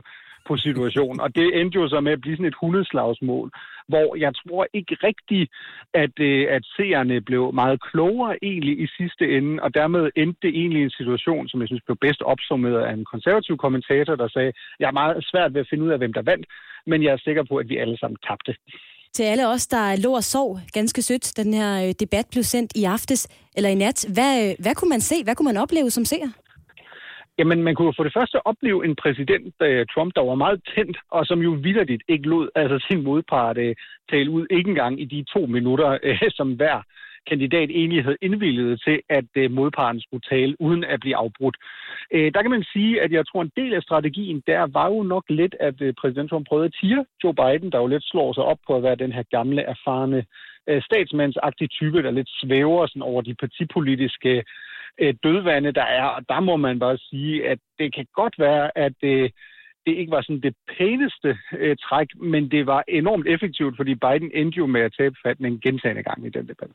på 0.48 0.58
situationen. 0.58 1.20
Og 1.20 1.36
det 1.36 1.48
endte 1.60 1.80
jo 1.80 1.90
så 1.90 2.00
med 2.00 2.12
at 2.12 2.22
blive 2.22 2.36
sådan 2.36 2.52
et 2.52 2.62
hundeslagsmål, 2.62 3.52
hvor 3.88 4.16
jeg 4.16 4.32
tror 4.36 4.68
ikke 4.74 4.96
rigtigt, 5.04 5.52
at, 5.94 6.16
øh, 6.20 6.48
at 6.56 6.64
seerne 6.76 7.22
blev 7.22 7.44
meget 7.54 7.78
klogere 7.90 8.38
egentlig 8.42 8.76
i 8.84 8.88
sidste 8.98 9.24
ende, 9.38 9.64
og 9.64 9.74
dermed 9.74 10.04
endte 10.16 10.40
det 10.42 10.52
egentlig 10.60 10.82
i 10.82 10.84
en 10.90 10.98
situation, 11.00 11.48
som 11.48 11.60
jeg 11.62 11.68
synes 11.68 11.84
blev 11.88 11.98
bedst 12.02 12.22
opsummeret 12.22 12.82
af 12.88 12.94
en 12.94 13.06
konservativ 13.06 13.58
kommentator, 13.58 14.16
der 14.16 14.28
sagde, 14.28 14.52
jeg 14.80 14.88
er 14.88 15.00
meget 15.02 15.26
svært 15.32 15.54
ved 15.54 15.62
at 15.62 15.68
finde 15.70 15.84
ud 15.86 15.92
af, 15.92 15.98
hvem 15.98 16.14
der 16.14 16.22
vandt, 16.22 16.46
men 16.88 17.04
jeg 17.04 17.12
er 17.14 17.22
sikker 17.28 17.44
på, 17.50 17.56
at 17.58 17.70
vi 17.70 17.78
alle 17.78 17.98
sammen 17.98 18.18
tabte. 18.28 18.56
Til 19.14 19.24
alle 19.24 19.48
os, 19.48 19.68
der 19.68 19.96
lå 20.04 20.12
og 20.16 20.24
sov 20.24 20.60
ganske 20.74 21.02
sødt, 21.02 21.34
da 21.38 21.44
den 21.44 21.54
her 21.54 21.88
øh, 21.88 21.94
debat 22.00 22.26
blev 22.32 22.44
sendt 22.44 22.72
i 22.76 22.84
aftes 22.84 23.28
eller 23.56 23.70
i 23.70 23.76
nat, 23.76 24.06
hvad, 24.14 24.34
øh, 24.50 24.56
hvad 24.60 24.76
kunne 24.76 24.90
man 24.90 25.02
se? 25.02 25.24
Hvad 25.24 25.36
kunne 25.36 25.50
man 25.54 25.58
opleve 25.58 25.90
som 25.90 26.06
seer? 26.06 26.30
Jamen, 27.42 27.64
man 27.64 27.76
kunne 27.76 27.86
jo 27.86 27.94
for 27.98 28.04
det 28.04 28.18
første 28.18 28.48
opleve 28.48 28.86
en 28.86 28.96
præsident, 28.96 29.54
øh, 29.62 29.86
Trump, 29.94 30.12
der 30.16 30.24
var 30.30 30.36
meget 30.36 30.62
tændt, 30.76 30.98
og 31.12 31.26
som 31.26 31.40
jo 31.40 31.52
vidderligt 31.52 32.04
ikke 32.08 32.30
lod 32.30 32.50
altså 32.56 32.88
sin 32.88 33.04
modpart 33.04 33.58
øh, 33.58 33.76
tale 34.12 34.30
ud, 34.30 34.46
ikke 34.50 34.70
engang 34.70 35.02
i 35.02 35.06
de 35.06 35.26
to 35.34 35.46
minutter, 35.46 35.98
øh, 36.04 36.22
som 36.40 36.54
hver 36.54 36.78
kandidat 37.30 37.70
egentlig 37.70 38.04
havde 38.04 38.18
indvilliget 38.22 38.82
til, 38.86 39.02
at 39.10 39.30
øh, 39.36 39.52
modparten 39.52 40.02
skulle 40.02 40.26
tale, 40.30 40.62
uden 40.62 40.84
at 40.84 41.00
blive 41.00 41.16
afbrudt. 41.16 41.58
Øh, 42.14 42.32
der 42.34 42.42
kan 42.42 42.52
man 42.52 42.64
sige, 42.74 43.02
at 43.02 43.12
jeg 43.12 43.28
tror, 43.28 43.42
en 43.42 43.52
del 43.56 43.74
af 43.74 43.82
strategien 43.82 44.44
der 44.48 44.68
var 44.78 44.88
jo 44.88 45.04
nok 45.04 45.26
lidt, 45.30 45.56
at 45.60 45.82
øh, 45.82 45.94
præsident 46.02 46.30
Trump 46.30 46.48
prøvede 46.48 46.66
at 46.66 46.76
tire 46.82 47.06
Joe 47.24 47.34
Biden, 47.34 47.72
der 47.72 47.80
jo 47.80 47.88
lidt 47.88 48.04
slår 48.04 48.34
sig 48.34 48.44
op 48.44 48.60
på 48.68 48.76
at 48.76 48.84
være 48.84 48.96
den 49.04 49.12
her 49.12 49.24
gamle, 49.32 49.62
erfarne 49.62 50.26
øh, 50.70 50.82
statsmandsagtige 50.82 51.68
type, 51.68 52.04
der 52.04 52.12
lidt 52.12 52.30
svæver 52.42 52.88
sådan 52.88 53.02
over 53.02 53.22
de 53.22 53.36
partipolitiske 53.36 54.44
øh, 55.00 55.14
dødvande, 55.24 55.72
der 55.72 55.88
er. 56.00 56.04
Og 56.04 56.22
der 56.30 56.40
må 56.40 56.58
man 56.58 56.80
bare 56.80 56.98
sige, 56.98 57.50
at 57.50 57.60
det 57.80 57.96
kan 57.96 58.06
godt 58.16 58.36
være, 58.40 58.78
at 58.78 58.98
øh, 59.04 59.30
det 59.86 59.94
ikke 60.00 60.12
var 60.12 60.22
sådan 60.22 60.42
det 60.42 60.56
pæneste 60.78 61.30
øh, 61.60 61.76
træk, 61.86 62.08
men 62.32 62.52
det 62.52 62.66
var 62.66 62.84
enormt 62.88 63.28
effektivt, 63.28 63.74
fordi 63.78 63.94
Biden 63.96 64.32
endte 64.34 64.58
jo 64.58 64.66
med 64.66 64.82
at 64.82 64.94
tabe 65.00 65.16
fatning 65.26 65.62
gentagende 65.62 66.04
gang 66.04 66.26
i 66.26 66.30
den 66.30 66.48
debat. 66.48 66.72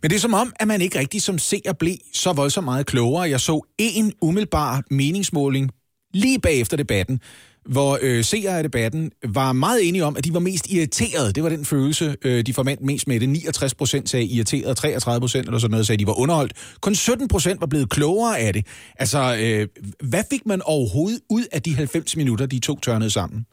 Men 0.00 0.10
det 0.10 0.16
er 0.16 0.26
som 0.28 0.34
om, 0.34 0.52
at 0.60 0.68
man 0.68 0.80
ikke 0.80 0.98
rigtig 0.98 1.22
som 1.22 1.38
seer 1.38 1.74
blev 1.78 1.96
så 2.12 2.30
voldsomt 2.36 2.64
meget 2.64 2.86
klogere. 2.86 3.30
Jeg 3.34 3.40
så 3.40 3.56
en 3.78 4.12
umiddelbar 4.22 4.82
meningsmåling 4.90 5.70
lige 6.14 6.40
bagefter 6.40 6.76
debatten, 6.76 7.20
hvor 7.66 7.98
øh, 8.02 8.24
seere 8.24 8.56
af 8.56 8.62
debatten 8.62 9.10
var 9.24 9.52
meget 9.52 9.88
enige 9.88 10.04
om, 10.04 10.16
at 10.16 10.24
de 10.24 10.34
var 10.34 10.40
mest 10.40 10.70
irriterede. 10.70 11.32
Det 11.32 11.42
var 11.42 11.48
den 11.48 11.64
følelse, 11.64 12.16
øh, 12.22 12.46
de 12.46 12.54
formandt 12.54 12.82
mest 12.82 13.08
med 13.08 13.20
det. 13.20 13.28
69 13.28 13.74
procent 13.74 14.08
sagde 14.08 14.26
irriteret, 14.26 14.76
33 14.76 15.20
procent 15.20 15.46
eller 15.46 15.58
sådan 15.58 15.70
noget 15.70 15.86
sagde, 15.86 15.98
de 15.98 16.06
var 16.06 16.20
underholdt. 16.20 16.52
Kun 16.80 16.94
17 16.94 17.28
procent 17.28 17.60
var 17.60 17.66
blevet 17.66 17.90
klogere 17.90 18.38
af 18.38 18.52
det. 18.52 18.66
Altså, 18.98 19.36
øh, 19.40 19.68
hvad 20.08 20.24
fik 20.30 20.46
man 20.46 20.62
overhovedet 20.62 21.20
ud 21.30 21.44
af 21.52 21.62
de 21.62 21.74
90 21.74 22.16
minutter, 22.16 22.46
de 22.46 22.58
to 22.58 22.80
tørnede 22.80 23.10
sammen? 23.10 23.46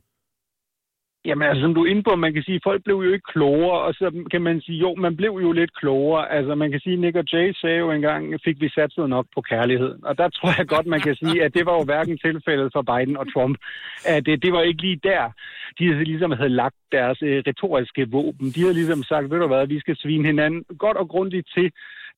Jamen 1.26 1.48
altså, 1.48 1.62
som 1.62 1.74
du 1.74 1.86
er 1.86 1.90
inde 1.90 2.04
på, 2.04 2.16
man 2.16 2.34
kan 2.34 2.44
sige, 2.44 2.60
folk 2.64 2.84
blev 2.84 2.96
jo 2.96 3.12
ikke 3.14 3.32
klogere, 3.34 3.80
og 3.82 3.94
så 3.94 4.26
kan 4.32 4.42
man 4.42 4.62
sige, 4.62 4.78
jo, 4.78 4.96
man 4.96 5.16
blev 5.16 5.32
jo 5.42 5.52
lidt 5.52 5.74
klogere. 5.76 6.32
Altså, 6.32 6.56
man 6.56 6.72
kan 6.72 6.80
sige, 6.80 6.98
Nick 6.98 7.16
og 7.16 7.24
Jay 7.34 7.54
sagde 7.54 7.78
jo 7.78 7.92
engang, 7.92 8.40
fik 8.46 8.62
vi 8.62 8.70
satset 8.70 9.10
nok 9.10 9.26
på 9.36 9.42
kærligheden. 9.42 10.06
Og 10.06 10.18
der 10.18 10.30
tror 10.30 10.52
jeg 10.58 10.68
godt, 10.68 10.88
man 10.88 11.02
kan 11.02 11.16
sige, 11.16 11.44
at 11.44 11.54
det 11.54 11.66
var 11.66 11.74
jo 11.74 11.84
hverken 11.84 12.18
tilfældet 12.18 12.70
for 12.74 12.82
Biden 12.82 13.18
og 13.18 13.34
Trump. 13.34 13.58
At 14.06 14.26
det, 14.26 14.44
det 14.44 14.54
var 14.54 14.62
ikke 14.62 14.82
lige 14.82 15.00
der, 15.04 15.32
de 15.80 16.04
ligesom 16.04 16.32
havde 16.32 16.50
lagt 16.50 16.76
deres 16.92 17.20
øh, 17.22 17.44
retoriske 17.48 18.12
våben. 18.12 18.52
De 18.52 18.62
havde 18.62 18.74
ligesom 18.74 19.04
sagt, 19.04 19.32
ved 19.32 19.40
du 19.40 19.48
hvad, 19.48 19.68
vi 19.68 19.80
skal 19.80 19.96
svine 19.98 20.26
hinanden 20.26 20.64
godt 20.78 20.98
og 20.98 21.08
grundigt 21.10 21.48
til. 21.56 21.72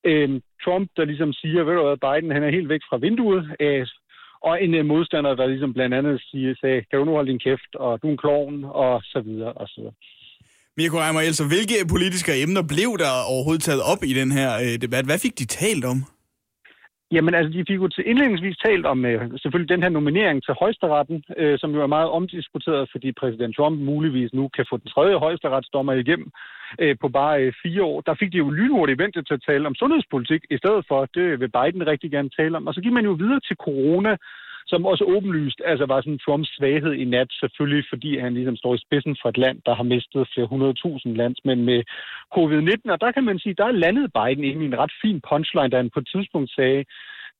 øh, 0.04 0.30
Trump, 0.66 0.90
der 0.98 1.06
ligesom 1.06 1.34
siger, 1.34 1.64
ved 1.64 1.76
du 1.76 1.84
hvad, 1.84 1.98
Biden, 2.06 2.32
han 2.32 2.44
er 2.44 2.52
helt 2.58 2.70
væk 2.70 2.84
fra 2.90 2.98
vinduet. 2.98 3.52
Øh, 3.60 3.88
og 4.48 4.64
en 4.64 4.74
øh, 4.74 4.86
modstander, 4.86 5.36
der 5.36 5.48
ligesom 5.48 5.74
blandt 5.74 5.94
andet 5.96 6.22
siger, 6.30 6.56
sagde, 6.62 6.82
kan 6.90 7.00
du 7.00 7.06
nu 7.06 7.12
holde 7.12 7.32
din 7.32 7.40
kæft, 7.40 7.72
og 7.76 8.02
du 8.02 8.08
er 8.08 8.12
en 8.12 8.18
klovn, 8.18 8.64
og 8.64 9.02
så 9.04 9.20
videre, 9.28 9.54
og 9.54 9.68
så 9.68 9.76
videre. 9.78 9.94
Mirko 10.78 10.98
Reimer 10.98 11.22
Elster, 11.22 11.48
hvilke 11.48 11.76
politiske 11.90 12.42
emner 12.44 12.64
blev 12.74 12.98
der 13.04 13.14
overhovedet 13.34 13.64
taget 13.64 13.82
op 13.92 14.02
i 14.04 14.14
den 14.14 14.32
her 14.32 14.50
øh, 14.64 14.82
debat? 14.82 15.06
Hvad 15.06 15.20
fik 15.20 15.40
de 15.40 15.46
talt 15.46 15.86
om? 15.86 15.98
Jamen 17.12 17.34
altså, 17.34 17.52
de 17.54 17.66
fik 17.68 17.82
jo 17.84 17.88
til 17.88 18.08
indledningsvis 18.08 18.58
talt 18.58 18.86
om 18.86 19.06
øh, 19.06 19.22
selvfølgelig 19.42 19.74
den 19.76 19.84
her 19.84 19.90
nominering 19.90 20.44
til 20.44 20.54
højesteretten, 20.54 21.24
øh, 21.38 21.60
som 21.60 21.72
jo 21.76 21.82
er 21.82 21.96
meget 21.98 22.10
omdiskuteret, 22.10 22.90
fordi 22.92 23.12
præsident 23.12 23.56
Trump 23.56 23.80
muligvis 23.80 24.34
nu 24.34 24.48
kan 24.56 24.66
få 24.70 24.78
den 24.78 24.90
tredje 24.94 25.18
højesteretsdommer 25.18 25.94
igennem 25.94 26.32
øh, 26.80 26.96
på 27.02 27.08
bare 27.10 27.42
øh, 27.44 27.54
fire 27.64 27.84
år. 27.84 28.02
Der 28.02 28.16
fik 28.20 28.32
de 28.32 28.38
jo 28.38 28.50
lynhurtigt 28.50 29.00
ventet 29.00 29.28
til 29.28 29.34
at 29.34 29.44
tale 29.48 29.68
om 29.68 29.76
sundhedspolitik 29.76 30.42
i 30.50 30.58
stedet 30.58 30.86
for. 30.88 31.06
Det 31.16 31.40
vil 31.40 31.52
Biden 31.58 31.88
rigtig 31.88 32.12
gerne 32.12 32.30
tale 32.30 32.58
om. 32.58 32.68
Og 32.68 32.74
så 32.74 32.82
gik 32.82 32.94
man 32.94 33.06
jo 33.06 33.12
videre 33.12 33.40
til 33.48 33.56
corona, 33.56 34.18
som 34.72 34.86
også 34.92 35.04
åbenlyst 35.16 35.62
altså 35.66 35.86
var 35.86 36.00
sådan 36.02 36.24
Trumps 36.26 36.50
svaghed 36.56 36.94
i 36.94 37.06
nat, 37.06 37.30
selvfølgelig 37.42 37.84
fordi 37.92 38.12
han 38.24 38.34
ligesom 38.34 38.56
står 38.56 38.76
i 38.76 38.84
spidsen 38.86 39.16
for 39.22 39.30
et 39.30 39.38
land, 39.38 39.58
der 39.66 39.74
har 39.76 39.84
mistet 39.94 40.30
flere 40.34 40.48
hundredtusind 40.52 41.14
landsmænd 41.22 41.62
med 41.70 41.80
covid-19. 42.38 42.92
Og 42.94 43.00
der 43.04 43.12
kan 43.12 43.26
man 43.30 43.40
sige, 43.40 43.60
der 43.62 43.80
landede 43.86 44.10
Biden 44.18 44.44
ind 44.44 44.64
i 44.64 44.66
en 44.66 44.80
ret 44.82 44.94
fin 45.02 45.22
punchline, 45.30 45.70
da 45.70 45.78
han 45.78 45.90
på 45.94 46.00
et 46.00 46.10
tidspunkt 46.14 46.50
sagde 46.58 46.86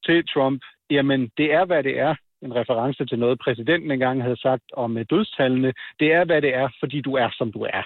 til 0.06 0.18
Trump, 0.34 0.62
jamen 0.90 1.22
det 1.38 1.48
er, 1.54 1.66
hvad 1.66 1.84
det 1.84 1.96
er. 2.00 2.16
En 2.46 2.56
reference 2.56 3.06
til 3.06 3.20
noget, 3.20 3.40
præsidenten 3.40 3.92
engang 3.92 4.24
havde 4.24 4.42
sagt 4.48 4.64
om 4.74 4.98
øh, 4.98 5.06
dødstallene. 5.10 5.74
Det 6.00 6.14
er, 6.14 6.24
hvad 6.26 6.42
det 6.42 6.56
er, 6.56 6.68
fordi 6.80 7.02
du 7.02 7.14
er, 7.24 7.30
som 7.40 7.52
du 7.52 7.62
er. 7.62 7.84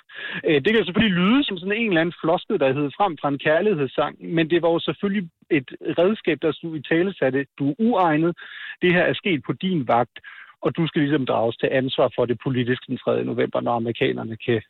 Øh, 0.48 0.62
det 0.64 0.70
kan 0.74 0.86
selvfølgelig 0.86 1.18
lyde 1.22 1.44
som 1.44 1.58
sådan 1.58 1.78
en 1.82 1.88
eller 1.88 2.02
anden 2.02 2.20
floskel, 2.22 2.60
der 2.60 2.74
hed 2.74 2.90
frem 2.98 3.18
fra 3.22 3.30
en 3.30 3.40
kærlighedssang, 3.40 4.14
men 4.36 4.50
det 4.50 4.62
var 4.62 4.70
jo 4.70 4.80
selvfølgelig 4.80 5.30
et 5.52 5.70
redskab, 6.02 6.38
der 6.42 6.52
stod 6.52 6.78
i 6.78 6.82
tale 6.82 7.14
satte. 7.14 7.46
Du 7.60 7.70
er 7.70 7.76
uegnet. 7.80 8.38
Det 8.82 8.94
her 8.94 9.04
er 9.04 9.14
sket 9.14 9.42
på 9.48 9.54
din 9.54 9.88
vagt, 9.88 10.18
og 10.62 10.70
du 10.78 10.88
skal 10.88 11.02
ligesom 11.02 11.26
drages 11.26 11.58
til 11.58 11.70
ansvar 11.72 12.12
for 12.16 12.26
det 12.26 12.38
politiske 12.44 12.86
den 12.88 12.98
3. 12.98 13.24
november, 13.24 13.62
når 13.62 13.74
amerikanerne 13.74 14.38
kan 14.46 14.62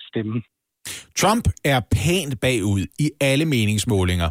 stemme. 0.00 0.42
Trump 1.16 1.44
er 1.64 1.80
pænt 1.96 2.40
bagud 2.40 2.86
i 2.98 3.10
alle 3.20 3.44
meningsmålinger. 3.44 4.28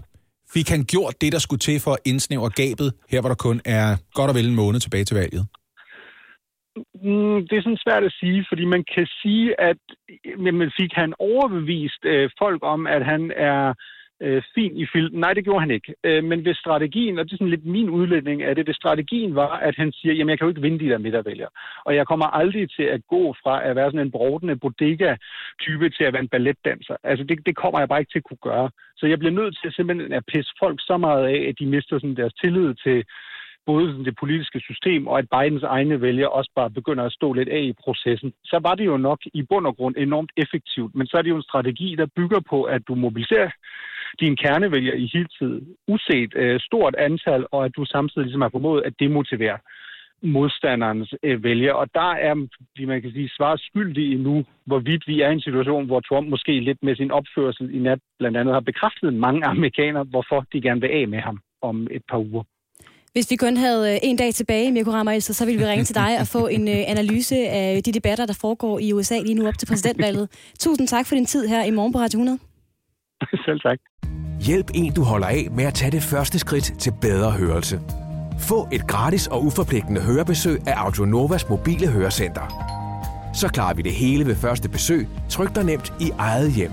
Fik 0.53 0.69
han 0.69 0.83
gjort 0.93 1.15
det, 1.21 1.31
der 1.35 1.39
skulle 1.39 1.59
til 1.67 1.79
for 1.83 1.91
at 1.91 2.03
indsnævre 2.05 2.49
gabet, 2.49 2.89
her 3.11 3.21
hvor 3.21 3.29
der 3.29 3.43
kun 3.47 3.61
er 3.65 3.87
godt 4.13 4.29
og 4.31 4.35
vel 4.35 4.47
en 4.49 4.55
måned 4.55 4.79
tilbage 4.79 5.05
til 5.05 5.17
valget? 5.17 5.43
Mm, 7.03 7.37
det 7.47 7.55
er 7.55 7.63
sådan 7.63 7.85
svært 7.85 8.03
at 8.03 8.17
sige, 8.19 8.45
fordi 8.49 8.65
man 8.65 8.83
kan 8.93 9.07
sige, 9.21 9.61
at 9.69 9.81
jamen, 10.45 10.71
fik 10.79 10.91
han 11.01 11.13
overbevist 11.19 12.01
øh, 12.05 12.29
folk 12.41 12.61
om, 12.73 12.87
at 12.87 13.05
han 13.05 13.31
er 13.51 13.73
øh, 14.23 14.43
fin 14.55 14.77
i 14.77 14.85
filmen. 14.93 15.19
Nej, 15.19 15.33
det 15.33 15.43
gjorde 15.43 15.59
han 15.59 15.71
ikke. 15.71 15.93
Øh, 16.03 16.23
men 16.23 16.39
hvis 16.41 16.57
strategien, 16.57 17.19
og 17.19 17.25
det 17.25 17.31
er 17.31 17.37
sådan 17.37 17.55
lidt 17.55 17.65
min 17.65 17.89
udlægning 17.89 18.43
af 18.43 18.55
det, 18.55 18.65
hvis 18.65 18.75
strategien 18.75 19.35
var, 19.35 19.53
at 19.67 19.75
han 19.75 19.91
siger, 19.91 20.13
jamen 20.13 20.29
jeg 20.29 20.37
kan 20.37 20.45
jo 20.45 20.49
ikke 20.49 20.61
vinde 20.61 20.79
de 20.85 20.89
der 20.89 20.97
midtervælgere, 20.97 21.49
og 21.85 21.95
jeg 21.95 22.07
kommer 22.07 22.25
aldrig 22.25 22.71
til 22.71 22.83
at 22.83 23.01
gå 23.07 23.35
fra 23.43 23.63
at 23.67 23.75
være 23.75 23.91
sådan 23.91 24.05
en 24.05 24.11
brodende 24.11 24.55
bodega-type 24.55 25.89
til 25.89 26.03
at 26.03 26.13
være 26.13 26.21
en 26.21 26.33
balletdanser. 26.35 26.95
Altså 27.03 27.23
det, 27.25 27.45
det 27.45 27.55
kommer 27.55 27.79
jeg 27.79 27.89
bare 27.89 27.99
ikke 27.99 28.11
til 28.11 28.23
at 28.23 28.29
kunne 28.29 28.45
gøre. 28.51 28.69
Så 28.97 29.07
jeg 29.07 29.19
bliver 29.19 29.37
nødt 29.39 29.57
til 29.61 29.71
simpelthen 29.73 30.13
at 30.13 30.25
pisse 30.33 30.53
folk 30.59 30.79
så 30.81 30.97
meget 30.97 31.25
af, 31.27 31.39
at 31.49 31.55
de 31.59 31.65
mister 31.65 31.95
sådan 31.99 32.15
deres 32.15 32.33
tillid 32.33 32.73
til 32.83 33.05
både 33.65 33.87
sådan 33.87 34.05
det 34.05 34.15
politiske 34.19 34.59
system, 34.59 35.07
og 35.07 35.19
at 35.19 35.29
Bidens 35.33 35.63
egne 35.63 36.01
vælgere 36.01 36.29
også 36.29 36.51
bare 36.55 36.69
begynder 36.69 37.03
at 37.03 37.13
stå 37.13 37.33
lidt 37.33 37.49
af 37.49 37.61
i 37.61 37.73
processen, 37.73 38.33
så 38.43 38.59
var 38.61 38.75
det 38.75 38.85
jo 38.85 38.97
nok 38.97 39.19
i 39.33 39.41
bund 39.49 39.67
og 39.67 39.75
grund 39.75 39.95
enormt 39.97 40.31
effektivt. 40.37 40.95
Men 40.95 41.07
så 41.07 41.17
er 41.17 41.21
det 41.21 41.29
jo 41.29 41.35
en 41.35 41.49
strategi, 41.51 41.95
der 41.95 42.15
bygger 42.15 42.39
på, 42.49 42.63
at 42.63 42.81
du 42.87 42.95
mobiliserer 42.95 43.49
dine 44.19 44.37
kernevælgere 44.37 44.97
i 44.99 45.09
hele 45.13 45.29
tiden, 45.39 45.67
uset 45.87 46.31
øh, 46.35 46.59
stort 46.59 46.95
antal, 46.95 47.45
og 47.51 47.65
at 47.65 47.75
du 47.75 47.85
samtidig 47.85 48.25
ligesom 48.25 48.41
har 48.41 48.49
formået 48.49 48.81
at 48.85 48.93
demotivere 48.99 49.57
modstanderens 50.23 51.13
øh, 51.23 51.43
vælger. 51.43 51.73
Og 51.73 51.87
der 51.93 52.11
er, 52.27 52.47
vi 52.75 52.85
man 52.85 53.01
kan 53.01 53.11
sige, 53.11 53.29
svar 53.29 53.55
skyldig 53.55 54.17
nu, 54.19 54.45
hvorvidt 54.65 55.07
vi 55.07 55.21
er 55.21 55.29
i 55.29 55.33
en 55.33 55.41
situation, 55.41 55.85
hvor 55.85 55.99
Trump 55.99 56.29
måske 56.29 56.59
lidt 56.59 56.83
med 56.83 56.95
sin 56.95 57.11
opførsel 57.11 57.75
i 57.75 57.79
nat 57.79 57.99
blandt 58.19 58.37
andet 58.37 58.53
har 58.53 58.61
bekræftet 58.61 59.13
mange 59.13 59.45
amerikanere, 59.45 60.03
hvorfor 60.03 60.45
de 60.53 60.61
gerne 60.61 60.81
vil 60.81 60.87
af 60.87 61.07
med 61.07 61.19
ham 61.19 61.39
om 61.61 61.87
et 61.91 62.03
par 62.09 62.17
uger. 62.17 62.43
Hvis 63.13 63.31
vi 63.31 63.35
kun 63.35 63.57
havde 63.57 63.93
øh, 63.93 63.99
en 64.03 64.17
dag 64.17 64.33
tilbage, 64.33 64.71
Mirko 64.71 64.91
Rammerelser, 64.91 65.33
så 65.33 65.45
ville 65.45 65.59
vi 65.59 65.65
ringe 65.65 65.85
til 65.85 65.95
dig 65.95 66.19
og 66.19 66.27
få 66.27 66.47
en 66.47 66.67
øh, 66.67 66.75
analyse 66.87 67.35
af 67.35 67.83
de 67.83 67.91
debatter, 67.91 68.25
der 68.25 68.33
foregår 68.41 68.79
i 68.79 68.93
USA 68.93 69.19
lige 69.19 69.33
nu 69.33 69.47
op 69.47 69.57
til 69.57 69.65
præsidentvalget. 69.65 70.29
Tusind 70.59 70.87
tak 70.87 71.05
for 71.05 71.15
din 71.15 71.25
tid 71.25 71.47
her 71.47 71.63
i 71.63 71.71
morgen 71.71 71.93
på 71.93 71.99
Radio 71.99 72.19
100. 72.19 72.39
Selv 73.45 73.59
tak. 73.59 73.79
Hjælp 74.41 74.71
en, 74.75 74.93
du 74.93 75.03
holder 75.03 75.27
af 75.27 75.47
med 75.51 75.63
at 75.63 75.73
tage 75.73 75.91
det 75.91 76.03
første 76.03 76.39
skridt 76.39 76.73
til 76.79 76.93
bedre 77.01 77.31
hørelse. 77.31 77.79
Få 78.39 78.67
et 78.71 78.87
gratis 78.87 79.27
og 79.27 79.43
uforpligtende 79.43 80.01
hørebesøg 80.01 80.67
af 80.67 80.73
Audionovas 80.77 81.49
mobile 81.49 81.87
hørecenter. 81.87 82.45
Så 83.33 83.47
klarer 83.47 83.73
vi 83.73 83.81
det 83.81 83.93
hele 83.93 84.25
ved 84.25 84.35
første 84.35 84.69
besøg, 84.69 85.07
tryk 85.29 85.55
dig 85.55 85.63
nemt 85.65 85.93
i 86.01 86.09
eget 86.17 86.51
hjem. 86.51 86.71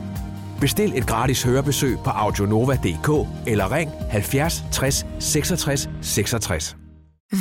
Bestil 0.61 0.99
et 0.99 1.07
gratis 1.07 1.43
hørebesøg 1.43 1.99
på 2.05 2.11
audionova.dk 2.11 3.29
eller 3.47 3.73
ring 3.73 3.91
70 4.11 4.65
60 4.73 5.07
66 5.21 5.89
66. 6.03 6.77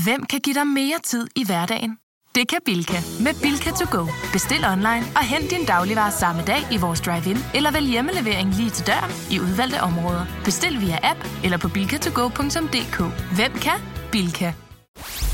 Hvem 0.04 0.26
kan 0.26 0.40
give 0.40 0.54
dig 0.54 0.68
mere 0.68 1.00
tid 1.04 1.28
i 1.36 1.46
hverdagen? 1.46 1.98
Det 2.36 2.48
kan 2.48 2.60
Bilka. 2.66 3.00
Med 3.20 3.34
Bilka 3.42 3.70
to 3.70 3.98
go. 3.98 4.06
Bestil 4.34 4.66
online 4.66 5.06
og 5.16 5.24
hent 5.24 5.52
din 5.52 5.66
dagligvarer 5.66 6.10
samme 6.10 6.42
dag 6.48 6.62
i 6.72 6.78
vores 6.78 7.02
drive-in, 7.02 7.38
eller 7.54 7.72
vælg 7.72 7.88
hjemmelevering 7.88 8.50
lige 8.54 8.70
til 8.70 8.88
døren 8.88 9.12
i 9.32 9.40
udvalgte 9.40 9.82
områder. 9.82 10.26
Bestil 10.46 10.82
via 10.82 10.98
app 11.12 11.20
eller 11.44 11.58
på 11.58 11.70
bilkatogo.dk. 11.70 12.98
Hvem 13.36 13.52
kan? 13.66 13.80
Bilka. 14.12 14.54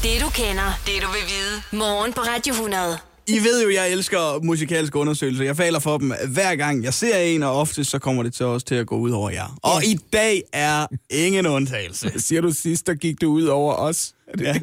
Det 0.04 0.16
du 0.24 0.30
kender, 0.30 0.70
det 0.86 0.98
du 1.04 1.08
vil 1.16 1.26
vide. 1.34 1.56
Morgen 1.82 2.14
på 2.14 2.22
Radio 2.22 2.54
100. 2.54 3.15
I 3.28 3.40
ved 3.40 3.64
jo, 3.64 3.70
jeg 3.70 3.92
elsker 3.92 4.44
musikalske 4.44 5.00
undersøgelser. 5.00 5.44
Jeg 5.44 5.58
falder 5.58 5.80
for 5.80 5.98
dem 5.98 6.14
hver 6.28 6.56
gang 6.56 6.84
jeg 6.84 6.94
ser 6.94 7.18
en, 7.18 7.44
og 7.44 7.60
ofte 7.60 7.84
så 7.84 8.00
kommer 8.00 8.24
det 8.24 8.34
til 8.34 8.46
også 8.46 8.66
til 8.66 8.76
at 8.76 8.88
gå 8.88 8.98
ud 8.98 9.12
over 9.12 9.30
jer. 9.30 9.58
Og 9.64 9.86
i 9.86 10.00
dag 10.14 10.44
er 10.54 10.88
ingen 11.10 11.46
undtagelse. 11.46 12.12
Siger 12.28 12.42
du 12.42 12.52
sidst, 12.52 12.88
der 12.88 12.94
gik 12.94 13.22
det 13.22 13.28
ud 13.28 13.44
over 13.44 13.74
os? 13.74 14.14
Er 14.28 14.38
det 14.38 14.46
Ja. 14.46 14.54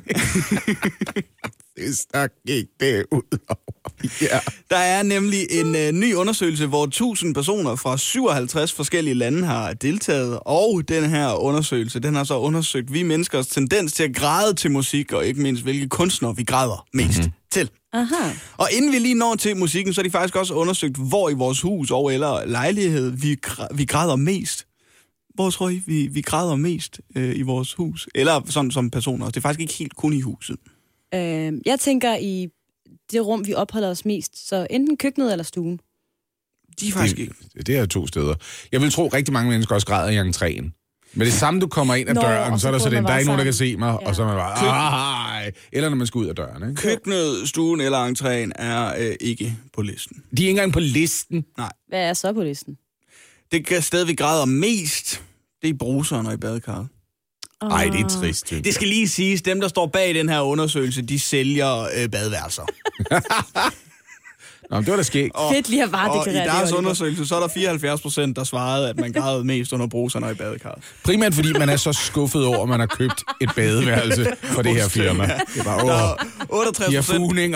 sidst, 1.79 2.13
der 2.15 2.29
gik 2.47 2.67
det 2.81 3.05
ud 3.11 3.39
over 3.49 3.73
ja. 4.21 4.39
Der 4.71 4.77
er 4.77 5.03
nemlig 5.03 5.47
en 5.51 5.75
øh, 5.75 5.93
ny 5.93 6.15
undersøgelse, 6.15 6.67
hvor 6.67 6.85
1000 6.85 7.35
personer 7.35 7.77
fra 7.77 7.97
57 7.99 8.73
forskellige 8.73 9.15
lande 9.15 9.47
har 9.47 9.73
deltaget, 9.73 10.39
og 10.47 10.83
den 10.89 11.05
her 11.05 11.35
undersøgelse, 11.35 12.01
den 12.01 12.15
har 12.15 12.25
så 12.25 12.39
undersøgt 12.39 12.93
vi 12.93 13.03
menneskers 13.03 13.47
tendens 13.47 13.93
til 13.93 14.03
at 14.03 14.17
græde 14.17 14.55
til 14.55 14.71
musik, 14.71 15.13
og 15.13 15.27
ikke 15.27 15.41
mindst 15.41 15.63
hvilke 15.63 15.89
kunstnere 15.89 16.37
vi 16.37 16.45
græder 16.45 16.87
mest 16.93 17.19
mm-hmm. 17.19 17.33
til. 17.51 17.71
Aha. 17.93 18.31
Og 18.57 18.69
inden 18.73 18.93
vi 18.93 18.99
lige 18.99 19.15
når 19.15 19.35
til 19.35 19.57
musikken, 19.57 19.95
så 19.95 20.01
har 20.01 20.03
de 20.03 20.11
faktisk 20.11 20.37
også 20.37 20.55
undersøgt, 20.55 20.97
hvor 20.97 21.31
i 21.31 21.35
vores 21.35 21.61
hus 21.61 21.91
og 21.91 22.15
eller 22.15 22.45
lejlighed 22.47 23.11
vi, 23.11 23.39
vi 23.75 23.85
græder 23.85 24.17
mest. 24.17 24.67
Hvor 25.35 25.51
tror 25.51 25.69
I, 25.69 25.83
vi, 25.87 26.07
vi 26.07 26.21
græder 26.21 26.57
mest 26.57 27.01
øh, 27.17 27.37
i 27.37 27.43
vores 27.43 27.75
hus? 27.75 28.09
Eller 28.15 28.43
sådan 28.47 28.71
som 28.71 28.91
personer. 28.91 29.27
Det 29.27 29.37
er 29.37 29.41
faktisk 29.41 29.61
ikke 29.61 29.73
helt 29.73 29.97
kun 29.97 30.13
i 30.13 30.21
huset. 30.21 30.57
Øh, 31.15 31.53
jeg 31.67 31.81
tænker 31.81 32.17
i 32.17 32.49
det 33.13 33.27
rum, 33.27 33.47
vi 33.47 33.55
opholder 33.55 33.91
os 33.91 34.05
mest. 34.05 34.49
Så 34.49 34.67
enten 34.71 34.97
køkkenet 34.97 35.33
eller 35.33 35.45
stuen. 35.45 35.81
De 36.81 36.89
er 36.89 36.93
faktisk 36.93 37.19
ikke. 37.19 37.35
Det, 37.55 37.67
det 37.67 37.77
er 37.77 37.87
to 37.87 38.07
steder. 38.07 38.35
Jeg 38.73 38.81
vil 38.81 38.91
tro, 38.91 39.09
rigtig 39.09 39.33
mange 39.33 39.51
mennesker 39.51 39.75
også 39.75 39.87
græder 39.87 40.11
i 40.11 40.31
entréen. 40.31 40.82
Men 41.15 41.27
det 41.27 41.33
samme, 41.35 41.61
du 41.61 41.67
kommer 41.67 41.95
ind 41.95 42.09
ad 42.09 42.15
Nå, 42.15 42.21
døren, 42.21 42.59
så 42.59 42.69
er 42.69 42.73
der 42.73 42.79
så 42.79 42.91
den, 42.91 43.05
der 43.05 43.11
er 43.13 43.19
ikke 43.19 43.27
nogen, 43.27 43.39
der 43.39 43.45
kan 43.45 43.53
se 43.55 43.77
mig, 43.77 43.99
Ja. 44.03 44.09
og 44.09 44.15
så 44.17 44.23
er 44.23 44.27
man 44.27 44.37
bare, 44.37 44.67
ej. 44.67 45.53
Eller 45.73 45.89
når 45.89 45.97
man 45.97 46.07
skal 46.07 46.19
ud 46.19 46.27
af 46.27 46.35
døren, 46.35 46.63
ikke? 46.71 46.83
Køkkenet, 46.83 47.49
stuen 47.49 47.81
eller 47.81 48.07
entréen 48.07 48.51
er 48.63 48.95
øh, 49.09 49.15
ikke 49.21 49.57
på 49.75 49.83
listen. 49.83 50.17
De 50.17 50.43
er 50.43 50.47
ikke 50.49 50.51
engang 50.51 50.73
på 50.73 50.81
listen. 50.81 51.45
Hvad 51.89 52.01
er 52.01 52.13
så 52.15 52.33
på 52.33 52.43
listen? 52.43 52.77
Det 53.53 53.67
kan 53.67 53.83
sted, 53.83 54.05
vi 54.05 54.15
græder 54.15 54.45
mest, 54.45 55.23
det 55.63 55.69
er 55.69 55.73
i 55.75 55.77
bruseren 55.77 56.27
og 56.27 56.35
i 56.35 56.37
badekarret. 56.37 56.89
Ej, 57.71 57.85
det 57.93 58.01
er 58.01 58.09
trist. 58.09 58.47
synes 58.49 58.61
Det 58.61 58.67
jeg. 58.67 58.75
skal 58.75 58.89
lige 58.89 59.09
siges, 59.09 59.43
dem 59.43 59.61
der 59.61 59.69
står 59.69 59.87
bag 59.87 60.15
den 60.15 60.29
her 60.29 60.41
undersøgelse, 60.41 61.03
de 61.03 61.19
sælger 61.21 61.81
øh, 61.83 62.09
badeværelser. 62.11 62.63
Nå, 64.71 64.77
men 64.77 64.85
det 64.85 64.91
var 64.91 64.97
da 64.97 65.03
skægt. 65.03 65.35
Og, 65.37 65.53
Fedt 65.55 65.69
lige 65.69 65.83
at 65.83 65.91
bare 65.93 66.11
og 66.11 66.27
i 66.29 66.31
det, 66.35 66.43
deres 66.45 66.73
undersøgelse, 66.73 67.27
så 67.27 67.37
er 67.37 67.41
der 67.41 67.49
74 67.49 68.01
procent, 68.01 68.37
der 68.37 68.45
svarede, 68.45 68.89
at 68.89 68.97
man 69.01 69.13
græd 69.13 69.43
mest 69.45 69.73
under 69.73 69.87
bruserne 69.87 70.31
i 70.31 70.35
badekarret. 70.35 70.79
Primært 71.05 71.35
fordi 71.35 71.53
man 71.53 71.69
er 71.69 71.77
så 71.77 71.93
skuffet 71.93 72.45
over, 72.47 72.63
at 72.63 72.69
man 72.69 72.81
har 72.81 72.87
købt 72.87 73.23
et 73.41 73.51
badeværelse 73.57 74.27
for 74.43 74.63
det 74.63 74.75
her 74.75 74.89
firma. 74.89 75.25
Det 75.25 75.61
er 75.61 75.65
bare, 75.65 75.79
Der 75.79 75.85
åh, 75.85 75.91
er 75.91 76.47
68 76.49 76.89
de 76.91 76.95
har 76.95 77.03
procent, 77.03 77.55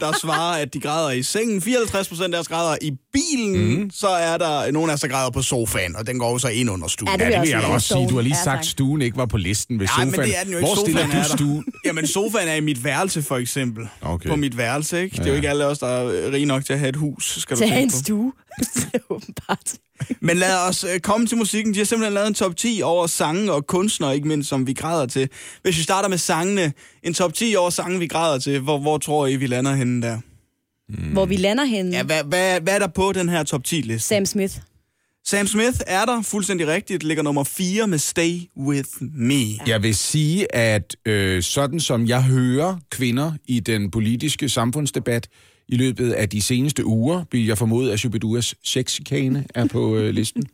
der 0.00 0.12
svarer, 0.20 0.62
at 0.62 0.74
de 0.74 0.80
græder 0.80 1.10
i 1.10 1.22
sengen. 1.22 1.62
54 1.62 2.08
procent 2.08 2.32
deres 2.34 2.48
græder 2.48 2.76
i 2.82 2.90
bilen. 3.12 3.80
Mm. 3.82 3.90
Så 3.90 4.08
er 4.08 4.36
der 4.38 4.70
nogen 4.72 4.90
af 4.90 4.94
os, 4.94 5.00
der 5.00 5.08
græder 5.08 5.30
på 5.30 5.42
sofaen, 5.42 5.96
og 5.96 6.06
den 6.06 6.18
går 6.18 6.32
jo 6.32 6.38
så 6.38 6.48
ind 6.48 6.70
under 6.70 6.88
stuen. 6.88 7.08
Ja, 7.08 7.12
det 7.12 7.20
Ja, 7.20 7.26
vil 7.26 7.34
det 7.34 7.40
vil 7.42 7.48
jeg 7.50 7.62
da 7.62 7.66
også 7.66 7.88
sige. 7.88 8.08
Du 8.08 8.14
har 8.14 8.22
lige 8.22 8.36
Ja, 8.36 8.42
sagt, 8.44 8.58
at 8.60 8.66
stuen 8.66 9.02
ikke 9.02 9.16
var 9.16 9.26
på 9.26 9.36
listen 9.36 9.80
ved 9.80 9.86
Nej, 9.86 9.94
sofaen. 10.04 10.10
men 10.10 10.20
det 10.20 10.38
er 10.38 10.42
den 10.44 10.52
jo 10.52 10.58
ikke. 10.58 10.66
Hvor 10.68 10.76
stiller 10.84 11.02
Sofaen 11.02 11.18
er 11.18 11.24
du 11.24 11.36
stuen? 11.36 11.64
Jamen, 11.84 12.06
sofaen 12.06 12.48
er 12.48 12.54
i 12.54 12.60
mit 12.60 12.84
værelse, 12.84 13.22
for 13.22 13.36
eksempel. 13.36 13.88
Okay. 14.02 14.28
På 14.28 14.36
mit 14.36 14.56
værelse, 14.56 15.02
ikke? 15.02 15.16
Det 15.16 15.20
er 15.22 15.26
jo 15.26 15.30
Ja. 15.30 15.36
ikke 15.36 15.48
alle 15.50 15.66
os, 15.66 15.78
der 15.78 15.86
er 15.86 16.30
rige 16.38 16.46
nok 16.46 16.64
til 16.64 16.72
at 16.72 16.78
have 16.78 16.88
et 16.88 16.96
hus, 16.96 17.38
skal 17.40 17.56
du 17.56 17.60
Til 17.60 17.68
tænke 17.68 17.82
en 17.82 17.90
på. 17.90 17.96
stue. 17.96 18.32
Åbenbart. 19.10 19.74
Men 20.20 20.36
lad 20.36 20.56
os 20.68 20.84
øh, 20.84 21.00
komme 21.00 21.26
til 21.26 21.36
musikken. 21.38 21.74
De 21.74 21.78
har 21.78 21.84
simpelthen 21.86 22.14
lavet 22.14 22.28
en 22.28 22.34
top 22.34 22.56
10 22.56 22.80
over 22.84 23.06
sange 23.06 23.52
og 23.52 23.66
kunstnere, 23.66 24.14
ikke 24.14 24.28
mindst, 24.28 24.48
som 24.48 24.66
vi 24.66 24.72
græder 24.72 25.06
til. 25.06 25.28
Hvis 25.62 25.78
vi 25.78 25.82
starter 25.82 26.08
med 26.08 26.18
sangene, 26.18 26.72
en 27.02 27.14
top 27.14 27.34
10 27.34 27.54
over 27.58 27.70
sange, 27.70 27.98
vi 27.98 28.06
græder 28.06 28.38
til, 28.38 28.60
hvor, 28.60 28.78
hvor 28.78 28.98
tror 28.98 29.26
I, 29.26 29.36
vi 29.36 29.46
lander 29.46 29.74
henne 29.74 30.02
der? 30.02 30.18
Hvor 31.12 31.26
vi 31.26 31.36
lander 31.36 31.64
henne. 31.64 31.96
Ja, 31.96 32.02
hvad, 32.02 32.24
hvad, 32.24 32.60
hvad 32.60 32.74
er 32.74 32.78
der 32.78 32.86
på 32.86 33.12
den 33.12 33.28
her 33.28 33.42
top 33.42 33.60
10-liste? 33.68 34.08
Sam 34.08 34.26
Smith. 34.26 34.54
Sam 35.24 35.46
Smith 35.46 35.78
er 35.86 36.04
der 36.04 36.22
fuldstændig 36.22 36.66
rigtigt, 36.66 37.02
ligger 37.02 37.22
nummer 37.22 37.44
4 37.44 37.86
med 37.86 37.98
Stay 37.98 38.40
With 38.56 38.88
Me. 39.00 39.44
Jeg 39.66 39.82
vil 39.82 39.94
sige, 39.94 40.54
at 40.54 40.96
øh, 41.06 41.42
sådan 41.42 41.80
som 41.80 42.06
jeg 42.06 42.22
hører 42.22 42.76
kvinder 42.90 43.32
i 43.48 43.60
den 43.60 43.90
politiske 43.90 44.48
samfundsdebat 44.48 45.28
i 45.68 45.76
løbet 45.76 46.12
af 46.12 46.28
de 46.28 46.42
seneste 46.42 46.84
uger, 46.84 47.24
vil 47.32 47.46
jeg 47.46 47.58
formode, 47.58 47.92
at 47.92 47.98
Shubiduas 47.98 48.54
sexchikane 48.64 49.44
er 49.54 49.66
på 49.66 49.96
øh, 49.96 50.14
listen. 50.14 50.44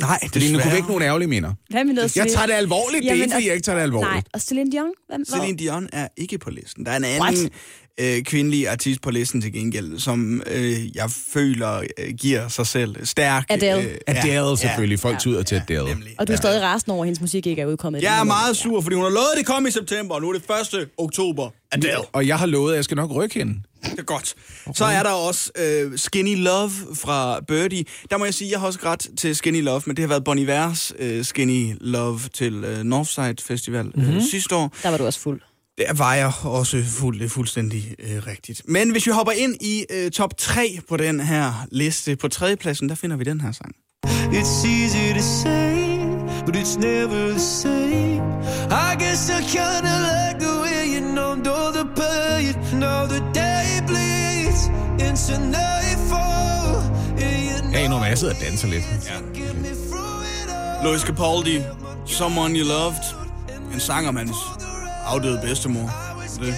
Nej, 0.00 0.18
Fordi 0.32 0.52
nu 0.52 0.58
kunne 0.58 0.72
vække 0.72 0.88
nogle 0.88 1.04
ærgerlige 1.04 1.28
minder. 1.28 1.52
Hvad 1.70 1.84
med 1.84 1.94
noget 1.94 2.16
Jeg 2.16 2.26
tager 2.28 2.46
det 2.46 2.52
alvorligt. 2.52 3.02
Det 3.02 3.10
er 3.10 3.14
Jamen, 3.14 3.22
ikke, 3.22 3.34
fordi 3.34 3.46
jeg 3.46 3.54
ikke 3.54 3.64
tager 3.64 3.76
det 3.76 3.82
alvorligt. 3.82 4.12
Nej, 4.12 4.22
og 4.34 4.40
Celine 4.40 4.72
Dion? 4.72 4.90
Hvad? 5.08 5.18
Celine 5.24 5.58
Dion 5.58 5.88
er 5.92 6.08
ikke 6.16 6.38
på 6.38 6.50
listen. 6.50 6.86
Der 6.86 6.92
er 6.92 6.96
en 6.96 7.04
anden 7.04 7.22
What? 7.22 7.52
Øh, 8.00 8.22
kvindelig 8.22 8.68
artist 8.68 9.00
på 9.02 9.10
listen 9.10 9.40
til 9.40 9.52
gengæld, 9.52 9.98
som 9.98 10.42
øh, 10.46 10.96
jeg 10.96 11.10
føler 11.10 11.78
øh, 11.98 12.14
giver 12.14 12.48
sig 12.48 12.66
selv 12.66 13.06
stærk. 13.06 13.46
Adele. 13.48 13.82
Øh, 13.82 13.96
Adele 14.06 14.58
selvfølgelig. 14.58 15.00
Folk 15.00 15.18
tyder 15.18 15.42
til 15.42 15.54
Adele. 15.54 15.84
nemlig. 15.84 16.14
Og 16.18 16.26
du 16.26 16.32
er 16.32 16.36
stadig 16.36 16.62
rasende 16.62 16.94
over, 16.94 17.04
at 17.04 17.06
hendes 17.06 17.20
musik 17.20 17.46
ikke 17.46 17.62
er 17.62 17.66
udkommet. 17.66 18.02
Jeg 18.02 18.20
er 18.20 18.24
meget 18.24 18.56
sur, 18.56 18.80
fordi 18.80 18.94
hun 18.94 19.04
har 19.04 19.10
lovet, 19.10 19.28
at 19.34 19.38
det 19.38 19.46
kom 19.46 19.66
i 19.66 19.70
september, 19.70 20.14
og 20.14 20.20
nu 20.20 20.28
er 20.28 20.32
det 20.32 20.74
1. 20.74 20.88
oktober. 20.98 21.50
Adele. 21.72 21.96
Og 22.12 22.26
jeg 22.26 22.38
har 22.38 22.46
lovet, 22.46 22.72
at 22.72 22.76
jeg 22.76 22.84
skal 22.84 22.96
nok 22.96 23.10
rykke 23.14 23.38
hende. 23.38 23.54
Det 23.82 23.98
er 23.98 24.02
godt. 24.02 24.34
Så 24.74 24.84
er 24.84 25.02
der 25.02 25.10
også 25.10 25.50
øh, 25.58 25.98
Skinny 25.98 26.36
Love 26.36 26.70
fra 26.94 27.40
Birdie. 27.40 27.84
Der 28.10 28.18
må 28.18 28.24
jeg 28.24 28.34
sige, 28.34 28.50
jeg 28.50 28.60
har 28.60 28.66
også 28.66 28.78
ret 28.84 29.06
til 29.18 29.36
Skinny 29.36 29.62
Love, 29.62 29.82
men 29.86 29.96
det 29.96 30.02
har 30.02 30.08
været 30.08 30.24
Bon 30.24 30.38
Ivers 30.38 30.92
øh, 30.98 31.24
Skinny 31.24 31.74
Love 31.80 32.20
til 32.34 32.64
øh, 32.64 32.82
Northside 32.82 33.34
Festival 33.42 33.84
mm-hmm. 33.84 34.16
øh, 34.16 34.22
sidste 34.30 34.54
år. 34.54 34.72
Der 34.82 34.90
var 34.90 34.98
du 34.98 35.06
også 35.06 35.20
fuld. 35.20 35.40
Der 35.78 35.92
var 35.92 36.14
jeg 36.14 36.32
også 36.44 36.84
fuld, 36.84 37.20
det 37.20 37.30
fuldstændig 37.30 37.94
øh, 37.98 38.26
rigtigt. 38.26 38.62
Men 38.68 38.90
hvis 38.90 39.06
vi 39.06 39.12
hopper 39.12 39.32
ind 39.32 39.54
i 39.60 39.84
øh, 39.90 40.10
top 40.10 40.36
3 40.38 40.78
på 40.88 40.96
den 40.96 41.20
her 41.20 41.66
liste, 41.70 42.16
på 42.16 42.28
tredjepladsen, 42.28 42.88
der 42.88 42.94
finder 42.94 43.16
vi 43.16 43.24
den 43.24 43.40
her 43.40 43.52
sang. 43.52 43.74
It's 44.06 44.66
easy 44.66 45.14
to 45.14 45.22
say, 45.42 45.98
but 46.46 46.56
it's 46.56 46.78
never 46.78 47.30
the 47.30 47.40
same. 47.40 48.22
I 48.70 48.94
guess 48.98 49.28
I 49.28 49.40
kinda 49.56 49.94
like 50.10 50.38
the 50.46 50.54
way 50.62 50.82
you 50.94 51.00
numbed 51.14 51.46
all 51.46 51.72
the 51.72 51.86
pain. 51.96 52.80
Now 52.80 53.06
the 53.14 53.20
day 53.34 53.66
bleeds 53.86 54.60
into 55.06 55.40
nightfall. 55.40 56.82
Ja, 57.72 57.88
når 57.88 58.04
jeg 58.04 58.18
sidder 58.18 58.34
og 58.34 58.40
danser 58.40 58.68
lidt. 58.68 58.84
all. 58.84 60.84
Louis 60.84 61.00
Capaldi, 61.00 61.60
Someone 62.06 62.58
You 62.58 62.66
Loved. 62.66 63.04
En 63.74 63.80
sang 63.80 64.08
om 64.08 64.16
hans 64.16 64.30
afdøde 65.06 65.40
bedstemor. 65.44 65.90
Det 66.40 66.54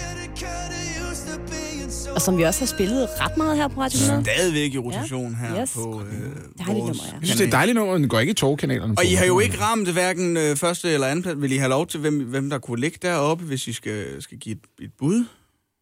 Og 2.14 2.22
som 2.22 2.38
vi 2.38 2.42
også 2.42 2.60
har 2.60 2.66
spillet 2.66 3.08
ret 3.20 3.36
meget 3.36 3.56
her 3.56 3.68
på 3.68 3.80
Radio 3.80 3.96
100. 3.98 4.24
stadigvæk 4.24 4.74
i 4.74 4.78
rotation 4.78 5.34
her 5.34 5.60
Yes. 5.62 5.72
på 5.74 6.00
øh, 6.00 6.06
Dejligt 6.12 6.36
vores 6.58 6.74
nummer, 6.76 7.02
ja. 7.06 7.12
Jeg 7.18 7.26
synes, 7.26 7.36
det 7.40 7.46
er 7.46 7.50
dejligt 7.50 7.74
nummer, 7.74 7.94
den 7.98 8.08
går 8.08 8.18
ikke 8.20 8.30
i 8.30 8.34
togkanalerne. 8.34 8.94
Og 8.98 9.04
I 9.04 9.14
har 9.14 9.24
jo 9.26 9.38
ikke 9.38 9.60
ramt 9.60 9.88
hverken 9.92 10.36
øh, 10.36 10.56
første 10.56 10.90
eller 10.90 11.06
anden 11.06 11.22
plads. 11.22 11.40
Vil 11.42 11.52
I 11.52 11.56
have 11.56 11.68
lov 11.68 11.86
til, 11.86 12.00
hvem, 12.00 12.24
hvem 12.24 12.50
der 12.50 12.58
kunne 12.58 12.80
ligge 12.80 12.98
deroppe, 13.02 13.44
hvis 13.44 13.68
I 13.68 13.72
skal, 13.72 14.22
skal 14.22 14.38
give 14.38 14.56
et, 14.56 14.84
et 14.84 14.90
bud? 14.98 15.24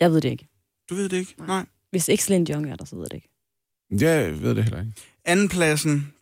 Jeg 0.01 0.11
ved 0.13 0.21
det 0.21 0.29
ikke. 0.31 0.49
Du 0.91 0.95
ved 0.95 1.09
det 1.09 1.17
ikke? 1.17 1.35
Nej. 1.47 1.65
Hvis 1.91 2.09
Excellent 2.09 2.49
Young 2.49 2.71
er 2.71 2.77
der, 2.77 2.85
så 2.85 2.97
ved 2.97 3.03
jeg 3.05 3.11
det 3.11 3.17
ikke. 3.17 4.05
Jeg 4.05 4.43
ved 4.43 4.55
det 4.55 4.65
heller 4.65 4.81
ikke. 4.81 4.93
Anden 5.25 5.49
pladsen, 5.49 6.13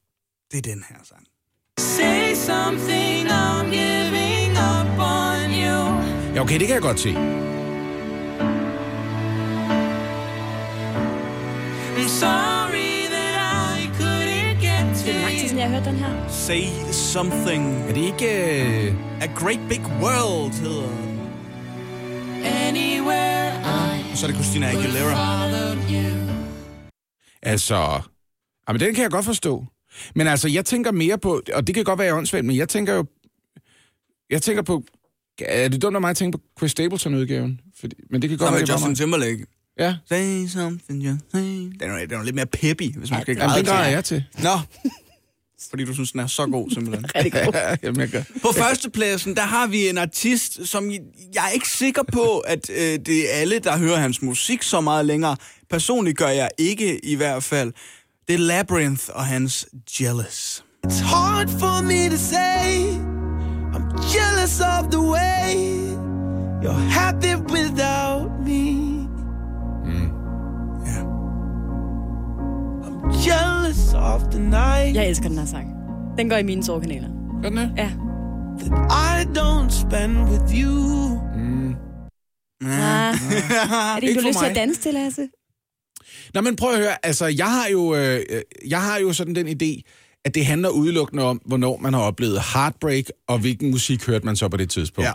det 0.53 0.59
er 0.59 0.63
den 0.73 0.85
her 0.89 0.97
sang. 1.05 1.27
Say 1.79 2.35
something, 2.35 3.29
I'm 3.29 3.65
giving 3.65 4.53
up. 4.53 4.94
Ja, 6.35 6.41
okay, 6.41 6.59
det 6.59 6.67
kan 6.67 6.75
jeg 6.75 6.83
godt 6.83 7.01
se. 7.01 7.11
I'm 11.97 12.09
sorry 12.09 13.07
that 13.15 13.35
I 13.79 13.87
couldn't 13.99 14.61
get 14.61 14.97
to 14.97 15.07
Det 15.07 15.17
er 15.17 15.21
lang 15.21 15.39
tid 15.39 15.49
siden, 15.49 15.59
jeg 15.59 15.69
har 15.69 15.77
hørt 15.77 15.85
den 15.85 15.97
her. 15.97 16.29
Say 16.29 16.93
something. 16.93 17.83
Er 17.89 17.93
det 17.95 18.01
ikke... 18.01 18.27
Øh... 18.89 18.95
A 19.21 19.27
Great 19.27 19.61
Big 19.69 19.81
World 20.03 20.53
hedder. 20.53 20.89
Anywhere 22.45 23.49
I 23.99 24.11
Og 24.13 24.19
så 24.19 24.27
er 24.27 24.31
det 24.31 24.37
Christina 24.41 24.67
Aguilera. 24.71 25.45
Altså... 27.43 28.01
Jamen, 28.69 28.81
den 28.81 28.95
kan 28.95 29.03
jeg 29.03 29.11
godt 29.11 29.25
forstå. 29.25 29.65
Men 30.15 30.27
altså, 30.27 30.49
jeg 30.49 30.65
tænker 30.65 30.93
mere 30.93 31.19
på... 31.19 31.43
Og 31.55 31.67
det 31.67 31.75
kan 31.75 31.85
godt 31.85 31.99
være, 31.99 32.07
jeg 32.07 32.15
åndssvagt, 32.15 32.45
men 32.45 32.57
jeg 32.57 32.69
tænker 32.69 32.95
jo... 32.95 33.05
Jeg 34.31 34.43
tænker 34.43 34.63
på... 34.63 34.83
Er 35.41 35.69
det 35.69 35.83
dumt 35.83 35.95
af 35.95 36.01
mig 36.01 36.11
at 36.11 36.17
tænke 36.17 36.39
på 36.39 36.45
Chris 36.59 36.71
Stapleton-udgaven? 36.71 37.61
Fordi, 37.81 37.97
men 38.11 38.23
det 38.23 38.31
kan 38.31 38.39
godt 38.39 38.51
Nå, 38.51 38.53
være, 38.53 38.61
med 38.61 38.67
det 38.67 38.73
er 38.73 38.79
Justin. 38.79 38.95
Timberlake. 38.95 39.47
Ja, 39.79 39.95
Say 40.09 40.47
something, 40.47 41.05
you 41.05 41.17
say. 41.35 41.41
Den 41.41 41.75
er, 41.81 42.07
den 42.07 42.19
er 42.19 42.23
lidt 42.23 42.35
mere 42.35 42.47
peppy, 42.47 42.97
hvis 42.97 43.11
man 43.11 43.23
skal 43.23 43.37
græde 43.37 43.59
det 43.59 43.67
gør 43.69 43.83
til. 43.85 43.93
jeg 43.93 44.05
til. 44.05 44.25
Nå. 44.43 44.59
Fordi 45.71 45.85
du 45.85 45.95
synes, 45.95 46.13
den 46.13 46.21
er 46.21 46.27
så 46.27 46.47
god, 46.47 46.71
simpelthen. 46.71 47.07
Jamen, 47.83 48.01
jeg 48.01 48.09
gør. 48.09 48.23
På 48.43 48.53
førstepladsen, 48.53 49.37
der 49.37 49.43
har 49.43 49.67
vi 49.67 49.89
en 49.89 49.99
artist, 49.99 50.67
som 50.67 50.91
jeg 50.91 51.47
er 51.47 51.51
ikke 51.51 51.69
sikker 51.69 52.03
på, 52.13 52.39
at 52.39 52.71
øh, 52.71 52.77
det 52.77 53.35
er 53.35 53.39
alle, 53.41 53.59
der 53.59 53.79
hører 53.79 53.97
hans 53.97 54.23
musik 54.23 54.63
så 54.63 54.81
meget 54.81 55.07
længere. 55.07 55.37
Personligt 55.71 56.19
gør 56.19 56.29
jeg 56.29 56.51
ikke 56.59 57.05
i 57.05 57.15
hvert 57.15 57.43
fald. 57.43 57.73
Det 58.29 58.35
er 58.35 58.39
Labyrinth 58.39 59.05
og 59.09 59.25
hans 59.27 59.67
Jealous. 60.01 60.65
It's 60.87 61.03
hard 61.05 61.49
for 61.49 61.83
me 61.83 62.11
to 62.11 62.17
say. 62.17 63.24
Jealous 64.15 64.61
of 64.61 64.91
the 64.91 65.01
way 65.01 65.55
you're 66.63 66.85
happy 66.91 67.35
without 67.37 68.31
me. 68.47 68.61
Ja. 70.87 71.01
I'm 72.87 73.13
jealous 73.27 73.95
of 73.95 74.21
the 74.31 74.41
night 74.41 74.95
Jeg 74.97 75.09
elsker 75.09 75.29
den 75.29 75.39
her 75.39 75.47
sang. 75.47 75.69
Den 76.19 76.29
går 76.29 76.37
i 76.37 76.43
mine 76.43 76.63
tårkanaler. 76.63 77.09
Gør 77.43 77.49
den 77.49 77.59
det? 77.59 77.73
Ja. 77.77 77.91
that 78.59 78.73
I 78.91 79.25
don't 79.39 79.71
spend 79.71 80.29
with 80.31 80.53
you. 80.63 80.95
Ah. 82.63 83.15
Er 83.97 84.01
det 84.01 84.09
Ikke 84.09 84.15
du 84.15 84.21
har 84.21 84.29
lyst 84.29 84.39
til 84.39 84.47
at 84.47 84.57
danse 84.57 84.81
til, 84.81 84.95
Lasse? 84.95 85.29
Nå, 86.35 86.41
men 86.41 86.57
prøv 86.57 86.71
at 86.73 86.79
høre. 86.79 87.07
Altså, 87.07 87.27
jeg 87.27 87.47
har 87.53 87.69
jo, 87.69 87.95
øh, 87.95 88.21
øh, 88.31 88.43
jeg 88.69 88.83
har 88.83 88.99
jo 88.99 89.13
sådan 89.13 89.35
den 89.35 89.49
idé, 89.49 89.81
at 90.25 90.35
det 90.35 90.47
handler 90.47 90.69
udelukkende 90.69 91.23
om, 91.23 91.41
hvornår 91.47 91.79
man 91.79 91.95
har 91.95 92.01
oplevet 92.01 92.41
heartbreak, 92.55 93.05
og 93.29 93.39
hvilken 93.39 93.71
musik 93.71 94.07
hørte 94.07 94.27
man 94.27 94.37
så 94.37 94.49
på 94.49 94.57
det 94.57 94.71
tidspunkt. 94.71 95.07
Ja. 95.07 95.13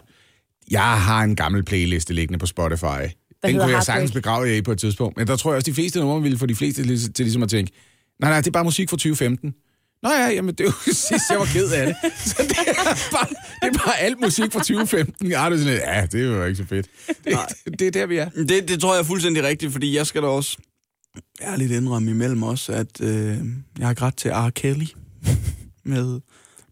Jeg 0.71 1.01
har 1.01 1.23
en 1.23 1.35
gammel 1.35 1.63
playliste 1.63 2.13
liggende 2.13 2.39
på 2.39 2.45
Spotify. 2.45 2.83
Den 2.85 2.87
hedder 2.91 3.09
kunne 3.43 3.53
jeg 3.53 3.59
Heartbreak? 3.59 3.83
sagtens 3.83 4.11
begrave 4.11 4.47
jer 4.47 4.53
i 4.55 4.61
på 4.61 4.71
et 4.71 4.79
tidspunkt. 4.79 5.17
Men 5.17 5.27
der 5.27 5.35
tror 5.35 5.51
jeg 5.51 5.55
også, 5.55 5.65
de 5.65 5.73
fleste 5.75 5.99
numre 5.99 6.21
ville 6.21 6.37
få 6.37 6.45
de 6.45 6.55
fleste 6.55 6.83
til, 6.83 7.13
til 7.13 7.25
ligesom 7.25 7.43
at 7.43 7.49
tænke, 7.49 7.71
nej, 8.19 8.29
nej, 8.31 8.41
det 8.41 8.47
er 8.47 8.51
bare 8.51 8.63
musik 8.63 8.89
fra 8.89 8.97
2015. 8.97 9.53
Nå 10.03 10.09
ja, 10.09 10.29
jamen 10.29 10.55
det 10.55 10.59
er 10.59 10.65
jo 10.65 10.93
sidst, 10.93 11.29
jeg 11.29 11.39
var 11.39 11.45
ked 11.45 11.71
af 11.71 11.87
det. 11.87 11.95
Så 12.25 12.35
det 12.39 12.57
er 12.67 12.73
bare, 13.11 13.27
det 13.61 13.75
er 13.75 13.83
bare 13.85 13.99
alt 13.99 14.19
musik 14.19 14.51
fra 14.53 14.59
2015. 14.59 15.31
Jeg 15.31 15.39
har 15.39 15.49
det 15.49 15.59
sådan 15.59 15.73
lidt, 15.73 15.83
ja, 15.87 16.05
det 16.05 16.21
er 16.21 16.25
jo 16.25 16.43
ikke 16.45 16.57
så 16.57 16.65
fedt. 16.65 16.87
Det, 17.07 17.79
det 17.79 17.87
er 17.87 17.91
der, 17.91 18.05
vi 18.05 18.17
er. 18.17 18.29
Det, 18.29 18.67
det 18.69 18.81
tror 18.81 18.93
jeg 18.93 18.99
er 18.99 19.05
fuldstændig 19.05 19.43
rigtigt, 19.43 19.71
fordi 19.71 19.95
jeg 19.95 20.07
skal 20.07 20.21
da 20.21 20.27
også 20.27 20.57
ærligt 21.41 21.71
indrømme 21.71 22.11
imellem 22.11 22.43
os, 22.43 22.69
at 22.69 23.01
øh, 23.01 23.37
jeg 23.79 23.87
har 23.87 23.93
grædt 23.93 24.17
til 24.17 24.31
R. 24.31 24.49
Kelly 24.49 24.85
med, 25.85 26.19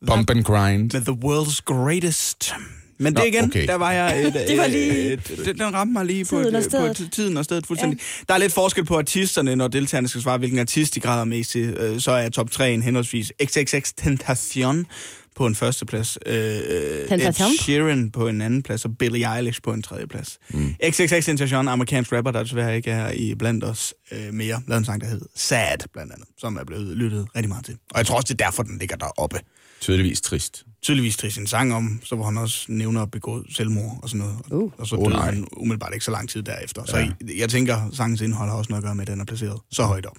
Bump 0.08 0.30
and 0.30 0.44
grind. 0.44 0.92
med 0.94 1.02
The 1.02 1.18
World's 1.26 1.62
Greatest. 1.66 2.54
Men 3.00 3.14
det 3.16 3.20
Nå, 3.22 3.26
igen, 3.26 3.44
okay. 3.44 3.68
der 3.68 3.76
var 3.76 3.92
jeg... 3.92 4.26
Et, 4.28 4.34
Det 4.50 4.58
var 4.58 4.68
lige- 4.68 5.14
Et, 5.14 5.32
et, 5.40 5.46
den 5.60 5.74
ramte 5.74 5.94
mig 5.94 6.06
lige 6.06 6.26
på, 6.26 6.30
Tiden 6.44 6.56
og 6.56 6.60
et, 6.60 6.66
på 6.66 6.70
stedet. 6.70 7.00
et, 7.00 7.12
tiden 7.12 7.38
og 7.38 7.46
stedet 7.46 7.68
fuldstændig. 7.68 8.00
Ja. 8.00 8.24
Der 8.28 8.34
er 8.34 8.38
lidt 8.38 8.54
forskel 8.54 8.86
på 8.86 8.98
artisterne, 8.98 9.56
når 9.56 9.68
deltagerne 9.68 10.08
skal 10.08 10.22
svare, 10.22 10.38
hvilken 10.38 10.60
artist 10.60 10.96
de 10.96 11.00
græder 11.00 11.26
mest 11.26 11.52
til. 11.52 11.62
Øh, 11.70 12.00
Så 12.00 12.12
er 12.12 12.30
top 12.30 12.52
3 12.52 12.74
en 12.74 12.82
henholdsvis 12.82 13.32
XXX 13.46 13.92
Tentacion 13.98 14.86
på 15.38 15.46
en 15.48 15.56
førsteplads, 15.56 16.18
øh, 16.26 16.36
Ed 16.36 17.08
Tentacion? 17.10 17.50
Sheeran 17.60 18.12
på 18.12 18.28
en 18.28 18.42
anden 18.42 18.64
plads, 18.64 18.86
og 18.86 18.98
Billie 18.98 19.36
Eilish 19.38 19.62
på 19.62 19.74
en 19.74 19.82
tredje 19.82 20.08
plads. 20.08 20.38
Mm. 20.50 20.74
XXX 20.90 21.26
Tentacion, 21.26 21.68
amerikansk 21.68 22.12
rapper, 22.14 22.32
der 22.32 22.44
desværre 22.44 22.76
ikke 22.76 22.92
er 22.92 23.12
i 23.12 23.36
blandt 23.36 23.64
os 23.64 23.94
øh, 24.12 24.34
mere, 24.34 24.62
lavede 24.68 24.78
en 24.78 24.86
sang, 24.86 25.02
der 25.02 25.08
hed 25.08 25.22
Sad, 25.36 25.78
blandt 25.94 26.14
andet, 26.14 26.28
som 26.38 26.58
er 26.58 26.64
blevet 26.64 26.98
lyttet 26.98 27.28
rigtig 27.36 27.50
meget 27.50 27.66
til. 27.66 27.74
Og 27.92 27.98
jeg 27.98 28.06
tror 28.06 28.16
også, 28.16 28.34
det 28.34 28.42
er 28.42 28.46
derfor, 28.46 28.64
den 28.64 28.78
ligger 28.80 28.96
deroppe 28.96 29.40
Tydeligvis 29.82 30.22
trist. 30.22 30.64
tydeligvis 30.82 31.18
trist 31.18 31.38
en 31.38 31.48
sang 31.48 31.74
om, 31.74 32.00
så 32.04 32.16
hvor 32.16 32.26
han 32.26 32.38
også 32.38 32.66
nævner 32.70 33.02
at 33.02 33.12
begå 33.12 33.44
selvmord 33.50 34.00
og 34.04 34.10
sådan 34.10 34.20
noget. 34.28 34.38
Uh. 34.64 34.72
Og 34.78 34.88
så 34.88 34.96
Oh, 34.96 35.06
døde 35.06 35.16
nej. 35.16 35.26
han 35.26 35.48
umiddelbart 35.58 35.94
ikke 35.94 36.06
så 36.06 36.12
lang 36.12 36.30
tid 36.30 36.44
derefter. 36.44 36.86
Så 36.86 36.98
jeg, 36.98 37.14
jeg 37.38 37.50
tænker, 37.50 37.90
sangens 37.94 38.22
indhold 38.22 38.50
har 38.50 38.58
også 38.58 38.70
noget 38.72 38.84
at 38.84 38.86
gøre 38.86 38.96
med, 38.96 39.02
at 39.02 39.08
den 39.08 39.20
er 39.22 39.26
placeret 39.26 39.60
så 39.72 39.84
højt 39.84 40.06
op. 40.06 40.18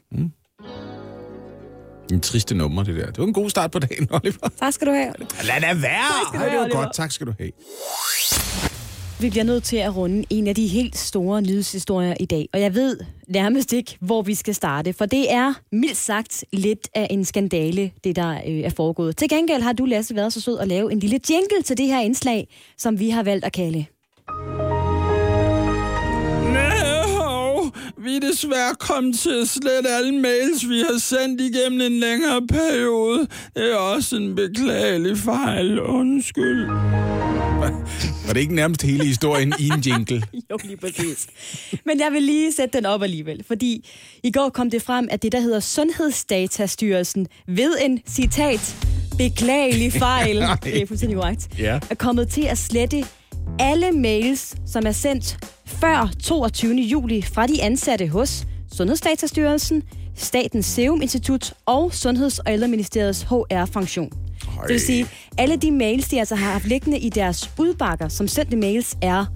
En 2.13 2.21
triste 2.21 2.55
nummer, 2.55 2.83
det 2.83 2.97
der. 2.97 3.07
Det 3.07 3.19
var 3.19 3.25
en 3.27 3.33
god 3.33 3.51
start 3.51 3.71
på 3.71 3.79
dagen, 3.79 4.09
Oliver. 4.23 4.49
Tak 4.59 4.73
skal 4.73 4.87
du 4.87 4.93
have. 4.93 5.13
Lad 5.45 5.61
da 5.61 5.75
være! 5.81 6.41
Ej, 6.41 6.49
det 6.49 6.59
var 6.59 6.69
godt. 6.69 6.95
Tak 6.95 7.13
skal 7.13 7.27
du 7.27 7.33
have. 7.39 7.51
Vi 9.21 9.31
bliver 9.31 9.45
nødt 9.45 9.65
til 9.65 9.77
at 9.77 9.97
runde 9.97 10.25
en 10.31 10.47
af 10.47 10.55
de 10.55 10.67
helt 10.67 10.97
store 10.97 11.43
nyhedshistorier 11.43 12.15
i 12.21 12.25
dag. 12.27 12.49
Og 12.53 12.61
jeg 12.61 12.75
ved 12.75 12.99
nærmest 13.29 13.73
ikke, 13.73 13.97
hvor 14.01 14.23
vi 14.23 14.35
skal 14.35 14.55
starte. 14.55 14.93
For 14.93 15.07
det 15.07 15.33
er 15.33 15.55
mildt 15.73 15.97
sagt 15.97 16.45
lidt 16.53 16.89
af 16.95 17.07
en 17.11 17.25
skandale, 17.25 17.91
det 18.05 18.17
der 18.17 18.31
øh, 18.31 18.59
er 18.59 18.71
foregået. 18.71 19.17
Til 19.17 19.29
gengæld 19.29 19.63
har 19.63 19.73
du, 19.73 19.85
Lasse, 19.85 20.15
været 20.15 20.33
så 20.33 20.41
sød 20.41 20.59
at 20.59 20.69
lave 20.69 20.93
en 20.93 20.99
lille 20.99 21.21
jingle 21.31 21.63
til 21.65 21.79
det 21.79 21.87
her 21.87 22.01
indslag, 22.01 22.49
som 22.79 22.99
vi 22.99 23.11
har 23.11 23.23
valgt 23.23 23.45
at 23.45 23.53
kalde. 23.53 23.85
Vi 28.21 28.27
er 28.27 28.31
desværre 28.31 28.75
kommet 28.79 29.19
til 29.19 29.31
at 29.43 29.49
slette 29.49 29.89
alle 29.89 30.13
mails, 30.21 30.69
vi 30.69 30.79
har 30.79 30.99
sendt 30.99 31.41
igennem 31.41 31.81
en 31.81 32.01
længere 32.01 32.47
periode. 32.47 33.19
Det 33.57 33.73
er 33.73 33.77
også 33.77 34.17
en 34.17 34.35
beklagelig 34.35 35.19
fejl. 35.19 35.81
Undskyld. 35.81 36.67
Var 38.27 38.33
det 38.33 38.41
ikke 38.41 38.55
nærmest 38.55 38.83
hele 38.83 39.05
historien 39.05 39.53
i 39.59 39.65
en 39.77 39.81
jingle? 39.81 40.23
Jo, 40.51 40.59
lige 40.65 40.77
præcis. 40.77 41.27
Men 41.85 42.01
jeg 42.01 42.13
vil 42.13 42.23
lige 42.23 42.53
sætte 42.53 42.77
den 42.79 42.87
op 42.87 43.03
alligevel, 43.03 43.45
fordi 43.47 43.89
i 44.23 44.31
går 44.31 44.49
kom 44.49 44.71
det 44.71 44.83
frem, 44.83 45.09
at 45.11 45.23
det, 45.23 45.33
der 45.33 45.41
hedder 45.41 45.61
Sundhedsdatastyrelsen, 45.61 47.27
ved 47.47 47.75
en 47.81 48.01
citat, 48.09 48.77
beklagelig 49.19 49.93
fejl, 49.93 50.37
det 50.65 50.83
er 50.83 50.87
fuldstændig 50.87 51.17
korrekt, 51.19 51.49
Ja. 51.59 51.79
er 51.91 51.95
kommet 51.95 52.29
til 52.29 52.43
at 52.43 52.59
slette 52.59 53.05
alle 53.59 53.93
mails, 53.93 54.55
som 54.67 54.87
er 54.87 54.93
sendt 54.93 55.37
før 55.67 56.11
22. 56.23 56.75
juli 56.75 57.23
fra 57.23 57.47
de 57.47 57.63
ansatte 57.63 58.09
hos 58.09 58.47
Sundhedsdatastyrelsen, 58.73 59.83
Statens 60.17 60.67
Serum 60.67 61.03
Institut 61.03 61.55
og 61.67 61.93
Sundheds- 61.95 62.39
og 62.39 62.53
Ældreministeriets 62.53 63.23
HR-funktion. 63.23 64.11
Det 64.63 64.69
vil 64.69 64.81
sige, 64.81 65.07
alle 65.39 65.57
de 65.57 65.71
mails, 65.71 66.09
de 66.09 66.19
altså 66.19 66.35
har 66.35 66.53
haft 66.53 66.65
liggende 66.65 66.99
i 66.99 67.09
deres 67.09 67.51
udbakker, 67.59 68.09
som 68.09 68.29
sendte 68.29 68.57
mails, 68.57 68.97
er 69.03 69.27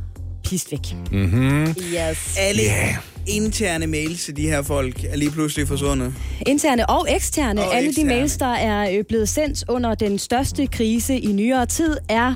pist 0.45 0.73
væk. 0.73 0.97
Mm-hmm. 1.13 1.63
Yes. 1.63 2.37
Alle 2.39 2.63
yeah. 2.63 2.95
interne 3.27 3.87
mails 3.87 4.25
til 4.25 4.37
de 4.37 4.43
her 4.43 4.63
folk 4.63 5.05
er 5.05 5.17
lige 5.17 5.31
pludselig 5.31 5.69
forsvundet. 5.69 6.15
Interne 6.47 6.91
og 6.91 7.07
eksterne. 7.15 7.61
Og 7.61 7.77
alle 7.77 7.89
eksterne. 7.89 8.11
de 8.11 8.15
mails, 8.15 8.37
der 8.37 8.55
er 8.55 8.99
øh, 8.99 9.05
blevet 9.05 9.29
sendt 9.29 9.65
under 9.69 9.95
den 9.95 10.19
største 10.19 10.67
krise 10.67 11.19
i 11.19 11.33
nyere 11.33 11.67
tid, 11.67 11.97
er 12.09 12.35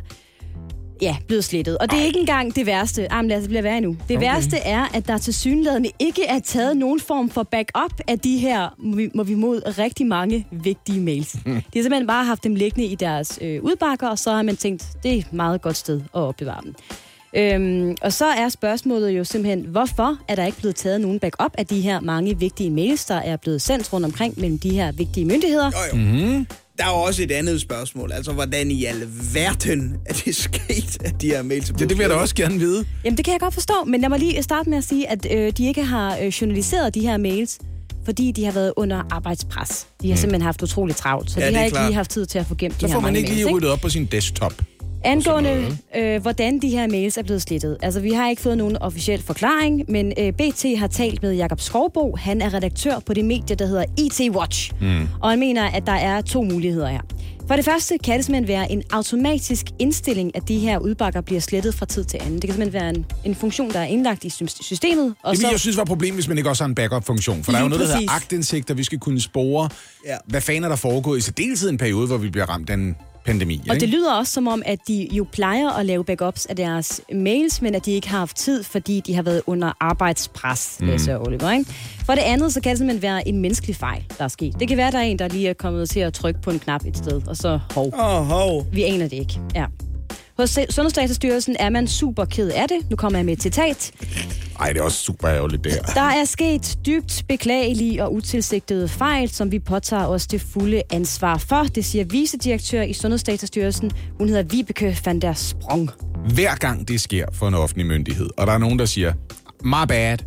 ja, 1.02 1.16
blevet 1.26 1.44
slettet. 1.44 1.78
Og 1.78 1.90
det 1.90 1.98
er 1.98 2.04
ikke 2.04 2.20
engang 2.20 2.56
det 2.56 2.66
værste. 2.66 3.06
Jamen 3.12 3.28
lad 3.28 3.38
os 3.38 3.48
blive 3.48 3.62
værre 3.62 3.80
nu. 3.80 3.96
Det 4.08 4.16
okay. 4.16 4.26
værste 4.26 4.56
er, 4.56 4.84
at 4.94 5.08
der 5.08 5.18
til 5.18 5.34
synlædende 5.34 5.90
ikke 5.98 6.24
er 6.24 6.38
taget 6.38 6.76
nogen 6.76 7.00
form 7.00 7.30
for 7.30 7.42
backup 7.42 8.00
af 8.08 8.18
de 8.18 8.38
her, 8.38 8.74
må 9.14 9.22
vi, 9.22 9.34
mod, 9.34 9.78
rigtig 9.78 10.06
mange 10.06 10.46
vigtige 10.50 11.00
mails. 11.00 11.32
De 11.32 11.50
har 11.50 11.60
simpelthen 11.82 12.06
bare 12.06 12.24
haft 12.24 12.44
dem 12.44 12.54
liggende 12.54 12.86
i 12.86 12.94
deres 12.94 13.38
øh, 13.42 13.62
udbakker, 13.62 14.08
og 14.08 14.18
så 14.18 14.30
har 14.30 14.42
man 14.42 14.56
tænkt, 14.56 14.88
det 15.02 15.14
er 15.14 15.18
et 15.18 15.32
meget 15.32 15.62
godt 15.62 15.76
sted 15.76 16.00
at 16.00 16.20
opbevare 16.20 16.60
dem. 16.64 16.74
Øhm, 17.36 17.96
og 18.02 18.12
så 18.12 18.26
er 18.26 18.48
spørgsmålet 18.48 19.10
jo 19.10 19.24
simpelthen, 19.24 19.60
hvorfor 19.60 20.18
er 20.28 20.34
der 20.34 20.44
ikke 20.44 20.58
blevet 20.58 20.76
taget 20.76 21.00
nogen 21.00 21.18
backup 21.18 21.54
af 21.58 21.66
de 21.66 21.80
her 21.80 22.00
mange 22.00 22.38
vigtige 22.38 22.70
mails, 22.70 23.04
der 23.04 23.14
er 23.14 23.36
blevet 23.36 23.62
sendt 23.62 23.92
rundt 23.92 24.06
omkring 24.06 24.40
mellem 24.40 24.58
de 24.58 24.70
her 24.70 24.92
vigtige 24.92 25.26
myndigheder? 25.26 25.70
Mm-hmm. 25.92 26.46
Der 26.78 26.84
er 26.84 26.88
også 26.88 27.22
et 27.22 27.30
andet 27.30 27.60
spørgsmål. 27.60 28.12
Altså, 28.12 28.32
hvordan 28.32 28.70
i 28.70 28.84
alverden 28.84 29.96
er 30.06 30.12
det 30.24 30.36
sket, 30.36 31.02
at 31.04 31.14
de 31.22 31.26
her 31.28 31.42
mails... 31.42 31.68
Det, 31.68 31.78
det 31.80 31.90
vil 31.90 31.98
jeg 32.00 32.10
da 32.10 32.14
også 32.14 32.34
gerne 32.34 32.58
vide. 32.58 32.84
Jamen, 33.04 33.16
det 33.16 33.24
kan 33.24 33.32
jeg 33.32 33.40
godt 33.40 33.54
forstå, 33.54 33.74
men 33.86 34.00
lad 34.00 34.08
mig 34.08 34.18
lige 34.18 34.42
starte 34.42 34.70
med 34.70 34.78
at 34.78 34.84
sige, 34.84 35.08
at 35.10 35.26
øh, 35.30 35.52
de 35.58 35.66
ikke 35.66 35.84
har 35.84 36.18
øh, 36.18 36.26
journaliseret 36.26 36.94
de 36.94 37.00
her 37.00 37.16
mails, 37.16 37.58
fordi 38.04 38.32
de 38.32 38.44
har 38.44 38.52
været 38.52 38.72
under 38.76 39.02
arbejdspres. 39.10 39.86
De 40.02 40.08
har 40.08 40.14
mm. 40.14 40.20
simpelthen 40.20 40.42
haft 40.42 40.62
utroligt 40.62 40.98
travlt, 40.98 41.30
så 41.30 41.40
Ja, 41.40 41.46
ja, 41.46 41.50
de 41.50 41.54
er 41.54 41.58
har 41.58 41.64
ikke 41.64 41.74
klart. 41.74 41.88
lige 41.88 41.94
haft 41.96 42.10
tid 42.10 42.26
til 42.26 42.38
at 42.38 42.46
få 42.46 42.54
gemt 42.54 42.74
Så 42.74 42.80
de 42.80 42.86
her 42.86 42.94
får 42.94 43.00
man 43.00 43.16
ikke 43.16 43.28
mails, 43.28 43.44
lige 43.44 43.54
ryddet 43.54 43.70
op 43.70 43.80
på 43.80 43.88
sin 43.88 44.06
desktop. 44.06 44.52
Angående, 45.06 45.78
øh, 45.96 46.22
hvordan 46.22 46.58
de 46.58 46.68
her 46.68 46.86
mails 46.86 47.16
er 47.16 47.22
blevet 47.22 47.42
slettet. 47.42 47.76
Altså, 47.82 48.00
vi 48.00 48.10
har 48.12 48.30
ikke 48.30 48.42
fået 48.42 48.58
nogen 48.58 48.76
officiel 48.76 49.22
forklaring, 49.22 49.84
men 49.88 50.12
øh, 50.18 50.32
BT 50.32 50.64
har 50.78 50.86
talt 50.86 51.22
med 51.22 51.32
Jakob 51.34 51.60
Skovbo. 51.60 52.16
Han 52.16 52.42
er 52.42 52.54
redaktør 52.54 52.98
på 52.98 53.14
det 53.14 53.24
medie, 53.24 53.56
der 53.56 53.66
hedder 53.66 53.84
IT 53.98 54.30
Watch. 54.30 54.72
Mm. 54.80 55.08
Og 55.22 55.30
han 55.30 55.38
mener, 55.38 55.64
at 55.70 55.86
der 55.86 55.92
er 55.92 56.20
to 56.20 56.42
muligheder 56.42 56.88
her. 56.88 57.00
For 57.48 57.56
det 57.56 57.64
første 57.64 57.98
kan 58.04 58.16
det 58.16 58.24
simpelthen 58.24 58.48
være 58.48 58.72
en 58.72 58.82
automatisk 58.90 59.66
indstilling, 59.78 60.36
at 60.36 60.48
de 60.48 60.58
her 60.58 60.78
udbakker 60.78 61.20
bliver 61.20 61.40
slettet 61.40 61.74
fra 61.74 61.86
tid 61.86 62.04
til 62.04 62.18
anden. 62.20 62.34
Det 62.34 62.42
kan 62.42 62.50
simpelthen 62.50 62.72
være 62.80 62.88
en, 62.90 63.06
en 63.24 63.34
funktion, 63.34 63.70
der 63.70 63.78
er 63.80 63.84
indlagt 63.84 64.24
i 64.24 64.30
sy- 64.30 64.42
systemet. 64.60 65.14
Og 65.22 65.32
det 65.36 65.42
vil 65.42 65.48
jeg 65.50 65.60
synes 65.60 65.76
var 65.76 65.82
et 65.82 65.88
problem, 65.88 66.14
hvis 66.14 66.28
man 66.28 66.36
ikke 66.38 66.50
også 66.50 66.64
har 66.64 66.68
en 66.68 66.74
backup-funktion. 66.74 67.44
For 67.44 67.52
der 67.52 67.58
er 67.58 67.62
jo 67.62 67.68
Lige 67.68 67.78
noget, 67.78 67.88
der 67.88 67.96
hedder 67.96 68.08
præcis. 68.08 68.22
agtindsigt, 68.24 68.70
og 68.70 68.78
vi 68.78 68.84
skal 68.84 68.98
kunne 68.98 69.20
spore, 69.20 69.68
ja. 70.06 70.16
hvad 70.26 70.40
fanden 70.40 70.64
er 70.64 70.68
der 70.68 70.76
foregået 70.76 71.18
i 71.18 71.20
særdeleshed 71.20 71.70
en 71.70 71.78
periode, 71.78 72.06
hvor 72.06 72.16
vi 72.16 72.30
bliver 72.30 72.46
ramt 72.50 72.70
af 72.70 72.74
en 72.74 72.96
pandemi. 73.26 73.62
Og 73.68 73.74
ikke? 73.74 73.80
det 73.86 73.88
lyder 73.94 74.12
også 74.14 74.32
som 74.32 74.48
om, 74.48 74.62
at 74.66 74.78
de 74.88 75.08
jo 75.12 75.26
plejer 75.32 75.70
at 75.70 75.86
lave 75.86 76.04
backups 76.04 76.46
af 76.46 76.56
deres 76.56 77.00
mails, 77.12 77.62
men 77.62 77.74
at 77.74 77.86
de 77.86 77.92
ikke 77.92 78.08
har 78.08 78.18
haft 78.18 78.36
tid, 78.36 78.62
fordi 78.62 79.00
de 79.00 79.14
har 79.14 79.22
været 79.22 79.42
under 79.46 79.72
arbejdspres, 79.80 80.76
Mm. 80.80 80.86
læser 80.86 81.18
Oliver. 81.26 81.50
Ikke? 81.52 81.70
For 82.06 82.12
det 82.12 82.22
andet, 82.22 82.52
så 82.52 82.60
kan 82.60 82.70
det 82.70 82.78
simpelthen 82.78 83.02
være 83.02 83.28
en 83.28 83.38
menneskelig 83.38 83.76
fejl, 83.76 84.04
der 84.18 84.24
er 84.24 84.28
sket. 84.28 84.60
Det 84.60 84.68
kan 84.68 84.76
være, 84.76 84.90
der 84.90 84.98
er 84.98 85.02
en, 85.02 85.18
der 85.18 85.28
lige 85.28 85.48
er 85.48 85.54
kommet 85.54 85.90
til 85.90 86.00
at 86.00 86.12
trykke 86.12 86.42
på 86.42 86.50
en 86.50 86.58
knap 86.58 86.86
et 86.86 86.96
sted, 86.98 87.22
og 87.28 87.36
så 87.36 87.60
hov. 87.74 87.92
Oh, 87.98 88.24
hov. 88.26 88.66
Vi 88.72 88.82
aner 88.82 89.08
det 89.08 89.16
ikke. 89.16 89.40
Ja. 89.54 89.64
Hos 90.36 90.50
Sundhedsdatastyrelsen 90.70 91.56
er 91.58 91.70
man 91.70 91.88
super 91.88 92.24
ked 92.24 92.50
af 92.50 92.68
det. 92.68 92.90
Nu 92.90 92.96
kommer 92.96 93.18
jeg 93.18 93.26
med 93.26 93.32
et 93.32 93.42
citat. 93.42 93.92
Ej, 94.60 94.72
det 94.72 94.80
er 94.80 94.82
også 94.82 94.98
super 94.98 95.28
ærgerligt, 95.28 95.64
det 95.64 95.72
her. 95.72 95.82
Der 95.82 96.00
er 96.00 96.24
sket 96.24 96.78
dybt 96.86 97.24
beklagelige 97.28 98.04
og 98.04 98.14
utilsigtede 98.14 98.88
fejl, 98.88 99.28
som 99.28 99.52
vi 99.52 99.58
påtager 99.58 100.06
os 100.06 100.26
det 100.26 100.40
fulde 100.40 100.82
ansvar 100.90 101.38
for. 101.38 101.62
Det 101.62 101.84
siger 101.84 102.04
vicedirektør 102.04 102.82
i 102.82 102.92
Sundhedsdatastyrelsen. 102.92 103.90
Hun 104.18 104.28
hedder 104.28 104.42
Vibeke 104.42 104.98
van 105.04 105.20
der 105.20 105.32
Sprong. 105.34 105.90
Hver 106.34 106.54
gang 106.54 106.88
det 106.88 107.00
sker 107.00 107.26
for 107.32 107.48
en 107.48 107.54
offentlig 107.54 107.86
myndighed, 107.86 108.30
og 108.36 108.46
der 108.46 108.52
er 108.52 108.58
nogen, 108.58 108.78
der 108.78 108.84
siger, 108.84 109.12
my 109.64 109.86
bad, 109.88 110.18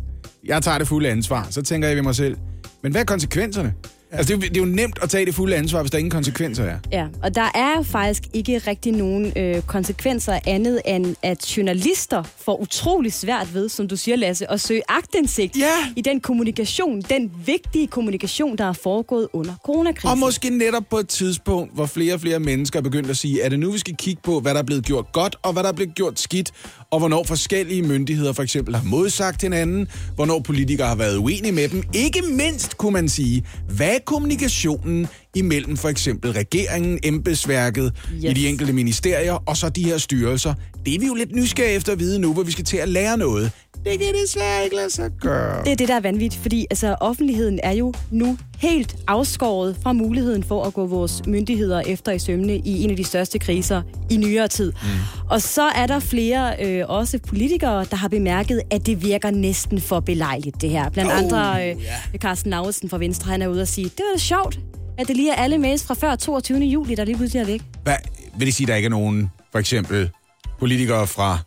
jeg 0.44 0.62
tager 0.62 0.78
det 0.78 0.88
fulde 0.88 1.08
ansvar, 1.08 1.46
så 1.50 1.62
tænker 1.62 1.88
jeg 1.88 1.96
ved 1.96 2.02
mig 2.02 2.14
selv, 2.14 2.36
men 2.82 2.92
hvad 2.92 3.00
er 3.00 3.04
konsekvenserne? 3.04 3.74
Altså, 4.12 4.36
det 4.36 4.42
er, 4.42 4.46
jo, 4.46 4.54
det 4.54 4.56
er 4.56 4.66
jo 4.66 4.74
nemt 4.74 4.98
at 5.02 5.10
tage 5.10 5.26
det 5.26 5.34
fulde 5.34 5.56
ansvar, 5.56 5.80
hvis 5.80 5.90
der 5.90 5.98
ingen 5.98 6.10
konsekvenser 6.10 6.64
er. 6.64 6.78
Ja, 6.92 7.06
og 7.22 7.34
der 7.34 7.50
er 7.54 7.76
jo 7.76 7.82
faktisk 7.82 8.22
ikke 8.32 8.58
rigtig 8.58 8.92
nogen 8.92 9.32
øh, 9.36 9.62
konsekvenser 9.62 10.38
andet 10.46 10.80
end, 10.86 11.16
at 11.22 11.56
journalister 11.56 12.22
får 12.38 12.60
utrolig 12.60 13.12
svært 13.12 13.54
ved, 13.54 13.68
som 13.68 13.88
du 13.88 13.96
siger, 13.96 14.16
Lasse, 14.16 14.50
at 14.50 14.60
søge 14.60 14.82
agtindsigt 14.88 15.56
ja. 15.56 15.72
i 15.96 16.00
den 16.00 16.20
kommunikation, 16.20 17.00
den 17.00 17.32
vigtige 17.46 17.86
kommunikation, 17.86 18.58
der 18.58 18.64
er 18.64 18.72
foregået 18.72 19.28
under 19.32 19.54
coronakrisen. 19.64 20.10
Og 20.10 20.18
måske 20.18 20.50
netop 20.50 20.84
på 20.90 20.98
et 20.98 21.08
tidspunkt, 21.08 21.74
hvor 21.74 21.86
flere 21.86 22.14
og 22.14 22.20
flere 22.20 22.40
mennesker 22.40 22.78
er 22.78 22.82
begyndt 22.82 23.10
at 23.10 23.16
sige, 23.16 23.42
er 23.42 23.48
det 23.48 23.58
nu, 23.58 23.70
vi 23.70 23.78
skal 23.78 23.96
kigge 23.96 24.22
på, 24.24 24.40
hvad 24.40 24.54
der 24.54 24.60
er 24.60 24.64
blevet 24.64 24.84
gjort 24.84 25.12
godt, 25.12 25.36
og 25.42 25.52
hvad 25.52 25.62
der 25.62 25.68
er 25.68 25.72
blevet 25.72 25.94
gjort 25.94 26.20
skidt, 26.20 26.52
og 26.90 26.98
hvornår 26.98 27.24
forskellige 27.24 27.82
myndigheder 27.82 28.32
for 28.32 28.42
eksempel 28.42 28.74
har 28.74 28.84
modsagt 28.84 29.42
hinanden, 29.42 29.88
hvornår 30.14 30.40
politikere 30.40 30.88
har 30.88 30.94
været 30.94 31.16
uenige 31.16 31.52
med 31.52 31.68
dem. 31.68 31.82
Ikke 31.94 32.22
mindst 32.30 32.76
kunne 32.76 32.92
man 32.92 33.08
sige, 33.08 33.44
hvad 33.68 33.99
er 34.00 34.04
kommunikationen 34.04 35.08
imellem 35.36 35.76
for 35.76 35.88
eksempel 35.88 36.30
regeringen, 36.32 36.98
embedsværket 37.02 37.92
yes. 38.14 38.24
i 38.24 38.32
de 38.32 38.48
enkelte 38.48 38.72
ministerier, 38.72 39.32
og 39.46 39.56
så 39.56 39.68
de 39.68 39.84
her 39.84 39.98
styrelser. 39.98 40.54
Det 40.86 40.94
er 40.94 40.98
vi 40.98 41.06
jo 41.06 41.14
lidt 41.14 41.34
nysgerrige 41.34 41.76
efter 41.76 41.92
at 41.92 41.98
vide 41.98 42.18
nu, 42.18 42.32
hvor 42.32 42.42
vi 42.42 42.52
skal 42.52 42.64
til 42.64 42.76
at 42.76 42.88
lære 42.88 43.16
noget. 43.16 43.52
Det 43.84 43.98
kan 43.98 44.14
desværre 44.24 44.64
ikke 44.64 44.76
lade 44.76 44.90
sig 44.90 45.10
gøre. 45.20 45.64
Det 45.64 45.72
er 45.72 45.76
det, 45.76 45.88
der 45.88 45.94
er 45.94 46.00
vanvittigt, 46.00 46.42
fordi 46.42 46.66
altså, 46.70 46.96
offentligheden 47.00 47.60
er 47.62 47.72
jo 47.72 47.92
nu 48.10 48.38
helt 48.58 48.96
afskåret 49.06 49.76
fra 49.82 49.92
muligheden 49.92 50.44
for 50.44 50.64
at 50.64 50.74
gå 50.74 50.86
vores 50.86 51.22
myndigheder 51.26 51.80
efter 51.80 52.12
i 52.12 52.18
sømne 52.18 52.56
i 52.56 52.84
en 52.84 52.90
af 52.90 52.96
de 52.96 53.04
største 53.04 53.38
kriser 53.38 53.82
i 54.10 54.16
nyere 54.16 54.48
tid. 54.48 54.72
Mm. 54.72 54.88
Og 55.30 55.42
så 55.42 55.62
er 55.62 55.86
der 55.86 55.98
flere, 55.98 56.66
øh, 56.66 56.84
også 56.88 57.18
politikere, 57.18 57.86
der 57.90 57.96
har 57.96 58.08
bemærket, 58.08 58.62
at 58.70 58.86
det 58.86 59.02
virker 59.02 59.30
næsten 59.30 59.80
for 59.80 60.00
belejligt, 60.00 60.60
det 60.60 60.70
her. 60.70 60.90
Blandt 60.90 61.12
Oh, 61.12 61.18
andre 61.18 61.70
øh, 61.70 61.76
Carsten 62.18 62.50
Lauritsen 62.50 62.88
fra 62.88 62.98
Venstre, 62.98 63.30
han 63.30 63.42
er 63.42 63.48
ude 63.48 63.62
og 63.62 63.68
sige, 63.68 63.84
det 63.84 63.98
var 63.98 64.16
da 64.16 64.18
sjovt, 64.18 64.58
at 65.00 65.08
det 65.08 65.16
lige 65.16 65.32
er 65.32 65.42
alle 65.42 65.58
mails 65.58 65.84
fra 65.86 65.94
før 65.94 66.16
22. 66.16 66.58
juli, 66.58 66.94
der 66.94 67.04
lige 67.04 67.16
pludselig 67.16 67.40
er 67.40 67.46
væk. 67.46 67.62
Hvad, 67.82 67.96
vil 68.38 68.46
det 68.46 68.54
sige, 68.54 68.64
at 68.64 68.68
der 68.68 68.74
ikke 68.74 68.86
er 68.86 68.90
nogen, 68.90 69.30
for 69.52 69.58
eksempel 69.58 70.10
politikere 70.58 71.06
fra 71.06 71.38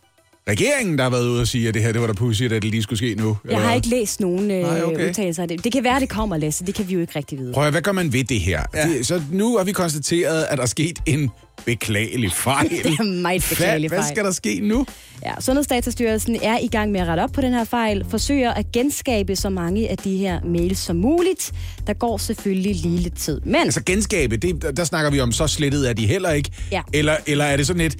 regeringen, 0.48 0.98
der 0.98 1.02
har 1.04 1.10
været 1.10 1.26
ude 1.28 1.40
og 1.40 1.46
sige, 1.48 1.68
at 1.68 1.74
det 1.74 1.82
her 1.82 1.92
det 1.92 2.00
var 2.00 2.06
da 2.06 2.12
pudsigt, 2.12 2.52
at 2.52 2.62
det 2.62 2.70
lige 2.70 2.82
skulle 2.82 2.98
ske 2.98 3.14
nu? 3.14 3.36
Jeg 3.50 3.60
har 3.60 3.74
ikke 3.74 3.88
læst 3.88 4.20
nogen 4.20 4.50
øh, 4.50 4.62
Nej, 4.62 4.82
okay. 4.82 5.08
udtalelser 5.08 5.42
af 5.42 5.48
det. 5.48 5.64
Det 5.64 5.72
kan 5.72 5.84
være, 5.84 6.00
det 6.00 6.08
kommer, 6.08 6.36
Lasse. 6.36 6.64
Det 6.66 6.74
kan 6.74 6.88
vi 6.88 6.94
jo 6.94 7.00
ikke 7.00 7.12
rigtig 7.16 7.38
vide. 7.38 7.52
Prøv 7.52 7.64
at, 7.64 7.72
hvad 7.72 7.82
gør 7.82 7.92
man 7.92 8.12
ved 8.12 8.24
det 8.24 8.40
her? 8.40 8.62
Ja. 8.74 8.88
Det, 8.88 9.06
så 9.06 9.22
nu 9.32 9.56
har 9.56 9.64
vi 9.64 9.72
konstateret, 9.72 10.42
at 10.50 10.56
der 10.58 10.62
er 10.62 10.66
sket 10.68 10.98
en 11.06 11.30
beklagelig 11.66 12.32
fejl. 12.32 12.70
Det 12.84 12.86
er 12.86 13.02
meget 13.22 13.46
beklagelig 13.48 13.88
hvad, 13.88 13.98
hvad 13.98 14.04
fejl. 14.04 14.14
skal 14.14 14.24
der 14.24 14.30
ske 14.30 14.60
nu? 14.62 14.86
Ja, 15.24 15.32
Sundhedsdatastyrelsen 15.40 16.36
er 16.42 16.58
i 16.58 16.66
gang 16.66 16.90
med 16.92 17.00
at 17.00 17.06
rette 17.06 17.20
op 17.20 17.32
på 17.32 17.40
den 17.40 17.52
her 17.52 17.64
fejl, 17.64 18.04
forsøger 18.10 18.52
at 18.52 18.72
genskabe 18.72 19.36
så 19.36 19.50
mange 19.50 19.88
af 19.90 19.96
de 19.98 20.16
her 20.16 20.40
mails 20.44 20.78
som 20.78 20.96
muligt. 20.96 21.52
Der 21.86 21.92
går 21.94 22.18
selvfølgelig 22.18 22.74
lige 22.74 22.98
lidt 22.98 23.18
tid. 23.18 23.40
Men 23.40 23.54
Altså 23.56 23.82
genskabe, 23.86 24.36
det, 24.36 24.62
der, 24.62 24.72
der 24.72 24.84
snakker 24.84 25.10
vi 25.10 25.20
om, 25.20 25.32
så 25.32 25.46
slettet 25.46 25.88
er 25.88 25.92
de 25.92 26.06
heller 26.06 26.30
ikke. 26.30 26.50
Ja. 26.72 26.82
Eller, 26.92 27.16
eller 27.26 27.44
er 27.44 27.56
det 27.56 27.66
sådan 27.66 27.80
et, 27.82 27.96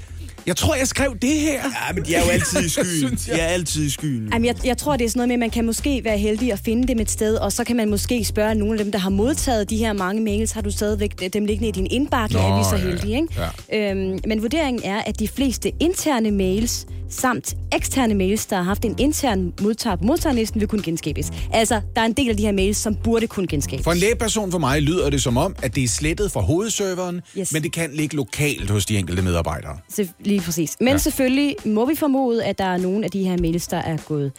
jeg 0.47 0.57
tror, 0.57 0.75
jeg 0.75 0.89
skrev 0.89 1.17
det 1.23 1.31
her. 1.31 1.53
Ja, 1.53 1.93
men 1.95 2.05
de 2.05 2.15
er 2.15 2.25
jo 2.25 2.31
altid 2.31 2.61
i 2.65 2.69
skyen. 2.79 2.87
Synes 3.09 3.25
de 3.25 3.31
jeg. 3.31 3.41
er 3.41 3.45
altid 3.47 3.85
i 3.85 3.91
skyen. 3.91 4.29
Jamen, 4.33 4.45
jeg, 4.47 4.67
jeg 4.67 4.79
tror, 4.79 4.97
det 4.97 5.05
er 5.05 5.09
sådan 5.09 5.19
noget 5.19 5.29
med, 5.29 5.35
at 5.35 5.41
man 5.41 5.51
kan 5.51 5.65
måske 5.65 6.01
være 6.05 6.19
heldig 6.19 6.53
at 6.53 6.61
finde 6.65 6.89
dem 6.89 7.01
et 7.01 7.11
sted, 7.11 7.37
og 7.37 7.53
så 7.53 7.65
kan 7.65 7.77
man 7.77 7.91
måske 7.91 8.25
spørge 8.25 8.55
nogle 8.55 8.79
af 8.79 8.85
dem, 8.85 8.93
der 8.93 8.99
har 8.99 9.11
modtaget 9.11 9.71
de 9.71 9.77
her 9.77 9.93
mange 9.93 10.23
mails, 10.23 10.53
har 10.53 10.61
du 10.61 10.71
stadigvæk 10.71 11.33
dem 11.33 11.45
liggende 11.45 11.69
i 11.69 11.73
din 11.73 11.87
indbakke, 11.91 12.35
Nå, 12.35 12.41
er 12.41 12.59
vi 12.59 12.65
så 12.71 12.77
ja, 12.87 12.91
heldige, 12.91 13.17
ikke? 13.17 13.49
Ja. 13.73 13.91
Øhm, 13.91 14.19
men 14.27 14.43
vurderingen 14.43 14.83
er, 14.85 15.03
at 15.03 15.21
de 15.21 15.29
fleste 15.29 15.73
interne 15.81 16.31
mails 16.31 16.87
samt 17.11 17.55
eksterne 17.73 18.15
mails, 18.15 18.47
der 18.47 18.57
har 18.57 18.63
haft 18.63 18.85
en 18.85 18.95
intern 18.99 19.53
modtager 19.61 19.97
på 19.97 20.05
modtagerlisten, 20.05 20.61
vil 20.61 20.69
kunne 20.69 20.83
genskabes. 20.83 21.31
Altså, 21.53 21.81
der 21.95 22.01
er 22.01 22.07
en 22.07 22.13
del 22.13 22.29
af 22.31 22.37
de 22.37 22.43
her 22.43 22.53
mails, 22.53 22.77
som 22.79 22.95
burde 22.95 23.27
kunne 23.27 23.47
genskabes. 23.47 23.85
For 23.85 23.93
en 23.93 23.99
lægeperson 23.99 24.51
for 24.51 24.59
mig 24.59 24.83
lyder 24.83 25.11
det 25.11 25.23
som 25.23 25.37
om, 25.37 25.57
at 25.63 25.75
det 25.75 25.85
er 25.85 25.89
slettet 25.89 26.33
fra 26.33 26.41
hovedserveren, 26.41 27.21
Yes. 27.39 27.53
men 27.53 27.63
det 27.63 27.73
kan 27.73 27.91
ligge 27.93 28.17
lokalt 28.17 28.71
hos 28.71 28.87
de 28.87 28.99
enkelte 28.99 29.23
medarbejdere. 29.23 29.77
Så, 29.89 30.07
lige 30.35 30.45
præcis. 30.45 30.77
Men 30.81 30.89
Ja. 30.89 30.97
selvfølgelig 30.99 31.57
må 31.65 31.85
vi 31.87 31.95
formode, 31.95 32.45
at 32.45 32.59
der 32.59 32.65
er 32.65 32.77
nogle 32.77 33.05
af 33.05 33.11
de 33.11 33.25
her 33.29 33.37
mails, 33.41 33.67
der 33.67 33.77
er 33.77 33.97
gået 33.97 34.33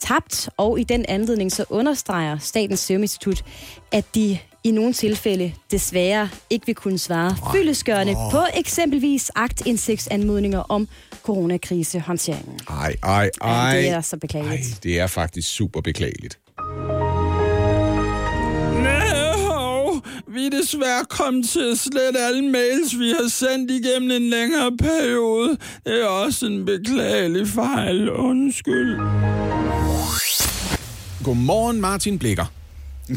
tabt, 0.00 0.48
og 0.56 0.80
i 0.80 0.84
den 0.84 1.04
anledning 1.08 1.52
så 1.52 1.64
understreger 1.70 2.38
Statens 2.38 2.80
Serum 2.80 3.02
Institut, 3.02 3.44
at 3.92 4.04
de 4.14 4.38
i 4.64 4.70
nogle 4.70 4.92
tilfælde 4.92 5.52
desværre 5.70 6.28
ikke 6.50 6.66
vil 6.66 6.74
kunne 6.74 6.98
svare 6.98 7.36
fyldesgørende 7.54 8.16
Åh. 8.16 8.30
på 8.30 8.38
eksempelvis 8.54 9.30
aktindsigtsanmodninger 9.34 10.58
om 10.58 10.88
coronakrisehåndteringen. 11.22 12.58
Ej, 12.70 12.96
ej, 13.02 13.30
ej. 13.40 13.70
Ja, 13.70 13.78
det 13.80 13.88
er 13.88 14.00
så 14.00 14.16
beklageligt. 14.16 14.68
Ej, 14.68 14.78
det 14.82 14.98
er 15.00 15.06
faktisk 15.06 15.48
super 15.48 15.80
beklageligt. 15.80 16.38
Vi 20.34 20.46
er 20.46 20.50
desværre 20.50 21.04
kommet 21.08 21.48
til 21.48 21.60
at 21.72 21.78
slette 21.78 22.18
alle 22.18 22.42
mails, 22.50 22.98
vi 22.98 23.08
har 23.08 23.28
sendt 23.28 23.70
igennem 23.70 24.10
en 24.10 24.30
længere 24.30 24.76
periode. 24.76 25.56
Det 25.86 26.02
er 26.02 26.06
også 26.06 26.46
en 26.46 26.64
beklagelig 26.64 27.48
fejl. 27.48 28.10
Undskyld. 28.10 28.96
Godmorgen, 31.24 31.80
Martin 31.80 32.18
Blikker. 32.18 32.44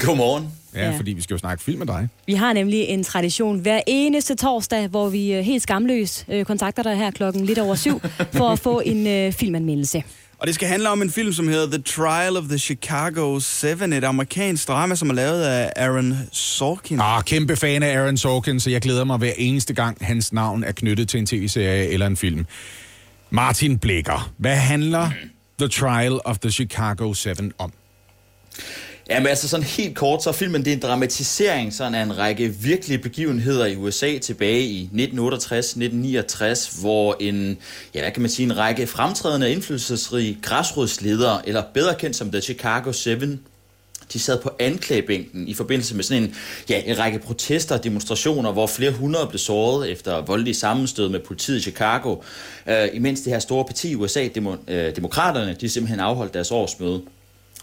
Godmorgen. 0.06 0.48
Ja, 0.76 0.90
Ja. 0.92 0.98
fordi 0.98 1.14
vi 1.14 1.22
skal 1.22 1.34
jo 1.34 1.38
snakke 1.38 1.64
film 1.64 1.80
med 1.80 1.88
dig. 1.88 2.08
Vi 2.26 2.34
har 2.34 2.54
nemlig 2.54 2.80
en 2.82 3.04
tradition 3.04 3.60
hver 3.60 3.82
eneste 3.88 4.36
torsdag, 4.36 4.88
hvor 4.88 5.10
vi 5.10 5.34
øh, 5.34 5.44
helt 5.44 5.64
skamløs 5.64 6.26
øh, 6.30 6.46
kontakter 6.46 6.84
dig 6.84 6.96
her 6.98 7.12
klokken 7.12 7.46
lidt 7.46 7.60
over 7.60 7.76
syv, 7.76 8.02
for 8.34 8.50
at 8.50 8.60
få 8.60 8.80
en 8.86 9.08
øh, 9.08 9.34
filmanmeldelse. 9.34 10.04
Og 10.42 10.48
det 10.48 10.56
skal 10.56 10.68
handle 10.68 10.90
om 10.90 11.02
en 11.02 11.12
film, 11.12 11.34
som 11.34 11.48
hedder 11.48 11.78
The 11.78 11.82
Trial 11.82 12.38
of 12.38 12.44
the 12.44 12.58
Chicago 12.58 13.40
7, 13.40 13.68
et 13.68 14.04
amerikansk 14.04 14.68
drama, 14.68 14.96
som 14.96 15.10
er 15.10 15.14
lavet 15.14 15.44
af 15.44 15.74
Aaron 15.76 16.18
Sorkin. 16.32 17.00
Ah, 17.02 17.24
kæmpe 17.24 17.56
fan 17.56 17.84
af 17.84 17.98
Aaron 17.98 18.18
Sorkin, 18.18 18.60
så 18.60 18.70
jeg 18.70 18.82
glæder 18.82 19.04
mig 19.04 19.18
hver 19.18 19.32
eneste 19.38 19.74
gang, 19.74 19.98
hans 20.02 20.34
navn 20.34 20.64
er 20.64 20.72
knyttet 20.72 21.10
til 21.10 21.20
en 21.20 21.26
tv-serie 21.26 21.88
eller 21.88 22.08
en 22.08 22.18
film. 22.18 22.46
Martin 23.30 23.80
Blikker, 23.80 24.34
hvad 24.38 24.56
handler 24.56 25.12
The 25.60 25.68
Trial 25.68 26.20
of 26.26 26.40
the 26.40 26.52
Chicago 26.52 27.14
7 27.14 27.34
om? 27.58 27.74
Jamen 29.12 29.28
altså 29.28 29.48
sådan 29.48 29.66
helt 29.66 29.96
kort, 29.96 30.24
så 30.24 30.30
er 30.30 30.34
filmen 30.34 30.66
det 30.66 30.72
er 30.72 30.76
en 30.76 30.82
dramatisering 30.82 31.74
sådan 31.74 31.96
af 31.96 32.04
en 32.04 32.18
række 32.18 32.48
virkelige 32.48 32.98
begivenheder 32.98 33.66
i 33.66 33.76
USA 33.76 34.18
tilbage 34.18 34.62
i 34.62 34.90
1968-1969, 34.94 36.82
hvor 36.82 37.18
en, 37.20 37.58
ja 37.94 38.02
hvad 38.02 38.12
kan 38.12 38.22
man 38.22 38.30
sige, 38.32 38.46
en 38.46 38.58
række 38.58 38.88
fremtrædende 38.88 39.46
og 39.46 39.52
indflydelsesrige 39.52 40.38
græsrodsledere, 40.42 41.48
eller 41.48 41.64
bedre 41.74 41.96
kendt 41.96 42.16
som 42.16 42.32
The 42.32 42.42
Chicago 42.42 42.92
7, 42.92 43.12
de 44.14 44.20
sad 44.20 44.42
på 44.42 44.50
anklagebænken 44.60 45.48
i 45.48 45.54
forbindelse 45.54 45.96
med 45.96 46.04
sådan 46.04 46.24
en, 46.24 46.36
ja, 46.70 46.82
en 46.86 47.00
række 47.00 47.20
protester 47.20 47.78
og 47.78 47.84
demonstrationer, 47.84 48.52
hvor 48.52 48.68
flere 48.68 48.92
hundrede 48.92 49.28
blev 49.28 49.40
såret 49.40 49.92
efter 49.92 50.22
voldelige 50.22 50.56
sammenstød 50.56 51.10
med 51.10 51.20
politiet 51.20 51.58
i 51.58 51.62
Chicago, 51.62 52.16
øh, 52.68 52.88
imens 52.94 53.22
det 53.22 53.34
her 53.34 53.40
store 53.40 53.66
parti 53.66 53.92
i 53.92 53.96
USA, 53.96 54.28
demo, 54.36 54.56
øh, 54.68 54.96
demokraterne, 54.96 55.56
de 55.62 55.70
simpelthen 55.70 56.00
afholdt 56.00 56.34
deres 56.34 56.52
årsmøde. 56.52 57.02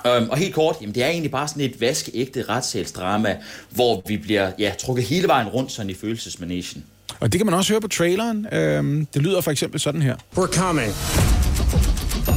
Um, 0.05 0.31
og 0.31 0.37
helt 0.37 0.55
kort, 0.55 0.77
jamen 0.81 0.95
det 0.95 1.03
er 1.03 1.09
egentlig 1.09 1.31
bare 1.31 1.49
sådan 1.49 1.62
et 1.62 1.81
vaskeægte 1.81 2.45
retssalsdrama, 2.49 3.37
hvor 3.70 4.03
vi 4.07 4.16
bliver 4.16 4.51
ja, 4.59 4.73
trukket 4.79 5.05
hele 5.05 5.29
vejen 5.29 5.49
rundt 5.49 5.73
sådan 5.73 5.91
i 5.91 5.95
følelsesmanagen. 5.95 6.85
Og 7.20 7.33
det 7.33 7.39
kan 7.39 7.47
man 7.47 7.55
også 7.55 7.73
høre 7.73 7.81
på 7.81 7.89
traileren. 7.89 8.47
Øhm, 8.53 9.07
det 9.15 9.23
lyder 9.23 9.41
for 9.41 9.51
eksempel 9.51 9.81
sådan 9.81 10.03
her. 10.03 10.16
We're 10.37 10.53
coming. 10.53 10.93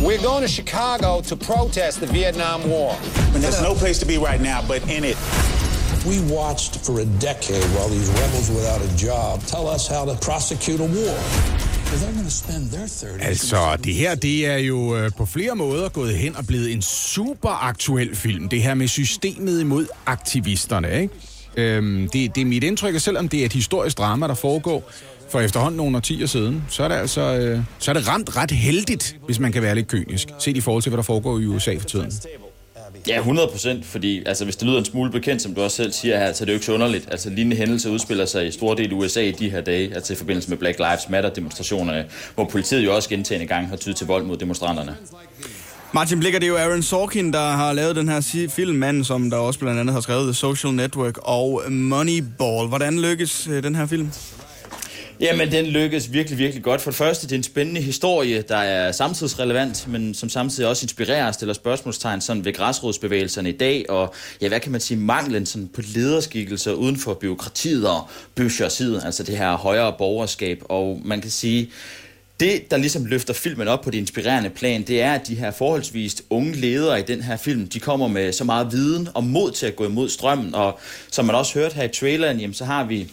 We're 0.08 0.24
going 0.30 0.44
to 0.48 0.52
Chicago 0.60 1.22
to 1.22 1.36
protest 1.36 1.98
the 1.98 2.14
Vietnam 2.14 2.60
War. 2.72 2.92
And 3.36 3.44
there's 3.44 3.64
no 3.70 3.74
place 3.74 4.00
to 4.00 4.08
be 4.08 4.18
right 4.30 4.42
now 4.42 4.60
but 4.68 4.82
in 4.98 5.04
it. 5.04 5.18
We 6.12 6.18
watched 6.38 6.74
for 6.86 6.96
a 7.06 7.08
decade 7.30 7.68
while 7.76 7.90
these 7.96 8.10
rebels 8.22 8.48
without 8.58 8.82
a 8.90 8.92
job 9.08 9.34
tell 9.54 9.68
us 9.76 9.84
how 9.88 10.04
to 10.06 10.16
prosecute 10.28 10.80
a 10.88 10.90
war. 11.00 11.18
They're 11.91 12.13
going 12.13 12.26
to 12.26 12.31
spend 12.31 12.69
their 12.69 12.88
30 12.88 13.22
Altså, 13.22 13.77
det 13.84 13.93
her, 13.93 14.15
det 14.15 14.47
er 14.47 14.57
jo 14.57 14.97
øh, 14.97 15.11
på 15.18 15.26
flere 15.26 15.55
måder 15.55 15.89
gået 15.89 16.18
hen 16.18 16.35
og 16.35 16.47
blevet 16.47 16.72
en 16.72 16.81
super 16.81 17.63
aktuel 17.63 18.15
film. 18.15 18.49
Det 18.49 18.63
her 18.63 18.73
med 18.73 18.88
systemet 18.88 19.61
imod 19.61 19.88
aktivisterne, 20.05 21.01
ikke? 21.01 21.13
Øhm, 21.57 22.09
det, 22.13 22.35
det 22.35 22.41
er 22.41 22.45
mit 22.45 22.63
indtryk, 22.63 22.95
at 22.95 23.01
selvom 23.01 23.30
det 23.30 23.41
er 23.41 23.45
et 23.45 23.53
historisk 23.53 23.97
drama, 23.97 24.27
der 24.27 24.34
foregår 24.34 24.91
for 25.30 25.39
efterhånden 25.39 25.77
nogle 25.77 25.97
årtier 25.97 26.26
siden, 26.27 26.63
så 26.69 26.84
er 26.84 26.88
det 26.88 26.95
altså 26.95 27.22
øh, 27.22 27.59
så 27.80 27.91
er 27.91 27.93
det 27.93 28.07
ramt 28.07 28.38
ret 28.38 28.51
heldigt, 28.51 29.18
hvis 29.26 29.39
man 29.39 29.51
kan 29.51 29.61
være 29.61 29.76
lidt 29.76 29.88
kynisk, 29.88 30.27
set 30.39 30.57
i 30.57 30.61
forhold 30.61 30.84
til, 30.84 30.89
hvad 30.89 30.97
der 30.97 31.03
foregår 31.03 31.39
i 31.39 31.45
USA 31.45 31.76
for 31.80 31.88
tiden. 31.88 32.11
Ja, 33.07 33.18
100 33.18 33.48
procent, 33.48 33.86
fordi 33.86 34.23
altså, 34.26 34.44
hvis 34.44 34.56
det 34.56 34.68
lyder 34.68 34.80
en 34.80 34.86
smule 34.86 35.11
bekendt, 35.11 35.41
som 35.41 35.53
du 35.56 35.61
også 35.61 35.78
selv 35.78 35.91
siger 35.91 36.18
her, 36.18 36.34
så 36.34 36.44
er 36.44 36.45
det 36.45 36.53
jo 36.53 36.56
ikke 36.56 36.65
så 36.65 36.73
underligt. 36.73 37.07
Altså, 37.11 37.30
lignende 37.30 37.56
hændelser 37.56 37.90
udspiller 37.90 38.26
sig 38.26 38.48
i 38.48 38.52
store 38.52 38.78
del 38.78 38.91
af 38.91 38.95
USA 38.95 39.22
i 39.22 39.32
de 39.32 39.49
her 39.49 39.61
dage, 39.61 39.95
altså 39.95 40.14
i 40.14 40.15
forbindelse 40.15 40.49
med 40.49 40.57
Black 40.57 40.80
Lives 40.80 41.10
Matter-demonstrationerne, 41.10 42.06
hvor 42.36 42.45
politiet 42.45 42.86
jo 42.86 42.95
også 42.95 43.10
gentagende 43.10 43.48
gang 43.48 43.69
har 43.69 43.76
tydet 43.76 43.98
til 43.98 44.07
vold 44.07 44.23
mod 44.23 44.38
demonstranterne. 44.38 44.95
Martin 45.94 46.19
Blikker, 46.19 46.40
det 46.40 46.45
er 46.45 46.49
jo 46.49 46.57
Aaron 46.57 46.84
Sorkin, 46.84 47.34
der 47.34 47.49
har 47.49 47.73
lavet 47.73 47.95
den 47.95 48.10
her 48.10 48.48
film, 48.49 48.76
mand, 48.76 49.03
som 49.03 49.30
der 49.30 49.38
også 49.38 49.60
blandt 49.60 49.80
andet 49.80 49.94
har 49.94 50.02
skrevet 50.02 50.23
The 50.23 50.34
Social 50.34 50.73
Network 50.73 51.18
og 51.22 51.72
Moneyball. 51.72 52.68
Hvordan 52.68 52.99
lykkes 52.99 53.48
øh, 53.48 53.64
den 53.64 53.76
her 53.76 53.86
film? 53.86 54.11
Jamen, 55.22 55.52
den 55.52 55.65
lykkes 55.65 56.14
virkelig, 56.14 56.39
virkelig 56.39 56.64
godt. 56.64 56.81
For 56.81 56.91
det 56.91 56.98
første, 56.98 57.27
det 57.27 57.31
er 57.31 57.38
en 57.38 57.43
spændende 57.43 57.81
historie, 57.81 58.41
der 58.41 58.57
er 58.57 58.91
samtidsrelevant, 58.91 59.88
men 59.88 60.14
som 60.14 60.30
samtidig 60.30 60.69
også 60.69 60.85
inspirerer 60.85 61.27
og 61.27 61.34
stiller 61.34 61.53
spørgsmålstegn 61.53 62.22
sådan 62.22 62.45
ved 62.45 62.53
græsrodsbevægelserne 62.53 63.49
i 63.49 63.57
dag, 63.57 63.85
og 63.89 64.14
ja, 64.41 64.48
hvad 64.48 64.60
kan 64.60 64.72
man 64.72 64.81
sige, 64.81 64.98
manglen 64.98 65.45
sådan 65.45 65.68
på 65.68 65.81
lederskikkelser 65.81 66.73
uden 66.73 66.98
for 66.98 67.14
byråkratiet 67.14 67.88
og 67.88 68.10
bøsjersiden, 68.35 69.02
altså 69.06 69.23
det 69.23 69.38
her 69.38 69.57
højere 69.57 69.93
borgerskab, 69.98 70.61
og 70.69 71.02
man 71.06 71.22
kan 71.22 71.31
sige, 71.31 71.69
det, 72.39 72.72
der 72.72 72.77
ligesom 72.77 73.06
løfter 73.06 73.34
filmen 73.34 73.68
op 73.68 73.81
på 73.81 73.89
det 73.89 73.98
inspirerende 73.98 74.49
plan, 74.49 74.81
det 74.84 75.02
er, 75.02 75.14
at 75.14 75.27
de 75.27 75.35
her 75.35 75.52
forholdsvis 75.52 76.23
unge 76.30 76.53
ledere 76.53 76.99
i 76.99 77.03
den 77.03 77.22
her 77.22 77.38
film, 77.38 77.68
de 77.68 77.80
kommer 77.80 78.07
med 78.07 78.31
så 78.31 78.43
meget 78.43 78.72
viden 78.72 79.10
og 79.14 79.23
mod 79.23 79.52
til 79.52 79.65
at 79.65 79.76
gå 79.76 79.85
imod 79.85 80.10
strømmen, 80.10 80.56
og 80.56 80.80
som 81.11 81.26
man 81.26 81.35
også 81.35 81.60
hørte 81.60 81.76
her 81.76 81.84
i 81.84 81.88
traileren, 81.88 82.39
jamen, 82.39 82.53
så 82.53 82.65
har 82.65 82.84
vi 82.84 83.11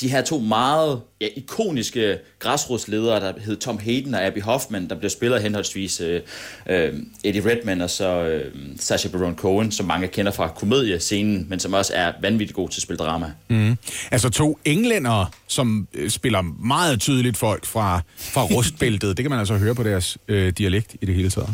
de 0.00 0.08
her 0.08 0.22
to 0.22 0.38
meget 0.38 1.00
ja, 1.20 1.26
ikoniske 1.36 2.18
græsrodsledere, 2.38 3.20
der 3.20 3.32
hed 3.40 3.56
Tom 3.56 3.78
Hayden 3.78 4.14
og 4.14 4.26
Abby 4.26 4.42
Hoffman, 4.42 4.88
der 4.88 4.94
bliver 4.94 5.10
spillet 5.10 5.42
henholdsvis 5.42 6.00
øh, 6.00 6.20
øh, 6.68 6.94
Eddie 7.24 7.50
Redmayne 7.50 7.84
og 7.84 7.90
så 7.90 8.22
øh, 8.22 8.52
Sacha 8.80 9.08
Baron 9.08 9.36
Cohen, 9.36 9.72
som 9.72 9.86
mange 9.86 10.08
kender 10.08 10.32
fra 10.32 10.48
komediescenen, 10.48 11.46
men 11.48 11.60
som 11.60 11.72
også 11.72 11.92
er 11.94 12.12
vanvittigt 12.22 12.56
god 12.56 12.68
til 12.68 12.78
at 12.78 12.82
spille 12.82 12.98
drama. 12.98 13.32
Mm. 13.48 13.76
Altså 14.10 14.28
to 14.28 14.58
englændere, 14.64 15.26
som 15.46 15.88
øh, 15.94 16.10
spiller 16.10 16.42
meget 16.42 17.00
tydeligt 17.00 17.36
folk 17.36 17.66
fra, 17.66 18.00
fra 18.16 18.44
rustbæltet. 18.54 19.16
det 19.16 19.24
kan 19.24 19.30
man 19.30 19.38
altså 19.38 19.56
høre 19.56 19.74
på 19.74 19.82
deres 19.82 20.18
øh, 20.28 20.52
dialekt 20.58 20.96
i 21.00 21.06
det 21.06 21.14
hele 21.14 21.30
taget. 21.30 21.50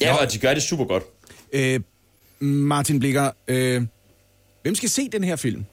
Ja, 0.00 0.14
og 0.14 0.32
de 0.32 0.38
gør 0.38 0.54
det 0.54 0.62
super 0.62 0.84
godt. 0.84 1.02
Øh, 1.52 1.80
Martin 2.40 2.98
Blikker, 2.98 3.30
øh, 3.48 3.82
hvem 4.62 4.74
skal 4.74 4.88
se 4.88 5.08
den 5.12 5.24
her 5.24 5.36
film? 5.36 5.64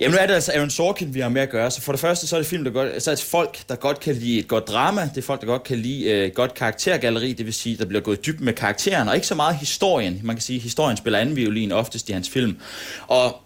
Jamen 0.00 0.14
nu 0.14 0.18
er 0.20 0.26
det 0.26 0.34
altså 0.34 0.52
Aaron 0.52 0.70
Sorkin, 0.70 1.14
vi 1.14 1.20
har 1.20 1.28
med 1.28 1.42
at 1.42 1.50
gøre. 1.50 1.70
Så 1.70 1.80
for 1.80 1.92
det 1.92 2.00
første, 2.00 2.26
så 2.26 2.36
er 2.36 2.40
det 2.40 2.46
film, 2.46 2.64
der 2.64 2.70
godt, 2.70 3.02
så 3.02 3.10
er 3.10 3.14
det 3.14 3.24
folk, 3.24 3.58
der 3.68 3.76
godt 3.76 4.00
kan 4.00 4.14
lide 4.14 4.38
et 4.38 4.48
godt 4.48 4.68
drama. 4.68 5.02
Det 5.14 5.18
er 5.18 5.22
folk, 5.22 5.40
der 5.40 5.46
godt 5.46 5.62
kan 5.62 5.78
lide 5.78 6.04
øh, 6.04 6.32
godt 6.34 6.54
karaktergalleri. 6.54 7.32
Det 7.32 7.46
vil 7.46 7.54
sige, 7.54 7.76
der 7.76 7.84
bliver 7.84 8.00
gået 8.00 8.26
dybt 8.26 8.40
med 8.40 8.52
karakteren, 8.52 9.08
og 9.08 9.14
ikke 9.14 9.26
så 9.26 9.34
meget 9.34 9.56
historien. 9.56 10.20
Man 10.22 10.36
kan 10.36 10.42
sige, 10.42 10.56
at 10.56 10.62
historien 10.62 10.96
spiller 10.96 11.18
anden 11.18 11.36
violin 11.36 11.72
oftest 11.72 12.08
i 12.08 12.12
hans 12.12 12.30
film. 12.30 12.58
Og 13.06 13.36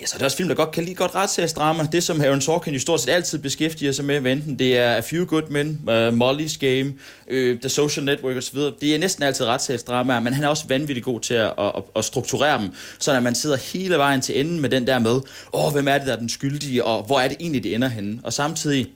Ja, 0.00 0.06
så 0.06 0.14
er 0.14 0.18
det 0.18 0.24
også 0.24 0.36
film, 0.36 0.48
der 0.48 0.54
godt 0.54 0.70
kan 0.70 0.84
lide 0.84 0.94
godt 0.94 1.14
retssagsdrama. 1.14 1.88
Det, 1.92 2.02
som 2.02 2.20
Aaron 2.20 2.40
Sorkin 2.40 2.74
jo 2.74 2.80
stort 2.80 3.00
set 3.00 3.12
altid 3.12 3.38
beskæftiger 3.38 3.92
sig 3.92 4.04
med, 4.04 4.32
enten 4.32 4.58
det 4.58 4.78
er 4.78 4.94
A 4.96 5.00
Few 5.00 5.24
Good 5.24 5.42
Men, 5.50 5.68
uh, 5.68 6.08
Molly's 6.08 6.58
Game, 6.58 6.94
uh, 7.32 7.60
The 7.60 7.68
Social 7.68 8.06
Network 8.06 8.36
osv., 8.36 8.58
det 8.58 8.94
er 8.94 8.98
næsten 8.98 9.22
altid 9.22 9.46
retssagsdrama, 9.46 10.20
men 10.20 10.32
han 10.32 10.44
er 10.44 10.48
også 10.48 10.64
vanvittigt 10.68 11.04
god 11.04 11.20
til 11.20 11.34
at, 11.34 11.52
at, 11.58 11.72
at 11.96 12.04
strukturere 12.04 12.62
dem, 12.62 12.70
så 12.98 13.12
når 13.12 13.20
man 13.20 13.34
sidder 13.34 13.56
hele 13.56 13.98
vejen 13.98 14.20
til 14.20 14.40
enden 14.40 14.60
med 14.60 14.70
den 14.70 14.86
der 14.86 14.98
med, 14.98 15.10
åh, 15.52 15.66
oh, 15.66 15.72
hvem 15.72 15.88
er 15.88 15.98
det, 15.98 16.06
der 16.06 16.12
er 16.12 16.18
den 16.18 16.28
skyldige, 16.28 16.84
og 16.84 17.02
hvor 17.02 17.20
er 17.20 17.28
det 17.28 17.36
egentlig, 17.40 17.62
det 17.62 17.74
ender 17.74 17.88
henne? 17.88 18.20
Og 18.24 18.32
samtidig 18.32 18.86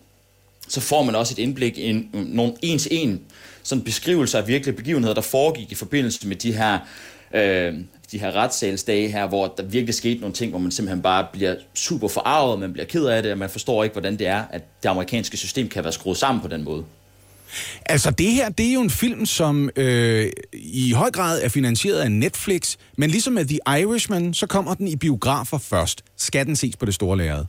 så 0.68 0.80
får 0.80 1.02
man 1.02 1.14
også 1.14 1.34
et 1.34 1.38
indblik 1.38 1.78
i 1.78 1.90
en, 1.90 2.10
nogle 2.12 2.52
en-til-en 2.62 3.20
sådan 3.62 3.84
beskrivelser 3.84 4.38
af 4.38 4.48
virkelige 4.48 4.76
begivenheder, 4.76 5.14
der 5.14 5.20
foregik 5.20 5.72
i 5.72 5.74
forbindelse 5.74 6.28
med 6.28 6.36
de 6.36 6.52
her 6.52 6.78
øh, 7.34 7.74
de 8.12 8.18
her 8.18 8.36
retssalsdage 8.36 9.08
her, 9.08 9.26
hvor 9.26 9.54
der 9.56 9.62
virkelig 9.62 9.94
skete 9.94 10.20
nogle 10.20 10.34
ting, 10.34 10.50
hvor 10.50 10.58
man 10.58 10.70
simpelthen 10.70 11.02
bare 11.02 11.26
bliver 11.32 11.54
super 11.74 12.08
forarvet, 12.08 12.60
man 12.60 12.72
bliver 12.72 12.86
ked 12.86 13.04
af 13.04 13.22
det, 13.22 13.32
og 13.32 13.38
man 13.38 13.50
forstår 13.50 13.84
ikke, 13.84 13.94
hvordan 13.94 14.18
det 14.18 14.26
er, 14.26 14.44
at 14.50 14.82
det 14.82 14.88
amerikanske 14.88 15.36
system 15.36 15.68
kan 15.68 15.84
være 15.84 15.92
skruet 15.92 16.16
sammen 16.16 16.42
på 16.42 16.48
den 16.48 16.64
måde. 16.64 16.84
Altså 17.86 18.10
det 18.10 18.30
her, 18.30 18.48
det 18.48 18.68
er 18.68 18.72
jo 18.72 18.80
en 18.80 18.90
film, 18.90 19.26
som 19.26 19.70
øh, 19.76 20.30
i 20.52 20.92
høj 20.92 21.10
grad 21.10 21.42
er 21.42 21.48
finansieret 21.48 22.00
af 22.00 22.12
Netflix, 22.12 22.76
men 22.96 23.10
ligesom 23.10 23.32
med 23.32 23.44
The 23.44 23.58
Irishman, 23.80 24.34
så 24.34 24.46
kommer 24.46 24.74
den 24.74 24.88
i 24.88 24.96
biografer 24.96 25.58
først. 25.58 26.02
Skal 26.16 26.46
den 26.46 26.56
ses 26.56 26.76
på 26.76 26.86
det 26.86 26.94
store 26.94 27.18
lærred? 27.18 27.44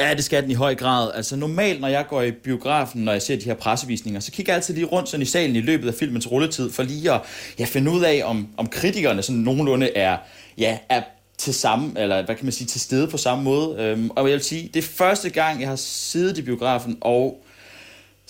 Ja, 0.00 0.14
det 0.14 0.24
skal 0.24 0.42
den 0.42 0.50
i 0.50 0.54
høj 0.54 0.74
grad. 0.74 1.10
Altså 1.14 1.36
normalt, 1.36 1.80
når 1.80 1.88
jeg 1.88 2.06
går 2.08 2.22
i 2.22 2.30
biografen, 2.30 3.04
når 3.04 3.12
jeg 3.12 3.22
ser 3.22 3.36
de 3.36 3.44
her 3.44 3.54
pressevisninger, 3.54 4.20
så 4.20 4.32
kigger 4.32 4.52
jeg 4.52 4.56
altid 4.56 4.74
lige 4.74 4.86
rundt 4.86 5.08
sådan 5.08 5.22
i 5.22 5.26
salen 5.26 5.56
i 5.56 5.60
løbet 5.60 5.88
af 5.88 5.94
filmens 5.94 6.30
rulletid, 6.30 6.72
for 6.72 6.82
lige 6.82 7.12
at 7.12 7.20
ja, 7.58 7.64
finde 7.64 7.90
ud 7.90 8.02
af, 8.02 8.22
om, 8.24 8.48
om 8.56 8.66
kritikerne 8.66 9.22
sådan 9.22 9.40
nogenlunde 9.40 9.96
er, 9.96 10.16
ja, 10.58 10.78
er 10.88 11.02
til 11.38 11.54
samme, 11.54 12.00
eller 12.00 12.24
hvad 12.24 12.34
kan 12.34 12.44
man 12.44 12.52
sige, 12.52 12.66
til 12.66 12.80
stede 12.80 13.08
på 13.08 13.16
samme 13.16 13.44
måde. 13.44 13.76
Øhm, 13.78 14.10
og 14.10 14.28
jeg 14.28 14.34
vil 14.34 14.44
sige, 14.44 14.70
det 14.74 14.84
er 14.84 14.88
første 14.88 15.30
gang, 15.30 15.60
jeg 15.60 15.68
har 15.68 15.76
siddet 15.76 16.38
i 16.38 16.42
biografen 16.42 16.98
og 17.00 17.44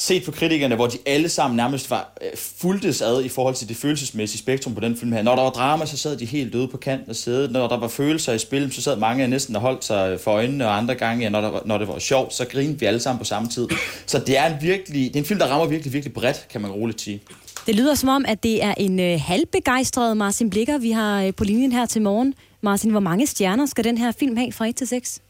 set 0.03 0.25
for 0.25 0.33
kritikerne, 0.33 0.75
hvor 0.75 0.87
de 0.87 0.99
alle 1.07 1.29
sammen 1.29 1.57
nærmest 1.57 1.91
var 1.91 2.13
øh, 2.23 2.29
fuldtes 2.37 3.03
ad 3.03 3.25
i 3.25 3.29
forhold 3.29 3.55
til 3.55 3.69
det 3.69 3.77
følelsesmæssige 3.77 4.39
spektrum 4.39 4.75
på 4.75 4.81
den 4.81 4.97
film 4.97 5.13
her. 5.13 5.23
Når 5.23 5.35
der 5.35 5.43
var 5.43 5.51
drama, 5.51 5.87
så 5.87 5.97
sad 5.97 6.17
de 6.17 6.25
helt 6.25 6.53
døde 6.53 6.69
på 6.69 6.77
kanten 6.77 7.11
af 7.11 7.17
sædet. 7.17 7.53
Når 7.53 7.69
der 7.69 7.77
var 7.77 7.89
følelser 7.89 8.33
i 8.33 8.39
spil, 8.39 8.73
så 8.73 8.83
sad 8.83 8.97
mange 8.97 9.23
af 9.23 9.31
næsten 9.31 9.57
og 9.57 9.63
holdt 9.63 9.85
sig 9.85 10.21
for 10.21 10.31
øjnene, 10.31 10.67
og 10.67 10.77
andre 10.77 10.95
gange, 10.95 11.23
ja, 11.23 11.29
når, 11.29 11.41
der 11.41 11.51
var, 11.51 11.63
når 11.65 11.79
det 11.79 11.89
var 11.89 11.99
sjovt, 11.99 12.35
så 12.35 12.45
grinede 12.45 12.81
vi 12.81 12.87
alle 12.87 13.01
sammen 13.01 13.19
på 13.19 13.25
samme 13.25 13.49
tid. 13.49 13.69
Så 14.07 14.19
det 14.19 14.39
er 14.39 14.47
en 14.47 14.63
virkelig, 14.63 15.09
det 15.09 15.17
er 15.17 15.21
en 15.21 15.27
film, 15.27 15.39
der 15.39 15.47
rammer 15.47 15.67
virkelig, 15.67 15.93
virkelig 15.93 16.15
bredt, 16.15 16.47
kan 16.51 16.61
man 16.61 16.71
roligt 16.71 17.01
sige. 17.01 17.21
Det 17.67 17.75
lyder 17.75 17.95
som 17.95 18.09
om, 18.09 18.25
at 18.29 18.43
det 18.43 18.65
er 18.65 18.75
en 18.77 19.01
øh, 19.01 19.21
halvbegejstret 19.21 20.17
Martin 20.17 20.51
Blikker, 20.51 20.79
vi 20.79 20.91
har 20.91 21.23
øh, 21.23 21.35
på 21.35 21.45
linjen 21.45 21.73
her 21.73 21.87
til 21.87 22.03
morgen. 22.03 22.35
Martin, 22.61 22.91
hvor 22.91 23.01
mange 23.01 23.27
stjerner 23.27 23.67
skal 23.67 23.85
den 23.85 23.99
her 23.99 24.13
film 24.13 24.37
have 24.37 24.53
fra 24.53 24.67
1 24.67 24.77
til 24.77 24.87
6? 24.87 25.21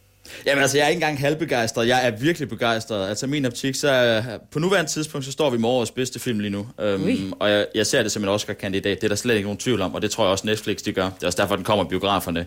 Jamen 0.46 0.62
altså, 0.62 0.76
jeg 0.76 0.84
er 0.84 0.88
ikke 0.88 0.96
engang 0.96 1.20
halvbegejstret. 1.20 1.88
Jeg 1.88 2.06
er 2.06 2.10
virkelig 2.10 2.48
begejstret. 2.48 3.08
Altså, 3.08 3.26
min 3.26 3.44
optik, 3.44 3.74
så 3.74 4.22
på 4.50 4.58
nuværende 4.58 4.90
tidspunkt, 4.90 5.26
så 5.26 5.32
står 5.32 5.50
vi 5.50 5.58
med 5.58 5.68
årets 5.68 5.90
bedste 5.90 6.18
film 6.18 6.38
lige 6.38 6.50
nu. 6.50 6.66
Um, 6.94 7.34
og 7.40 7.50
jeg, 7.50 7.66
jeg, 7.74 7.86
ser 7.86 8.02
det 8.02 8.12
som 8.12 8.22
en 8.22 8.28
Oscar-kandidat. 8.28 8.96
Det 9.00 9.04
er 9.04 9.08
der 9.08 9.16
slet 9.16 9.34
ikke 9.34 9.46
nogen 9.46 9.58
tvivl 9.58 9.80
om, 9.80 9.94
og 9.94 10.02
det 10.02 10.10
tror 10.10 10.24
jeg 10.24 10.30
også 10.30 10.46
Netflix, 10.46 10.76
de 10.76 10.92
gør. 10.92 11.04
Det 11.04 11.22
er 11.22 11.26
også 11.26 11.42
derfor, 11.42 11.56
den 11.56 11.64
kommer 11.64 11.84
biograferne. 11.84 12.46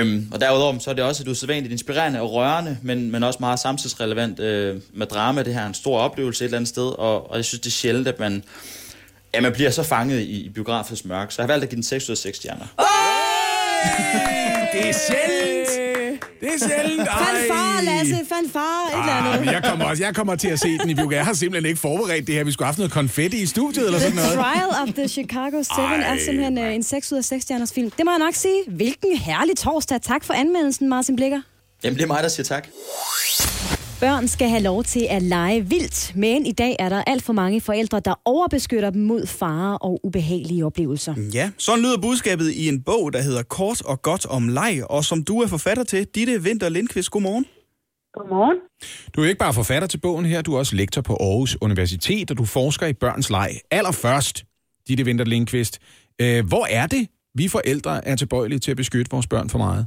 Um, 0.00 0.28
og 0.32 0.40
derudover, 0.40 0.78
så 0.78 0.90
er 0.90 0.94
det 0.94 1.04
også 1.04 1.22
et 1.22 1.28
usædvanligt 1.28 1.72
inspirerende 1.72 2.20
og 2.20 2.32
rørende, 2.32 2.78
men, 2.82 3.10
men 3.10 3.22
også 3.22 3.36
meget 3.40 3.58
samtidsrelevant 3.58 4.40
uh, 4.40 4.82
med 4.98 5.06
drama. 5.06 5.42
Det 5.42 5.54
her 5.54 5.60
er 5.60 5.66
en 5.66 5.74
stor 5.74 5.98
oplevelse 5.98 6.44
et 6.44 6.46
eller 6.46 6.58
andet 6.58 6.68
sted, 6.68 6.98
og, 6.98 7.30
og 7.30 7.36
jeg 7.36 7.44
synes, 7.44 7.60
det 7.60 7.66
er 7.66 7.70
sjældent, 7.70 8.08
at 8.08 8.18
man, 8.18 8.44
ja, 9.34 9.40
man 9.40 9.52
bliver 9.52 9.70
så 9.70 9.82
fanget 9.82 10.20
i, 10.20 10.40
i 10.40 10.48
biografens 10.48 11.04
mørk. 11.04 11.32
Så 11.32 11.42
jeg 11.42 11.44
har 11.44 11.52
valgt 11.52 11.62
at 11.62 11.70
give 11.70 11.76
den 11.76 11.82
6 11.82 12.08
ud 12.08 12.12
af 12.12 12.18
6 12.18 12.36
stjerner. 12.36 12.66
Det 14.72 14.88
er 14.88 14.92
sjældent! 14.92 15.59
Det 16.40 16.48
er 16.54 16.58
sjældent. 16.68 17.08
Fanfare, 17.08 17.84
Lasse, 17.84 18.16
fanfare, 18.28 18.86
et 18.88 18.92
eller 18.92 19.12
Ah, 19.12 19.26
andet. 19.26 19.40
men 19.44 19.54
jeg 19.54 19.62
kommer, 19.64 19.84
også, 19.84 20.02
jeg 20.02 20.14
kommer 20.14 20.36
til 20.36 20.48
at 20.48 20.60
se 20.60 20.78
den 20.78 20.90
i 20.90 20.94
biografen. 20.94 21.12
Jeg 21.16 21.24
har 21.24 21.32
simpelthen 21.32 21.68
ikke 21.68 21.80
forberedt 21.80 22.26
det 22.26 22.34
her. 22.34 22.44
Vi 22.44 22.52
skulle 22.52 22.64
have 22.66 22.70
haft 22.70 22.78
noget 22.78 22.92
konfetti 22.92 23.42
i 23.42 23.46
studiet 23.46 23.86
eller 23.86 23.98
sådan 23.98 24.16
The 24.16 24.20
noget. 24.26 24.38
Trial 24.38 24.68
of 24.88 24.94
the 24.94 25.08
Chicago 25.08 25.62
7 25.62 25.70
Ej, 25.82 26.00
er 26.14 26.16
simpelthen 26.24 26.58
øh, 26.58 26.74
en 26.74 26.82
6 26.82 27.12
ud 27.12 27.18
af 27.18 27.24
6 27.24 27.42
stjerners 27.42 27.72
film. 27.72 27.90
Det 27.90 28.04
må 28.04 28.10
jeg 28.10 28.18
nok 28.18 28.34
sige. 28.34 28.62
Hvilken 28.68 29.16
herlig 29.16 29.56
torsdag. 29.56 30.00
Tak 30.02 30.24
for 30.24 30.34
anmeldelsen, 30.34 30.88
Martin 30.88 31.16
Blikker. 31.16 31.40
Jamen, 31.84 31.96
det 31.96 32.02
er 32.02 32.06
mig, 32.06 32.22
der 32.22 32.28
siger 32.28 32.44
tak. 32.44 32.68
Børn 34.00 34.28
skal 34.28 34.48
have 34.48 34.62
lov 34.62 34.84
til 34.84 35.06
at 35.10 35.22
lege 35.22 35.68
vildt, 35.68 36.12
men 36.16 36.46
i 36.46 36.52
dag 36.52 36.76
er 36.78 36.88
der 36.88 37.02
alt 37.06 37.22
for 37.22 37.32
mange 37.32 37.60
forældre, 37.60 38.00
der 38.00 38.14
overbeskytter 38.24 38.90
dem 38.90 39.02
mod 39.02 39.26
farer 39.26 39.76
og 39.76 40.00
ubehagelige 40.04 40.66
oplevelser. 40.66 41.14
Ja, 41.34 41.50
sådan 41.58 41.84
lyder 41.84 42.00
budskabet 42.02 42.50
i 42.50 42.68
en 42.68 42.82
bog, 42.82 43.12
der 43.12 43.22
hedder 43.22 43.42
Kort 43.42 43.82
og 43.82 44.02
godt 44.02 44.26
om 44.26 44.48
leg, 44.48 44.82
og 44.90 45.04
som 45.04 45.22
du 45.22 45.40
er 45.40 45.46
forfatter 45.46 45.84
til. 45.84 46.06
Ditte 46.14 46.42
Vinter 46.42 46.68
Lindqvist, 46.68 47.10
godmorgen. 47.10 47.46
Godmorgen. 48.14 48.56
Du 49.16 49.22
er 49.22 49.26
ikke 49.26 49.38
bare 49.38 49.54
forfatter 49.54 49.88
til 49.88 49.98
bogen 49.98 50.24
her, 50.24 50.42
du 50.42 50.54
er 50.54 50.58
også 50.58 50.76
lektor 50.76 51.02
på 51.02 51.16
Aarhus 51.20 51.56
Universitet, 51.60 52.30
og 52.30 52.38
du 52.38 52.44
forsker 52.44 52.86
i 52.86 52.92
børns 52.92 53.30
leg. 53.30 53.50
Allerførst, 53.70 54.44
Ditte 54.88 55.04
Vinter 55.04 55.24
Lindqvist, 55.24 55.78
øh, 56.20 56.46
hvor 56.46 56.66
er 56.70 56.86
det, 56.86 57.08
vi 57.34 57.48
forældre 57.48 58.08
er 58.08 58.16
tilbøjelige 58.16 58.58
til 58.58 58.70
at 58.70 58.76
beskytte 58.76 59.10
vores 59.10 59.26
børn 59.26 59.50
for 59.50 59.58
meget? 59.58 59.86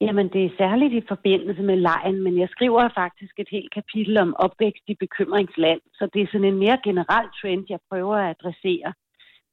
Jamen, 0.00 0.28
det 0.28 0.44
er 0.44 0.56
særligt 0.58 0.94
i 0.94 1.08
forbindelse 1.08 1.62
med 1.62 1.76
lejen, 1.76 2.22
men 2.22 2.38
jeg 2.38 2.48
skriver 2.48 2.88
faktisk 2.94 3.34
et 3.38 3.48
helt 3.50 3.72
kapitel 3.74 4.18
om 4.18 4.36
opvækst 4.38 4.84
i 4.86 4.94
bekymringsland, 4.94 5.80
så 5.94 6.08
det 6.14 6.22
er 6.22 6.26
sådan 6.32 6.44
en 6.44 6.58
mere 6.64 6.78
generel 6.84 7.28
trend, 7.40 7.64
jeg 7.68 7.78
prøver 7.90 8.16
at 8.16 8.30
adressere. 8.30 8.92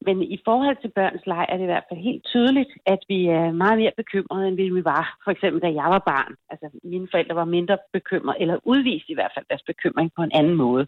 Men 0.06 0.24
i 0.24 0.40
forhold 0.46 0.78
til 0.82 0.92
børns 0.96 1.26
leg 1.26 1.46
er 1.50 1.58
det 1.58 1.64
i 1.64 1.72
hvert 1.72 1.88
fald 1.90 2.00
helt 2.00 2.26
tydeligt, 2.26 2.72
at 2.86 3.00
vi 3.08 3.26
er 3.26 3.52
meget 3.52 3.78
mere 3.78 3.92
bekymrede, 3.98 4.48
end 4.48 4.56
vi 4.56 4.84
var. 4.84 5.18
For 5.24 5.32
eksempel, 5.32 5.62
da 5.62 5.68
jeg 5.68 5.90
var 5.96 6.04
barn. 6.14 6.36
Altså, 6.50 6.80
mine 6.84 7.08
forældre 7.12 7.36
var 7.36 7.46
mindre 7.46 7.78
bekymrede, 7.94 8.42
eller 8.42 8.58
udviste 8.64 9.12
i 9.12 9.14
hvert 9.14 9.32
fald 9.36 9.46
deres 9.50 9.64
bekymring 9.72 10.12
på 10.16 10.22
en 10.24 10.32
anden 10.34 10.56
måde. 10.56 10.88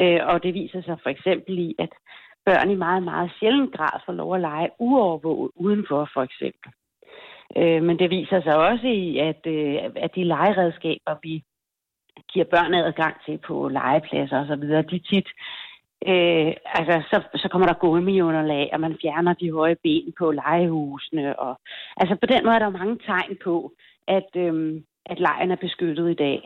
Øh, 0.00 0.20
og 0.30 0.42
det 0.42 0.54
viser 0.54 0.82
sig 0.82 0.96
for 1.02 1.10
eksempel 1.10 1.58
i, 1.58 1.74
at 1.78 1.92
børn 2.46 2.70
i 2.70 2.74
meget, 2.74 3.02
meget 3.02 3.30
sjældent 3.38 3.72
grad 3.76 4.00
får 4.06 4.12
lov 4.12 4.34
at 4.34 4.40
lege 4.40 4.68
uovervåget 4.78 5.50
udenfor, 5.54 6.10
for 6.14 6.22
eksempel. 6.22 6.70
Øh, 7.56 7.82
men 7.82 7.98
det 7.98 8.10
viser 8.10 8.42
sig 8.42 8.56
også 8.56 8.86
i, 8.86 9.18
at, 9.18 9.42
øh, 9.46 9.74
at 9.96 10.10
de 10.14 10.24
legeredskaber, 10.24 11.14
vi 11.22 11.42
giver 12.32 12.44
børn 12.44 12.74
adgang 12.74 13.16
til 13.26 13.38
på 13.38 13.68
legepladser 13.68 14.40
osv., 14.40 14.62
de 14.90 14.98
tit 14.98 15.28
Øh, 16.08 16.52
altså, 16.78 16.94
så, 17.10 17.38
så 17.42 17.48
kommer 17.52 17.66
der 17.66 17.74
gummiunderlag, 17.74 18.70
og 18.72 18.80
man 18.80 18.96
fjerner 19.02 19.34
de 19.34 19.52
høje 19.52 19.76
ben 19.82 20.12
på 20.18 20.30
legehusene. 20.30 21.38
Og, 21.38 21.60
altså, 21.96 22.16
på 22.20 22.26
den 22.32 22.44
måde 22.44 22.54
er 22.54 22.58
der 22.58 22.78
mange 22.80 22.98
tegn 23.06 23.36
på, 23.44 23.72
at, 24.08 24.30
øhm, 24.36 24.84
at 25.06 25.20
lejen 25.20 25.50
er 25.50 25.56
beskyttet 25.56 26.10
i 26.10 26.14
dag. 26.14 26.38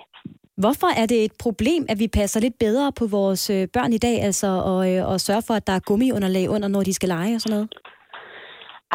Hvorfor 0.56 1.00
er 1.02 1.06
det 1.06 1.24
et 1.24 1.32
problem, 1.38 1.86
at 1.88 1.98
vi 1.98 2.08
passer 2.08 2.40
lidt 2.40 2.58
bedre 2.58 2.92
på 2.98 3.06
vores 3.06 3.50
øh, 3.50 3.68
børn 3.72 3.92
i 3.92 3.98
dag, 3.98 4.22
altså, 4.22 4.46
og, 4.46 4.80
øh, 4.92 5.08
og 5.10 5.20
sørger 5.20 5.44
for, 5.46 5.54
at 5.54 5.66
der 5.66 5.72
er 5.72 5.86
gummiunderlag 5.88 6.50
under, 6.50 6.68
når 6.68 6.82
de 6.82 6.94
skal 6.94 7.08
lege 7.08 7.34
og 7.34 7.40
sådan 7.40 7.54
noget? 7.56 7.68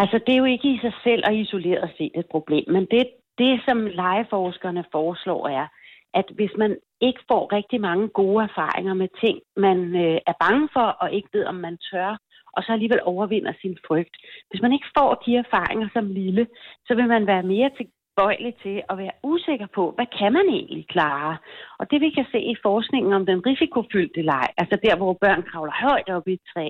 Altså, 0.01 0.17
det 0.25 0.33
er 0.33 0.37
jo 0.43 0.53
ikke 0.53 0.69
i 0.73 0.79
sig 0.81 0.93
selv 1.03 1.23
og 1.27 1.35
isoleret 1.35 1.89
set 1.97 2.11
et 2.15 2.25
problem, 2.31 2.65
men 2.67 2.85
det, 2.91 3.03
det 3.37 3.61
som 3.67 3.77
legeforskerne 3.85 4.83
foreslår 4.91 5.47
er, 5.47 5.67
at 6.13 6.27
hvis 6.35 6.53
man 6.57 6.77
ikke 7.01 7.21
får 7.31 7.53
rigtig 7.57 7.81
mange 7.81 8.07
gode 8.07 8.43
erfaringer 8.43 8.93
med 8.93 9.09
ting, 9.23 9.37
man 9.57 9.79
øh, 10.03 10.19
er 10.31 10.35
bange 10.45 10.69
for 10.73 10.87
og 11.03 11.13
ikke 11.13 11.29
ved, 11.33 11.45
om 11.45 11.55
man 11.55 11.77
tør, 11.91 12.17
og 12.53 12.63
så 12.63 12.71
alligevel 12.71 13.01
overvinder 13.03 13.53
sin 13.61 13.77
frygt. 13.87 14.15
Hvis 14.49 14.61
man 14.61 14.73
ikke 14.73 14.89
får 14.97 15.23
de 15.25 15.35
erfaringer 15.35 15.89
som 15.93 16.05
lille, 16.21 16.47
så 16.87 16.95
vil 16.95 17.07
man 17.07 17.27
være 17.27 17.43
mere 17.43 17.69
tilbøjelig 17.79 18.53
til 18.63 18.81
at 18.89 18.97
være 18.97 19.15
usikker 19.23 19.67
på, 19.75 19.83
hvad 19.95 20.09
kan 20.19 20.33
man 20.33 20.47
egentlig 20.49 20.87
klare? 20.87 21.37
Og 21.79 21.91
det 21.91 22.01
vi 22.01 22.09
kan 22.09 22.25
se 22.31 22.39
i 22.39 22.55
forskningen 22.61 23.13
om 23.13 23.25
den 23.25 23.45
risikofyldte 23.45 24.21
leg, 24.21 24.47
altså 24.57 24.75
der, 24.85 24.95
hvor 24.97 25.13
børn 25.13 25.43
kravler 25.43 25.75
højt 25.87 26.09
op 26.09 26.27
i 26.27 26.33
et 26.33 26.45
træ 26.53 26.69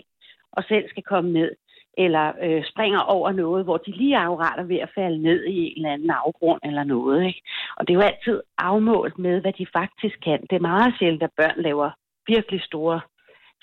og 0.51 0.63
selv 0.63 0.89
skal 0.89 1.03
komme 1.03 1.31
ned, 1.33 1.51
eller 2.05 2.25
øh, 2.45 2.63
springer 2.71 2.99
over 2.99 3.31
noget, 3.31 3.63
hvor 3.63 3.77
de 3.77 3.91
lige 3.91 4.15
er 4.15 4.63
ved 4.63 4.79
at 4.85 4.91
falde 4.95 5.21
ned 5.23 5.45
i 5.45 5.57
en 5.57 5.73
eller 5.75 5.93
anden 5.93 6.09
afgrund 6.09 6.59
eller 6.63 6.83
noget. 6.83 7.25
Ikke? 7.25 7.41
Og 7.77 7.87
det 7.87 7.93
er 7.93 7.97
jo 7.99 8.09
altid 8.11 8.41
afmålt 8.57 9.19
med, 9.19 9.41
hvad 9.41 9.53
de 9.53 9.65
faktisk 9.79 10.17
kan. 10.23 10.41
Det 10.49 10.55
er 10.55 10.69
meget 10.71 10.93
sjældent, 10.99 11.23
at 11.23 11.37
børn 11.37 11.61
laver 11.61 11.89
virkelig 12.27 12.61
store, 12.61 13.01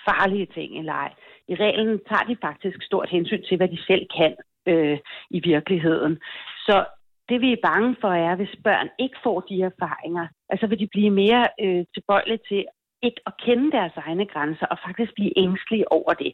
farlige 0.09 0.47
ting 0.47 0.79
i 0.79 0.83
leg. 0.83 1.11
I 1.49 1.55
reglen 1.55 2.01
tager 2.09 2.25
de 2.29 2.37
faktisk 2.47 2.79
stort 2.83 3.09
hensyn 3.11 3.43
til, 3.49 3.57
hvad 3.57 3.69
de 3.69 3.83
selv 3.87 4.07
kan 4.19 4.35
øh, 4.67 4.99
i 5.31 5.41
virkeligheden. 5.45 6.19
Så 6.67 6.85
det 7.29 7.41
vi 7.41 7.53
er 7.53 7.67
bange 7.71 7.97
for 8.01 8.09
er, 8.09 8.35
hvis 8.37 8.57
børn 8.65 8.89
ikke 8.99 9.19
får 9.23 9.41
de 9.41 9.63
erfaringer, 9.63 10.27
altså 10.49 10.67
vil 10.67 10.79
de 10.79 10.89
blive 10.95 11.11
mere 11.11 11.47
øh, 11.61 11.85
tilbøjelige 11.95 12.41
til 12.49 12.65
ikke 13.03 13.21
at 13.27 13.33
kende 13.45 13.73
deres 13.73 13.97
egne 13.97 14.27
grænser 14.27 14.67
og 14.67 14.79
faktisk 14.87 15.13
blive 15.15 15.39
ængstlige 15.39 15.93
over 15.93 16.13
det. 16.13 16.33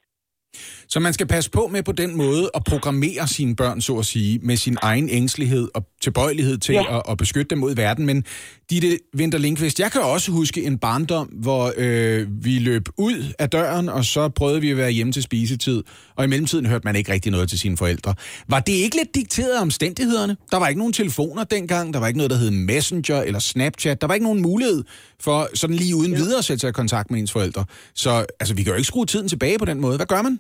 Så 0.89 1.01
man 1.01 1.13
skal 1.13 1.27
passe 1.27 1.51
på 1.51 1.67
med 1.67 1.83
på 1.83 1.93
den 1.93 2.17
måde 2.17 2.51
at 2.55 2.65
programmere 2.65 3.29
sine 3.29 3.57
børn, 3.57 3.81
så 3.81 3.99
at 3.99 4.07
sige, 4.07 4.39
med 4.43 4.57
sin 4.57 4.79
egen 4.83 5.09
ængstelighed 5.09 5.69
og 5.75 5.87
tilbøjelighed 6.03 6.59
til 6.59 6.73
ja. 6.73 6.97
at, 6.97 7.03
at 7.09 7.17
beskytte 7.17 7.51
dem 7.51 7.59
mod 7.59 7.75
verden. 7.75 8.07
Men 8.07 8.25
Ditte 8.71 8.99
Winter 9.17 9.39
Lindqvist, 9.39 9.81
jeg 9.81 9.93
kan 9.93 10.01
også 10.01 10.33
huske 10.33 10.65
en 10.65 10.79
barndom, 10.79 11.27
hvor 11.27 11.73
øh, 11.77 12.27
vi 12.45 12.59
løb 12.59 12.89
ud 12.97 13.33
af 13.39 13.51
døren, 13.51 13.89
og 13.89 14.05
så 14.05 14.29
prøvede 14.29 14.61
vi 14.61 14.71
at 14.71 14.77
være 14.77 14.91
hjemme 14.91 15.13
til 15.13 15.23
spisetid, 15.23 15.83
og 16.17 16.25
i 16.25 16.29
mellemtiden 16.29 16.67
hørte 16.67 16.85
man 16.85 16.97
ikke 16.97 17.13
rigtig 17.13 17.33
noget 17.33 17.49
til 17.49 17.59
sine 17.59 17.77
forældre. 17.77 18.15
Var 18.49 18.61
det 18.61 18.73
ikke 18.73 18.97
lidt 18.97 19.15
dikteret 19.15 19.57
af 19.57 19.63
omstændighederne? 19.63 20.37
Der 20.51 20.57
var 20.57 20.69
ikke 20.69 20.79
nogen 20.79 20.93
telefoner 20.93 21.45
dengang, 21.45 21.95
der 21.95 22.01
var 22.01 22.07
ikke 22.07 22.19
noget, 22.19 22.31
der 22.31 22.37
hed 22.37 22.51
Messenger 22.51 23.23
eller 23.23 23.41
Snapchat, 23.41 24.01
der 24.01 24.07
var 24.07 24.15
ikke 24.15 24.27
nogen 24.27 24.43
mulighed 24.43 24.85
for 25.21 25.49
sådan 25.55 25.77
lige 25.77 25.97
uden 25.97 26.13
ja. 26.13 26.19
videre 26.19 26.39
at 26.39 26.45
sætte 26.45 26.61
sig 26.61 26.69
i 26.69 26.73
kontakt 26.73 27.11
med 27.11 27.21
ens 27.21 27.33
forældre. 27.33 27.65
Så 27.95 28.27
altså, 28.41 28.55
vi 28.55 28.63
kan 28.63 28.71
jo 28.73 28.77
ikke 28.77 28.87
skrue 28.87 29.07
tiden 29.07 29.29
tilbage 29.29 29.59
på 29.59 29.65
den 29.65 29.81
måde. 29.81 29.97
Hvad 29.97 30.07
gør 30.07 30.23
man? 30.23 30.39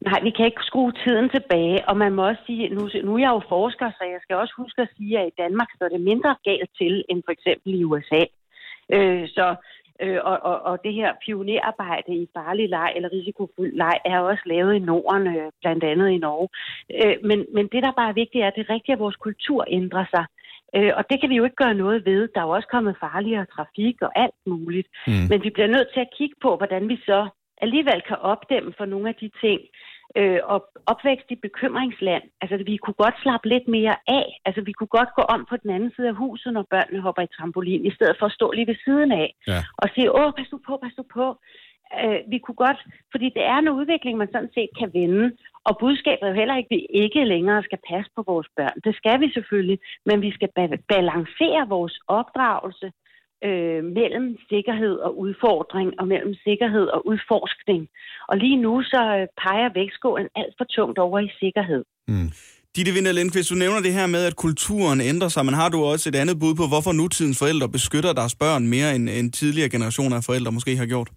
Nej, 0.00 0.20
vi 0.22 0.30
kan 0.30 0.46
ikke 0.46 0.68
skrue 0.70 0.92
tiden 0.92 1.28
tilbage, 1.28 1.88
og 1.88 1.96
man 1.96 2.12
må 2.12 2.22
også 2.28 2.42
sige, 2.46 2.68
nu, 2.68 2.90
nu 3.04 3.14
er 3.14 3.18
jeg 3.18 3.32
jo 3.36 3.42
forsker, 3.48 3.90
så 3.98 4.04
jeg 4.04 4.20
skal 4.22 4.36
også 4.36 4.54
huske 4.56 4.82
at 4.82 4.88
sige, 4.96 5.18
at 5.18 5.26
i 5.26 5.38
Danmark 5.42 5.68
står 5.76 5.88
det 5.88 6.00
mindre 6.00 6.36
galt 6.44 6.70
til 6.78 7.04
end 7.08 7.22
for 7.24 7.32
eksempel 7.32 7.74
i 7.80 7.84
USA. 7.84 8.22
Øh, 8.94 9.28
så, 9.28 9.54
øh, 10.02 10.18
og, 10.24 10.38
og, 10.50 10.60
og 10.60 10.84
det 10.84 10.94
her 10.94 11.10
pionerarbejde 11.24 12.12
i 12.14 12.28
farlig 12.36 12.68
leg 12.68 12.92
eller 12.96 13.12
risikofuld 13.12 13.72
leg 13.72 13.96
er 14.04 14.18
også 14.18 14.42
lavet 14.46 14.74
i 14.74 14.78
Norden, 14.78 15.26
øh, 15.36 15.50
blandt 15.60 15.84
andet 15.84 16.08
i 16.10 16.18
Norge. 16.18 16.48
Øh, 16.98 17.16
men, 17.28 17.46
men 17.54 17.68
det, 17.72 17.82
der 17.82 17.92
bare 18.00 18.08
er 18.08 18.20
vigtigt, 18.22 18.42
er, 18.42 18.48
at 18.48 18.54
det 18.56 18.66
er 18.68 18.74
rigtigt, 18.74 18.94
at 18.94 19.04
vores 19.04 19.16
kultur 19.16 19.64
ændrer 19.68 20.04
sig. 20.14 20.24
Øh, 20.76 20.92
og 20.96 21.04
det 21.10 21.20
kan 21.20 21.30
vi 21.30 21.36
jo 21.36 21.44
ikke 21.44 21.62
gøre 21.64 21.74
noget 21.74 22.06
ved. 22.06 22.28
Der 22.34 22.40
er 22.40 22.44
jo 22.44 22.56
også 22.58 22.68
kommet 22.70 23.00
farligere 23.00 23.46
trafik 23.54 23.96
og 24.02 24.12
alt 24.14 24.40
muligt. 24.46 24.88
Mm. 25.06 25.12
Men 25.30 25.38
vi 25.44 25.50
bliver 25.50 25.74
nødt 25.76 25.88
til 25.92 26.00
at 26.00 26.14
kigge 26.18 26.36
på, 26.42 26.56
hvordan 26.56 26.88
vi 26.88 26.96
så 26.96 27.28
alligevel 27.64 28.02
kan 28.08 28.16
opdæmme 28.16 28.72
for 28.78 28.84
nogle 28.84 29.08
af 29.08 29.14
de 29.14 29.30
ting, 29.40 29.60
øh, 30.16 30.40
og 30.44 30.58
opvækst 30.86 31.30
i 31.30 31.36
bekymringsland. 31.46 32.22
Altså, 32.40 32.56
vi 32.66 32.76
kunne 32.76 32.98
godt 33.04 33.16
slappe 33.22 33.48
lidt 33.48 33.68
mere 33.68 33.96
af. 34.08 34.40
Altså, 34.44 34.60
vi 34.60 34.72
kunne 34.72 34.94
godt 34.98 35.08
gå 35.18 35.22
om 35.22 35.46
på 35.50 35.56
den 35.56 35.70
anden 35.70 35.92
side 35.96 36.08
af 36.08 36.14
huset, 36.14 36.52
når 36.52 36.66
børnene 36.70 37.00
hopper 37.00 37.22
i 37.22 37.34
trampolin, 37.36 37.86
i 37.86 37.90
stedet 37.90 38.16
for 38.18 38.26
at 38.26 38.32
stå 38.32 38.52
lige 38.52 38.66
ved 38.66 38.78
siden 38.84 39.12
af. 39.12 39.34
Ja. 39.46 39.60
Og 39.76 39.88
sige, 39.94 40.14
åh, 40.20 40.32
pas 40.36 40.48
du 40.50 40.58
på, 40.66 40.76
pas 40.82 40.94
du 40.96 41.04
på. 41.18 41.26
Øh, 42.02 42.20
vi 42.32 42.38
kunne 42.38 42.60
godt, 42.66 42.80
fordi 43.12 43.26
det 43.36 43.44
er 43.44 43.58
en 43.58 43.68
udvikling, 43.68 44.18
man 44.18 44.32
sådan 44.32 44.54
set 44.54 44.70
kan 44.78 44.90
vende. 44.94 45.32
Og 45.64 45.78
budskabet 45.80 46.22
er 46.22 46.28
jo 46.28 46.40
heller 46.40 46.56
ikke, 46.56 46.68
at 46.70 46.76
vi 46.76 46.86
ikke 47.02 47.24
længere 47.24 47.62
skal 47.62 47.78
passe 47.90 48.10
på 48.16 48.22
vores 48.26 48.48
børn. 48.56 48.78
Det 48.84 48.96
skal 48.96 49.20
vi 49.20 49.32
selvfølgelig, 49.32 49.78
men 50.06 50.22
vi 50.22 50.30
skal 50.32 50.48
ba- 50.58 50.84
balancere 50.88 51.68
vores 51.68 52.00
opdragelse 52.08 52.92
øh, 53.44 53.84
mellem 53.98 54.26
sikkerhed 54.48 54.94
og 55.06 55.18
udfordring, 55.18 56.00
og 56.00 56.08
mellem 56.08 56.34
sikkerhed 56.46 56.86
og 56.86 57.06
udforskning. 57.06 57.88
Og 58.28 58.36
lige 58.36 58.56
nu 58.56 58.82
så 58.82 59.02
øh, 59.18 59.26
peger 59.42 59.68
vægtskålen 59.74 60.28
alt 60.36 60.54
for 60.58 60.64
tungt 60.64 60.98
over 60.98 61.18
i 61.18 61.30
sikkerhed. 61.40 61.84
Mm. 62.08 62.30
Ditte 62.76 62.92
Vinter 62.92 63.12
Lindqvist, 63.12 63.50
du 63.50 63.58
nævner 63.64 63.80
det 63.86 63.92
her 63.98 64.06
med, 64.06 64.22
at 64.30 64.36
kulturen 64.36 65.00
ændrer 65.00 65.28
sig, 65.28 65.44
men 65.44 65.54
har 65.54 65.68
du 65.68 65.78
også 65.92 66.08
et 66.08 66.16
andet 66.22 66.36
bud 66.42 66.54
på, 66.60 66.64
hvorfor 66.72 66.92
nutidens 66.92 67.38
forældre 67.42 67.68
beskytter 67.76 68.12
deres 68.12 68.34
børn 68.42 68.62
mere, 68.74 68.90
end, 68.96 69.04
end 69.18 69.32
tidligere 69.32 69.70
generationer 69.74 70.16
af 70.16 70.24
forældre 70.28 70.52
måske 70.52 70.76
har 70.76 70.86
gjort? 70.94 71.10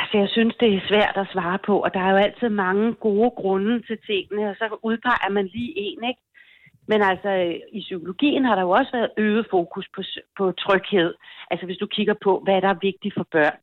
Altså, 0.00 0.14
jeg 0.22 0.28
synes, 0.36 0.54
det 0.62 0.68
er 0.74 0.88
svært 0.90 1.16
at 1.22 1.28
svare 1.34 1.58
på, 1.68 1.74
og 1.84 1.90
der 1.94 2.00
er 2.00 2.10
jo 2.10 2.16
altid 2.26 2.48
mange 2.48 2.86
gode 3.06 3.30
grunde 3.40 3.74
til 3.88 3.98
tingene, 4.10 4.42
og 4.50 4.56
så 4.60 4.66
udpeger 4.88 5.30
man 5.36 5.46
lige 5.54 5.72
en, 5.86 6.00
ikke? 6.10 6.20
Men 6.88 7.02
altså, 7.02 7.30
i 7.72 7.80
psykologien 7.80 8.44
har 8.44 8.54
der 8.54 8.62
jo 8.62 8.70
også 8.70 8.92
været 8.92 9.10
øget 9.16 9.46
fokus 9.50 9.86
på, 9.94 10.02
på 10.38 10.52
tryghed. 10.52 11.14
Altså, 11.50 11.66
hvis 11.66 11.78
du 11.78 11.86
kigger 11.86 12.14
på, 12.24 12.40
hvad 12.44 12.62
der 12.62 12.68
er 12.68 12.84
vigtigt 12.88 13.14
for 13.14 13.26
børn. 13.32 13.58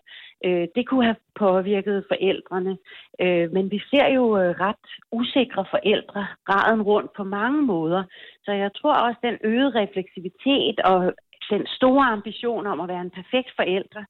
Øh, 0.46 0.68
det 0.76 0.88
kunne 0.88 1.06
have 1.06 1.16
påvirket 1.36 2.06
forældrene. 2.08 2.78
Øh, 3.22 3.52
men 3.52 3.72
vi 3.72 3.80
ser 3.90 4.08
jo 4.08 4.38
øh, 4.38 4.50
ret 4.60 4.86
usikre 5.12 5.66
forældre 5.70 6.28
graden 6.46 6.82
rundt 6.82 7.14
på 7.14 7.24
mange 7.24 7.62
måder. 7.62 8.04
Så 8.46 8.52
jeg 8.52 8.72
tror 8.76 8.94
også, 8.94 9.20
den 9.24 9.38
øgede 9.44 9.80
refleksivitet 9.82 10.80
og 10.80 11.14
den 11.50 11.66
store 11.68 12.06
ambition 12.06 12.68
om 12.68 12.82
at 12.82 12.88
være 12.88 13.02
en 13.02 13.18
perfekt 13.20 13.52
forældre, 13.56 14.06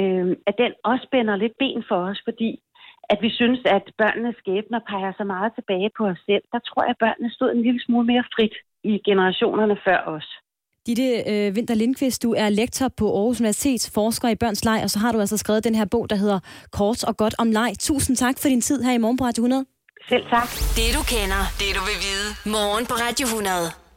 øh, 0.00 0.36
at 0.46 0.54
den 0.58 0.72
også 0.84 1.04
spænder 1.08 1.36
lidt 1.36 1.58
ben 1.58 1.84
for 1.88 1.96
os, 1.96 2.20
fordi 2.24 2.60
at 3.12 3.18
vi 3.24 3.30
synes, 3.40 3.60
at 3.76 3.84
børnenes 4.02 4.36
skæbner 4.42 4.80
peger 4.90 5.12
så 5.20 5.24
meget 5.24 5.50
tilbage 5.58 5.90
på 5.98 6.02
os 6.12 6.20
selv. 6.28 6.44
Der 6.52 6.60
tror 6.68 6.82
jeg, 6.82 6.94
at 6.94 7.02
børnene 7.04 7.30
stod 7.36 7.50
en 7.52 7.62
lille 7.66 7.80
smule 7.84 8.06
mere 8.12 8.24
frit 8.34 8.54
i 8.90 8.92
generationerne 9.08 9.76
før 9.86 9.98
os. 10.16 10.28
Ditte 10.86 11.08
øh, 11.30 11.52
Winter 11.56 11.74
Lindqvist, 11.74 12.22
du 12.22 12.30
er 12.32 12.48
lektor 12.48 12.88
på 12.88 13.06
Aarhus 13.16 13.40
Universitets 13.40 13.90
forsker 13.94 14.28
i 14.28 14.34
børns 14.34 14.64
leg, 14.64 14.80
og 14.84 14.90
så 14.90 14.98
har 14.98 15.12
du 15.12 15.20
altså 15.20 15.36
skrevet 15.36 15.64
den 15.64 15.74
her 15.74 15.84
bog, 15.84 16.10
der 16.10 16.16
hedder 16.16 16.40
Kort 16.72 17.04
og 17.04 17.16
godt 17.16 17.34
om 17.38 17.50
leg. 17.50 17.72
Tusind 17.80 18.16
tak 18.16 18.36
for 18.38 18.48
din 18.48 18.60
tid 18.60 18.82
her 18.82 18.92
i 18.92 18.98
morgen 18.98 19.16
på 19.16 19.24
Radio 19.24 19.40
100. 19.40 19.64
Selv 20.08 20.24
tak. 20.34 20.48
Det 20.78 20.88
du 20.96 21.02
kender, 21.14 21.42
det 21.60 21.70
du 21.76 21.82
vil 21.88 21.98
vide. 22.06 22.28
Morgen 22.56 22.86
på 22.86 22.94
Radio 23.04 23.26
100. 23.26 23.52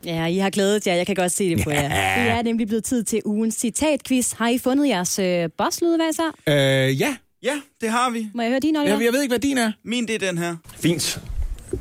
Ja, 0.06 0.26
I 0.26 0.38
har 0.38 0.50
glædet 0.50 0.88
jer. 0.88 0.96
Jeg 0.96 1.06
kan 1.06 1.16
godt 1.16 1.32
se 1.32 1.56
det 1.56 1.64
på 1.64 1.72
jer. 1.72 1.90
Det 2.18 2.30
er 2.38 2.42
nemlig 2.42 2.68
blevet 2.68 2.84
tid 2.84 3.04
til 3.04 3.22
ugens 3.26 3.56
citatquiz. 3.56 4.34
Har 4.34 4.50
I 4.50 4.58
fundet 4.58 4.88
jeres 4.90 5.20
øh, 5.20 5.50
bosslyde, 5.58 5.98
hvad 5.98 6.14
så? 6.14 6.28
Øh, 6.48 7.02
ja. 7.02 7.16
Ja, 7.44 7.62
det 7.82 7.90
har 7.90 8.10
vi. 8.10 8.28
Må 8.34 8.42
jeg 8.42 8.52
høre 8.52 8.60
din, 8.60 8.76
Oliver? 8.76 8.96
Jeg, 8.96 9.06
jeg 9.06 9.14
ved 9.14 9.22
ikke, 9.22 9.32
hvad 9.32 9.40
din 9.40 9.58
er. 9.58 9.72
Min, 9.84 10.08
det 10.08 10.16
er 10.16 10.20
den 10.20 10.38
her. 10.38 10.56
Fint. 10.76 11.22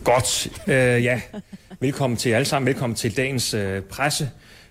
Godt. 0.05 0.48
Øh, 0.66 0.74
ja. 0.74 1.20
Velkommen 1.80 2.16
til 2.16 2.30
alle 2.30 2.44
sammen. 2.44 2.66
Velkommen 2.66 2.97
til 2.97 3.16
dagens 3.16 3.55
øh, 3.55 3.82
presse 3.82 4.30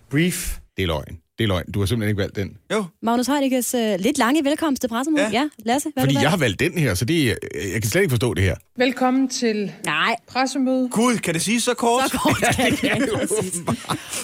brief. 0.10 0.58
Det 0.78 0.84
er 0.84 0.88
løgn. 0.88 1.20
Det 1.38 1.44
er 1.44 1.48
løgn. 1.48 1.72
Du 1.74 1.80
har 1.80 1.86
simpelthen 1.86 2.10
ikke 2.10 2.20
valgt 2.22 2.36
den. 2.36 2.58
Jo. 2.74 2.86
Magnus 3.02 3.28
Heidekes 3.28 3.74
øh, 3.74 3.96
lidt 4.00 4.18
lange 4.18 4.44
velkomst 4.44 4.82
til 4.82 4.88
pressemødet. 4.88 5.34
Ja. 5.34 5.40
ja, 5.42 5.48
Lasse, 5.66 5.90
hvad 5.94 6.04
Fordi 6.04 6.16
jeg 6.22 6.30
har 6.30 6.38
valgt? 6.38 6.60
den 6.60 6.72
her, 6.78 6.94
så 6.94 7.06
det, 7.06 7.30
er- 7.32 7.36
jeg 7.74 7.82
kan 7.82 7.90
slet 7.92 8.02
ikke 8.02 8.12
forstå 8.12 8.34
det 8.34 8.44
her. 8.44 8.56
Velkommen 8.78 9.28
til 9.30 9.72
Nej. 9.86 10.16
pressemøde. 10.28 10.90
Gud, 10.92 11.18
kan 11.18 11.34
det 11.34 11.42
sige 11.42 11.62
så 11.62 11.74
kort? 11.74 12.04
Så 12.12 12.18
kort 12.18 12.44
kan 12.56 12.72
det 12.72 12.84
ikke, 12.84 13.08
præcis. 13.16 13.62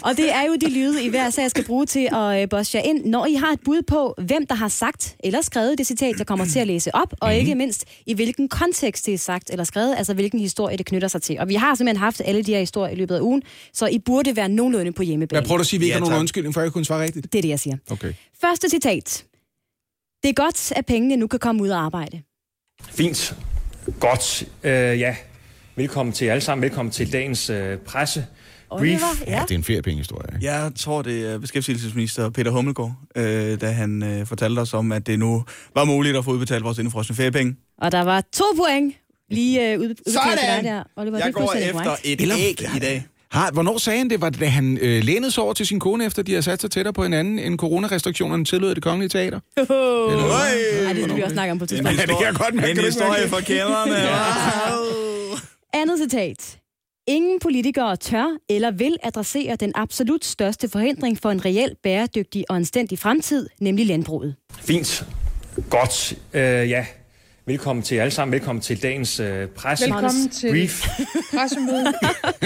Og 0.04 0.18
det 0.18 0.34
er 0.36 0.42
jo 0.48 0.56
de 0.56 0.70
lyde, 0.74 1.04
I 1.04 1.10
hver 1.10 1.30
sag 1.30 1.50
skal 1.50 1.64
bruge 1.66 1.86
til 1.86 2.10
at 2.14 2.42
øh, 2.42 2.50
bosse 2.50 2.78
jer 2.78 2.84
ind, 2.84 3.06
når 3.06 3.26
I 3.26 3.34
har 3.34 3.52
et 3.52 3.60
bud 3.66 3.82
på, 3.88 4.16
hvem 4.28 4.48
der 4.48 4.56
har 4.56 4.68
sagt 4.68 5.16
eller 5.24 5.42
skrevet 5.42 5.78
det 5.78 5.88
citat, 5.88 6.16
jeg 6.18 6.28
kommer 6.28 6.46
til 6.46 6.60
at 6.60 6.68
læse 6.68 6.96
op, 6.96 7.14
og 7.20 7.36
ikke 7.36 7.56
mindst 7.56 7.86
i 8.06 8.14
hvilken 8.14 8.50
kontekst 8.50 9.06
det 9.06 9.14
er 9.14 9.18
sagt 9.18 9.50
eller 9.50 9.64
skrevet, 9.64 9.96
altså 9.98 10.14
hvilken 10.14 10.40
historie 10.40 10.78
det 10.78 10.86
knytter 10.86 11.08
sig 11.08 11.22
til. 11.22 11.40
Og 11.40 11.50
vi 11.50 11.54
har 11.54 11.76
simpelthen 11.76 12.00
haft 12.04 12.22
alle 12.26 12.44
de 12.44 12.52
her 12.52 12.60
historier 12.60 12.94
i 12.94 12.96
løbet 12.96 13.16
af 13.16 13.20
ugen, 13.22 13.42
så 13.74 13.88
I 13.88 14.00
burde 14.00 14.36
være 14.36 14.50
nogenlunde 14.50 14.92
på 14.92 15.04
hjemmebane. 15.04 15.40
Jeg 15.40 15.48
prøver 15.48 15.60
at 15.62 15.66
sige, 15.68 15.78
at 15.78 15.82
vi 15.82 15.86
ikke 15.86 15.94
Ja, 15.96 16.00
har 16.00 16.06
nogen 16.10 16.20
undskyldning, 16.20 16.54
for 16.54 16.62
jeg 16.62 16.72
kunne 16.72 16.86
svare 16.86 17.03
rigtigt. 17.04 17.34
Det 17.34 17.38
er 17.38 17.42
det, 17.42 17.50
jeg 17.50 17.60
siger. 17.60 17.78
Okay. 17.92 18.14
Første 18.42 18.70
citat. 18.70 19.26
Det 20.24 20.30
er 20.30 20.34
godt, 20.34 20.72
at 20.76 20.86
pengene 20.86 21.16
nu 21.16 21.28
kan 21.28 21.40
komme 21.40 21.64
ud 21.64 21.70
af 21.70 21.78
arbejde. 21.78 22.22
Fint. 22.90 23.36
Godt. 24.00 24.44
Øh, 24.64 24.72
ja. 25.00 25.16
Velkommen 25.76 26.14
til 26.14 26.26
alle 26.26 26.42
sammen. 26.42 26.62
Velkommen 26.62 26.92
til 26.92 27.14
dagens 27.14 27.50
øh, 27.50 27.78
presse 27.78 28.26
brief. 28.70 29.02
Ja, 29.28 29.42
det 29.48 29.52
er 29.52 29.56
en 29.56 29.64
feriepengehistorie. 29.64 30.36
ikke? 30.36 30.46
Jeg 30.46 30.72
tror, 30.76 31.02
det 31.02 31.26
er 31.32 31.38
beskæftigelsesminister 31.38 32.30
Peter 32.30 32.52
Hummelgaard, 32.52 32.96
øh, 33.16 33.62
da 33.62 33.72
han 33.72 34.04
øh, 34.04 34.26
fortalte 34.26 34.60
os 34.60 34.74
om, 34.74 34.92
at 34.92 35.08
det 35.08 35.20
nu 35.20 35.46
var 35.76 35.86
muligt 35.86 36.18
at 36.18 36.26
få 36.26 36.32
udbetalt 36.32 36.64
vores 36.64 36.78
indefrosne 36.78 37.16
feriepenge. 37.16 37.56
Og 37.78 37.92
der 37.92 38.02
var 38.02 38.24
to 38.34 38.44
point 38.58 38.94
lige 39.30 39.72
øh, 39.74 39.80
ud, 39.80 39.86
udbetalt 39.86 40.06
til 40.40 40.48
dig 40.48 40.64
der. 40.64 40.84
Oliver, 40.96 41.16
det 41.18 41.22
er 41.22 41.26
Jeg 41.28 41.34
går 41.34 41.42
fuldstændig 41.42 41.70
efter 41.70 41.84
korrekt. 41.84 42.22
et 42.22 42.32
æg 42.40 42.76
i 42.76 42.80
dag. 42.80 43.06
Har, 43.34 43.52
hvornår 43.52 43.78
sagde 43.78 43.98
han 43.98 44.10
det? 44.10 44.22
Var 44.22 44.30
det, 44.30 44.40
da 44.40 44.46
han 44.46 44.78
øh, 44.82 45.04
lænede 45.04 45.32
sig 45.32 45.44
over 45.44 45.54
til 45.54 45.68
sin 45.68 45.80
kone, 45.80 46.06
efter 46.06 46.24
de 46.24 46.32
havde 46.32 46.44
sat 46.44 46.62
sig 46.62 46.72
tættere 46.72 46.94
på 46.94 47.04
hinanden, 47.04 47.40
end 47.40 47.58
coronarestriktionerne 47.58 48.46
tillod 48.46 48.76
det 48.76 48.84
kongelige 48.84 49.10
teater? 49.10 49.40
Eller, 49.58 50.34
Ej, 50.88 50.94
det 50.94 51.04
skal 51.04 51.16
vi 51.16 51.22
også 51.22 51.34
snakke 51.34 51.52
om 51.52 51.60
på 51.60 51.66
tidspunkt. 51.66 51.98
Ja, 51.98 52.06
det 52.06 52.18
kan 52.18 52.26
jeg 52.26 52.36
godt 52.36 52.54
mærke. 52.56 52.72
En 52.72 52.78
historie 52.78 53.28
for 53.28 53.38
det? 53.38 53.46
kæmmerne. 53.46 53.96
Andet 55.74 56.00
citat. 56.00 56.60
Ingen 57.08 57.40
politikere 57.40 57.96
tør 57.96 58.38
eller 58.50 58.72
vil 58.72 58.98
adressere 59.04 59.56
den 59.56 59.72
absolut 59.76 60.26
største 60.26 60.70
forhindring 60.70 61.20
for 61.22 61.32
en 61.32 61.46
reel, 61.46 61.76
bæredygtig 61.84 62.46
og 62.50 62.56
anstændig 62.56 63.00
fremtid, 63.00 63.50
nemlig 63.60 63.86
landbruget. 63.86 64.36
Fint. 64.60 65.06
Godt. 65.70 66.14
Øh, 66.34 66.42
ja. 66.70 66.86
Velkommen 67.46 67.84
til 67.84 67.96
alle 67.96 68.12
sammen. 68.12 68.32
Velkommen 68.34 68.62
til 68.62 68.84
dagens 68.84 69.20
øh, 69.20 69.48
presse 69.48 69.86
Velkommen 69.86 70.30
til 70.30 70.50
brief. 70.50 70.88
pressemøde. 71.34 71.94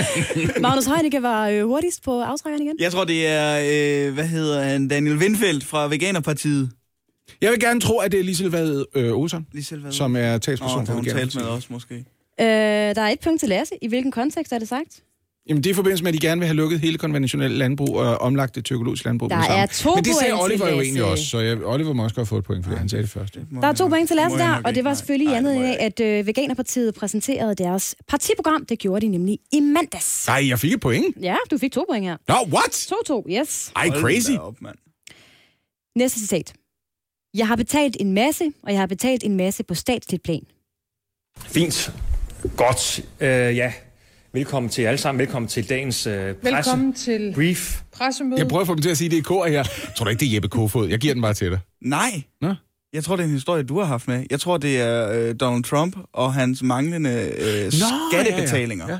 Magnus 0.61 0.86
Heunicke 0.86 1.22
var 1.22 1.48
øh, 1.49 1.65
hurtigst 1.65 2.03
på 2.03 2.22
aftrækkeren 2.22 2.64
igen. 2.64 2.76
Jeg 2.80 2.91
tror, 2.91 3.03
det 3.06 3.28
er, 3.28 3.60
øh, 4.07 4.14
hvad 4.14 4.28
hedder 4.28 4.61
han, 4.64 4.88
Daniel 4.88 5.18
Windfeldt 5.18 5.65
fra 5.65 5.88
Veganerpartiet. 5.88 6.72
Jeg 7.41 7.52
vil 7.52 7.60
gerne 7.60 7.80
tro, 7.82 7.98
at 7.98 8.11
det 8.11 8.19
er 8.19 8.24
Liselvad 8.24 8.86
øh, 8.95 9.14
Olsen, 9.18 9.48
Lisel, 9.53 9.80
hvad 9.80 9.91
som 9.91 10.15
er 10.15 10.38
talsperson 10.38 10.80
Åh, 10.82 10.86
for 10.88 10.94
hun 10.94 11.03
talte 11.03 11.15
med 11.15 11.24
Veganerpartiet. 11.24 11.57
os 11.57 11.69
måske. 11.69 11.95
Øh, 12.40 12.45
der 12.95 13.02
er 13.02 13.10
et 13.10 13.19
punkt 13.19 13.40
til 13.40 13.49
Lasse. 13.49 13.76
I 13.82 13.88
hvilken 13.88 14.11
kontekst 14.11 14.53
er 14.53 14.60
det 14.60 14.68
sagt? 14.68 15.03
Jamen, 15.49 15.64
det 15.64 15.69
er 15.69 15.74
i 15.74 15.76
forbindelse 15.76 16.03
med, 16.03 16.14
at 16.14 16.22
de 16.22 16.28
gerne 16.28 16.40
vil 16.40 16.48
have 16.48 16.56
lukket 16.56 16.80
hele 16.80 16.98
konventionelle 16.98 17.57
landbrug 17.57 17.98
og 17.98 18.18
omlagt 18.18 18.56
det 18.56 18.65
til 18.65 18.74
økologisk 18.74 19.06
landbrug. 19.06 19.30
Der 19.30 19.41
det 19.41 19.48
er 19.49 19.65
to 19.65 19.95
Men 19.95 20.06
det 20.06 20.15
sagde 20.15 20.34
Oliver 20.34 20.69
jo 20.69 20.82
egentlig 20.82 21.03
også, 21.03 21.26
så 21.26 21.40
jeg, 21.40 21.65
Oliver 21.65 21.94
må 21.94 22.03
også 22.03 22.15
godt 22.15 22.28
få 22.28 22.38
et 22.38 22.44
point, 22.44 22.65
fordi 22.65 22.78
han 22.78 22.90
sagde 22.90 23.03
det 23.03 23.11
først. 23.11 23.38
Der 23.61 23.68
er 23.68 23.74
to 23.74 23.88
point 23.88 24.07
til 24.07 24.15
Lasse 24.15 24.38
der, 24.38 24.61
og 24.65 24.76
det 24.76 24.84
var 24.84 24.94
selvfølgelig 24.94 25.26
i 25.26 25.32
Nej, 25.32 25.40
det 25.41 25.49
andet 25.49 25.64
af, 25.64 25.86
at 25.86 25.99
øh, 25.99 26.28
Veganerpartiet 26.28 26.94
præsenterede 26.95 27.56
deres 27.56 27.95
partiprogram. 28.07 28.65
Det 28.65 28.80
gjorde 28.80 29.06
de 29.06 29.11
nemlig 29.11 29.40
i 29.52 29.60
mandags. 29.60 30.28
Nej, 30.28 30.48
jeg 30.48 30.60
fik 30.60 30.74
et 30.74 30.80
point. 30.80 31.15
Ja, 31.22 31.36
du 31.52 31.57
fik 31.57 31.72
to 31.72 31.86
point 31.90 32.06
her. 32.06 32.18
Nå, 32.28 32.36
what? 32.53 32.72
2-2, 32.72 33.41
yes. 33.41 33.72
Ej, 33.76 33.90
crazy. 33.90 34.32
da 34.32 34.38
Op, 34.38 34.61
mand. 34.61 34.76
Næste 35.95 36.19
citat. 36.19 36.53
Jeg 37.34 37.48
har 37.48 37.56
betalt 37.56 37.98
en 37.99 38.14
masse, 38.14 38.52
og 38.64 38.72
jeg 38.72 38.80
har 38.80 38.88
betalt 38.88 39.24
en 39.24 39.38
masse 39.38 39.64
på 39.64 39.74
statsligt 39.74 40.24
plan. 40.24 40.41
Fint. 41.38 41.94
Godt. 42.57 42.99
Øh, 43.19 43.28
ja. 43.30 43.74
Velkommen 44.34 44.70
til 44.70 44.82
alle 44.82 44.98
sammen. 44.98 45.20
Velkommen 45.20 45.49
til 45.49 45.70
dagens 45.70 46.08
øh, 46.08 46.14
presse 46.34 46.56
Velkommen 46.56 46.94
til 46.94 47.32
brief. 47.36 47.82
pressemøde. 47.91 48.40
Jeg 48.40 48.48
prøver 48.48 48.62
at 48.62 48.68
få 48.68 48.74
dem 48.76 48.82
til 48.82 48.90
at 48.90 48.98
sige, 48.98 49.06
at 49.06 49.12
det 49.12 49.18
er 49.18 49.22
kor 49.24 49.45
her. 49.45 49.64
Tror 49.95 50.04
du 50.04 50.10
ikke, 50.10 50.20
det 50.20 50.28
er 50.30 50.34
Jeppe 50.34 50.48
Kofod? 50.49 50.88
Jeg 50.88 50.99
giver 50.99 51.14
den 51.14 51.22
bare 51.22 51.34
til 51.34 51.52
dig. 51.52 51.60
Nej. 51.82 52.24
Nå? 52.41 52.54
Jeg 52.94 53.04
tror, 53.04 53.16
det 53.16 53.24
er 53.24 53.28
en 53.28 53.34
historie, 53.34 53.64
du 53.64 53.80
har 53.80 53.86
haft 53.86 54.08
med. 54.08 54.26
Jeg 54.32 54.40
tror, 54.40 54.58
det 54.58 54.82
er 54.82 55.12
øh, 55.12 55.36
Donald 55.40 55.64
Trump 55.64 55.98
og 56.14 56.34
hans 56.34 56.64
manglende 56.64 57.32
øh, 57.38 57.72
skattebetalinger. 58.12 58.86
Ja, 58.88 58.94
ja. 58.94 58.99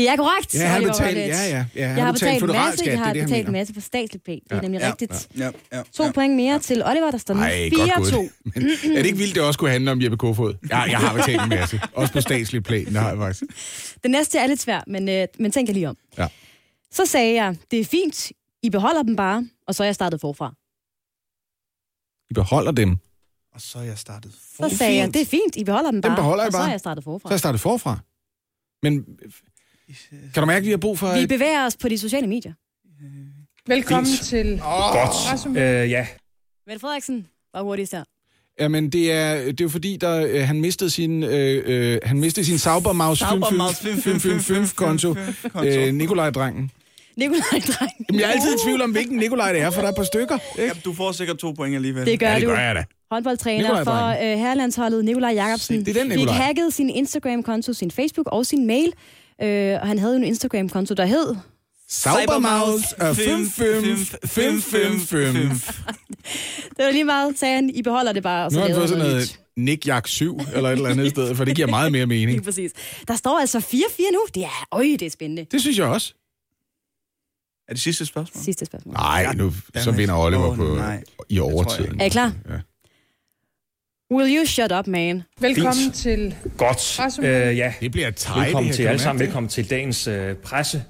Det 0.00 0.08
er 0.08 0.16
korrekt. 0.16 0.54
Ja, 0.54 0.76
Oliver 0.76 0.92
betalte, 0.92 1.20
Routledge. 1.20 1.36
ja, 1.42 1.48
ja, 1.58 1.64
ja. 1.74 1.88
Jeg 1.94 2.04
har 2.04 2.12
betalt 2.12 2.34
en 2.34 2.40
føderal 2.40 2.64
masse, 2.66 2.78
skat, 2.78 2.92
jeg 2.92 2.98
har 3.04 3.12
det 3.12 3.22
betalt 3.24 3.46
en 3.46 3.52
masse 3.52 3.74
på 3.74 3.80
statsligt 3.80 4.24
plan. 4.24 4.40
Det 4.44 4.52
er 4.52 4.56
Ja, 4.56 4.60
nemlig 4.62 4.80
ja, 4.80 4.88
rigtigt. 4.90 5.28
Ja, 5.38 5.50
ja, 5.72 5.82
To 5.92 6.10
point 6.14 6.34
mere 6.36 6.58
til 6.58 6.82
Oliver, 6.84 7.10
der 7.10 7.18
står 7.18 7.34
nu 7.34 7.40
Ej, 7.40 7.70
godt 7.76 7.90
4-2. 7.90 8.16
gået. 8.16 8.30
Men 8.84 8.92
er 8.96 8.96
det 9.02 9.06
ikke 9.06 9.18
vildt, 9.18 9.34
det 9.34 9.42
også 9.42 9.58
kunne 9.58 9.70
handle 9.70 9.90
om 9.90 10.02
Jeppe 10.02 10.16
Kofod? 10.16 10.54
Ja, 10.70 10.78
jeg 10.80 10.98
har 10.98 11.14
betalt 11.16 11.42
en 11.42 11.48
masse. 11.48 11.80
Også 11.92 12.12
på 12.12 12.20
statslig 12.20 12.62
plan, 12.62 12.84
det 12.86 12.96
har 12.96 13.08
jeg 13.08 13.18
faktisk. 13.18 13.42
Den 14.02 14.10
næste 14.10 14.38
er 14.38 14.46
lidt 14.46 14.60
svær, 14.60 14.80
men, 14.86 15.08
øh, 15.08 15.26
men 15.38 15.52
tænk 15.52 15.68
jer 15.68 15.74
lige 15.74 15.88
om. 15.88 15.96
Ja. 16.18 16.26
Så 16.92 17.06
sagde 17.06 17.34
jeg, 17.34 17.56
det 17.70 17.80
er 17.80 17.84
fint, 17.84 18.30
I 18.62 18.70
beholder 18.70 19.02
dem 19.02 19.16
bare, 19.16 19.48
og 19.66 19.74
så 19.74 19.82
er 19.82 19.86
jeg 19.86 19.94
startet 19.94 20.20
forfra. 20.20 20.54
I 22.30 22.34
beholder 22.34 22.72
dem. 22.72 22.96
Og 23.54 23.60
så 23.60 23.78
er 23.78 23.82
jeg 23.82 23.98
startet 23.98 24.32
Så 24.56 24.76
sagde 24.76 24.96
jeg, 24.96 25.14
det 25.14 25.22
er 25.22 25.26
fint, 25.26 25.56
I 25.56 25.64
beholder 25.64 25.90
dem 25.90 26.02
Dem 26.02 26.08
bare, 26.08 26.16
beholder 26.16 26.44
I 26.44 26.46
og 26.46 26.52
så 26.52 26.58
bare. 26.58 26.66
er 26.66 26.70
jeg 26.70 26.80
startet 26.80 27.04
forfra. 27.04 27.28
Så 27.28 27.32
er 27.32 27.34
jeg 27.34 27.38
startet 27.40 27.60
forfra. 27.60 27.98
Men 28.82 29.04
kan 30.34 30.40
du 30.42 30.46
mærke, 30.46 30.58
at 30.58 30.64
vi 30.64 30.70
har 30.70 30.76
brug 30.76 30.98
for... 30.98 31.20
Vi 31.20 31.26
bevæger 31.26 31.66
os 31.66 31.76
på 31.76 31.88
de 31.88 31.98
sociale 31.98 32.26
medier. 32.26 32.52
Velkommen 33.66 34.06
Fint. 34.12 34.20
til 34.26 34.58
Godt. 34.92 35.10
pressemøde. 35.30 35.64
Øh, 35.84 35.90
ja. 35.90 36.06
Mette 36.66 36.80
Frederiksen 36.80 37.26
var 37.54 37.62
hurtigst 37.62 37.92
her. 37.92 38.04
Jamen, 38.60 38.90
det 38.90 39.12
er, 39.12 39.34
det 39.44 39.60
er 39.60 39.64
jo 39.64 39.68
fordi, 39.68 39.96
der, 40.00 40.26
øh, 40.26 40.42
han 40.46 40.60
mistede 40.60 40.90
sin, 40.90 41.22
øh, 41.22 41.62
øh, 41.66 41.98
han 42.04 42.20
mistede 42.20 42.46
sin 42.46 42.58
Saubermaus 42.58 43.22
555-konto. 43.22 45.14
Øh, 45.64 45.94
Nikolaj-drengen. 45.94 46.70
Nikolaj 47.16 47.40
Dreng. 47.50 47.92
Jamen, 48.08 48.20
jeg 48.20 48.28
er 48.28 48.32
altid 48.32 48.54
i 48.54 48.58
tvivl 48.64 48.82
om, 48.82 48.90
hvilken 48.90 49.16
Nikolaj 49.16 49.52
det 49.52 49.62
er, 49.62 49.70
for 49.70 49.80
der 49.80 49.86
er 49.88 49.92
et 49.92 49.96
par 49.96 50.02
stykker. 50.04 50.38
Ja, 50.58 50.70
du 50.84 50.92
får 50.94 51.12
sikkert 51.12 51.38
to 51.38 51.52
point 51.52 51.74
alligevel. 51.74 52.06
Det 52.06 52.20
gør 52.20 52.28
Ja, 52.28 52.34
det 52.34 52.42
du. 52.42 52.48
gør 52.48 52.58
jeg 52.58 52.74
da. 52.74 52.84
Håndboldtræner 53.10 53.84
for 53.84 54.06
øh, 54.08 54.16
herrelandsholdet 54.38 55.04
Nikolaj 55.04 55.30
Jacobsen 55.32 55.78
Se, 55.78 55.84
det 55.84 55.96
er 55.96 56.02
den 56.02 56.10
fik 56.10 56.18
Nikolaj. 56.18 56.36
hacket 56.36 56.74
sin 56.74 56.90
Instagram-konto, 56.90 57.72
sin 57.72 57.90
Facebook 57.90 58.26
og 58.32 58.46
sin 58.46 58.66
mail. 58.66 58.92
Øh, 59.42 59.78
og 59.80 59.86
han 59.88 59.98
havde 59.98 60.12
jo 60.12 60.16
en 60.18 60.24
Instagram-konto, 60.24 60.94
der 60.94 61.06
hed... 61.06 61.36
Saubermaus 61.88 62.82
555. 64.26 65.66
Det 66.76 66.84
var 66.84 66.90
lige 66.90 67.04
meget, 67.04 67.38
sagde 67.38 67.54
han. 67.54 67.70
I 67.70 67.82
beholder 67.82 68.12
det 68.12 68.22
bare, 68.22 68.46
og 68.46 68.52
Nu 68.52 68.54
så 68.54 68.60
har 68.60 68.66
han 68.66 68.76
fået 68.76 68.88
sådan 68.88 69.04
noget 69.04 69.40
Nick 69.56 69.86
Jak 69.86 70.06
7, 70.08 70.40
eller 70.54 70.68
et 70.68 70.76
eller 70.76 70.88
andet 70.90 71.06
i 71.06 71.10
stedet, 71.10 71.36
for 71.36 71.44
det 71.44 71.56
giver 71.56 71.68
meget 71.68 71.92
mere 71.92 72.06
nyt. 72.06 72.08
Lige 72.12 72.26
mening. 72.26 72.44
præcis. 72.44 72.72
Der 73.08 73.16
står 73.16 73.38
altså 73.40 73.58
4-4 73.58 74.12
nu. 74.12 74.20
Det 74.34 74.44
er, 74.44 74.66
øj, 74.72 74.82
det 74.82 75.02
er 75.02 75.10
spændende. 75.10 75.46
Det 75.50 75.60
synes 75.60 75.78
jeg 75.78 75.86
også. 75.86 76.14
Er 77.68 77.72
det 77.72 77.80
sidste 77.82 78.06
spørgsmål? 78.06 78.44
Sidste 78.44 78.64
spørgsmål. 78.66 78.94
Nej, 78.94 79.34
nu, 79.34 79.52
så 79.76 79.90
vinder 79.90 80.14
Oliver 80.14 80.56
på, 80.56 80.78
i 81.28 81.38
overtiden. 81.38 82.00
Er 82.00 82.04
I 82.04 82.08
klar? 82.08 82.32
Ja. 82.50 82.54
Will 84.12 84.36
you 84.36 84.46
shut 84.46 84.72
up, 84.78 84.86
man? 84.86 85.22
Velkommen 85.40 85.74
Fint. 85.74 85.94
til 85.94 86.34
Godt. 86.56 87.00
Øh, 87.22 87.56
ja. 87.56 87.72
Det 87.80 87.92
bliver 87.92 88.08
et 88.08 88.16
teg, 88.16 88.42
Velkommen 88.44 88.68
det 88.68 88.76
til 88.76 88.82
alle 88.82 88.98
sammen. 88.98 89.20
Velkommen 89.20 89.48
til 89.48 89.70
dagens 89.70 90.06
øh, 90.06 90.34
presse 90.34 90.84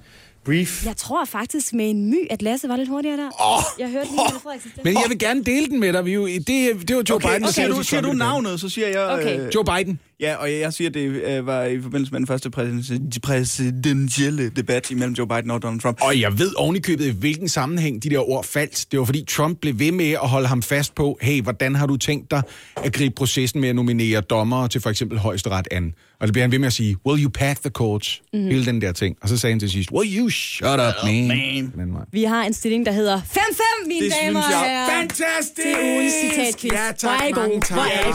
brief. 0.45 0.87
Jeg 0.87 0.97
tror 0.97 1.25
faktisk 1.25 1.73
med 1.73 1.91
en 1.91 2.11
my, 2.11 2.27
at 2.31 2.43
Lasse 2.43 2.69
var 2.69 2.77
lidt 2.77 2.89
hurtigere 2.89 3.17
der. 3.17 3.27
Åh, 3.57 3.63
jeg 3.79 3.89
hørte 3.91 4.07
lige 4.11 4.21
Mette 4.25 4.41
Frederiksen. 4.43 4.71
Men 4.85 4.95
jeg 4.95 5.05
vil 5.09 5.19
gerne 5.19 5.45
dele 5.45 5.67
den 5.67 5.81
med 5.81 5.93
dig. 5.93 6.05
Vi 6.05 6.11
er 6.11 6.15
jo, 6.15 6.27
det, 6.27 6.47
det 6.89 6.97
var 6.97 7.03
Joe 7.09 7.17
Okay, 7.17 7.29
Biden, 7.29 7.43
okay, 7.45 7.53
sagde 7.53 7.71
du, 7.71 7.83
siger 7.83 8.01
du 8.01 8.13
navnet, 8.13 8.61
så 8.61 8.69
siger 8.69 8.89
jeg... 8.89 9.09
Okay. 9.09 9.41
Øh, 9.41 9.55
Joe 9.55 9.65
Biden. 9.65 10.01
Ja, 10.21 10.35
og 10.37 10.53
jeg 10.53 10.73
siger, 10.73 10.91
det 10.91 11.01
øh, 11.01 11.47
var 11.47 11.65
i 11.65 11.81
forbindelse 11.83 12.13
med 12.13 12.21
den 12.21 12.27
første 12.27 12.51
præsidens- 12.57 13.19
præsidentielle 13.23 14.49
debat 14.57 14.91
imellem 14.91 15.15
Joe 15.15 15.29
Biden 15.29 15.51
og 15.51 15.63
Donald 15.63 15.81
Trump. 15.81 15.99
Og 16.03 16.21
jeg 16.21 16.39
ved 16.39 16.53
ovenikøbet, 16.57 17.07
i 17.07 17.11
hvilken 17.11 17.49
sammenhæng 17.49 18.03
de 18.03 18.11
der 18.11 18.31
ord 18.31 18.45
faldt. 18.45 18.87
Det 18.91 18.99
var 18.99 19.05
fordi 19.05 19.25
Trump 19.29 19.59
blev 19.61 19.79
ved 19.79 19.93
med 19.93 20.11
at 20.11 20.29
holde 20.29 20.47
ham 20.49 20.63
fast 20.63 20.95
på, 20.95 21.19
hey, 21.23 21.43
hvordan 21.43 21.75
har 21.75 21.87
du 21.87 21.97
tænkt 21.97 22.31
dig 22.31 22.43
at 22.85 22.93
gribe 22.93 23.15
processen 23.15 23.61
med 23.61 23.69
at 23.69 23.75
nominere 23.77 24.21
dommere 24.21 24.69
til 24.69 24.81
for 24.81 24.91
eksempel 24.91 25.19
højesteret 25.19 25.69
an? 25.71 25.95
Og 26.21 26.27
det 26.27 26.33
bliver 26.33 26.43
han 26.45 26.53
ved 26.53 26.59
med 26.59 26.67
at 26.67 26.73
sige, 26.73 26.97
will 27.07 27.25
you 27.25 27.31
pack 27.31 27.61
the 27.61 27.71
courts? 27.71 28.23
Mm-hmm. 28.33 28.49
Hele 28.49 28.67
den 28.67 28.81
der 28.81 28.93
ting. 28.93 29.17
Og 29.23 29.29
så 29.29 29.37
sagde 29.37 29.53
han 29.53 29.61
til 29.61 29.71
sidst, 29.71 29.91
will 29.93 30.19
you 30.19 30.29
shut 30.31 30.69
up, 30.81 30.95
man? 31.05 31.29
man. 31.29 31.73
Den 31.77 31.95
vej. 31.95 32.03
Vi 32.13 32.23
har 32.25 32.45
en 32.45 32.53
stilling, 32.55 32.87
der 32.87 32.93
hedder 32.93 33.21
5-5, 33.21 33.89
mine 33.89 34.05
Det 34.05 34.13
damer 34.23 34.41
synes 34.43 34.47
og 34.47 34.53
jeg- 34.53 34.71
herrer. 34.71 35.01
Fantastisk! 35.01 35.55
Til 35.57 35.75
ugens 35.95 36.13
citatquiz. 36.23 36.73
Ja, 36.73 36.93
tak. 36.99 37.19
Hvor 37.19 37.25
er 37.25 37.29
I 37.29 37.33
gode. 37.33 37.61
Hvor 37.73 37.83
er 37.83 38.09
I 38.09 38.13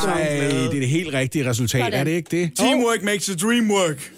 gode. 0.53 0.63
Det 0.69 0.75
er 0.75 0.79
det 0.79 0.89
helt 0.89 1.13
rigtige 1.13 1.49
resultat, 1.49 1.93
Sådan. 1.95 2.07
er 2.07 2.11
det 2.11 2.17
ikke 2.17 2.41
det? 2.41 2.51
Teamwork 2.57 3.03
makes 3.03 3.25
the 3.25 3.35
dream 3.35 3.71
work. 3.71 4.11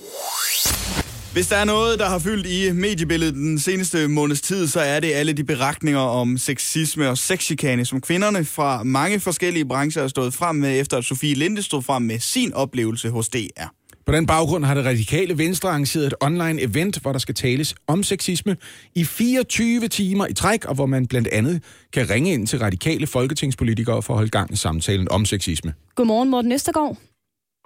Hvis 1.33 1.47
der 1.47 1.55
er 1.55 1.65
noget, 1.65 1.99
der 1.99 2.05
har 2.05 2.19
fyldt 2.19 2.47
i 2.47 2.71
mediebilledet 2.71 3.33
den 3.33 3.59
seneste 3.59 4.07
måneds 4.07 4.41
tid, 4.41 4.67
så 4.67 4.79
er 4.79 4.99
det 4.99 5.13
alle 5.13 5.33
de 5.33 5.43
beretninger 5.43 5.99
om 5.99 6.37
sexisme 6.37 7.09
og 7.09 7.17
sexchikane, 7.17 7.85
som 7.85 8.01
kvinderne 8.01 8.45
fra 8.45 8.83
mange 8.83 9.19
forskellige 9.19 9.65
brancher 9.65 10.01
har 10.01 10.09
stået 10.09 10.33
frem 10.33 10.55
med, 10.55 10.79
efter 10.79 10.97
at 10.97 11.05
Sofie 11.05 11.35
Linde 11.35 11.63
stod 11.63 11.83
frem 11.83 12.01
med 12.01 12.19
sin 12.19 12.53
oplevelse 12.53 13.09
hos 13.09 13.29
DR. 13.29 13.63
På 14.05 14.11
den 14.11 14.25
baggrund 14.25 14.65
har 14.65 14.73
det 14.73 14.85
radikale 14.85 15.37
Venstre 15.37 15.69
arrangeret 15.69 16.07
et 16.07 16.13
online 16.21 16.61
event, 16.61 16.99
hvor 16.99 17.11
der 17.11 17.19
skal 17.19 17.35
tales 17.35 17.75
om 17.87 18.03
sexisme 18.03 18.57
i 18.95 19.03
24 19.05 19.87
timer 19.87 20.27
i 20.27 20.33
træk, 20.33 20.65
og 20.65 20.75
hvor 20.75 20.85
man 20.85 21.07
blandt 21.07 21.27
andet 21.27 21.63
kan 21.93 22.09
ringe 22.09 22.33
ind 22.33 22.47
til 22.47 22.59
radikale 22.59 23.07
folketingspolitikere 23.07 24.01
for 24.01 24.13
at 24.13 24.17
holde 24.17 24.29
gang 24.29 24.53
i 24.53 24.55
samtalen 24.55 25.11
om 25.11 25.25
sexisme. 25.25 25.73
Godmorgen, 25.95 26.29
Morten 26.29 26.51
Østergaard, 26.51 26.97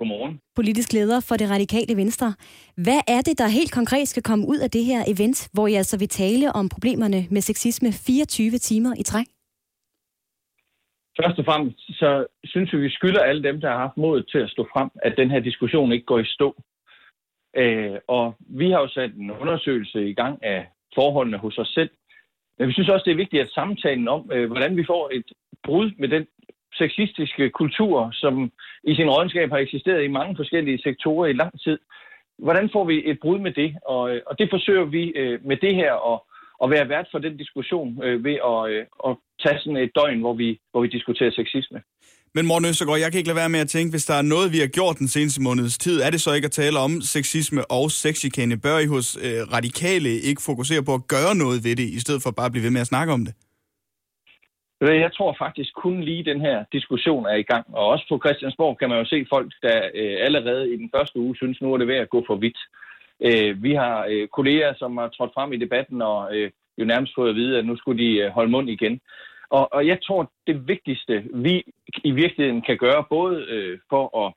Godmorgen. 0.02 0.42
politisk 0.56 0.94
leder 0.94 1.20
for 1.30 1.36
det 1.36 1.50
radikale 1.50 1.94
Venstre. 2.02 2.34
Hvad 2.86 3.02
er 3.16 3.22
det, 3.28 3.36
der 3.42 3.48
helt 3.60 3.74
konkret 3.80 4.08
skal 4.08 4.24
komme 4.24 4.48
ud 4.48 4.60
af 4.66 4.70
det 4.72 4.84
her 4.86 5.02
event, 5.14 5.50
hvor 5.54 5.68
I 5.68 5.74
altså 5.82 5.98
vil 6.00 6.08
tale 6.08 6.48
om 6.60 6.70
problemerne 6.70 7.22
med 7.34 7.42
sexisme 7.42 7.90
24 7.92 8.58
timer 8.70 8.94
i 9.02 9.04
træk? 9.04 9.28
Først 11.20 11.40
og 11.40 11.46
fremmest, 11.46 11.80
så 12.02 12.10
synes 12.44 12.74
vi, 12.74 12.78
vi 12.78 12.90
skylder 12.90 13.22
alle 13.30 13.44
dem, 13.44 13.62
der 13.62 13.70
har 13.70 13.78
haft 13.86 13.98
modet 13.98 14.26
til 14.32 14.38
at 14.46 14.50
stå 14.50 14.64
frem, 14.74 14.90
at 14.96 15.14
den 15.18 15.32
her 15.32 15.40
diskussion 15.40 15.92
ikke 15.92 16.06
går 16.06 16.20
i 16.20 16.26
stå. 16.26 16.50
Øh, 17.56 17.98
og 18.08 18.36
vi 18.40 18.72
har 18.72 18.80
jo 18.80 18.88
sat 18.88 19.14
en 19.14 19.32
undersøgelse 19.32 20.10
i 20.10 20.14
gang 20.14 20.44
af 20.44 20.60
forholdene 20.96 21.38
hos 21.38 21.58
os 21.58 21.72
selv. 21.78 21.92
Men 22.58 22.68
vi 22.68 22.74
synes 22.74 22.90
også, 22.90 23.04
det 23.06 23.12
er 23.12 23.24
vigtigt, 23.24 23.44
at 23.44 23.56
samtalen 23.60 24.08
om, 24.08 24.32
øh, 24.34 24.46
hvordan 24.52 24.78
vi 24.78 24.86
får 24.92 25.10
et 25.14 25.30
brud 25.66 25.92
med 26.00 26.08
den 26.08 26.28
sexistiske 26.74 27.50
kultur, 27.50 28.10
som 28.14 28.52
i 28.84 28.96
sin 28.96 29.10
rådenskab 29.10 29.50
har 29.50 29.58
eksisteret 29.58 30.04
i 30.04 30.16
mange 30.18 30.36
forskellige 30.36 30.82
sektorer 30.84 31.28
i 31.28 31.34
lang 31.34 31.62
tid. 31.62 31.78
Hvordan 32.38 32.70
får 32.74 32.86
vi 32.86 33.10
et 33.10 33.20
brud 33.22 33.40
med 33.40 33.52
det? 33.52 33.76
Og, 33.86 34.12
øh, 34.12 34.22
og 34.28 34.40
det 34.40 34.48
forsøger 34.52 34.86
vi 34.86 35.04
øh, 35.22 35.46
med 35.46 35.58
det 35.58 35.76
her 35.76 35.94
at, 36.14 36.20
at 36.64 36.70
være 36.72 36.90
vært 36.90 37.08
for 37.12 37.20
den 37.20 37.38
diskussion 37.38 38.04
øh, 38.04 38.24
ved 38.24 38.38
at, 38.52 38.60
øh, 38.72 38.86
at 39.08 39.14
tage 39.44 39.60
sådan 39.60 39.78
et 39.78 39.92
døgn, 39.96 40.20
hvor 40.20 40.34
vi, 40.34 40.60
hvor 40.72 40.82
vi 40.82 40.88
diskuterer 40.88 41.32
sexisme. 41.32 41.82
Men 42.36 42.48
Morten 42.48 42.70
Østergaard, 42.70 43.00
jeg 43.00 43.12
kan 43.12 43.18
ikke 43.18 43.28
lade 43.28 43.42
være 43.44 43.50
med 43.50 43.60
at 43.60 43.70
tænke, 43.70 43.92
hvis 43.92 44.06
der 44.06 44.14
er 44.14 44.22
noget, 44.22 44.52
vi 44.52 44.60
har 44.60 44.68
gjort 44.68 45.00
den 45.00 45.08
seneste 45.08 45.42
måneds 45.42 45.78
tid, 45.78 46.02
er 46.02 46.10
det 46.10 46.22
så 46.22 46.34
ikke 46.34 46.46
at 46.46 46.52
tale 46.52 46.80
om 46.80 47.02
sexisme 47.02 47.72
og 47.72 47.92
sexchikane? 47.92 48.58
Bør 48.58 48.78
I 48.78 48.86
hos 48.86 49.18
øh, 49.26 49.42
radikale 49.54 50.10
ikke 50.10 50.42
fokusere 50.42 50.84
på 50.84 50.94
at 50.94 51.08
gøre 51.08 51.36
noget 51.36 51.64
ved 51.64 51.76
det, 51.76 51.88
i 51.98 52.00
stedet 52.00 52.24
for 52.24 52.32
bare 52.32 52.46
at 52.46 52.52
blive 52.52 52.64
ved 52.64 52.72
med 52.72 52.82
at 52.82 52.88
snakke 52.88 53.14
om 53.14 53.26
det? 53.26 53.34
Jeg 54.82 55.14
tror 55.14 55.36
faktisk 55.38 55.74
kun 55.74 56.02
lige 56.02 56.26
den 56.26 56.42
her 56.42 56.64
diskussion 56.72 57.26
er 57.26 57.36
i 57.36 57.44
gang. 57.44 57.66
Og 57.74 57.88
også 57.88 58.06
på 58.10 58.20
Christiansborg 58.26 58.78
kan 58.78 58.90
man 58.90 59.00
jo 59.00 59.06
se 59.06 59.26
folk, 59.30 59.54
der 59.62 59.78
øh, 59.94 60.18
allerede 60.20 60.74
i 60.74 60.78
den 60.78 60.90
første 60.96 61.20
uge 61.20 61.36
synes, 61.36 61.62
nu 61.62 61.74
er 61.74 61.78
det 61.78 61.88
ved 61.88 61.96
at 61.96 62.10
gå 62.10 62.24
for 62.28 62.36
vidt. 62.36 62.58
Øh, 63.22 63.64
vi 63.64 63.74
har 63.74 64.06
øh, 64.10 64.28
kolleger, 64.28 64.74
som 64.74 64.98
har 64.98 65.08
trådt 65.08 65.34
frem 65.34 65.54
i 65.54 65.58
debatten 65.58 66.02
og 66.02 66.36
øh, 66.36 66.52
jo 66.78 66.86
nærmest 66.86 67.16
fået 67.16 67.30
at 67.30 67.36
vide, 67.36 67.58
at 67.58 67.66
nu 67.66 67.78
skulle 67.78 68.04
de 68.04 68.18
øh, 68.18 68.32
holde 68.32 68.52
mund 68.52 68.70
igen. 68.70 69.02
Og, 69.50 69.74
og 69.74 69.88
jeg 69.88 69.98
tror, 70.04 70.32
det 70.48 70.68
vigtigste, 70.68 71.24
vi 71.34 71.64
i 72.04 72.12
virkeligheden 72.12 72.62
kan 72.62 72.78
gøre, 72.78 73.04
både 73.10 73.46
øh, 73.50 73.80
for 73.90 74.26
at 74.26 74.34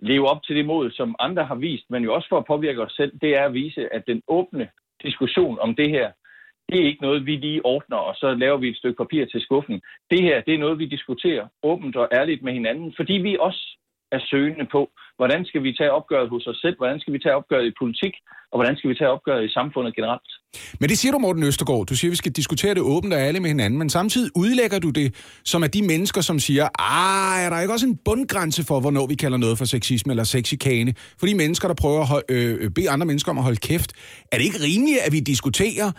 leve 0.00 0.28
op 0.28 0.42
til 0.42 0.56
det 0.56 0.66
mod, 0.66 0.90
som 0.90 1.16
andre 1.18 1.44
har 1.44 1.54
vist, 1.54 1.84
men 1.90 2.04
jo 2.04 2.14
også 2.14 2.28
for 2.28 2.38
at 2.38 2.44
påvirke 2.44 2.82
os 2.82 2.92
selv, 2.92 3.12
det 3.22 3.36
er 3.36 3.44
at 3.44 3.54
vise, 3.54 3.94
at 3.94 4.02
den 4.06 4.22
åbne 4.28 4.68
diskussion 5.02 5.58
om 5.58 5.74
det 5.74 5.90
her, 5.90 6.10
det 6.68 6.78
er 6.80 6.86
ikke 6.90 7.06
noget, 7.06 7.26
vi 7.26 7.34
lige 7.36 7.64
ordner, 7.66 7.96
og 7.96 8.14
så 8.14 8.34
laver 8.34 8.58
vi 8.58 8.68
et 8.68 8.76
stykke 8.76 8.96
papir 9.02 9.24
til 9.24 9.40
skuffen. 9.40 9.80
Det 10.10 10.20
her, 10.22 10.36
det 10.46 10.54
er 10.54 10.64
noget, 10.64 10.78
vi 10.78 10.86
diskuterer 10.86 11.44
åbent 11.62 11.96
og 11.96 12.08
ærligt 12.12 12.42
med 12.42 12.52
hinanden, 12.52 12.94
fordi 12.96 13.12
vi 13.12 13.36
også 13.40 13.64
er 14.12 14.20
søgende 14.30 14.66
på, 14.72 14.82
hvordan 15.18 15.44
skal 15.44 15.62
vi 15.62 15.72
tage 15.78 15.92
opgøret 15.98 16.28
hos 16.28 16.46
os 16.46 16.58
selv, 16.64 16.76
hvordan 16.76 17.00
skal 17.00 17.12
vi 17.12 17.18
tage 17.18 17.34
opgøret 17.40 17.66
i 17.66 17.78
politik, 17.82 18.14
og 18.52 18.56
hvordan 18.58 18.76
skal 18.76 18.90
vi 18.90 18.94
tage 18.94 19.10
opgøret 19.16 19.44
i 19.44 19.52
samfundet 19.58 19.96
generelt. 19.98 20.30
Men 20.80 20.88
det 20.90 20.98
siger 20.98 21.12
du, 21.12 21.18
Morten 21.18 21.42
Østergaard. 21.42 21.86
Du 21.86 21.96
siger, 21.96 22.10
at 22.10 22.12
vi 22.16 22.16
skal 22.16 22.32
diskutere 22.32 22.74
det 22.74 22.82
åbent 22.82 23.12
og 23.14 23.20
ærligt 23.20 23.42
med 23.42 23.50
hinanden, 23.50 23.78
men 23.78 23.90
samtidig 23.90 24.30
udlægger 24.36 24.78
du 24.78 24.90
det 24.90 25.08
som 25.44 25.62
at 25.62 25.74
de 25.74 25.82
mennesker, 25.82 26.20
som 26.20 26.38
siger, 26.38 26.66
ah, 26.78 27.44
er 27.44 27.50
der 27.50 27.60
ikke 27.60 27.72
også 27.72 27.86
en 27.86 27.98
bundgrænse 28.04 28.64
for, 28.64 28.80
hvornår 28.80 29.06
vi 29.06 29.14
kalder 29.14 29.38
noget 29.38 29.58
for 29.58 29.64
sexisme 29.64 30.12
eller 30.12 30.24
sexikane? 30.24 30.94
For 31.18 31.26
de 31.26 31.34
mennesker, 31.34 31.68
der 31.68 31.74
prøver 31.74 32.00
at 32.00 32.08
holde, 32.08 32.26
øh, 32.28 32.56
øh, 32.60 32.70
bede 32.70 32.90
andre 32.90 33.06
mennesker 33.06 33.30
om 33.30 33.38
at 33.38 33.44
holde 33.44 33.60
kæft. 33.68 33.92
Er 34.32 34.36
det 34.36 34.44
ikke 34.44 34.60
rimeligt, 34.68 34.98
at 35.06 35.12
vi 35.12 35.20
diskuterer, 35.20 35.92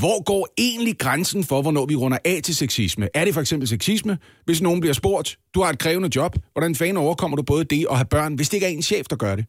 hvor 0.00 0.24
går 0.30 0.48
egentlig 0.58 0.98
grænsen 0.98 1.44
for, 1.44 1.62
hvornår 1.62 1.86
vi 1.86 1.96
runder 1.96 2.18
af 2.24 2.38
til 2.44 2.54
sexisme? 2.56 3.08
Er 3.14 3.24
det 3.24 3.34
for 3.34 3.40
eksempel 3.40 3.68
sexisme, 3.68 4.18
hvis 4.44 4.62
nogen 4.62 4.80
bliver 4.80 4.94
spurgt, 5.02 5.38
du 5.54 5.60
har 5.62 5.70
et 5.70 5.78
krævende 5.78 6.10
job, 6.16 6.32
hvordan 6.52 6.74
fanden 6.74 6.96
overkommer 6.96 7.36
du 7.36 7.42
både 7.42 7.64
det 7.64 7.86
og 7.86 7.96
have 7.96 8.12
børn, 8.16 8.34
hvis 8.34 8.48
det 8.48 8.56
ikke 8.56 8.66
er 8.66 8.70
en 8.70 8.82
chef, 8.82 9.06
der 9.10 9.16
gør 9.16 9.36
det? 9.36 9.46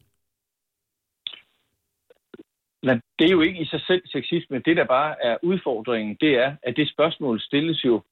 Men 2.82 2.96
det 3.18 3.26
er 3.26 3.30
jo 3.30 3.40
ikke 3.40 3.60
i 3.60 3.64
sig 3.64 3.82
selv 3.86 4.02
sexisme. 4.06 4.58
Det, 4.58 4.76
der 4.76 4.86
bare 4.86 5.14
er 5.24 5.36
udfordringen, 5.42 6.16
det 6.20 6.32
er, 6.44 6.50
at 6.62 6.76
det 6.76 6.88
spørgsmål 6.88 7.40
stilles 7.40 7.84
jo 7.84 8.02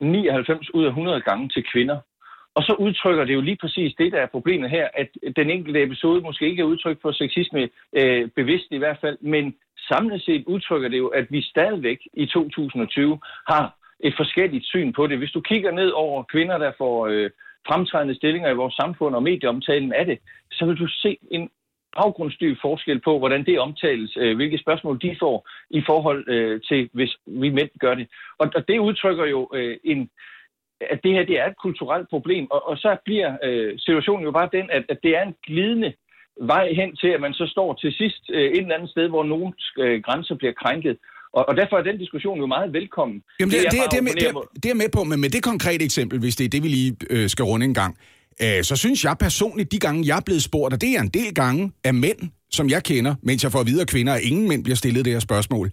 99 0.00 0.74
ud 0.74 0.84
af 0.84 0.88
100 0.88 1.20
gange 1.20 1.48
til 1.48 1.64
kvinder. 1.72 1.98
Og 2.54 2.62
så 2.62 2.72
udtrykker 2.78 3.24
det 3.24 3.34
jo 3.34 3.40
lige 3.40 3.58
præcis 3.60 3.94
det, 3.98 4.12
der 4.12 4.20
er 4.20 4.26
problemet 4.26 4.70
her, 4.70 4.88
at 4.94 5.08
den 5.36 5.50
enkelte 5.50 5.82
episode 5.82 6.20
måske 6.20 6.48
ikke 6.50 6.62
er 6.62 6.66
udtryk 6.72 6.98
for 7.02 7.12
sexisme, 7.12 7.68
øh, 7.92 8.28
bevidst 8.36 8.66
i 8.70 8.76
hvert 8.76 8.98
fald, 9.00 9.18
men 9.20 9.54
samlet 9.88 10.22
set 10.22 10.44
udtrykker 10.46 10.88
det 10.88 10.98
jo, 10.98 11.06
at 11.06 11.26
vi 11.30 11.42
stadigvæk 11.42 11.98
i 12.14 12.26
2020 12.26 13.20
har 13.48 13.76
et 14.00 14.14
forskelligt 14.16 14.66
syn 14.66 14.92
på 14.92 15.06
det. 15.06 15.18
Hvis 15.18 15.30
du 15.30 15.40
kigger 15.40 15.70
ned 15.70 15.90
over 15.90 16.22
kvinder, 16.22 16.58
der 16.58 16.72
får 16.78 17.06
øh, 17.06 17.30
fremtrædende 17.68 18.14
stillinger 18.14 18.50
i 18.50 18.54
vores 18.54 18.74
samfund 18.74 19.14
og 19.14 19.22
medieomtalen 19.22 19.92
af 19.92 20.06
det, 20.06 20.18
så 20.52 20.66
vil 20.66 20.76
du 20.76 20.86
se 20.88 21.18
en 21.30 21.50
afgrundsdyb 21.96 22.58
forskel 22.62 23.00
på, 23.00 23.18
hvordan 23.18 23.46
det 23.46 23.60
omtales, 23.60 24.16
øh, 24.16 24.36
hvilke 24.36 24.58
spørgsmål 24.58 25.00
de 25.02 25.16
får 25.20 25.48
i 25.70 25.82
forhold 25.86 26.28
øh, 26.28 26.60
til, 26.68 26.90
hvis 26.92 27.16
vi 27.26 27.48
mænd 27.50 27.70
gør 27.80 27.94
det. 27.94 28.08
Og, 28.38 28.50
og 28.54 28.68
det 28.68 28.78
udtrykker 28.78 29.24
jo 29.24 29.50
øh, 29.54 29.76
en, 29.84 30.10
at 30.80 31.00
det 31.04 31.12
her 31.12 31.24
det 31.24 31.40
er 31.40 31.46
et 31.46 31.58
kulturelt 31.62 32.08
problem, 32.08 32.46
og, 32.50 32.68
og 32.68 32.78
så 32.78 32.96
bliver 33.04 33.36
øh, 33.42 33.78
situationen 33.78 34.24
jo 34.24 34.30
bare 34.30 34.48
den, 34.52 34.70
at, 34.70 34.84
at 34.88 34.98
det 35.02 35.16
er 35.16 35.22
en 35.22 35.34
glidende 35.46 35.92
vej 36.40 36.66
hen 36.80 36.96
til, 36.96 37.08
at 37.16 37.20
man 37.20 37.32
så 37.32 37.46
står 37.54 37.74
til 37.74 37.92
sidst 37.92 38.22
øh, 38.30 38.50
et 38.50 38.58
eller 38.58 38.74
andet 38.74 38.90
sted, 38.90 39.08
hvor 39.08 39.24
nogle 39.24 39.52
øh, 39.78 40.02
grænser 40.06 40.34
bliver 40.34 40.52
krænket. 40.62 40.96
Og, 41.32 41.48
og 41.48 41.56
derfor 41.56 41.76
er 41.76 41.82
den 41.82 41.98
diskussion 41.98 42.38
jo 42.38 42.46
meget 42.46 42.72
velkommen. 42.72 43.22
Jamen, 43.40 43.52
det, 43.52 43.60
det, 43.62 43.72
det, 43.72 43.72
det, 43.72 43.80
bare 43.82 43.98
det, 43.98 44.14
det, 44.14 44.34
det, 44.54 44.62
det 44.62 44.70
er 44.70 44.74
med 44.74 44.88
på, 44.96 45.04
men 45.04 45.20
med 45.20 45.30
det 45.30 45.42
konkrete 45.42 45.84
eksempel, 45.84 46.18
hvis 46.18 46.36
det 46.36 46.44
er 46.44 46.48
det, 46.48 46.62
vi 46.62 46.68
lige 46.68 46.96
øh, 47.10 47.28
skal 47.28 47.44
runde 47.44 47.66
en 47.66 47.74
gang, 47.74 47.98
øh, 48.42 48.62
så 48.62 48.76
synes 48.76 49.04
jeg 49.04 49.16
personligt, 49.20 49.72
de 49.72 49.78
gange, 49.78 50.06
jeg 50.06 50.16
er 50.16 50.26
blevet 50.26 50.42
spurgt, 50.42 50.74
og 50.74 50.80
det 50.80 50.90
er 50.96 51.00
en 51.00 51.08
del 51.08 51.34
gange 51.34 51.72
af 51.84 51.94
mænd, 51.94 52.20
som 52.50 52.70
jeg 52.70 52.82
kender, 52.82 53.14
mens 53.22 53.44
jeg 53.44 53.52
får 53.52 53.60
at 53.60 53.66
vide 53.66 53.80
af 53.80 53.86
kvinder, 53.86 54.12
at 54.14 54.20
ingen 54.22 54.48
mænd 54.48 54.64
bliver 54.64 54.76
stillet 54.76 55.04
det 55.04 55.12
her 55.12 55.20
spørgsmål. 55.20 55.66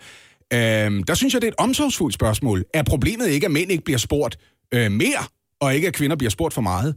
Øh, 0.54 0.60
der 1.08 1.14
synes 1.14 1.34
jeg, 1.34 1.42
det 1.42 1.48
er 1.48 1.52
et 1.52 1.60
omsorgsfuldt 1.60 2.14
spørgsmål. 2.14 2.64
Er 2.74 2.84
problemet 2.84 3.28
ikke, 3.28 3.46
at 3.46 3.52
mænd 3.52 3.72
ikke 3.72 3.84
bliver 3.84 3.98
spurgt 3.98 4.38
øh, 4.74 4.92
mere, 4.92 5.24
og 5.62 5.76
ikke 5.76 5.88
at 5.88 5.94
kvinder 5.94 6.16
bliver 6.16 6.32
spurgt 6.32 6.54
for 6.54 6.62
meget? 6.62 6.96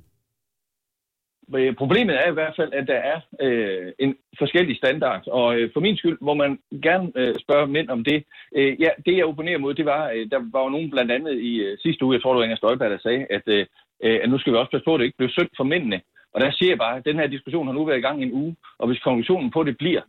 Øh, 1.54 1.74
problemet 1.74 2.14
er 2.14 2.30
i 2.30 2.32
hvert 2.32 2.56
fald, 2.56 2.72
at 2.72 2.86
der 2.86 3.00
er 3.12 3.20
øh, 3.40 3.92
en 3.98 4.16
forskellig 4.38 4.76
standard, 4.76 5.28
og 5.28 5.56
øh, 5.56 5.70
for 5.72 5.80
min 5.80 5.96
skyld 5.96 6.18
må 6.20 6.34
man 6.34 6.58
gerne 6.82 7.12
øh, 7.16 7.34
spørge 7.44 7.66
mænd 7.66 7.88
om 7.88 8.04
det. 8.04 8.24
Øh, 8.56 8.80
ja, 8.80 8.88
det 9.06 9.16
jeg 9.16 9.24
opponerer 9.24 9.58
mod, 9.58 9.74
det 9.74 9.84
var, 9.84 10.10
øh, 10.14 10.30
der 10.30 10.40
var 10.52 10.62
jo 10.62 10.68
nogen 10.68 10.90
blandt 10.90 11.12
andet 11.12 11.34
i 11.40 11.52
øh, 11.56 11.78
sidste 11.78 12.04
uge, 12.04 12.14
jeg 12.14 12.22
tror 12.22 12.32
det 12.32 12.38
var 12.38 12.44
Inger 12.44 12.56
Støjberg, 12.56 12.90
der 12.90 12.98
sagde, 12.98 13.26
at, 13.30 13.42
øh, 13.46 13.66
øh, 14.04 14.20
at 14.22 14.30
nu 14.30 14.38
skal 14.38 14.52
vi 14.52 14.58
også 14.58 14.70
passe 14.70 14.84
på, 14.84 14.94
at 14.94 14.98
det 14.98 15.04
ikke 15.04 15.18
bliver 15.18 15.36
synd 15.36 15.48
for 15.56 15.64
mændene. 15.64 16.00
Og 16.34 16.40
der 16.40 16.50
siger 16.50 16.70
jeg 16.70 16.78
bare, 16.78 16.96
at 16.96 17.04
den 17.04 17.18
her 17.18 17.26
diskussion 17.26 17.66
har 17.66 17.74
nu 17.74 17.84
været 17.84 17.98
i 17.98 18.06
gang 18.06 18.20
i 18.20 18.26
en 18.26 18.32
uge, 18.32 18.56
og 18.78 18.86
hvis 18.86 19.00
konklusionen 19.00 19.50
på 19.50 19.62
det 19.62 19.78
bliver, 19.78 20.02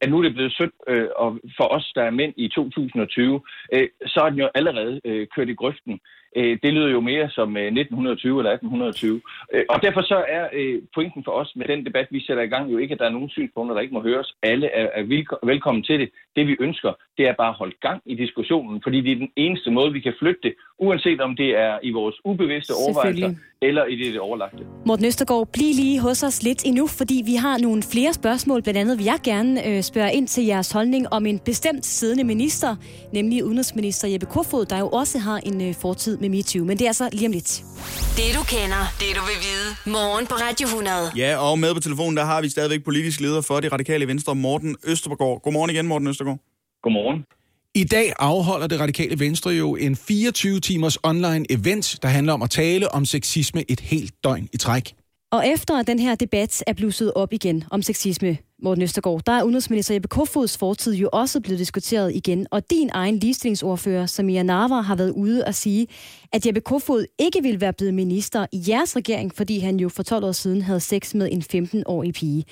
at 0.00 0.10
nu 0.10 0.18
er 0.18 0.22
det 0.22 0.34
blevet 0.34 0.52
synd 0.52 0.72
øh, 0.88 1.08
og 1.16 1.38
for 1.56 1.64
os, 1.64 1.92
der 1.94 2.02
er 2.02 2.10
mænd 2.10 2.32
i 2.36 2.48
2020, 2.48 3.40
øh, 3.74 3.88
så 4.06 4.20
er 4.20 4.30
den 4.30 4.38
jo 4.38 4.48
allerede 4.54 5.00
øh, 5.04 5.26
kørt 5.34 5.48
i 5.48 5.54
grøften. 5.54 6.00
Øh, 6.36 6.58
det 6.62 6.72
lyder 6.74 6.88
jo 6.88 7.00
mere 7.00 7.30
som 7.30 7.56
øh, 7.56 7.66
1920 7.66 8.38
eller 8.40 8.50
1820. 8.50 9.20
Øh, 9.54 9.64
og 9.68 9.82
derfor 9.82 10.02
så 10.02 10.24
er 10.28 10.44
øh, 10.52 10.82
pointen 10.94 11.24
for 11.24 11.32
os 11.32 11.52
med 11.56 11.66
den 11.66 11.86
debat, 11.86 12.08
vi 12.10 12.20
sætter 12.26 12.42
i 12.42 12.52
gang, 12.54 12.72
jo 12.72 12.78
ikke, 12.78 12.92
at 12.94 12.98
der 13.00 13.06
er 13.06 13.16
nogen 13.16 13.28
synspunkter, 13.28 13.74
der 13.74 13.82
ikke 13.82 13.94
må 13.94 14.02
høres. 14.02 14.32
Alle 14.42 14.66
er, 14.66 14.86
er 14.94 15.04
velkommen 15.46 15.82
til 15.84 16.00
det. 16.00 16.08
Det 16.36 16.46
vi 16.46 16.56
ønsker, 16.60 16.92
det 17.18 17.28
er 17.28 17.34
bare 17.34 17.48
at 17.48 17.54
holde 17.62 17.76
gang 17.80 18.02
i 18.06 18.14
diskussionen, 18.14 18.80
fordi 18.82 19.00
det 19.00 19.12
er 19.12 19.16
den 19.16 19.32
eneste 19.36 19.70
måde, 19.70 19.92
vi 19.92 20.00
kan 20.00 20.14
flytte 20.18 20.40
det, 20.42 20.54
uanset 20.78 21.20
om 21.20 21.36
det 21.36 21.50
er 21.56 21.78
i 21.82 21.90
vores 21.90 22.16
ubevidste 22.24 22.72
overvejelser 22.82 23.34
eller 23.62 23.84
i 23.84 23.96
det, 23.96 24.12
det 24.12 24.20
overlagte. 24.20 24.62
Morten 24.86 25.04
Østergaard, 25.04 25.48
bliv 25.52 25.72
lige 25.74 26.00
hos 26.00 26.22
os 26.22 26.42
lidt 26.42 26.66
endnu, 26.66 26.86
fordi 26.86 27.22
vi 27.24 27.34
har 27.34 27.58
nogle 27.58 27.82
flere 27.92 28.12
spørgsmål. 28.12 28.62
Blandt 28.62 28.80
andet 28.80 28.98
vil 28.98 29.04
jeg 29.04 29.20
gerne 29.24 29.66
øh, 29.68 29.82
spørge 29.82 30.12
ind 30.12 30.28
til 30.28 30.44
jeres 30.44 30.72
holdning 30.72 31.08
om 31.12 31.26
en 31.26 31.38
bestemt 31.38 31.86
siddende 31.86 32.24
minister, 32.24 32.76
nemlig 33.12 33.44
udenrigsminister 33.44 34.08
Jeppe 34.08 34.26
Kofod, 34.26 34.66
der 34.66 34.78
jo 34.78 34.88
også 34.88 35.18
har 35.18 35.38
en 35.38 35.68
øh, 35.68 35.74
fortid 35.74 36.16
med 36.16 36.28
MeToo. 36.28 36.64
Men 36.64 36.78
det 36.78 36.84
er 36.84 36.88
altså 36.88 37.08
lige 37.12 37.26
om 37.26 37.32
lidt. 37.32 37.64
Det 38.16 38.34
du 38.34 38.42
kender, 38.54 38.82
det 39.00 39.16
du 39.16 39.22
vil 39.30 39.38
vide. 39.46 39.92
Morgen 39.96 40.26
på 40.26 40.34
Radio 40.34 40.66
100. 40.66 40.96
Ja, 41.16 41.36
og 41.36 41.58
med 41.58 41.74
på 41.74 41.80
telefonen, 41.80 42.16
der 42.16 42.24
har 42.24 42.40
vi 42.42 42.48
stadigvæk 42.48 42.84
politisk 42.84 43.20
leder 43.20 43.40
for 43.40 43.60
det 43.60 43.72
radikale 43.72 44.06
venstre, 44.06 44.34
Morten 44.34 44.76
Østergaard. 44.84 45.42
Godmorgen 45.42 45.70
igen, 45.70 45.86
Morten 45.86 46.08
Østergaard. 46.08 46.38
Godmorgen. 46.82 47.24
I 47.74 47.84
dag 47.84 48.12
afholder 48.18 48.66
det 48.66 48.80
radikale 48.80 49.20
venstre 49.20 49.50
jo 49.50 49.76
en 49.76 49.94
24-timers 50.10 50.98
online 51.02 51.52
event, 51.52 51.98
der 52.02 52.08
handler 52.08 52.32
om 52.32 52.42
at 52.42 52.50
tale 52.50 52.94
om 52.94 53.04
sexisme 53.04 53.64
et 53.70 53.80
helt 53.80 54.14
døgn 54.24 54.48
i 54.52 54.56
træk. 54.56 54.94
Og 55.32 55.48
efter 55.48 55.82
den 55.82 55.98
her 55.98 56.14
debat 56.14 56.64
er 56.66 56.72
blusset 56.72 57.12
op 57.14 57.32
igen 57.32 57.64
om 57.70 57.82
sexisme, 57.82 58.38
Morten 58.62 58.82
Østergaard, 58.82 59.22
der 59.26 59.32
er 59.32 59.42
udenrigsminister 59.42 59.94
Jeppe 59.94 60.08
Kofods 60.08 60.58
fortid 60.58 60.94
jo 60.94 61.08
også 61.12 61.40
blevet 61.40 61.58
diskuteret 61.58 62.14
igen, 62.14 62.46
og 62.50 62.70
din 62.70 62.90
egen 62.92 63.18
ligestillingsordfører, 63.18 64.06
Samia 64.06 64.42
Narva, 64.42 64.74
har 64.74 64.96
været 64.96 65.10
ude 65.10 65.44
og 65.44 65.54
sige, 65.54 65.86
at 66.32 66.46
Jeppe 66.46 66.60
Kofod 66.60 67.04
ikke 67.18 67.42
ville 67.42 67.60
være 67.60 67.72
blevet 67.72 67.94
minister 67.94 68.46
i 68.52 68.64
jeres 68.68 68.96
regering, 68.96 69.34
fordi 69.34 69.58
han 69.58 69.80
jo 69.80 69.88
for 69.88 70.02
12 70.02 70.24
år 70.24 70.32
siden 70.32 70.62
havde 70.62 70.80
sex 70.80 71.14
med 71.14 71.28
en 71.32 71.42
15-årig 71.64 72.14
pige. 72.14 72.44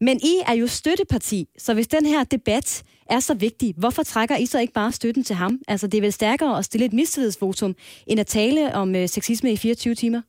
Men 0.00 0.20
I 0.22 0.42
er 0.46 0.52
jo 0.52 0.66
støtteparti, 0.66 1.48
så 1.58 1.74
hvis 1.74 1.88
den 1.88 2.06
her 2.06 2.24
debat 2.24 2.82
er 3.10 3.20
så 3.20 3.34
vigtig, 3.34 3.74
hvorfor 3.76 4.02
trækker 4.02 4.36
I 4.36 4.46
så 4.46 4.58
ikke 4.58 4.72
bare 4.72 4.92
støtten 4.92 5.24
til 5.24 5.36
ham? 5.36 5.58
Altså, 5.68 5.86
det 5.86 5.98
er 5.98 6.02
vel 6.02 6.12
stærkere 6.12 6.58
at 6.58 6.64
stille 6.64 6.86
et 6.86 6.92
mistillidsvotum, 6.92 7.74
end 8.06 8.20
at 8.20 8.26
tale 8.26 8.74
om 8.74 8.94
øh, 8.94 9.08
sexisme 9.08 9.52
i 9.52 9.56
24 9.56 9.94
timer? 9.94 10.20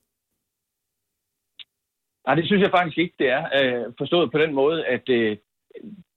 Nej, 2.26 2.36
det 2.36 2.46
synes 2.46 2.62
jeg 2.62 2.72
faktisk 2.72 2.98
ikke, 2.98 3.16
det 3.20 3.30
er. 3.30 3.44
Øh, 3.60 3.94
forstået 3.98 4.32
på 4.32 4.38
den 4.38 4.54
måde, 4.54 4.86
at 4.86 5.10
øh, 5.10 5.38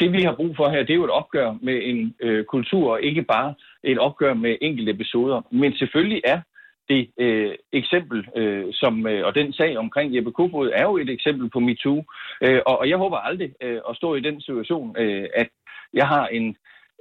det 0.01 0.13
vi 0.13 0.23
har 0.23 0.35
brug 0.35 0.57
for 0.57 0.69
her, 0.69 0.83
det 0.83 0.91
er 0.91 1.03
jo 1.03 1.05
et 1.05 1.11
opgør 1.21 1.55
med 1.63 1.81
en 1.83 2.15
øh, 2.21 2.45
kultur, 2.45 2.93
og 2.93 3.03
ikke 3.03 3.23
bare 3.23 3.55
et 3.85 3.99
opgør 3.99 4.35
med 4.35 4.57
enkelte 4.61 4.93
episoder. 4.93 5.43
Men 5.51 5.77
selvfølgelig 5.77 6.23
er 6.25 6.41
det 6.89 7.11
øh, 7.19 7.55
eksempel, 7.73 8.29
øh, 8.37 8.67
som, 8.73 9.07
øh, 9.07 9.27
og 9.27 9.35
den 9.35 9.53
sag 9.53 9.79
omkring 9.79 10.17
Jeppe 10.17 10.33
Kofod, 10.33 10.71
er 10.75 10.83
jo 10.83 10.97
et 10.97 11.11
eksempel 11.11 11.51
på 11.51 11.61
MeToo. 11.61 12.05
Øh, 12.43 12.61
og, 12.67 12.79
og 12.79 12.89
jeg 12.89 12.99
håber 12.99 13.17
aldrig 13.17 13.53
øh, 13.63 13.81
at 13.91 13.97
stå 13.97 14.15
i 14.15 14.21
den 14.21 14.41
situation, 14.41 14.97
øh, 14.99 15.27
at 15.35 15.49
jeg 15.95 16.07
har 16.07 16.27
en 16.27 16.57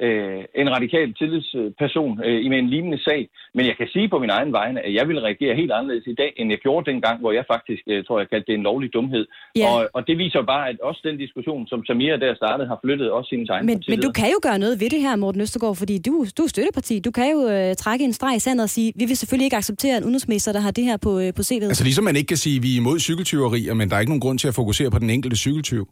øh, 0.05 0.43
en 0.61 0.69
radikal 0.75 1.13
tillidsperson 1.13 2.13
øh, 2.25 2.45
i 2.45 2.47
med 2.49 2.59
en 2.59 2.69
lignende 2.69 2.99
sag. 3.07 3.29
Men 3.55 3.65
jeg 3.65 3.75
kan 3.77 3.87
sige 3.93 4.09
på 4.09 4.19
min 4.19 4.29
egen 4.29 4.51
vegne, 4.59 4.79
at 4.85 4.93
jeg 4.93 5.07
vil 5.07 5.19
reagere 5.27 5.55
helt 5.55 5.71
anderledes 5.71 6.07
i 6.07 6.15
dag, 6.21 6.33
end 6.37 6.49
jeg 6.53 6.59
gjorde 6.59 6.91
dengang, 6.91 7.19
hvor 7.19 7.31
jeg 7.31 7.45
faktisk, 7.53 7.83
øh, 7.87 8.05
tror 8.05 8.19
jeg, 8.19 8.29
kaldte 8.29 8.47
det 8.51 8.57
en 8.57 8.63
lovlig 8.63 8.93
dumhed. 8.93 9.25
Ja. 9.55 9.67
Og, 9.73 9.89
og 9.93 10.07
det 10.07 10.17
viser 10.17 10.41
bare, 10.41 10.69
at 10.69 10.79
også 10.79 11.01
den 11.03 11.17
diskussion, 11.17 11.67
som 11.67 11.85
Samira 11.85 12.17
der 12.17 12.35
startede, 12.35 12.67
har 12.67 12.79
flyttet 12.85 13.11
også 13.11 13.29
sine 13.29 13.45
egne 13.49 13.65
Men, 13.65 13.83
men 13.87 13.99
du 14.01 14.11
kan 14.19 14.27
jo 14.35 14.39
gøre 14.47 14.59
noget 14.59 14.79
ved 14.81 14.89
det 14.89 15.01
her, 15.01 15.15
Morten 15.15 15.41
Østergaard, 15.41 15.75
fordi 15.75 15.95
du, 16.07 16.25
du 16.37 16.43
er 16.43 16.47
støtteparti. 16.47 16.99
Du 16.99 17.11
kan 17.11 17.31
jo 17.35 17.39
øh, 17.49 17.75
trække 17.75 18.05
en 18.05 18.13
streg 18.13 18.35
i 18.35 18.39
sandet 18.39 18.63
og 18.63 18.69
sige, 18.69 18.93
vi 18.95 19.05
vil 19.05 19.17
selvfølgelig 19.17 19.45
ikke 19.45 19.57
acceptere 19.57 19.97
en 19.97 20.03
udenrigsminister, 20.03 20.51
der 20.53 20.59
har 20.59 20.71
det 20.71 20.83
her 20.83 20.97
på, 20.97 21.19
øh, 21.19 21.33
på 21.37 21.41
CV'et. 21.49 21.71
Altså 21.73 21.83
ligesom 21.83 22.03
man 22.03 22.15
ikke 22.15 22.27
kan 22.27 22.37
sige, 22.37 22.57
at 22.57 22.63
vi 22.63 22.71
er 22.73 22.77
imod 22.77 22.99
cykeltyverier, 22.99 23.73
men 23.73 23.89
der 23.89 23.95
er 23.95 23.99
ikke 23.99 24.13
nogen 24.13 24.25
grund 24.25 24.39
til 24.39 24.47
at 24.47 24.55
fokusere 24.61 24.89
på 24.91 24.99
den 24.99 25.09
enkelte 25.09 25.37
cykeltyv. 25.37 25.85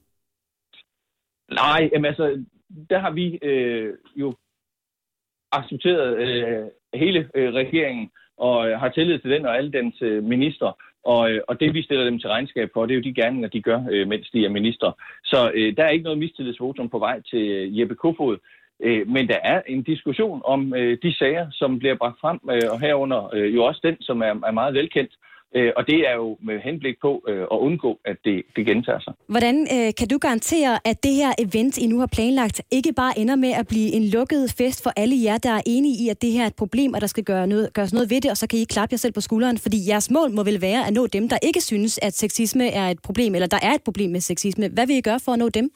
Nej, 1.52 1.90
jamen 1.94 2.06
altså, 2.06 2.26
der 2.90 3.00
har 3.00 3.12
vi 3.12 3.40
øh, 3.42 3.94
jo 4.16 4.36
accepteret 5.52 6.18
øh, 6.18 6.66
hele 6.94 7.30
øh, 7.36 7.54
regeringen 7.54 8.10
og 8.38 8.70
øh, 8.70 8.80
har 8.80 8.90
tillid 8.90 9.20
til 9.20 9.32
den 9.32 9.46
og 9.46 9.58
alle 9.58 9.72
dens 9.72 10.02
øh, 10.02 10.24
minister. 10.24 10.72
Og, 11.04 11.32
øh, 11.32 11.42
og 11.48 11.60
det, 11.60 11.74
vi 11.74 11.82
stiller 11.84 12.06
dem 12.06 12.20
til 12.20 12.30
regnskab 12.30 12.70
for, 12.74 12.86
det 12.86 12.94
er 12.94 12.96
jo 12.96 13.04
de 13.04 13.14
gerninger, 13.14 13.50
de 13.50 13.62
gør, 13.62 13.82
øh, 13.92 14.08
mens 14.08 14.30
de 14.30 14.46
er 14.46 14.50
minister. 14.50 14.92
Så 15.24 15.52
øh, 15.54 15.78
der 15.78 15.84
er 15.84 15.90
ikke 15.90 16.04
noget 16.04 16.20
mistillidsvotum 16.20 16.90
på 16.90 17.00
vej 17.00 17.22
til 17.22 17.50
øh, 17.50 17.80
Jeppe 17.80 17.96
Kofod. 17.96 18.38
Øh, 18.84 19.08
men 19.08 19.28
der 19.28 19.38
er 19.44 19.62
en 19.68 19.84
diskussion 19.84 20.42
om 20.46 20.76
øh, 20.76 20.98
de 21.04 21.14
sager, 21.18 21.48
som 21.52 21.80
bliver 21.80 21.96
bragt 21.96 22.20
frem, 22.20 22.40
øh, 22.52 22.72
og 22.72 22.80
herunder 22.80 23.30
øh, 23.34 23.56
jo 23.56 23.64
også 23.64 23.82
den, 23.84 24.02
som 24.02 24.22
er, 24.22 24.36
er 24.48 24.52
meget 24.52 24.74
velkendt. 24.74 25.12
Øh, 25.12 25.35
og 25.77 25.88
det 25.88 25.99
er 26.09 26.15
jo 26.15 26.38
med 26.41 26.59
henblik 26.59 26.95
på 27.01 27.23
øh, 27.27 27.41
at 27.41 27.57
undgå, 27.67 27.99
at 28.05 28.17
det, 28.26 28.43
det 28.55 28.65
gentager 28.65 28.99
sig. 28.99 29.13
Hvordan 29.27 29.55
øh, 29.76 29.93
kan 29.99 30.07
du 30.07 30.17
garantere, 30.17 30.80
at 30.85 31.03
det 31.03 31.13
her 31.22 31.31
event, 31.45 31.77
I 31.77 31.88
nu 31.88 31.99
har 31.99 32.09
planlagt, 32.15 32.61
ikke 32.72 32.93
bare 32.93 33.19
ender 33.19 33.35
med 33.35 33.51
at 33.59 33.67
blive 33.67 33.89
en 33.97 34.05
lukket 34.15 34.53
fest 34.57 34.84
for 34.84 34.91
alle 34.97 35.15
jer, 35.23 35.38
der 35.38 35.53
er 35.59 35.61
enige 35.65 35.95
i, 36.03 36.09
at 36.09 36.22
det 36.22 36.31
her 36.31 36.43
er 36.43 36.47
et 36.47 36.55
problem, 36.55 36.93
og 36.93 37.01
der 37.01 37.07
skal 37.07 37.23
gøre 37.23 37.47
noget, 37.47 37.73
gøres 37.73 37.93
noget 37.93 38.09
ved 38.09 38.22
det, 38.22 38.31
og 38.31 38.38
så 38.38 38.47
kan 38.47 38.59
I 38.59 38.63
klappe 38.63 38.93
jer 38.93 38.97
selv 38.97 39.13
på 39.13 39.22
skulderen? 39.22 39.57
Fordi 39.57 39.77
jeres 39.89 40.11
mål 40.11 40.31
må 40.31 40.43
vel 40.43 40.61
være 40.61 40.88
at 40.88 40.93
nå 40.93 41.07
dem, 41.07 41.30
der 41.30 41.38
ikke 41.47 41.61
synes, 41.61 41.99
at 42.07 42.13
sexisme 42.13 42.67
er 42.67 42.88
et 42.89 42.99
problem, 43.03 43.35
eller 43.35 43.47
der 43.47 43.59
er 43.67 43.73
et 43.73 43.84
problem 43.85 44.11
med 44.11 44.19
sexisme. 44.19 44.69
Hvad 44.76 44.88
vil 44.88 44.95
I 44.95 45.01
gøre 45.01 45.19
for 45.26 45.31
at 45.31 45.39
nå 45.39 45.49
dem? 45.49 45.69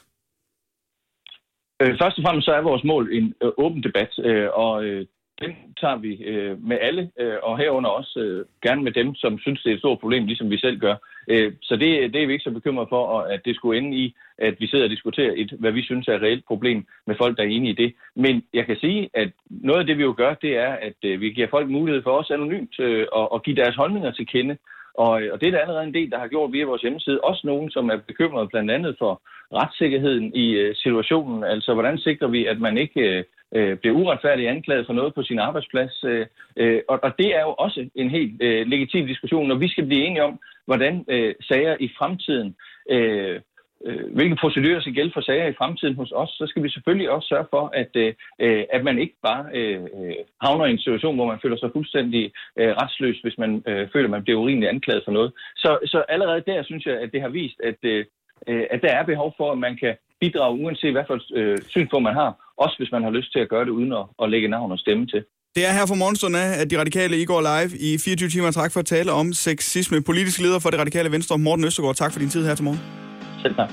Øh, 1.82 1.94
først 2.02 2.18
og 2.18 2.24
fremmest 2.26 2.46
så 2.46 2.52
er 2.52 2.62
vores 2.62 2.84
mål 2.84 3.04
en 3.18 3.34
øh, 3.44 3.52
åben 3.58 3.84
debat, 3.84 4.12
øh, 4.28 4.48
og 4.54 4.84
øh, 4.84 5.06
den 5.42 5.56
tager 5.82 5.98
vi 5.98 6.24
øh, 6.24 6.64
med 6.64 6.78
alle, 6.82 7.10
øh, 7.20 7.38
og 7.44 7.58
herunder 7.58 7.90
også 7.90 8.20
øh, 8.20 8.46
gerne 8.64 8.84
med 8.84 8.92
dem, 8.92 9.16
som 9.16 9.40
synes, 9.40 9.62
det 9.62 9.70
er 9.70 9.74
et 9.74 9.80
stort 9.80 10.00
problem, 10.00 10.26
ligesom 10.26 10.50
vi 10.50 10.58
selv 10.58 10.80
gør. 10.80 10.96
Øh, 11.28 11.54
så 11.62 11.76
det, 11.76 12.14
det 12.14 12.24
er 12.24 12.28
vi 12.28 12.34
ikke 12.34 12.44
så 12.44 12.52
bekymret 12.52 12.90
for, 12.90 13.06
og 13.06 13.34
at 13.34 13.46
det 13.46 13.56
skulle 13.56 13.78
ende 13.78 13.98
i, 13.98 14.16
at 14.38 14.56
vi 14.60 14.68
sidder 14.68 14.86
og 14.86 14.90
diskuterer 14.90 15.34
et, 15.36 15.52
hvad 15.60 15.72
vi 15.72 15.84
synes 15.84 16.08
er 16.08 16.16
et 16.16 16.22
reelt 16.22 16.46
problem 16.46 16.86
med 17.08 17.16
folk, 17.16 17.38
der 17.38 17.44
er 17.44 17.48
enige 17.48 17.74
i 17.74 17.82
det. 17.84 17.94
Men 18.16 18.44
jeg 18.54 18.66
kan 18.66 18.78
sige, 18.78 19.10
at 19.14 19.32
noget 19.50 19.80
af 19.80 19.86
det, 19.86 19.98
vi 19.98 20.04
jo 20.04 20.14
gør, 20.18 20.34
det 20.34 20.58
er, 20.58 20.74
at 20.74 21.00
øh, 21.04 21.22
vi 21.22 21.30
giver 21.30 21.48
folk 21.50 21.70
mulighed 21.70 22.04
for 22.04 22.12
også 22.12 22.34
anonymt 22.34 22.80
øh, 22.80 23.08
at, 23.16 23.28
at 23.34 23.44
give 23.44 23.56
deres 23.56 23.76
holdninger 23.76 24.12
til 24.12 24.28
kende. 24.28 24.58
Og, 25.06 25.22
øh, 25.22 25.34
og 25.34 25.42
det 25.42 25.48
er 25.48 25.52
der 25.52 25.60
allerede 25.60 25.88
en 25.88 25.94
del, 25.94 26.12
der 26.12 26.20
har 26.20 26.28
gjort 26.28 26.54
via 26.54 26.66
vores 26.66 26.82
hjemmeside. 26.82 27.20
Også 27.30 27.42
nogen, 27.48 27.70
som 27.72 27.90
er 27.90 27.98
bekymret 28.08 28.50
blandt 28.50 28.72
andet 28.72 28.96
for 29.00 29.22
retssikkerheden 29.54 30.36
i 30.36 30.48
øh, 30.52 30.76
situationen. 30.76 31.44
Altså, 31.44 31.74
hvordan 31.74 31.98
sikrer 31.98 32.28
vi, 32.28 32.46
at 32.46 32.60
man 32.60 32.78
ikke 32.78 33.02
øh, 33.02 33.24
øh, 33.56 33.78
bliver 33.78 33.96
uretfærdigt 33.96 34.50
anklaget 34.50 34.86
for 34.86 34.94
noget 34.94 35.14
på 35.14 35.24
sin 35.24 35.40
arbejdsplads. 35.40 36.04
Øh, 36.04 36.26
øh, 36.58 36.82
og, 36.88 37.00
og 37.04 37.12
det 37.18 37.36
er 37.36 37.42
jo 37.42 37.54
også 37.54 37.90
en 37.96 38.10
helt 38.10 38.42
øh, 38.42 38.68
legitim 38.68 39.08
diskussion, 39.08 39.48
når 39.48 39.56
vi 39.56 39.68
skal 39.68 39.86
blive 39.86 40.06
enige 40.06 40.24
om, 40.24 40.40
hvordan 40.66 41.06
øh, 41.08 41.36
sager 41.48 41.76
i 41.80 41.90
fremtiden, 41.98 42.56
øh, 42.90 43.40
øh, 43.86 44.14
hvilke 44.16 44.36
procedurer 44.36 44.82
skal 44.82 44.94
gælde 44.94 45.12
for 45.14 45.22
sager 45.22 45.48
i 45.48 45.58
fremtiden 45.58 45.96
hos 45.96 46.12
os, 46.16 46.30
så 46.30 46.46
skal 46.48 46.64
vi 46.64 46.70
selvfølgelig 46.70 47.10
også 47.10 47.28
sørge 47.28 47.48
for, 47.50 47.64
at, 47.82 47.92
øh, 47.96 48.14
øh 48.40 48.64
at 48.76 48.84
man 48.84 49.00
ikke 49.00 49.16
bare 49.24 49.46
øh, 49.54 49.82
øh, 49.82 50.16
havner 50.42 50.66
i 50.66 50.72
en 50.72 50.84
situation, 50.86 51.16
hvor 51.16 51.28
man 51.32 51.40
føler 51.42 51.58
sig 51.58 51.70
fuldstændig 51.74 52.24
øh, 52.60 52.72
retsløs, 52.82 53.18
hvis 53.24 53.38
man 53.38 53.64
øh, 53.68 53.88
føler, 53.94 54.08
at 54.10 54.16
man 54.18 54.24
bliver 54.24 54.40
urimeligt 54.40 54.70
anklaget 54.70 55.04
for 55.06 55.12
noget. 55.12 55.32
Så, 55.56 55.78
så 55.86 56.04
allerede 56.10 56.44
der 56.52 56.64
synes 56.64 56.86
jeg, 56.86 56.96
at 57.04 57.12
det 57.14 57.22
har 57.22 57.30
vist, 57.30 57.60
at, 57.64 57.80
øh, 57.84 58.06
øh 58.48 58.66
at 58.72 58.82
der 58.82 58.92
er 59.00 59.04
behov 59.12 59.34
for, 59.38 59.52
at 59.52 59.58
man 59.58 59.78
kan 59.84 59.94
bidrage, 60.22 60.60
uanset 60.64 60.92
hvad 60.92 61.04
for 61.08 61.18
øh, 61.36 61.58
synspunkt 61.68 62.04
man 62.04 62.16
har, 62.22 62.32
også 62.58 62.76
hvis 62.78 62.92
man 62.92 63.04
har 63.04 63.12
lyst 63.12 63.32
til 63.32 63.40
at 63.40 63.50
gøre 63.50 63.66
det 63.66 63.72
uden 63.80 63.94
at, 63.94 64.06
at 64.24 64.30
lægge 64.30 64.48
navn 64.48 64.72
og 64.72 64.80
stemme 64.80 65.06
til. 65.08 65.24
Det 65.56 65.68
er 65.68 65.72
her 65.72 65.86
for 65.86 65.96
morgenstunden 65.96 66.42
af, 66.42 66.62
at 66.62 66.72
de 66.72 66.80
radikale 66.80 67.22
I 67.22 67.26
går 67.26 67.42
live 67.42 67.72
i 67.80 67.98
24 67.98 68.30
timer. 68.30 68.52
Tak 68.52 68.72
for 68.74 68.80
at 68.80 68.86
tale 68.86 69.12
om 69.12 69.34
sexisme. 69.34 70.04
Politisk 70.04 70.40
leder 70.40 70.60
for 70.60 70.70
det 70.70 70.80
radikale 70.80 71.12
venstre, 71.12 71.38
Morten 71.38 71.66
Østergaard. 71.66 71.96
Tak 71.96 72.12
for 72.12 72.20
din 72.20 72.30
tid 72.30 72.46
her 72.48 72.56
til 72.56 72.64
morgen. 72.64 73.09
Selv 73.42 73.56
tak. 73.56 73.70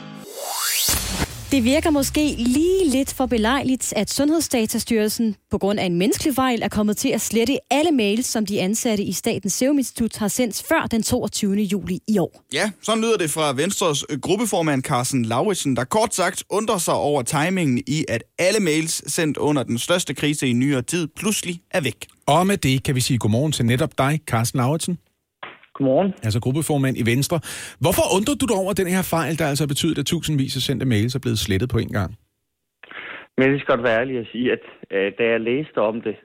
Det 1.50 1.64
virker 1.64 1.90
måske 1.90 2.34
lige 2.38 2.88
lidt 2.88 3.14
for 3.14 3.26
belejligt, 3.26 3.92
at 3.96 4.10
Sundhedsdatastyrelsen 4.10 5.36
på 5.50 5.58
grund 5.58 5.80
af 5.80 5.84
en 5.84 5.98
menneskelig 5.98 6.34
fejl 6.34 6.62
er 6.62 6.68
kommet 6.68 6.96
til 6.96 7.08
at 7.08 7.20
slette 7.20 7.58
alle 7.70 7.90
mails, 7.90 8.26
som 8.26 8.46
de 8.46 8.60
ansatte 8.60 9.04
i 9.04 9.12
Statens 9.12 9.52
Serum 9.52 9.78
Institut 9.78 10.16
har 10.16 10.28
sendt 10.28 10.62
før 10.68 10.86
den 10.86 11.02
22. 11.02 11.54
juli 11.54 11.98
i 12.08 12.18
år. 12.18 12.44
Ja, 12.52 12.70
sådan 12.82 13.02
lyder 13.02 13.16
det 13.16 13.30
fra 13.30 13.52
Venstres 13.52 14.04
gruppeformand 14.22 14.82
Carsten 14.82 15.24
Lauritsen, 15.24 15.76
der 15.76 15.84
kort 15.84 16.14
sagt 16.14 16.44
undrer 16.50 16.78
sig 16.78 16.94
over 16.94 17.22
timingen 17.22 17.82
i, 17.86 18.04
at 18.08 18.22
alle 18.38 18.60
mails 18.60 19.12
sendt 19.12 19.36
under 19.36 19.62
den 19.62 19.78
største 19.78 20.14
krise 20.14 20.48
i 20.48 20.52
nyere 20.52 20.82
tid 20.82 21.08
pludselig 21.16 21.60
er 21.70 21.80
væk. 21.80 22.06
Og 22.26 22.46
med 22.46 22.56
det 22.56 22.82
kan 22.82 22.94
vi 22.94 23.00
sige 23.00 23.18
godmorgen 23.18 23.52
til 23.52 23.66
netop 23.66 23.98
dig, 23.98 24.20
Carsten 24.26 24.58
Lauritsen. 24.58 24.98
Godmorgen. 25.76 26.10
Altså 26.26 26.40
gruppeformand 26.44 26.96
i 27.02 27.04
Venstre. 27.12 27.38
Hvorfor 27.84 28.04
undrer 28.16 28.36
du 28.40 28.46
dig 28.50 28.58
over 28.64 28.72
den 28.80 28.88
her 28.94 29.02
fejl, 29.14 29.34
der 29.40 29.46
altså 29.52 29.66
betyder, 29.72 30.00
at 30.00 30.06
tusindvis 30.06 30.56
af 30.58 30.62
sendte 30.62 30.86
mails 30.92 31.14
er 31.14 31.22
blevet 31.24 31.38
slettet 31.46 31.68
på 31.74 31.78
en 31.84 31.92
gang? 31.98 32.10
Men 33.38 33.46
det 33.50 33.60
skal 33.60 33.72
godt 33.74 33.86
være 33.86 34.00
ærlig 34.00 34.16
at 34.18 34.28
sige, 34.32 34.46
at 34.56 34.64
øh, 34.94 35.12
da 35.18 35.24
jeg 35.32 35.40
læste 35.40 35.78
om 35.90 35.96
det 36.06 36.16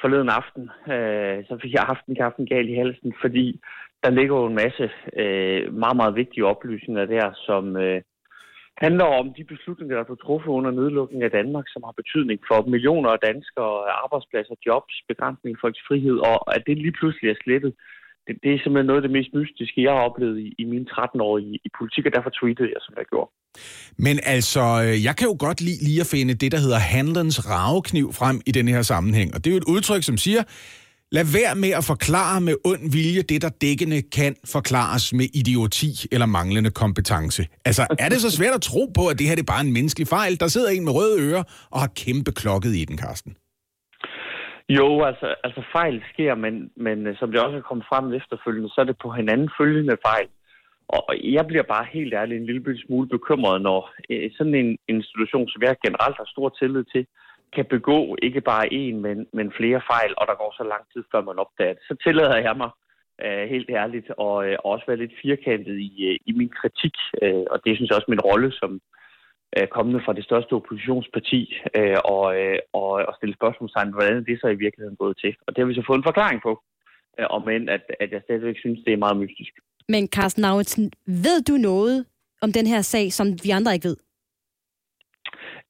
forleden 0.00 0.30
aften, 0.40 0.64
øh, 0.94 1.36
så 1.48 1.54
fik 1.62 1.72
jeg 1.72 1.90
haft 1.92 2.04
en 2.06 2.18
kaffen 2.20 2.46
galt 2.52 2.70
i 2.70 2.80
halsen, 2.82 3.10
fordi 3.22 3.46
der 4.02 4.10
ligger 4.10 4.36
jo 4.40 4.46
en 4.46 4.60
masse 4.64 4.84
øh, 5.22 5.62
meget, 5.82 5.96
meget 6.00 6.14
vigtige 6.20 6.48
oplysninger 6.52 7.04
der, 7.16 7.26
som 7.46 7.76
øh, 7.76 8.00
handler 8.84 9.04
om 9.20 9.26
de 9.36 9.44
beslutninger, 9.52 9.94
der 9.94 10.02
er 10.02 10.08
blevet 10.08 10.26
truffet 10.26 10.50
under 10.58 10.70
nedlukningen 10.70 11.24
af 11.28 11.36
Danmark, 11.38 11.66
som 11.68 11.82
har 11.86 11.94
betydning 12.00 12.38
for 12.48 12.58
millioner 12.74 13.10
af 13.10 13.20
danskere, 13.28 13.74
arbejdspladser, 14.04 14.54
jobs, 14.66 14.94
begrænsning 15.10 15.54
for 15.56 15.60
folks 15.62 15.82
frihed, 15.88 16.16
og 16.30 16.38
at 16.54 16.62
det 16.66 16.76
lige 16.78 16.98
pludselig 17.00 17.28
er 17.30 17.42
slettet 17.44 17.72
det, 18.26 18.34
det 18.42 18.50
er 18.54 18.58
simpelthen 18.62 18.88
noget 18.90 19.00
af 19.00 19.06
det 19.06 19.16
mest 19.18 19.30
mystiske, 19.38 19.82
jeg 19.86 19.92
har 19.96 20.02
oplevet 20.08 20.38
i, 20.46 20.48
i 20.62 20.64
mine 20.72 20.84
13 20.84 21.20
år 21.20 21.38
i, 21.38 21.50
i 21.66 21.68
politik, 21.78 22.06
og 22.06 22.12
derfor 22.16 22.30
tweetede 22.38 22.68
jeg, 22.74 22.80
som 22.86 22.94
jeg 22.98 23.06
gjorde. 23.12 23.30
Men 24.06 24.16
altså, 24.36 24.64
øh, 24.84 25.04
jeg 25.04 25.14
kan 25.16 25.26
jo 25.30 25.36
godt 25.46 25.60
lide 25.60 25.84
lige 25.88 26.00
at 26.00 26.10
finde 26.14 26.34
det, 26.34 26.52
der 26.52 26.58
hedder 26.58 26.78
handlens 26.96 27.38
ravekniv 27.50 28.12
frem 28.12 28.36
i 28.46 28.52
den 28.58 28.68
her 28.68 28.82
sammenhæng. 28.82 29.34
Og 29.34 29.38
det 29.40 29.50
er 29.50 29.54
jo 29.54 29.62
et 29.64 29.70
udtryk, 29.74 30.02
som 30.02 30.16
siger, 30.16 30.42
lad 31.12 31.24
være 31.38 31.54
med 31.54 31.70
at 31.70 31.84
forklare 31.84 32.40
med 32.40 32.54
ond 32.64 32.92
vilje 32.92 33.22
det, 33.22 33.42
der 33.42 33.48
dækkende 33.48 34.02
kan 34.02 34.36
forklares 34.44 35.12
med 35.12 35.26
idioti 35.34 35.92
eller 36.12 36.26
manglende 36.26 36.70
kompetence. 36.70 37.46
Altså, 37.64 37.86
er 37.98 38.08
det 38.08 38.20
så 38.20 38.30
svært 38.30 38.54
at 38.54 38.62
tro 38.62 38.90
på, 38.94 39.06
at 39.06 39.18
det 39.18 39.26
her 39.26 39.34
det 39.34 39.42
er 39.42 39.52
bare 39.54 39.64
en 39.66 39.72
menneskelig 39.72 40.08
fejl? 40.08 40.40
Der 40.40 40.48
sidder 40.48 40.70
en 40.70 40.84
med 40.84 40.92
røde 40.92 41.20
ører 41.20 41.42
og 41.70 41.80
har 41.80 41.90
kæmpe 41.96 42.32
klokket 42.32 42.74
i 42.74 42.84
den, 42.84 42.96
Karsten. 42.96 43.34
Jo, 44.78 45.02
altså, 45.04 45.34
altså 45.44 45.62
fejl 45.72 46.02
sker, 46.12 46.34
men, 46.34 46.70
men 46.76 47.06
øh, 47.06 47.16
som 47.16 47.30
det 47.32 47.40
også 47.40 47.56
er 47.56 47.68
kommet 47.68 47.86
frem 47.88 48.12
efterfølgende, 48.12 48.70
så 48.70 48.80
er 48.80 48.84
det 48.84 48.98
på 49.02 49.10
hinanden 49.10 49.50
følgende 49.58 49.96
fejl. 50.08 50.28
Og 50.88 51.04
jeg 51.36 51.46
bliver 51.46 51.62
bare 51.62 51.86
helt 51.92 52.14
ærligt 52.14 52.40
en 52.40 52.46
lille 52.46 52.78
smule 52.86 53.08
bekymret, 53.08 53.62
når 53.62 53.80
øh, 54.10 54.30
sådan 54.36 54.54
en 54.54 54.78
institution, 54.88 55.48
som 55.48 55.62
jeg 55.62 55.76
generelt 55.86 56.16
har 56.16 56.28
stor 56.34 56.48
tillid 56.48 56.84
til, 56.84 57.06
kan 57.56 57.64
begå 57.64 58.16
ikke 58.22 58.40
bare 58.40 58.66
én, 58.72 58.94
men, 59.06 59.26
men 59.32 59.52
flere 59.58 59.80
fejl, 59.92 60.12
og 60.16 60.24
der 60.26 60.34
går 60.34 60.54
så 60.56 60.64
lang 60.64 60.84
tid, 60.92 61.02
før 61.12 61.20
man 61.22 61.38
opdager 61.38 61.72
det. 61.72 61.82
Så 61.88 61.94
tillader 62.04 62.38
jeg 62.46 62.56
mig 62.56 62.70
øh, 63.24 63.44
helt 63.52 63.70
ærligt 63.70 64.10
og 64.10 64.34
øh, 64.46 64.56
også 64.64 64.84
være 64.86 65.02
lidt 65.02 65.14
firkantet 65.22 65.76
i, 65.78 65.92
øh, 66.08 66.16
i 66.26 66.32
min 66.32 66.52
kritik, 66.60 66.94
øh, 67.22 67.44
og 67.52 67.58
det 67.64 67.76
synes 67.76 67.88
jeg 67.88 67.96
også 67.96 68.12
min 68.14 68.26
rolle 68.30 68.52
som, 68.52 68.72
øh, 68.74 69.01
kommende 69.70 70.00
fra 70.04 70.12
det 70.12 70.24
største 70.24 70.52
oppositionsparti, 70.52 71.40
øh, 71.76 71.98
og, 72.04 72.24
øh, 72.40 72.58
og, 72.72 72.90
og 73.08 73.14
stille 73.16 73.34
spørgsmålstegn, 73.34 73.92
hvordan 73.92 74.24
det 74.24 74.40
så 74.40 74.48
i 74.48 74.62
virkeligheden 74.64 74.96
gået 74.96 75.16
til. 75.18 75.36
Og 75.46 75.56
det 75.56 75.58
har 75.62 75.68
vi 75.68 75.74
så 75.74 75.84
fået 75.86 75.98
en 75.98 76.08
forklaring 76.10 76.42
på, 76.42 76.62
øh, 77.18 77.26
om 77.30 77.48
end 77.48 77.70
at, 77.70 77.84
at 78.00 78.12
jeg 78.12 78.20
stadigvæk 78.24 78.58
synes, 78.58 78.80
det 78.86 78.92
er 78.92 79.04
meget 79.04 79.16
mystisk. 79.16 79.52
Men 79.88 80.08
Carsten 80.08 80.42
Lauritsen, 80.42 80.92
ved 81.06 81.38
du 81.48 81.52
noget 81.52 82.06
om 82.42 82.52
den 82.52 82.66
her 82.66 82.80
sag, 82.80 83.12
som 83.12 83.26
vi 83.44 83.50
andre 83.50 83.74
ikke 83.74 83.88
ved? 83.88 83.96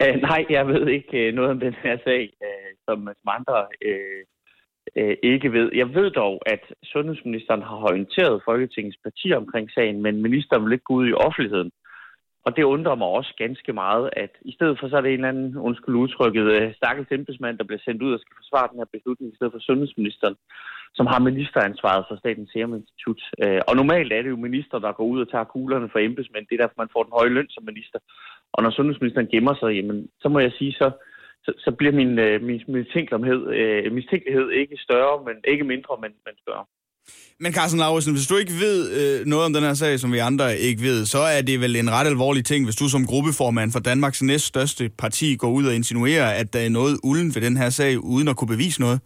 Øh, 0.02 0.16
nej, 0.30 0.46
jeg 0.50 0.66
ved 0.68 0.88
ikke 0.88 1.18
øh, 1.26 1.34
noget 1.34 1.50
om 1.50 1.60
den 1.60 1.74
her 1.82 1.96
sag, 2.04 2.22
øh, 2.46 2.70
som, 2.86 2.98
som 3.20 3.28
andre 3.38 3.66
øh, 3.82 4.22
øh, 4.96 5.16
ikke 5.22 5.52
ved. 5.52 5.70
Jeg 5.74 5.94
ved 5.94 6.10
dog, 6.10 6.42
at 6.46 6.62
sundhedsministeren 6.84 7.62
har 7.62 7.76
orienteret 7.76 8.42
Folketingets 8.44 8.98
partier 9.02 9.36
omkring 9.36 9.70
sagen, 9.70 10.02
men 10.02 10.22
ministeren 10.22 10.64
vil 10.64 10.72
ikke 10.72 10.84
gå 10.84 10.94
ud 10.94 11.08
i 11.08 11.20
offentligheden. 11.26 11.70
Og 12.46 12.56
det 12.56 12.62
undrer 12.62 12.94
mig 12.94 13.06
også 13.06 13.32
ganske 13.38 13.72
meget, 13.72 14.10
at 14.12 14.32
i 14.50 14.52
stedet 14.52 14.78
for 14.78 14.88
så 14.88 14.96
er 14.96 15.00
det 15.00 15.08
en 15.10 15.14
eller 15.14 15.28
anden, 15.28 15.56
undskyld 15.56 15.94
udtrykket, 15.94 16.46
øh, 16.56 16.74
stakkels 16.74 17.10
embedsmand, 17.10 17.58
der 17.58 17.64
bliver 17.64 17.84
sendt 17.84 18.02
ud 18.02 18.12
og 18.12 18.20
skal 18.20 18.36
forsvare 18.36 18.68
den 18.70 18.80
her 18.80 18.94
beslutning, 18.94 19.32
i 19.32 19.36
stedet 19.36 19.52
for 19.52 19.62
sundhedsministeren, 19.68 20.36
som 20.94 21.06
har 21.06 21.20
ministeransvaret 21.28 22.04
for 22.08 22.16
Statens 22.16 22.50
Serum 22.52 22.74
Institut. 22.74 23.20
Øh, 23.42 23.60
og 23.68 23.76
normalt 23.76 24.12
er 24.12 24.22
det 24.22 24.30
jo 24.30 24.46
minister, 24.46 24.78
der 24.78 24.92
går 24.92 25.04
ud 25.04 25.20
og 25.20 25.30
tager 25.30 25.52
kuglerne 25.54 25.88
for 25.92 25.98
embedsmænd. 25.98 26.46
Det 26.46 26.54
er 26.54 26.62
derfor, 26.62 26.82
man 26.82 26.94
får 26.94 27.02
den 27.02 27.16
høje 27.18 27.34
løn 27.36 27.50
som 27.50 27.64
minister. 27.64 27.98
Og 28.52 28.62
når 28.62 28.70
sundhedsministeren 28.70 29.32
gemmer 29.34 29.54
sig, 29.54 29.70
jamen, 29.78 30.08
så 30.22 30.28
må 30.28 30.38
jeg 30.38 30.52
sige, 30.58 30.72
så, 30.72 30.90
så, 31.44 31.50
så 31.64 31.70
bliver 31.78 31.92
min, 32.00 32.18
øh, 32.18 32.42
min, 32.42 32.62
min 32.68 32.76
mistænkelighed, 32.82 33.40
mistænkelighed 33.90 34.50
ikke 34.50 34.76
større, 34.86 35.24
men 35.26 35.36
ikke 35.52 35.64
mindre, 35.64 35.94
men, 36.02 36.12
men 36.26 36.34
større. 36.44 36.64
Men 37.44 37.52
Carsten 37.58 37.80
Lauritsen, 37.84 38.14
hvis 38.16 38.30
du 38.30 38.36
ikke 38.42 38.56
ved 38.66 38.78
øh, 39.00 39.16
noget 39.32 39.44
om 39.46 39.52
den 39.56 39.64
her 39.68 39.76
sag, 39.82 39.92
som 39.98 40.12
vi 40.16 40.20
andre 40.30 40.46
ikke 40.68 40.82
ved, 40.88 40.98
så 41.14 41.20
er 41.36 41.42
det 41.48 41.56
vel 41.64 41.74
en 41.76 41.90
ret 41.96 42.08
alvorlig 42.12 42.44
ting, 42.44 42.60
hvis 42.66 42.80
du 42.82 42.86
som 42.94 43.08
gruppeformand 43.12 43.70
for 43.74 43.82
Danmarks 43.90 44.22
næststørste 44.30 44.84
parti 45.02 45.28
går 45.42 45.52
ud 45.58 45.64
og 45.70 45.74
insinuerer, 45.80 46.28
at 46.40 46.48
der 46.54 46.60
er 46.66 46.72
noget 46.78 46.94
ulden 47.10 47.30
ved 47.34 47.42
den 47.48 47.56
her 47.62 47.70
sag, 47.78 47.92
uden 48.14 48.28
at 48.30 48.36
kunne 48.36 48.54
bevise 48.56 48.80
noget? 48.86 48.98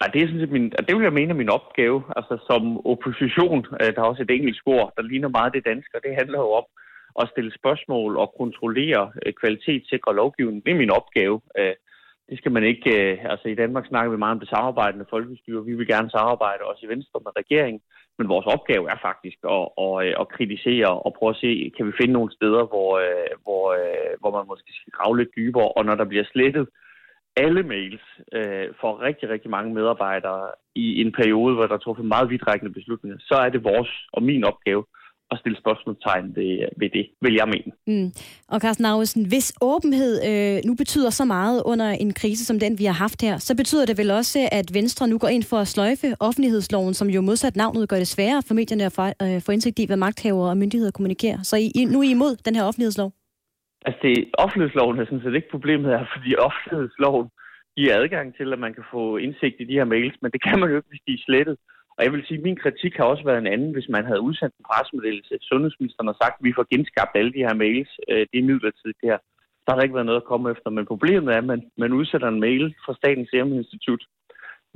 Nej, 0.00 0.08
det 0.12 0.18
er 0.20 0.26
sådan 0.26 0.42
set 0.42 0.56
min, 0.56 0.68
det 0.86 0.92
vil 0.94 1.08
jeg 1.08 1.18
mene 1.20 1.30
er 1.34 1.42
min 1.42 1.56
opgave. 1.58 1.98
Altså 2.18 2.34
som 2.50 2.62
opposition, 2.92 3.58
øh, 3.80 3.88
der 3.94 4.00
er 4.02 4.10
også 4.12 4.22
et 4.22 4.36
engelsk 4.36 4.64
ord, 4.76 4.88
der 4.96 5.02
ligner 5.10 5.36
meget 5.38 5.54
det 5.56 5.64
danske, 5.70 5.92
og 5.96 6.02
det 6.06 6.18
handler 6.20 6.38
jo 6.44 6.50
om 6.60 6.66
at 7.20 7.30
stille 7.32 7.52
spørgsmål 7.60 8.10
og 8.22 8.28
kontrollere 8.42 9.02
øh, 9.22 9.32
kvalitetssikre 9.40 10.16
lovgivning. 10.20 10.64
Det 10.64 10.72
er 10.72 10.82
min 10.84 10.96
opgave. 11.00 11.36
Øh, 11.60 11.74
det 12.28 12.38
skal 12.38 12.52
man 12.52 12.64
ikke... 12.64 12.90
Øh, 13.00 13.18
altså 13.32 13.48
i 13.48 13.54
Danmark 13.54 13.86
snakker 13.86 14.10
vi 14.10 14.16
meget 14.16 14.34
om 14.36 14.40
det 14.40 14.48
samarbejdende 14.48 15.06
folkestyre. 15.10 15.64
Vi 15.64 15.74
vil 15.74 15.86
gerne 15.86 16.10
samarbejde 16.10 16.62
også 16.64 16.86
i 16.86 16.88
Venstre 16.88 17.20
med 17.24 17.32
regeringen. 17.36 17.80
Men 18.18 18.28
vores 18.28 18.46
opgave 18.46 18.90
er 18.90 18.98
faktisk 19.08 19.38
at, 19.56 19.66
at, 19.84 19.94
øh, 20.06 20.12
at 20.20 20.28
kritisere 20.36 20.90
og 21.04 21.14
prøve 21.18 21.30
at 21.30 21.42
se, 21.44 21.72
kan 21.76 21.86
vi 21.86 21.92
finde 22.00 22.12
nogle 22.12 22.32
steder, 22.32 22.62
hvor, 22.72 22.90
øh, 23.04 23.32
hvor, 23.44 23.64
øh, 23.80 24.12
hvor 24.20 24.30
man 24.36 24.46
måske 24.52 24.70
skal 24.80 24.92
grave 24.98 25.18
lidt 25.18 25.36
dybere. 25.36 25.68
Og 25.76 25.84
når 25.84 25.94
der 25.94 26.04
bliver 26.04 26.24
slettet 26.32 26.68
alle 27.36 27.62
mails 27.62 28.04
øh, 28.32 28.66
for 28.80 29.02
rigtig, 29.02 29.28
rigtig 29.28 29.50
mange 29.50 29.74
medarbejdere 29.74 30.46
i 30.74 31.00
en 31.02 31.12
periode, 31.12 31.54
hvor 31.54 31.66
der 31.66 31.74
er 31.74 31.84
truffet 31.84 32.04
meget 32.04 32.30
vidtrækkende 32.30 32.72
beslutninger, 32.72 33.18
så 33.20 33.34
er 33.34 33.48
det 33.48 33.64
vores 33.64 33.92
og 34.12 34.22
min 34.22 34.44
opgave 34.44 34.84
at 35.34 35.40
stille 35.40 35.58
spørgsmålstegn 35.64 36.26
ved, 36.36 36.52
ved 36.80 36.90
det, 36.96 37.04
vil 37.24 37.34
jeg 37.40 37.48
mene. 37.54 37.70
Mm. 37.92 38.08
Og 38.48 38.60
Carsten 38.60 38.86
Augusten, 38.86 39.22
hvis 39.32 39.48
åbenhed 39.70 40.12
øh, 40.30 40.56
nu 40.68 40.74
betyder 40.82 41.10
så 41.10 41.24
meget 41.24 41.62
under 41.72 41.88
en 41.90 42.12
krise 42.20 42.44
som 42.44 42.58
den, 42.64 42.78
vi 42.78 42.84
har 42.84 42.98
haft 43.04 43.22
her, 43.22 43.36
så 43.38 43.56
betyder 43.56 43.86
det 43.86 43.98
vel 43.98 44.10
også, 44.10 44.48
at 44.52 44.66
Venstre 44.74 45.08
nu 45.08 45.18
går 45.18 45.28
ind 45.28 45.42
for 45.42 45.58
at 45.64 45.68
sløjfe 45.68 46.08
offentlighedsloven, 46.20 46.94
som 46.94 47.08
jo 47.08 47.20
modsat 47.20 47.56
navnet 47.56 47.88
gør 47.88 47.96
det 47.96 48.08
sværere 48.08 48.42
for 48.46 48.54
medierne 48.54 48.84
at 48.84 48.92
få, 48.98 49.02
øh, 49.24 49.40
få 49.46 49.52
indsigt 49.52 49.78
i, 49.78 49.86
hvad 49.86 49.96
magthavere 49.96 50.50
og 50.50 50.56
myndigheder 50.56 50.92
kommunikerer. 50.92 51.40
Så 51.42 51.56
I, 51.56 51.84
nu 51.92 51.98
er 51.98 52.06
I 52.08 52.10
imod 52.10 52.32
den 52.46 52.54
her 52.56 52.64
offentlighedslov? 52.64 53.10
Altså, 53.86 54.00
det, 54.02 54.14
offentlighedsloven 54.44 54.98
er 54.98 55.04
sådan 55.04 55.24
set 55.24 55.34
ikke 55.34 55.54
problemet 55.56 55.88
her, 55.92 56.04
fordi 56.14 56.30
offentlighedsloven 56.48 57.26
giver 57.76 57.92
adgang 58.00 58.36
til, 58.38 58.52
at 58.52 58.58
man 58.64 58.74
kan 58.74 58.84
få 58.94 59.16
indsigt 59.16 59.56
i 59.60 59.64
de 59.70 59.78
her 59.80 59.88
mails, 59.94 60.16
men 60.22 60.30
det 60.34 60.42
kan 60.46 60.58
man 60.60 60.70
jo 60.70 60.76
ikke, 60.76 60.92
hvis 60.92 61.06
de 61.06 61.12
er 61.18 61.24
slettet. 61.26 61.56
Og 61.96 62.00
jeg 62.04 62.12
vil 62.12 62.26
sige, 62.26 62.38
at 62.38 62.46
min 62.48 62.62
kritik 62.64 62.92
har 62.96 63.06
også 63.12 63.24
været 63.24 63.40
en 63.42 63.52
anden, 63.54 63.70
hvis 63.72 63.88
man 63.88 64.04
havde 64.08 64.26
udsendt 64.28 64.54
en 64.56 64.68
pressemeddelelse. 64.70 65.34
Sundhedsministeren 65.50 66.10
har 66.10 66.18
sagt, 66.22 66.36
at 66.38 66.44
vi 66.46 66.56
får 66.56 66.66
genskabt 66.74 67.14
alle 67.20 67.32
de 67.36 67.46
her 67.46 67.54
mails. 67.64 67.90
Øh, 68.10 68.22
det 68.30 68.38
er 68.38 68.48
midlertidigt 68.50 69.00
det 69.00 69.10
her. 69.12 69.20
Der 69.66 69.72
har 69.74 69.82
ikke 69.82 69.98
været 69.98 70.10
noget 70.10 70.22
at 70.22 70.30
komme 70.32 70.50
efter. 70.54 70.68
Men 70.76 70.90
problemet 70.92 71.30
er, 71.34 71.38
at 71.42 71.48
man, 71.52 71.60
man 71.82 71.92
udsætter 71.98 72.28
en 72.28 72.40
mail 72.46 72.64
fra 72.84 72.94
Statens 73.00 73.28
Serum 73.30 73.52
Institut, 73.52 74.02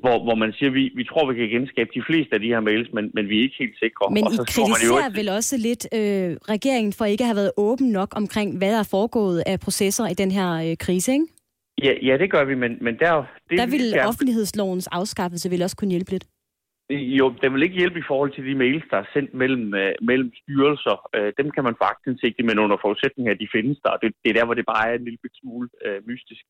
hvor, 0.03 0.17
hvor 0.27 0.37
man 0.43 0.53
siger, 0.53 0.71
at 0.71 0.75
vi, 0.75 0.85
vi 1.01 1.05
tror, 1.05 1.23
vi 1.31 1.35
kan 1.41 1.49
genskabe 1.49 1.91
de 1.95 2.03
fleste 2.09 2.33
af 2.35 2.41
de 2.41 2.47
her 2.55 2.61
mails, 2.61 2.89
men, 2.97 3.05
men 3.15 3.29
vi 3.29 3.39
er 3.39 3.43
ikke 3.43 3.59
helt 3.59 3.79
sikre. 3.85 4.05
Men 4.17 4.25
og 4.25 4.33
I 4.33 4.37
kritiserer 4.37 5.11
vel 5.19 5.29
også 5.39 5.55
lidt 5.69 5.85
øh, 5.99 6.31
regeringen 6.55 6.93
for 6.99 7.05
ikke 7.05 7.25
at 7.25 7.29
have 7.31 7.41
været 7.43 7.53
åben 7.57 7.89
nok 7.99 8.11
omkring, 8.17 8.59
hvad 8.59 8.71
der 8.73 8.79
er 8.79 8.89
foregået 8.97 9.43
af 9.47 9.61
processer 9.61 10.07
i 10.07 10.15
den 10.23 10.31
her 10.31 10.51
øh, 10.65 10.77
krise, 10.85 11.13
ikke? 11.13 11.27
Ja, 11.87 11.93
ja, 12.09 12.15
det 12.23 12.31
gør 12.31 12.45
vi, 12.45 12.55
men, 12.55 12.73
men 12.81 12.95
der... 12.99 13.13
Det, 13.51 13.59
der 13.59 13.67
vil 13.67 13.93
der, 13.93 14.07
offentlighedslovens 14.07 14.87
afskaffelse 14.87 15.51
vil 15.51 15.63
også 15.63 15.77
kunne 15.77 15.91
hjælpe 15.91 16.11
lidt. 16.11 16.25
Jo, 16.91 17.35
den 17.43 17.55
vil 17.55 17.63
ikke 17.63 17.81
hjælpe 17.81 17.99
i 17.99 18.09
forhold 18.11 18.33
til 18.33 18.47
de 18.47 18.55
mails, 18.55 18.85
der 18.91 18.97
er 18.97 19.13
sendt 19.15 19.35
mellem, 19.35 19.75
øh, 19.75 19.95
mellem 20.03 20.33
styrelser. 20.43 20.97
Øh, 21.17 21.33
dem 21.39 21.51
kan 21.51 21.65
man 21.65 21.79
få 21.79 21.85
aktindsigt 21.85 22.37
i, 22.39 22.43
men 22.43 22.59
under 22.59 22.77
forudsætning 22.81 23.29
af, 23.29 23.33
at 23.33 23.41
de 23.41 23.55
findes 23.57 23.79
der. 23.85 23.97
Det, 24.03 24.13
det 24.23 24.29
er 24.31 24.39
der, 24.39 24.45
hvor 24.45 24.55
det 24.55 24.67
bare 24.67 24.89
er 24.91 24.95
en 24.95 25.05
lille 25.05 25.19
smule 25.41 25.69
øh, 25.87 26.01
mystisk. 26.07 26.45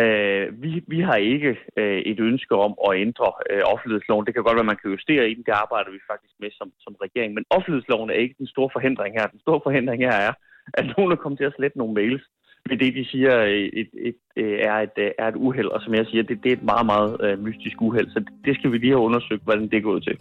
Øh, 0.00 0.62
vi, 0.62 0.70
vi 0.86 1.00
har 1.00 1.18
ikke 1.34 1.52
øh, 1.76 2.00
et 2.10 2.20
ønske 2.20 2.54
om 2.66 2.72
at 2.86 2.98
ændre 3.04 3.28
øh, 3.50 3.62
offentlighedsloven. 3.72 4.26
Det 4.26 4.34
kan 4.34 4.42
godt 4.42 4.56
være, 4.56 4.68
at 4.68 4.72
man 4.72 4.82
kan 4.82 4.90
justere 4.90 5.30
i 5.30 5.34
den. 5.34 5.44
Det 5.48 5.54
arbejder 5.64 5.90
vi 5.90 6.08
faktisk 6.10 6.34
med 6.42 6.50
som, 6.58 6.72
som 6.84 6.94
regering. 7.04 7.34
Men 7.34 7.44
offentlighedsloven 7.50 8.10
er 8.10 8.22
ikke 8.22 8.40
den 8.42 8.46
store 8.54 8.70
forhindring 8.72 9.12
her. 9.18 9.26
Den 9.26 9.40
store 9.40 9.60
forhindring 9.66 10.00
her 10.06 10.16
er, 10.28 10.32
at 10.78 10.84
nogen 10.96 11.12
er 11.12 11.22
kommet 11.22 11.38
til 11.38 11.50
at 11.50 11.56
slette 11.56 11.78
nogle 11.78 11.94
mails 11.94 12.24
ved 12.68 12.78
det, 12.78 12.94
de 12.94 13.04
siger, 13.12 13.34
et, 13.42 13.70
et, 13.80 13.88
et, 14.08 14.64
er, 14.68 14.74
et, 14.86 15.12
er 15.18 15.28
et 15.28 15.36
uheld. 15.36 15.66
Og 15.66 15.80
som 15.84 15.94
jeg 15.94 16.06
siger, 16.10 16.22
det, 16.22 16.38
det 16.42 16.52
er 16.52 16.56
et 16.56 16.62
meget, 16.62 16.86
meget 16.86 17.12
uh, 17.38 17.44
mystisk 17.44 17.76
uheld. 17.80 18.08
Så 18.10 18.18
det, 18.18 18.28
det 18.44 18.54
skal 18.58 18.72
vi 18.72 18.78
lige 18.78 18.90
have 18.90 19.00
undersøgt, 19.08 19.42
hvordan 19.44 19.64
det 19.70 19.74
er 19.76 19.80
gået 19.80 20.02
til. 20.04 20.16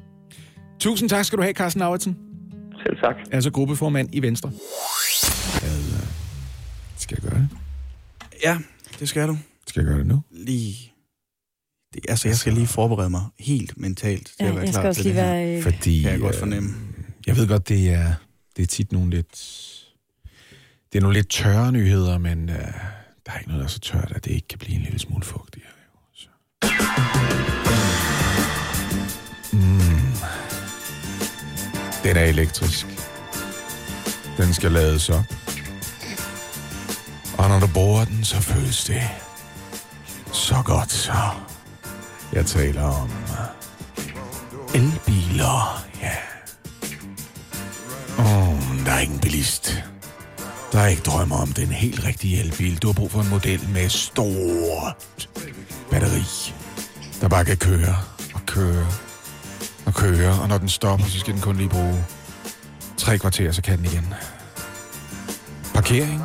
Tusind 0.79 1.09
tak 1.09 1.25
skal 1.25 1.37
du 1.37 1.43
have, 1.43 1.53
Carsten 1.53 1.79
Lauritsen. 1.79 2.17
Selv 2.85 2.97
tak. 2.97 3.15
Altså 3.31 3.51
gruppeformand 3.51 4.09
i 4.13 4.21
Venstre. 4.21 4.49
Øh, 5.65 6.03
skal 6.97 7.17
jeg 7.21 7.31
gøre 7.31 7.39
det? 7.41 7.49
Ja, 8.43 8.57
det 8.99 9.09
skal 9.09 9.27
du. 9.27 9.35
Skal 9.67 9.79
jeg 9.81 9.87
gøre 9.87 9.99
det 9.99 10.07
nu? 10.07 10.21
Lige... 10.31 10.75
Det, 11.93 12.05
altså, 12.09 12.27
jeg 12.27 12.35
skal 12.35 12.53
lige 12.53 12.67
forberede 12.67 13.09
mig 13.09 13.21
helt 13.39 13.77
mentalt 13.77 14.25
til 14.27 14.35
Ja, 14.39 14.47
at 14.47 14.55
være 14.55 14.59
jeg 14.63 14.67
skal 14.73 14.81
klar 14.81 14.89
også 14.89 15.01
til 15.03 15.11
lige 15.11 15.21
det 15.21 15.27
her. 15.27 15.33
være, 15.35 15.57
øh, 15.57 15.63
Fordi, 15.63 16.01
Kan 16.01 16.11
jeg 16.11 16.19
godt 16.19 16.35
øh, 16.35 16.39
fornemme. 16.39 16.69
Jeg 17.27 17.35
ved 17.37 17.47
godt, 17.47 17.69
det 17.69 17.89
er, 17.93 18.13
det 18.57 18.63
er 18.63 18.67
tit 18.67 18.91
nogle 18.91 19.09
lidt... 19.09 19.35
Det 20.93 20.97
er 20.97 21.01
nogle 21.01 21.17
lidt 21.17 21.29
tørre 21.29 21.71
nyheder, 21.71 22.17
men 22.17 22.49
øh, 22.49 22.55
der 23.25 23.31
er 23.31 23.37
ikke 23.39 23.49
noget, 23.49 23.59
der 23.59 23.65
er 23.65 23.69
så 23.69 23.79
tørt, 23.79 24.11
at 24.15 24.25
det 24.25 24.31
ikke 24.31 24.47
kan 24.47 24.59
blive 24.59 24.75
en 24.75 24.81
lille 24.81 24.99
smule 24.99 25.25
fugtigere. 25.25 25.69
jo. 25.85 25.99
Så. 26.13 26.27
Mm. 29.53 30.13
Den 32.03 32.17
er 32.17 32.23
elektrisk. 32.23 32.87
Den 34.37 34.53
skal 34.53 34.71
lades 34.71 35.09
op. 35.09 35.25
Og 37.37 37.49
når 37.49 37.59
du 37.59 37.67
bruger 37.73 38.05
den, 38.05 38.23
så 38.23 38.41
føles 38.41 38.83
det 38.83 39.01
så 40.33 40.61
godt 40.65 40.91
så. 40.91 41.29
Jeg 42.33 42.45
taler 42.45 42.83
om 42.83 43.11
elbiler, 44.75 45.85
ja. 46.01 46.15
Åh, 48.19 48.49
oh, 48.49 48.85
der 48.85 48.91
er 48.91 48.99
ingen 48.99 49.19
bilist, 49.19 49.83
der 50.79 50.87
ikke 50.87 51.01
drømmer 51.01 51.37
om 51.37 51.53
den 51.53 51.67
helt 51.67 52.05
rigtige 52.05 52.39
elbil. 52.39 52.77
Du 52.77 52.87
har 52.87 52.93
brug 52.93 53.11
for 53.11 53.21
en 53.21 53.29
model 53.29 53.69
med 53.69 53.89
stort 53.89 55.29
batteri, 55.91 56.53
der 57.21 57.27
bare 57.27 57.45
kan 57.45 57.57
køre 57.57 57.95
og 58.33 58.41
køre 58.45 58.87
og 59.85 59.93
køre. 59.93 60.41
Og 60.41 60.47
når 60.47 60.57
den 60.57 60.69
stopper, 60.69 61.05
så 61.05 61.19
skal 61.19 61.33
den 61.33 61.41
kun 61.41 61.57
lige 61.57 61.69
bruge 61.69 62.05
tre 62.97 63.17
kvarter, 63.17 63.51
så 63.51 63.61
kan 63.61 63.77
den 63.77 63.85
igen. 63.85 64.13
Parkering? 65.73 66.23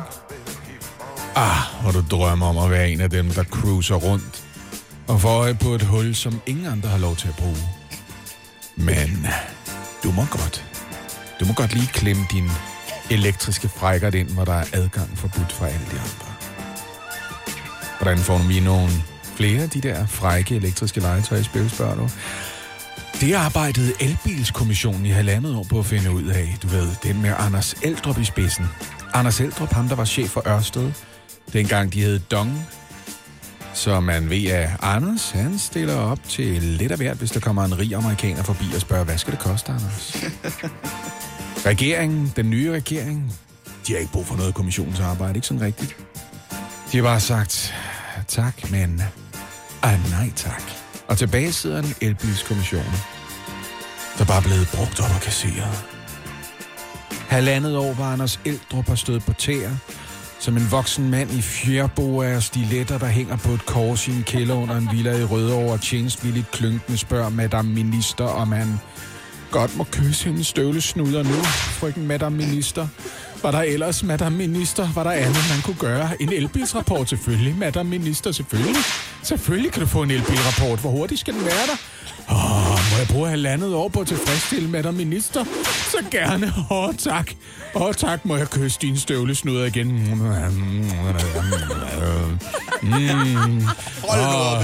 Ah, 1.35 1.81
hvor 1.81 1.91
du 1.91 2.03
drømmer 2.11 2.47
om 2.47 2.57
at 2.57 2.71
være 2.71 2.89
en 2.89 3.01
af 3.01 3.09
dem, 3.09 3.29
der 3.29 3.43
cruiser 3.43 3.95
rundt 3.95 4.43
og 5.07 5.21
får 5.21 5.29
øje 5.29 5.55
på 5.55 5.69
et 5.75 5.81
hul, 5.81 6.15
som 6.15 6.41
ingen 6.45 6.65
andre 6.65 6.89
har 6.89 6.97
lov 6.97 7.15
til 7.15 7.27
at 7.27 7.35
bruge. 7.35 7.69
Men 8.75 9.27
du 10.03 10.11
må 10.11 10.25
godt. 10.31 10.65
Du 11.39 11.45
må 11.45 11.53
godt 11.53 11.73
lige 11.73 11.87
klemme 11.87 12.25
din 12.31 12.49
elektriske 13.09 13.69
frækker 13.69 14.15
ind, 14.15 14.29
hvor 14.29 14.45
der 14.45 14.53
er 14.53 14.65
adgang 14.73 15.17
forbudt 15.17 15.51
fra 15.51 15.67
alle 15.67 15.85
de 15.91 15.99
andre. 15.99 16.35
Hvordan 17.97 18.17
får 18.17 18.37
vi 18.37 18.59
nogle 18.59 18.89
flere 19.35 19.63
af 19.63 19.69
de 19.69 19.81
der 19.81 20.05
frække 20.05 20.55
elektriske 20.55 20.99
legetøj 20.99 21.37
i 21.37 21.43
spil, 21.43 21.69
spørger 21.69 21.95
du? 21.95 22.09
Det 23.21 23.33
arbejdede 23.33 23.93
Elbilskommissionen 23.99 25.05
i 25.05 25.09
halvandet 25.09 25.55
år 25.55 25.65
på 25.69 25.79
at 25.79 25.85
finde 25.85 26.11
ud 26.11 26.23
af. 26.23 26.57
Du 26.63 26.67
ved, 26.67 26.87
den 27.03 27.21
med 27.21 27.33
Anders 27.37 27.73
Eldrup 27.83 28.19
i 28.19 28.23
spidsen. 28.23 28.65
Anders 29.13 29.39
Eldrup, 29.39 29.71
ham 29.71 29.87
der 29.87 29.95
var 29.95 30.05
chef 30.05 30.29
for 30.29 30.47
Ørsted, 30.47 30.91
dengang 31.53 31.93
de 31.93 32.01
hed 32.01 32.19
Dong. 32.19 32.67
Så 33.73 33.99
man 33.99 34.29
ved, 34.29 34.45
at 34.45 34.69
Anders, 34.81 35.31
han 35.31 35.59
stiller 35.59 35.95
op 35.95 36.19
til 36.29 36.61
lidt 36.61 36.91
af 36.91 36.97
hvert, 36.97 37.17
hvis 37.17 37.31
der 37.31 37.39
kommer 37.39 37.65
en 37.65 37.79
rig 37.79 37.95
amerikaner 37.95 38.43
forbi 38.43 38.65
og 38.75 38.81
spørger, 38.81 39.03
hvad 39.03 39.17
skal 39.17 39.33
det 39.33 39.39
koste, 39.39 39.71
Anders? 39.71 40.17
Regeringen, 41.65 42.33
den 42.35 42.49
nye 42.49 42.71
regering, 42.71 43.33
De 43.87 43.93
har 43.93 43.99
ikke 43.99 44.11
brug 44.11 44.25
for 44.25 44.35
noget 44.35 44.53
kommissionsarbejde, 44.55 45.35
ikke 45.35 45.47
sådan 45.47 45.61
rigtigt. 45.61 45.97
De 46.91 46.97
har 46.97 47.03
bare 47.03 47.19
sagt, 47.19 47.73
tak, 48.27 48.71
men 48.71 49.01
ah, 49.83 49.99
nej 50.09 50.31
tak. 50.35 50.63
Og 51.07 51.17
tilbage 51.17 51.53
sidder 51.53 51.79
en 51.79 51.95
elbilskommission, 52.01 52.85
der 54.17 54.25
bare 54.25 54.37
er 54.37 54.41
blevet 54.41 54.69
brugt 54.75 54.99
op 54.99 55.15
og 55.15 55.21
kasseret. 55.21 55.85
Halvandet 57.27 57.77
år 57.77 57.93
var 57.93 58.13
Anders 58.13 58.39
Eldrup 58.45 58.87
har 58.87 58.95
stået 58.95 59.23
på 59.23 59.33
tæer, 59.33 59.71
som 60.39 60.57
en 60.57 60.71
voksen 60.71 61.09
mand 61.09 61.31
i 61.31 61.41
fjerboer 61.41 62.35
og 62.35 62.43
stiletter, 62.43 62.97
der 62.97 63.07
hænger 63.07 63.37
på 63.37 63.51
et 63.51 63.65
kors 63.65 64.07
i 64.07 64.11
en 64.11 64.23
kælder 64.23 64.55
under 64.55 64.75
en 64.77 64.89
villa 64.91 65.17
i 65.17 65.23
Rødovre 65.23 65.73
og 65.73 65.81
tjenestvilligt 65.81 66.51
klynkende 66.51 66.97
spørger 66.97 67.29
Madame 67.29 67.69
Minister, 67.73 68.25
om 68.25 68.51
han 68.51 68.79
godt 69.51 69.77
må 69.77 69.83
kysse 69.91 70.25
hendes 70.25 70.47
støvlesnuder 70.47 71.23
nu, 71.23 71.43
frøken 71.79 72.07
Madame 72.07 72.37
Minister. 72.37 72.87
Var 73.43 73.51
der 73.51 73.61
ellers, 73.61 74.03
Madame 74.03 74.37
Minister, 74.37 74.89
var 74.95 75.03
der 75.03 75.11
andet, 75.11 75.45
man 75.49 75.61
kunne 75.63 75.75
gøre? 75.75 76.21
En 76.21 76.33
elbilsrapport 76.33 77.09
selvfølgelig, 77.09 77.55
Madame 77.57 77.89
Minister, 77.89 78.31
selvfølgelig. 78.31 78.75
Selvfølgelig 79.23 79.71
kan 79.71 79.81
du 79.81 79.87
få 79.87 80.03
en 80.03 80.11
elbilrapport. 80.11 80.79
Hvor 80.79 80.89
hurtigt 80.89 81.19
skal 81.19 81.33
den 81.33 81.45
være 81.45 81.65
der? 81.67 81.77
Åh, 82.31 82.91
må 82.91 82.97
jeg 82.97 83.07
bruge 83.09 83.29
halvandet 83.29 83.73
år 83.73 83.87
på 83.87 83.99
at 83.99 84.07
tilfredsstille 84.07 84.69
Madame 84.69 84.97
Minister? 84.97 85.45
Så 85.91 85.97
gerne. 86.11 86.53
Åh, 86.71 86.93
tak. 86.97 87.31
Åh, 87.75 87.93
tak, 87.93 88.25
må 88.25 88.35
jeg 88.35 88.49
kysse 88.49 88.79
dine 88.81 88.99
støvlesnuder 88.99 89.65
igen. 89.65 89.87
Mm. 89.87 90.21
Åh, 94.09 94.63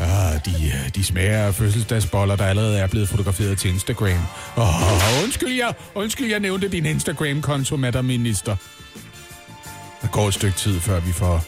Ah, 0.00 0.40
de, 0.44 0.50
øh, 0.66 0.88
de 0.94 1.04
smager 1.04 1.46
af 1.46 1.54
fødselsdagsboller, 1.54 2.36
der 2.36 2.44
allerede 2.46 2.78
er 2.78 2.86
blevet 2.86 3.08
fotograferet 3.08 3.58
til 3.58 3.70
Instagram. 3.70 4.18
Oh, 4.56 5.22
undskyld, 5.22 5.52
jeg, 5.52 5.74
undskyld, 5.94 6.30
jeg 6.30 6.40
nævnte 6.40 6.68
din 6.68 6.86
Instagram-konto, 6.86 7.76
madam 7.76 8.04
minister. 8.04 8.56
Der 10.02 10.08
går 10.08 10.28
et 10.28 10.34
stykke 10.34 10.56
tid, 10.56 10.80
før 10.80 11.00
vi 11.00 11.12
får 11.12 11.44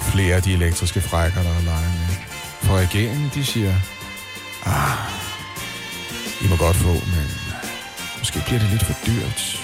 flere 0.00 0.36
af 0.36 0.42
de 0.42 0.52
elektriske 0.52 1.00
frækker, 1.00 1.42
der 1.42 1.50
er 1.50 1.62
leget 1.62 1.92
med. 2.00 2.16
For 2.62 2.76
regeringen, 2.76 3.30
de 3.34 3.44
siger, 3.44 3.74
ah, 4.66 4.98
I 6.44 6.48
må 6.48 6.56
godt 6.56 6.76
få, 6.76 6.92
men 6.92 7.26
måske 8.18 8.42
bliver 8.46 8.60
det 8.60 8.70
lidt 8.70 8.82
for 8.82 8.94
dyrt. 9.06 9.60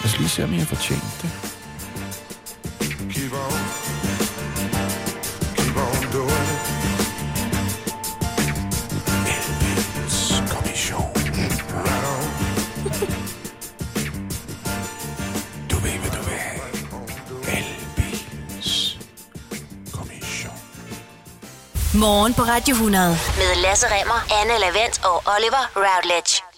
Lad 0.00 0.04
os 0.04 0.18
lige 0.18 0.28
se, 0.28 0.44
om 0.44 0.52
I 0.52 0.58
har 0.58 0.66
fortjent 0.66 1.18
det. 1.22 1.55
Morgen 21.98 22.34
på 22.34 22.42
Radio 22.42 22.74
100 22.74 23.08
med 23.08 23.62
Lasse 23.62 23.86
Remmer, 23.86 24.20
Anne 24.40 24.58
Lavendt 24.58 25.00
og 25.04 25.22
Oliver 25.34 25.64
Routledge. 25.76 26.55